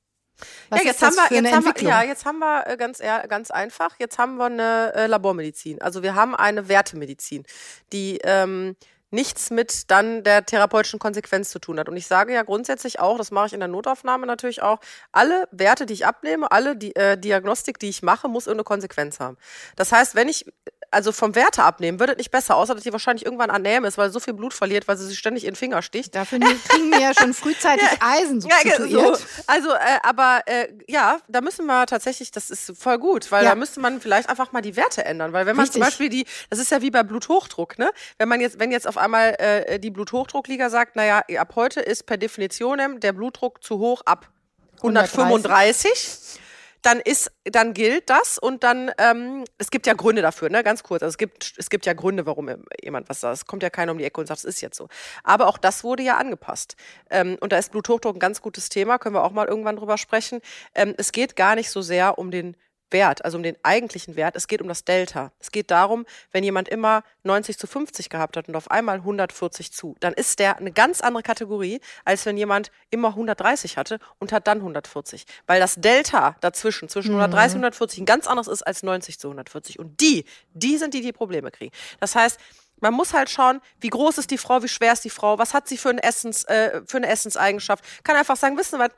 Was 0.70 0.80
ja, 0.80 0.86
jetzt 0.88 1.02
haben 1.02 1.16
wir, 1.16 1.42
jetzt 1.42 1.54
haben 1.54 1.66
wir, 1.66 1.90
ja, 1.90 2.04
jetzt 2.04 2.26
haben 2.26 2.40
wir 2.40 2.78
ganz, 2.78 3.00
ganz 3.00 3.52
einfach, 3.52 3.96
jetzt 4.00 4.18
haben 4.18 4.38
wir 4.38 4.46
eine 4.46 4.94
äh, 4.94 5.08
Labormedizin. 5.08 5.82
Also 5.82 6.02
wir 6.02 6.16
haben 6.16 6.34
eine 6.34 6.70
Wertemedizin, 6.70 7.44
die 7.92 8.20
ähm, 8.24 8.78
nichts 9.12 9.50
mit 9.50 9.90
dann 9.92 10.24
der 10.24 10.46
therapeutischen 10.46 11.00
Konsequenz 11.00 11.50
zu 11.50 11.60
tun 11.60 11.80
hat. 11.80 11.90
Und 11.90 11.98
ich 11.98 12.08
sage 12.08 12.34
ja 12.34 12.44
grundsätzlich 12.44 13.00
auch, 13.00 13.18
das 13.18 13.32
mache 13.32 13.48
ich 13.48 13.54
in 13.54 13.60
der 13.60 13.68
Notaufnahme 13.70 14.26
natürlich 14.28 14.62
auch, 14.62 14.80
alle 15.12 15.48
Werte, 15.52 15.86
die 15.86 15.94
ich 15.94 16.06
abnehme, 16.06 16.52
alle 16.52 16.76
die, 16.76 16.96
äh, 16.96 17.18
Diagnostik, 17.18 17.80
die 17.80 17.90
ich 17.90 18.04
mache, 18.04 18.28
muss 18.28 18.48
irgendeine 18.48 18.66
Konsequenz 18.66 19.20
haben. 19.20 19.38
Das 19.76 19.92
heißt, 19.92 20.16
wenn 20.16 20.30
ich 20.30 20.46
also 20.92 21.12
vom 21.12 21.36
Werte 21.36 21.62
abnehmen, 21.64 22.00
wird 22.00 22.10
es 22.10 22.18
nicht 22.18 22.32
besser, 22.32 22.56
außer 22.56 22.74
dass 22.74 22.84
sie 22.84 22.92
wahrscheinlich 22.92 23.24
irgendwann 23.24 23.52
anähm 23.52 23.86
ist, 23.86 24.00
weil 24.00 24.10
sie 24.10 24.14
so 24.14 24.20
viel 24.20 24.34
Blut 24.34 24.56
verliert, 24.56 24.88
weil 24.88 24.98
sie 24.98 25.06
sich 25.06 25.20
ständig 25.20 25.44
in 25.44 25.52
den 25.52 25.56
Finger 25.56 25.84
sticht. 25.84 26.16
Dafür 26.16 26.40
kriegen 26.40 26.92
wir 26.92 27.00
ja 27.00 27.14
schon 27.14 27.36
frühzeitig 27.36 27.88
Eisen 28.02 28.40
Ja, 28.42 28.58
ge- 28.64 28.72
substituiert. 28.72 29.18
so. 29.18 29.26
Also, 29.46 29.70
äh, 29.72 29.78
aber 30.02 30.42
äh, 30.48 30.68
ja, 30.88 31.20
da 31.28 31.42
müssen 31.42 31.68
wir 31.68 31.86
tatsächlich, 31.86 32.32
das 32.32 32.50
ist 32.50 32.74
voll 32.76 32.98
gut, 32.98 33.32
weil 33.32 33.44
Ja. 33.44 33.52
da 33.52 33.56
müsste 33.56 33.80
man 33.80 34.02
vielleicht 34.02 34.30
einfach 34.30 34.52
mal 34.52 34.62
die 34.64 34.76
Werte 34.76 35.06
ändern, 35.06 35.32
weil 35.32 35.46
wenn 35.46 35.56
man 35.56 35.68
zum 35.68 35.80
Richtig. 35.84 36.00
Beispiel 36.00 36.10
die, 36.10 36.26
das 36.50 36.58
ist 36.58 36.72
ja 36.72 36.82
wie 36.82 36.90
bei 36.90 37.04
Bluthochdruck, 37.04 37.78
ne? 37.78 37.92
Wenn 38.18 38.28
man 38.28 38.42
jetzt, 38.42 38.58
wenn 38.60 38.72
jetzt 38.72 38.88
auf 38.88 38.98
einmal 39.00 39.36
äh, 39.40 39.80
die 39.80 39.92
Bluthochdruckliga 39.92 40.70
sagt, 40.70 40.96
naja, 40.96 41.24
ab 41.38 41.54
heute 41.56 41.80
ist 41.80 42.06
per 42.06 42.18
Definition 42.18 43.00
der 43.00 43.14
Blutdruck 43.14 43.64
zu 43.64 43.80
hoch 43.80 44.02
ab 44.06 44.30
135. 44.78 46.40
Dann 46.82 47.02
ist, 47.02 47.30
dann 47.44 47.74
gilt 47.74 48.10
das 48.10 48.38
und 48.38 48.64
dann, 48.64 48.90
ähm, 49.00 49.44
es 49.58 49.70
gibt 49.70 49.86
ja 49.86 49.94
Gründe 49.94 50.22
dafür, 50.22 50.50
ne, 50.50 50.64
ganz 50.64 50.82
kurz. 50.82 51.04
Also 51.04 51.12
es 51.12 51.18
gibt, 51.18 51.56
es 51.58 51.70
gibt 51.70 51.86
ja 51.86 51.92
Gründe, 51.92 52.26
warum 52.26 52.50
jemand 52.82 53.10
was 53.10 53.20
sagt. 53.20 53.34
Es 53.34 53.46
kommt 53.46 53.64
ja 53.64 53.70
keiner 53.70 53.92
um 53.92 53.98
die 53.98 54.06
Ecke 54.06 54.22
und 54.22 54.28
sagt, 54.28 54.40
es 54.40 54.46
ist 54.46 54.62
jetzt 54.62 54.78
so. 54.78 54.88
Aber 55.26 55.48
auch 55.48 55.58
das 55.58 55.84
wurde 55.84 56.04
ja 56.04 56.16
angepasst. 56.16 56.78
Ähm, 57.10 57.38
und 57.42 57.52
da 57.52 57.58
ist 57.58 57.74
Bluthochdruck 57.74 58.16
ein 58.16 58.20
ganz 58.20 58.42
gutes 58.42 58.70
Thema, 58.70 58.98
können 58.98 59.14
wir 59.14 59.26
auch 59.26 59.32
mal 59.32 59.48
irgendwann 59.48 59.76
drüber 59.76 59.98
sprechen. 59.98 60.40
Ähm, 60.74 60.94
es 60.98 61.12
geht 61.12 61.36
gar 61.36 61.56
nicht 61.56 61.70
so 61.70 61.82
sehr 61.82 62.18
um 62.18 62.32
den 62.32 62.56
Wert, 62.92 63.24
also 63.26 63.38
um 63.38 63.44
den 63.44 63.58
eigentlichen 63.64 64.16
Wert. 64.16 64.36
Es 64.36 64.48
geht 64.48 64.62
um 64.62 64.68
das 64.68 64.84
Delta. 64.84 65.32
Es 65.40 65.52
geht 65.52 65.72
darum, 65.72 66.06
wenn 66.32 66.44
jemand 66.44 66.70
immer 66.70 67.04
90 67.24 67.58
zu 67.58 67.68
50 67.68 68.10
gehabt 68.10 68.38
hat 68.38 68.48
und 68.48 68.56
auf 68.56 68.72
einmal 68.72 68.98
140 68.98 69.72
zu, 69.72 69.96
dann 70.00 70.14
ist 70.14 70.40
der 70.40 70.58
eine 70.58 70.72
ganz 70.72 71.02
andere 71.02 71.24
Kategorie, 71.24 71.82
als 72.06 72.26
wenn 72.26 72.38
jemand 72.38 72.72
immer 72.90 73.10
130 73.10 73.78
hatte 73.78 74.00
und 74.20 74.32
hat 74.32 74.48
dann 74.48 74.60
140. 74.60 75.26
Weil 75.48 75.60
das 75.60 75.76
Delta 75.76 76.36
dazwischen, 76.42 76.90
zwischen 76.90 77.12
130 77.12 77.56
und 77.56 77.64
140, 77.64 78.00
ein 78.00 78.06
ganz 78.06 78.28
anderes 78.28 78.48
ist 78.48 78.64
als 78.64 78.84
90 78.84 79.20
zu 79.20 79.28
140. 79.28 79.80
Und 79.80 80.00
die, 80.02 80.26
die 80.54 80.78
sind 80.78 80.94
die, 80.94 81.02
die 81.02 81.14
Probleme 81.14 81.52
kriegen. 81.52 81.74
Das 82.00 82.16
heißt, 82.16 82.40
man 82.82 82.94
muss 82.94 83.14
halt 83.14 83.30
schauen, 83.30 83.62
wie 83.80 83.90
groß 83.90 84.18
ist 84.18 84.32
die 84.32 84.38
Frau, 84.38 84.64
wie 84.64 84.68
schwer 84.68 84.94
ist 84.94 85.04
die 85.04 85.10
Frau, 85.10 85.38
was 85.38 85.54
hat 85.54 85.68
sie 85.68 85.78
für, 85.78 85.90
ein 85.90 85.98
Essens, 85.98 86.46
äh, 86.46 86.82
für 86.86 86.98
eine 86.98 87.08
Essenseigenschaft. 87.08 87.84
Kann 88.04 88.16
einfach 88.16 88.38
sagen, 88.38 88.58
wissen 88.58 88.78
Sie 88.78 88.80
was, 88.80 88.92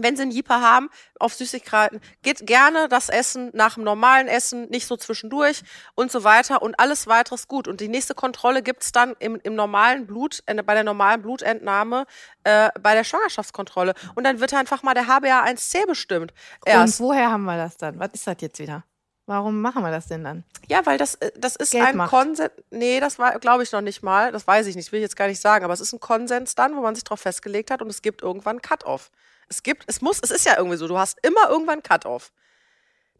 wenn 0.00 0.16
Sie 0.16 0.22
einen 0.22 0.30
Jeeper 0.30 0.60
haben 0.60 0.90
auf 1.18 1.34
Süßigkeiten, 1.34 2.00
geht 2.22 2.46
gerne 2.46 2.88
das 2.88 3.08
Essen 3.08 3.50
nach 3.54 3.74
dem 3.74 3.84
normalen 3.84 4.28
Essen, 4.28 4.68
nicht 4.70 4.86
so 4.86 4.96
zwischendurch 4.96 5.62
und 5.94 6.10
so 6.12 6.24
weiter 6.24 6.62
und 6.62 6.78
alles 6.78 7.06
weitere 7.06 7.34
ist 7.34 7.48
gut. 7.48 7.68
Und 7.68 7.80
die 7.80 7.88
nächste 7.88 8.14
Kontrolle 8.14 8.62
gibt's 8.62 8.92
dann 8.92 9.14
im, 9.18 9.38
im 9.42 9.54
normalen 9.54 10.06
Blut, 10.06 10.42
äh, 10.46 10.62
bei 10.62 10.74
der 10.74 10.84
normalen 10.84 11.22
Blutentnahme, 11.22 12.06
äh, 12.44 12.70
bei 12.80 12.94
der 12.94 13.04
Schwangerschaftskontrolle. 13.04 13.94
Und 14.14 14.24
dann 14.24 14.40
wird 14.40 14.54
einfach 14.54 14.82
mal 14.82 14.94
der 14.94 15.04
HbA1c 15.04 15.86
bestimmt. 15.86 16.32
Erst. 16.64 17.00
Und 17.00 17.06
woher 17.06 17.30
haben 17.30 17.44
wir 17.44 17.56
das 17.56 17.76
dann? 17.76 17.98
Was 17.98 18.10
ist 18.14 18.26
das 18.26 18.36
jetzt 18.40 18.58
wieder? 18.58 18.84
Warum 19.28 19.60
machen 19.60 19.82
wir 19.82 19.90
das 19.90 20.06
denn 20.06 20.24
dann? 20.24 20.42
Ja, 20.68 20.86
weil 20.86 20.96
das, 20.96 21.16
äh, 21.16 21.30
das 21.36 21.54
ist 21.54 21.72
Geld 21.72 21.84
ein 21.84 21.96
macht. 21.98 22.08
Konsens. 22.08 22.50
Nee, 22.70 22.98
das 22.98 23.18
war, 23.18 23.38
glaube 23.38 23.62
ich, 23.62 23.70
noch 23.72 23.82
nicht 23.82 24.02
mal. 24.02 24.32
Das 24.32 24.46
weiß 24.46 24.66
ich 24.66 24.74
nicht, 24.74 24.90
will 24.90 25.00
ich 25.00 25.02
jetzt 25.02 25.16
gar 25.16 25.28
nicht 25.28 25.40
sagen. 25.40 25.66
Aber 25.66 25.74
es 25.74 25.82
ist 25.82 25.92
ein 25.92 26.00
Konsens 26.00 26.54
dann, 26.54 26.74
wo 26.74 26.80
man 26.80 26.94
sich 26.94 27.04
darauf 27.04 27.20
festgelegt 27.20 27.70
hat 27.70 27.82
und 27.82 27.90
es 27.90 28.00
gibt 28.00 28.22
irgendwann 28.22 28.52
einen 28.52 28.62
Cut-Off. 28.62 29.10
Es 29.48 29.62
gibt, 29.62 29.84
es 29.86 30.00
muss, 30.00 30.20
es 30.20 30.30
ist 30.30 30.46
ja 30.46 30.56
irgendwie 30.56 30.76
so, 30.76 30.88
du 30.88 30.98
hast 30.98 31.18
immer 31.22 31.48
irgendwann 31.48 31.82
Cut-Off. 31.82 32.32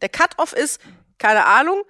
Der 0.01 0.09
Cut-Off 0.09 0.53
ist, 0.53 0.79
keine 1.17 1.45
Ahnung, 1.45 1.83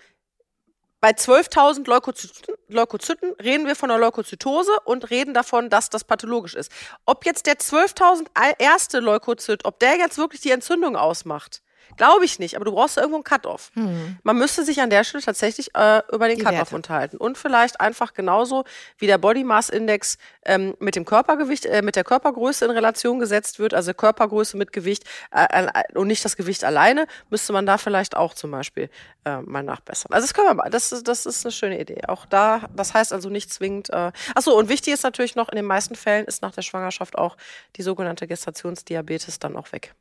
bei 1.01 1.11
12.000 1.11 1.87
Leukozyten, 1.87 2.55
Leukozyten 2.67 3.33
reden 3.41 3.67
wir 3.67 3.75
von 3.75 3.89
einer 3.89 3.99
Leukozytose 3.99 4.79
und 4.83 5.09
reden 5.09 5.33
davon, 5.33 5.69
dass 5.69 5.89
das 5.89 6.03
pathologisch 6.03 6.55
ist. 6.55 6.71
Ob 7.05 7.25
jetzt 7.25 7.45
der 7.45 7.57
12.000 7.57 8.27
erste 8.57 8.99
Leukozyt, 8.99 9.63
ob 9.63 9.79
der 9.79 9.97
jetzt 9.97 10.17
wirklich 10.17 10.41
die 10.41 10.51
Entzündung 10.51 10.97
ausmacht, 10.97 11.61
glaube 11.99 12.25
ich 12.25 12.39
nicht. 12.39 12.55
Aber 12.55 12.65
du 12.65 12.71
brauchst 12.71 12.97
da 12.97 13.01
irgendwo 13.01 13.17
einen 13.17 13.23
Cut-Off. 13.23 13.71
Man 14.23 14.37
müsste 14.37 14.63
sich 14.63 14.81
an 14.81 14.89
der 14.89 15.03
Stelle 15.03 15.21
tatsächlich 15.21 15.75
äh, 15.75 16.01
über 16.11 16.27
den 16.27 16.39
Cut-Off 16.39 16.71
unterhalten. 16.71 17.17
Und 17.17 17.37
vielleicht 17.37 17.79
einfach 17.81 18.13
genauso 18.13 18.63
wie 18.97 19.05
der 19.05 19.17
Body 19.17 19.43
Mass 19.43 19.69
Index 19.69 20.17
ähm, 20.45 20.75
mit 20.79 20.95
dem 20.95 21.05
Körpergewicht, 21.05 21.65
äh, 21.65 21.81
mit 21.81 21.95
der 21.95 22.05
Körpergröße 22.05 22.65
in 22.65 22.71
Relation 22.71 23.19
gesetzt 23.19 23.59
wird, 23.59 23.73
also 23.73 23.93
Körpergröße 23.93 24.55
mit 24.57 24.71
Gewicht 24.71 25.03
äh, 25.31 25.45
äh, 25.49 25.97
und 25.97 26.07
nicht 26.07 26.23
das 26.23 26.37
Gewicht 26.37 26.63
alleine, 26.63 27.05
müsste 27.29 27.51
man 27.53 27.65
da 27.65 27.77
vielleicht 27.77 28.15
auch 28.15 28.33
zum 28.33 28.51
Beispiel 28.51 28.89
äh, 29.25 29.41
mal 29.41 29.61
nachbessern. 29.61 30.13
Also 30.13 30.25
das 30.25 30.33
können 30.33 30.47
wir 30.47 30.53
mal, 30.53 30.69
das 30.69 30.91
ist, 30.93 31.07
das 31.07 31.25
ist 31.25 31.45
eine 31.45 31.51
schöne 31.51 31.79
Idee. 31.79 32.01
Auch 32.07 32.25
da, 32.25 32.61
das 32.75 32.93
heißt 32.93 33.11
also 33.11 33.29
nicht 33.29 33.51
zwingend. 33.51 33.89
Äh, 33.89 34.11
achso, 34.35 34.57
und 34.57 34.69
wichtig 34.69 34.93
ist 34.93 35.03
natürlich 35.03 35.35
noch, 35.35 35.49
in 35.49 35.57
den 35.57 35.65
meisten 35.65 35.95
Fällen 35.95 36.25
ist 36.25 36.41
nach 36.41 36.51
der 36.51 36.61
Schwangerschaft 36.61 37.17
auch 37.17 37.35
die 37.75 37.83
sogenannte 37.83 38.25
Gestationsdiabetes 38.25 39.39
dann 39.39 39.57
auch 39.57 39.71
weg. 39.73 39.93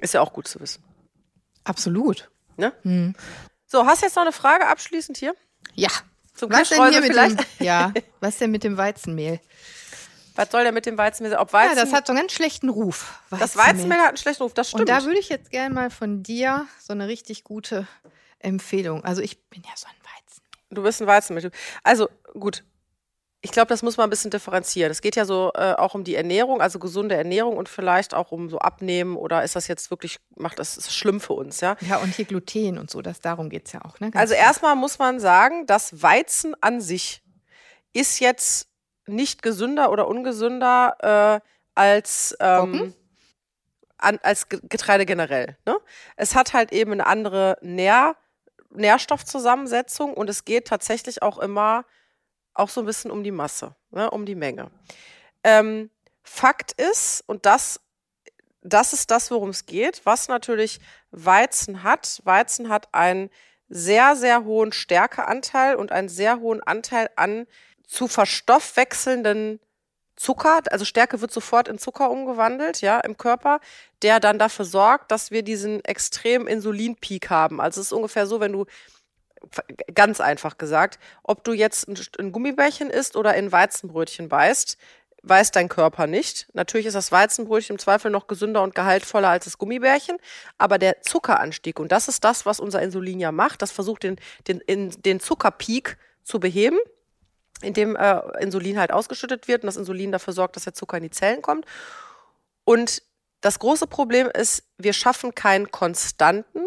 Ist 0.00 0.14
ja 0.14 0.20
auch 0.20 0.32
gut 0.32 0.48
zu 0.48 0.60
wissen. 0.60 0.82
Absolut. 1.64 2.30
Ne? 2.56 2.72
Hm. 2.82 3.14
So, 3.66 3.86
hast 3.86 4.02
du 4.02 4.06
jetzt 4.06 4.16
noch 4.16 4.22
eine 4.22 4.32
Frage 4.32 4.66
abschließend 4.66 5.16
hier? 5.18 5.34
Ja. 5.74 5.90
Zum 6.34 6.50
Was 6.50 6.70
denn 6.70 6.88
hier 6.88 7.00
mit 7.00 7.12
vielleicht? 7.12 7.38
dem, 7.38 7.66
ja, 7.66 7.92
was 8.20 8.38
denn 8.38 8.50
mit 8.50 8.64
dem 8.64 8.76
Weizenmehl? 8.76 9.40
Was 10.36 10.50
soll 10.50 10.62
der 10.62 10.72
mit 10.72 10.86
dem 10.86 10.96
Weizenmehl? 10.96 11.30
sein? 11.32 11.40
Ob 11.40 11.52
Weizen, 11.52 11.76
ja, 11.76 11.84
das 11.84 11.92
hat 11.92 12.06
so 12.06 12.12
einen 12.12 12.20
ganz 12.20 12.32
schlechten 12.32 12.68
Ruf. 12.70 13.20
das 13.30 13.56
Weizenmehl 13.56 13.98
hat 13.98 14.08
einen 14.08 14.16
schlechten 14.16 14.42
Ruf, 14.42 14.54
das 14.54 14.68
stimmt. 14.68 14.80
Und 14.80 14.88
da 14.88 15.04
würde 15.04 15.18
ich 15.18 15.28
jetzt 15.28 15.50
gerne 15.50 15.74
mal 15.74 15.90
von 15.90 16.22
dir 16.22 16.66
so 16.80 16.92
eine 16.92 17.08
richtig 17.08 17.44
gute 17.44 17.86
Empfehlung. 18.38 19.04
Also 19.04 19.20
ich 19.22 19.42
bin 19.50 19.62
ja 19.62 19.72
so 19.76 19.86
ein 19.86 19.94
Weizen. 20.02 20.42
du 20.70 20.82
bist 20.82 21.02
ein 21.02 21.06
Weizenmehl. 21.06 21.50
Also 21.82 22.08
gut, 22.32 22.64
ich 23.42 23.52
glaube, 23.52 23.68
das 23.68 23.82
muss 23.82 23.96
man 23.96 24.06
ein 24.06 24.10
bisschen 24.10 24.30
differenzieren. 24.30 24.90
Es 24.90 25.00
geht 25.00 25.16
ja 25.16 25.24
so 25.24 25.50
äh, 25.54 25.72
auch 25.72 25.94
um 25.94 26.04
die 26.04 26.14
Ernährung, 26.14 26.60
also 26.60 26.78
gesunde 26.78 27.14
Ernährung 27.14 27.56
und 27.56 27.68
vielleicht 27.68 28.12
auch 28.12 28.32
um 28.32 28.50
so 28.50 28.58
Abnehmen 28.58 29.16
oder 29.16 29.42
ist 29.44 29.56
das 29.56 29.66
jetzt 29.66 29.90
wirklich, 29.90 30.18
macht 30.36 30.58
das 30.58 30.76
ist 30.76 30.94
schlimm 30.94 31.20
für 31.20 31.32
uns, 31.32 31.60
ja? 31.60 31.76
Ja, 31.80 31.98
und 31.98 32.14
hier 32.14 32.26
Gluten 32.26 32.78
und 32.78 32.90
so, 32.90 33.00
das, 33.00 33.20
darum 33.20 33.48
geht 33.48 33.66
es 33.66 33.72
ja 33.72 33.82
auch. 33.82 33.98
Ne? 33.98 34.10
Ganz 34.10 34.20
Also 34.20 34.34
erstmal 34.34 34.76
muss 34.76 34.98
man 34.98 35.20
sagen, 35.20 35.66
dass 35.66 36.02
Weizen 36.02 36.54
an 36.60 36.82
sich 36.82 37.22
ist 37.94 38.20
jetzt 38.20 38.68
nicht 39.06 39.42
gesünder 39.42 39.90
oder 39.90 40.06
ungesünder 40.06 41.40
äh, 41.42 41.48
als, 41.74 42.36
ähm, 42.40 42.94
an, 43.96 44.18
als 44.22 44.48
Getreide 44.48 45.06
generell. 45.06 45.56
Ne? 45.64 45.76
Es 46.16 46.34
hat 46.34 46.52
halt 46.52 46.72
eben 46.72 46.92
eine 46.92 47.06
andere 47.06 47.56
Nähr, 47.62 48.16
Nährstoffzusammensetzung 48.70 50.12
und 50.12 50.28
es 50.28 50.44
geht 50.44 50.68
tatsächlich 50.68 51.22
auch 51.22 51.38
immer 51.38 51.86
auch 52.54 52.68
so 52.68 52.80
ein 52.80 52.86
bisschen 52.86 53.10
um 53.10 53.22
die 53.22 53.30
Masse, 53.30 53.74
ne? 53.90 54.10
um 54.10 54.26
die 54.26 54.34
Menge. 54.34 54.70
Ähm, 55.44 55.90
Fakt 56.22 56.72
ist, 56.72 57.24
und 57.26 57.46
das, 57.46 57.80
das 58.62 58.92
ist 58.92 59.10
das, 59.10 59.30
worum 59.30 59.50
es 59.50 59.66
geht, 59.66 60.02
was 60.04 60.28
natürlich 60.28 60.80
Weizen 61.10 61.82
hat. 61.82 62.20
Weizen 62.24 62.68
hat 62.68 62.88
einen 62.92 63.30
sehr, 63.68 64.16
sehr 64.16 64.44
hohen 64.44 64.72
Stärkeanteil 64.72 65.76
und 65.76 65.92
einen 65.92 66.08
sehr 66.08 66.40
hohen 66.40 66.62
Anteil 66.62 67.10
an 67.16 67.46
zu 67.86 68.06
verstoffwechselnden 68.08 69.60
Zucker, 70.20 70.60
also 70.70 70.84
Stärke 70.84 71.22
wird 71.22 71.32
sofort 71.32 71.66
in 71.66 71.78
Zucker 71.78 72.10
umgewandelt, 72.10 72.82
ja, 72.82 73.00
im 73.00 73.16
Körper, 73.16 73.58
der 74.02 74.20
dann 74.20 74.38
dafür 74.38 74.66
sorgt, 74.66 75.10
dass 75.10 75.30
wir 75.30 75.42
diesen 75.42 75.82
extremen 75.82 76.46
Insulinpeak 76.46 77.30
haben. 77.30 77.58
Also 77.58 77.80
es 77.80 77.86
ist 77.86 77.92
ungefähr 77.94 78.26
so, 78.26 78.38
wenn 78.38 78.52
du 78.52 78.66
ganz 79.94 80.20
einfach 80.20 80.58
gesagt, 80.58 80.98
ob 81.22 81.44
du 81.44 81.52
jetzt 81.52 81.88
ein 82.18 82.32
Gummibärchen 82.32 82.90
isst 82.90 83.16
oder 83.16 83.34
in 83.34 83.50
Weizenbrötchen 83.52 84.28
beißt, 84.28 84.76
weiß 85.22 85.50
dein 85.50 85.68
Körper 85.68 86.06
nicht. 86.06 86.48
Natürlich 86.54 86.86
ist 86.86 86.94
das 86.94 87.12
Weizenbrötchen 87.12 87.74
im 87.74 87.78
Zweifel 87.78 88.10
noch 88.10 88.26
gesünder 88.26 88.62
und 88.62 88.74
gehaltvoller 88.74 89.28
als 89.28 89.44
das 89.44 89.58
Gummibärchen, 89.58 90.18
aber 90.58 90.78
der 90.78 91.02
Zuckeranstieg, 91.02 91.78
und 91.78 91.92
das 91.92 92.08
ist 92.08 92.24
das, 92.24 92.46
was 92.46 92.60
unser 92.60 92.82
Insulin 92.82 93.20
ja 93.20 93.32
macht, 93.32 93.62
das 93.62 93.70
versucht 93.70 94.02
den, 94.02 94.16
den, 94.48 94.60
in, 94.60 94.90
den 95.02 95.20
Zuckerpeak 95.20 95.98
zu 96.22 96.40
beheben, 96.40 96.78
indem 97.62 97.96
äh, 97.96 98.20
Insulin 98.40 98.78
halt 98.78 98.92
ausgeschüttet 98.92 99.48
wird 99.48 99.62
und 99.62 99.66
das 99.66 99.76
Insulin 99.76 100.12
dafür 100.12 100.32
sorgt, 100.32 100.56
dass 100.56 100.64
der 100.64 100.74
Zucker 100.74 100.96
in 100.96 101.02
die 101.02 101.10
Zellen 101.10 101.42
kommt. 101.42 101.66
Und 102.64 103.02
das 103.40 103.58
große 103.58 103.86
Problem 103.86 104.28
ist, 104.28 104.64
wir 104.78 104.92
schaffen 104.92 105.34
keinen 105.34 105.70
konstanten, 105.70 106.60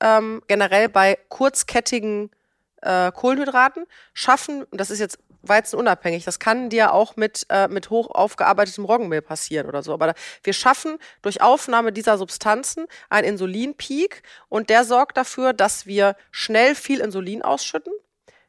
ähm, 0.00 0.42
generell 0.48 0.88
bei 0.88 1.18
kurzkettigen 1.28 2.30
äh, 2.82 3.12
Kohlenhydraten, 3.12 3.86
schaffen, 4.12 4.66
das 4.70 4.90
ist 4.90 5.00
jetzt 5.00 5.18
weizenunabhängig. 5.48 6.24
Das 6.24 6.38
kann 6.38 6.70
dir 6.70 6.92
auch 6.92 7.16
mit, 7.16 7.46
äh, 7.48 7.68
mit 7.68 7.90
hoch 7.90 8.10
aufgearbeitetem 8.10 8.84
Roggenmehl 8.84 9.22
passieren 9.22 9.66
oder 9.66 9.82
so. 9.82 9.92
Aber 9.92 10.14
wir 10.42 10.52
schaffen 10.52 10.98
durch 11.22 11.42
Aufnahme 11.42 11.92
dieser 11.92 12.18
Substanzen 12.18 12.86
einen 13.10 13.28
Insulinpeak 13.28 14.22
und 14.48 14.70
der 14.70 14.84
sorgt 14.84 15.16
dafür, 15.16 15.52
dass 15.52 15.86
wir 15.86 16.16
schnell 16.30 16.74
viel 16.74 17.00
Insulin 17.00 17.42
ausschütten. 17.42 17.92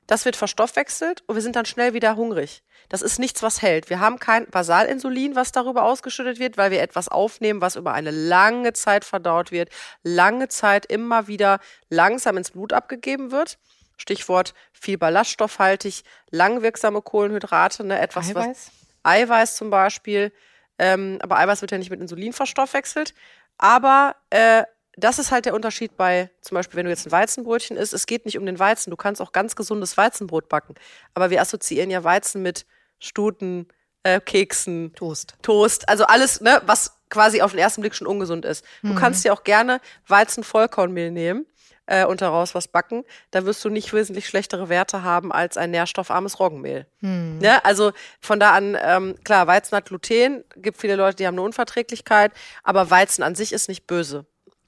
Das 0.07 0.25
wird 0.25 0.35
verstoffwechselt 0.35 1.23
und 1.25 1.35
wir 1.35 1.41
sind 1.41 1.55
dann 1.55 1.65
schnell 1.65 1.93
wieder 1.93 2.15
hungrig. 2.15 2.63
Das 2.89 3.01
ist 3.01 3.17
nichts, 3.17 3.41
was 3.41 3.61
hält. 3.61 3.89
Wir 3.89 3.99
haben 3.99 4.19
kein 4.19 4.45
Basalinsulin, 4.47 5.35
was 5.35 5.51
darüber 5.51 5.83
ausgeschüttet 5.83 6.39
wird, 6.39 6.57
weil 6.57 6.69
wir 6.69 6.81
etwas 6.81 7.07
aufnehmen, 7.07 7.61
was 7.61 7.75
über 7.75 7.93
eine 7.93 8.11
lange 8.11 8.73
Zeit 8.73 9.03
verdaut 9.03 9.51
wird, 9.51 9.69
lange 10.03 10.47
Zeit 10.47 10.85
immer 10.85 11.27
wieder 11.27 11.59
langsam 11.89 12.37
ins 12.37 12.51
Blut 12.51 12.73
abgegeben 12.73 13.31
wird. 13.31 13.57
Stichwort 13.97 14.53
viel 14.73 14.97
ballaststoffhaltig, 14.97 16.03
langwirksame 16.29 17.01
Kohlenhydrate, 17.01 17.83
ne, 17.83 17.99
etwas 17.99 18.29
Eiweiß? 18.29 18.47
was 18.47 18.71
Eiweiß 19.03 19.55
zum 19.55 19.69
Beispiel. 19.69 20.31
Ähm, 20.77 21.17
aber 21.21 21.37
Eiweiß 21.39 21.61
wird 21.61 21.71
ja 21.71 21.77
nicht 21.77 21.89
mit 21.89 22.01
Insulin 22.01 22.33
verstoffwechselt. 22.33 23.13
Aber 23.57 24.15
äh, 24.29 24.63
das 24.97 25.19
ist 25.19 25.31
halt 25.31 25.45
der 25.45 25.53
Unterschied 25.53 25.97
bei, 25.97 26.29
zum 26.41 26.55
Beispiel, 26.55 26.77
wenn 26.77 26.85
du 26.85 26.91
jetzt 26.91 27.07
ein 27.07 27.11
Weizenbrötchen 27.11 27.77
isst, 27.77 27.93
es 27.93 28.05
geht 28.05 28.25
nicht 28.25 28.37
um 28.37 28.45
den 28.45 28.59
Weizen. 28.59 28.91
Du 28.91 28.97
kannst 28.97 29.21
auch 29.21 29.31
ganz 29.31 29.55
gesundes 29.55 29.97
Weizenbrot 29.97 30.49
backen. 30.49 30.75
Aber 31.13 31.29
wir 31.29 31.41
assoziieren 31.41 31.89
ja 31.89 32.03
Weizen 32.03 32.41
mit 32.41 32.65
Stuten, 32.99 33.67
äh, 34.03 34.19
Keksen, 34.19 34.93
Toast. 34.95 35.35
Toast, 35.41 35.89
also 35.89 36.05
alles, 36.05 36.41
ne, 36.41 36.61
was 36.65 36.97
quasi 37.09 37.41
auf 37.41 37.51
den 37.51 37.59
ersten 37.59 37.81
Blick 37.81 37.95
schon 37.95 38.07
ungesund 38.07 38.45
ist. 38.45 38.65
Du 38.81 38.89
mhm. 38.89 38.95
kannst 38.95 39.25
ja 39.25 39.33
auch 39.33 39.43
gerne 39.43 39.79
Weizen-Vollkornmehl 40.07 41.11
nehmen 41.11 41.45
äh, 41.85 42.05
und 42.05 42.21
daraus 42.21 42.55
was 42.55 42.67
backen, 42.67 43.03
da 43.31 43.45
wirst 43.45 43.63
du 43.63 43.69
nicht 43.69 43.93
wesentlich 43.93 44.27
schlechtere 44.27 44.69
Werte 44.69 45.03
haben 45.03 45.31
als 45.31 45.57
ein 45.57 45.71
nährstoffarmes 45.71 46.39
Roggenmehl. 46.39 46.87
Hm. 47.01 47.39
Ne? 47.39 47.63
Also 47.63 47.91
von 48.19 48.39
da 48.39 48.51
an, 48.51 48.77
ähm, 48.81 49.15
klar, 49.23 49.47
Weizen 49.47 49.75
hat 49.75 49.85
Gluten, 49.85 50.43
gibt 50.55 50.77
viele 50.77 50.95
Leute, 50.95 51.17
die 51.17 51.27
haben 51.27 51.35
eine 51.35 51.43
Unverträglichkeit, 51.43 52.31
aber 52.63 52.89
Weizen 52.89 53.23
an 53.23 53.35
sich 53.35 53.53
ist 53.53 53.69
nicht 53.69 53.87
böse. 53.87 54.25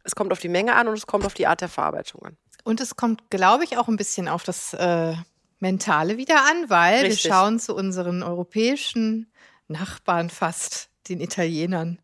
Es 0.07 0.15
kommt 0.15 0.31
auf 0.31 0.39
die 0.39 0.47
Menge 0.47 0.73
an 0.73 0.87
und 0.87 0.97
es 0.97 1.05
kommt 1.05 1.25
auf 1.25 1.33
die 1.33 1.47
Art 1.47 1.59
der 1.59 1.67
Verarbeitung 1.67 2.23
an. 2.23 2.37
Und 2.63 2.79
es 2.79 2.95
kommt, 2.95 3.29
glaube 3.29 3.65
ich, 3.65 3.77
auch 3.77 3.89
ein 3.89 3.97
bisschen 3.97 4.29
auf 4.29 4.43
das 4.43 4.73
äh, 4.73 5.13
Mentale 5.59 6.17
wieder 6.17 6.45
an, 6.49 6.69
weil 6.69 7.05
Richtig. 7.05 7.25
wir 7.25 7.31
schauen 7.31 7.59
zu 7.59 7.75
unseren 7.75 8.23
europäischen 8.23 9.31
Nachbarn 9.67 10.29
fast, 10.29 10.89
den 11.09 11.19
Italienern. 11.19 11.99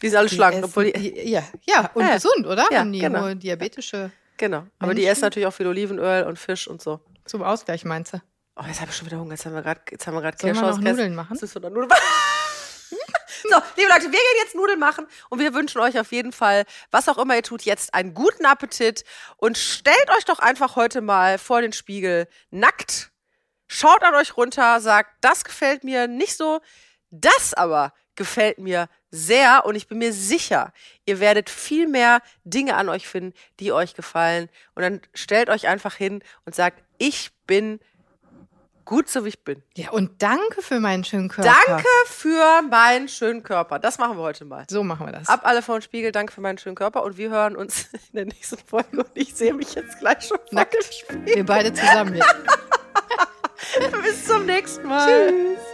Die 0.00 0.08
sind 0.08 0.18
alle 0.18 0.28
schlank, 0.28 0.64
obwohl 0.64 0.90
die, 0.90 1.30
ja, 1.30 1.44
ja, 1.66 1.90
und 1.94 2.02
ja, 2.02 2.14
gesund, 2.14 2.46
oder? 2.46 2.66
Ja, 2.70 2.80
Haben 2.80 2.92
die 2.92 3.00
genau. 3.00 3.34
diabetische 3.34 4.10
Genau. 4.36 4.58
Aber 4.78 4.88
Menschen? 4.88 4.96
die 4.96 5.06
essen 5.06 5.22
natürlich 5.22 5.46
auch 5.46 5.52
viel 5.52 5.66
Olivenöl 5.66 6.24
und 6.24 6.38
Fisch 6.38 6.66
und 6.66 6.82
so. 6.82 7.00
Zum 7.24 7.42
Ausgleich 7.42 7.84
meinst 7.84 8.14
du? 8.14 8.22
Oh, 8.56 8.62
jetzt 8.66 8.80
habe 8.80 8.90
ich 8.90 8.96
schon 8.96 9.06
wieder 9.06 9.18
Hunger. 9.18 9.32
Jetzt 9.32 9.46
haben 9.46 9.54
wir 9.54 9.62
gerade 9.62 9.80
gerade 9.84 10.36
Sollen 10.38 10.54
wir 10.56 10.62
noch 10.62 10.78
Nudeln 10.78 11.14
machen? 11.14 11.38
Jetzt 11.40 11.54
Nudeln 11.54 11.88
machen. 11.88 12.00
So, 13.50 13.56
liebe 13.76 13.90
Leute, 13.90 14.04
wir 14.04 14.10
gehen 14.10 14.42
jetzt 14.42 14.54
Nudeln 14.54 14.78
machen 14.78 15.06
und 15.28 15.38
wir 15.38 15.52
wünschen 15.52 15.80
euch 15.80 15.98
auf 15.98 16.12
jeden 16.12 16.32
Fall, 16.32 16.64
was 16.90 17.08
auch 17.08 17.18
immer 17.18 17.36
ihr 17.36 17.42
tut, 17.42 17.62
jetzt 17.62 17.92
einen 17.92 18.14
guten 18.14 18.46
Appetit. 18.46 19.04
Und 19.36 19.58
stellt 19.58 20.10
euch 20.16 20.24
doch 20.24 20.38
einfach 20.38 20.76
heute 20.76 21.02
mal 21.02 21.36
vor 21.36 21.60
den 21.60 21.72
Spiegel 21.72 22.26
nackt, 22.50 23.10
schaut 23.66 24.02
an 24.02 24.14
euch 24.14 24.36
runter, 24.38 24.80
sagt, 24.80 25.10
das 25.20 25.44
gefällt 25.44 25.84
mir 25.84 26.08
nicht 26.08 26.36
so, 26.36 26.60
das 27.10 27.52
aber 27.52 27.92
gefällt 28.16 28.58
mir 28.58 28.88
sehr. 29.10 29.64
Und 29.66 29.74
ich 29.74 29.88
bin 29.88 29.98
mir 29.98 30.12
sicher, 30.12 30.72
ihr 31.04 31.20
werdet 31.20 31.50
viel 31.50 31.86
mehr 31.86 32.22
Dinge 32.44 32.76
an 32.76 32.88
euch 32.88 33.06
finden, 33.06 33.34
die 33.60 33.72
euch 33.72 33.94
gefallen. 33.94 34.48
Und 34.74 34.82
dann 34.82 35.00
stellt 35.12 35.50
euch 35.50 35.68
einfach 35.68 35.94
hin 35.94 36.22
und 36.44 36.54
sagt, 36.54 36.82
ich 36.98 37.30
bin 37.46 37.80
gut 38.84 39.08
so 39.08 39.24
wie 39.24 39.28
ich 39.28 39.44
bin. 39.44 39.62
Ja, 39.76 39.90
und 39.90 40.22
danke 40.22 40.62
für 40.62 40.80
meinen 40.80 41.04
schönen 41.04 41.28
Körper. 41.28 41.54
Danke 41.66 41.88
für 42.06 42.62
meinen 42.70 43.08
schönen 43.08 43.42
Körper. 43.42 43.78
Das 43.78 43.98
machen 43.98 44.16
wir 44.16 44.22
heute 44.22 44.44
mal. 44.44 44.64
So 44.68 44.82
machen 44.82 45.06
wir 45.06 45.12
das. 45.12 45.28
Ab 45.28 45.40
alle 45.44 45.62
vor 45.62 45.78
den 45.78 45.82
Spiegel, 45.82 46.12
danke 46.12 46.32
für 46.32 46.40
meinen 46.40 46.58
schönen 46.58 46.76
Körper. 46.76 47.02
Und 47.02 47.16
wir 47.16 47.30
hören 47.30 47.56
uns 47.56 47.88
in 47.92 48.16
der 48.16 48.24
nächsten 48.26 48.58
Folge. 48.58 48.98
Und 48.98 49.10
ich 49.14 49.34
sehe 49.34 49.54
mich 49.54 49.74
jetzt 49.74 49.98
gleich 49.98 50.24
schon 50.24 50.38
nackt. 50.50 50.76
Wir 51.24 51.44
beide 51.44 51.72
zusammen. 51.72 52.20
Bis 54.02 54.26
zum 54.26 54.46
nächsten 54.46 54.86
Mal. 54.86 55.28
Tschüss. 55.28 55.73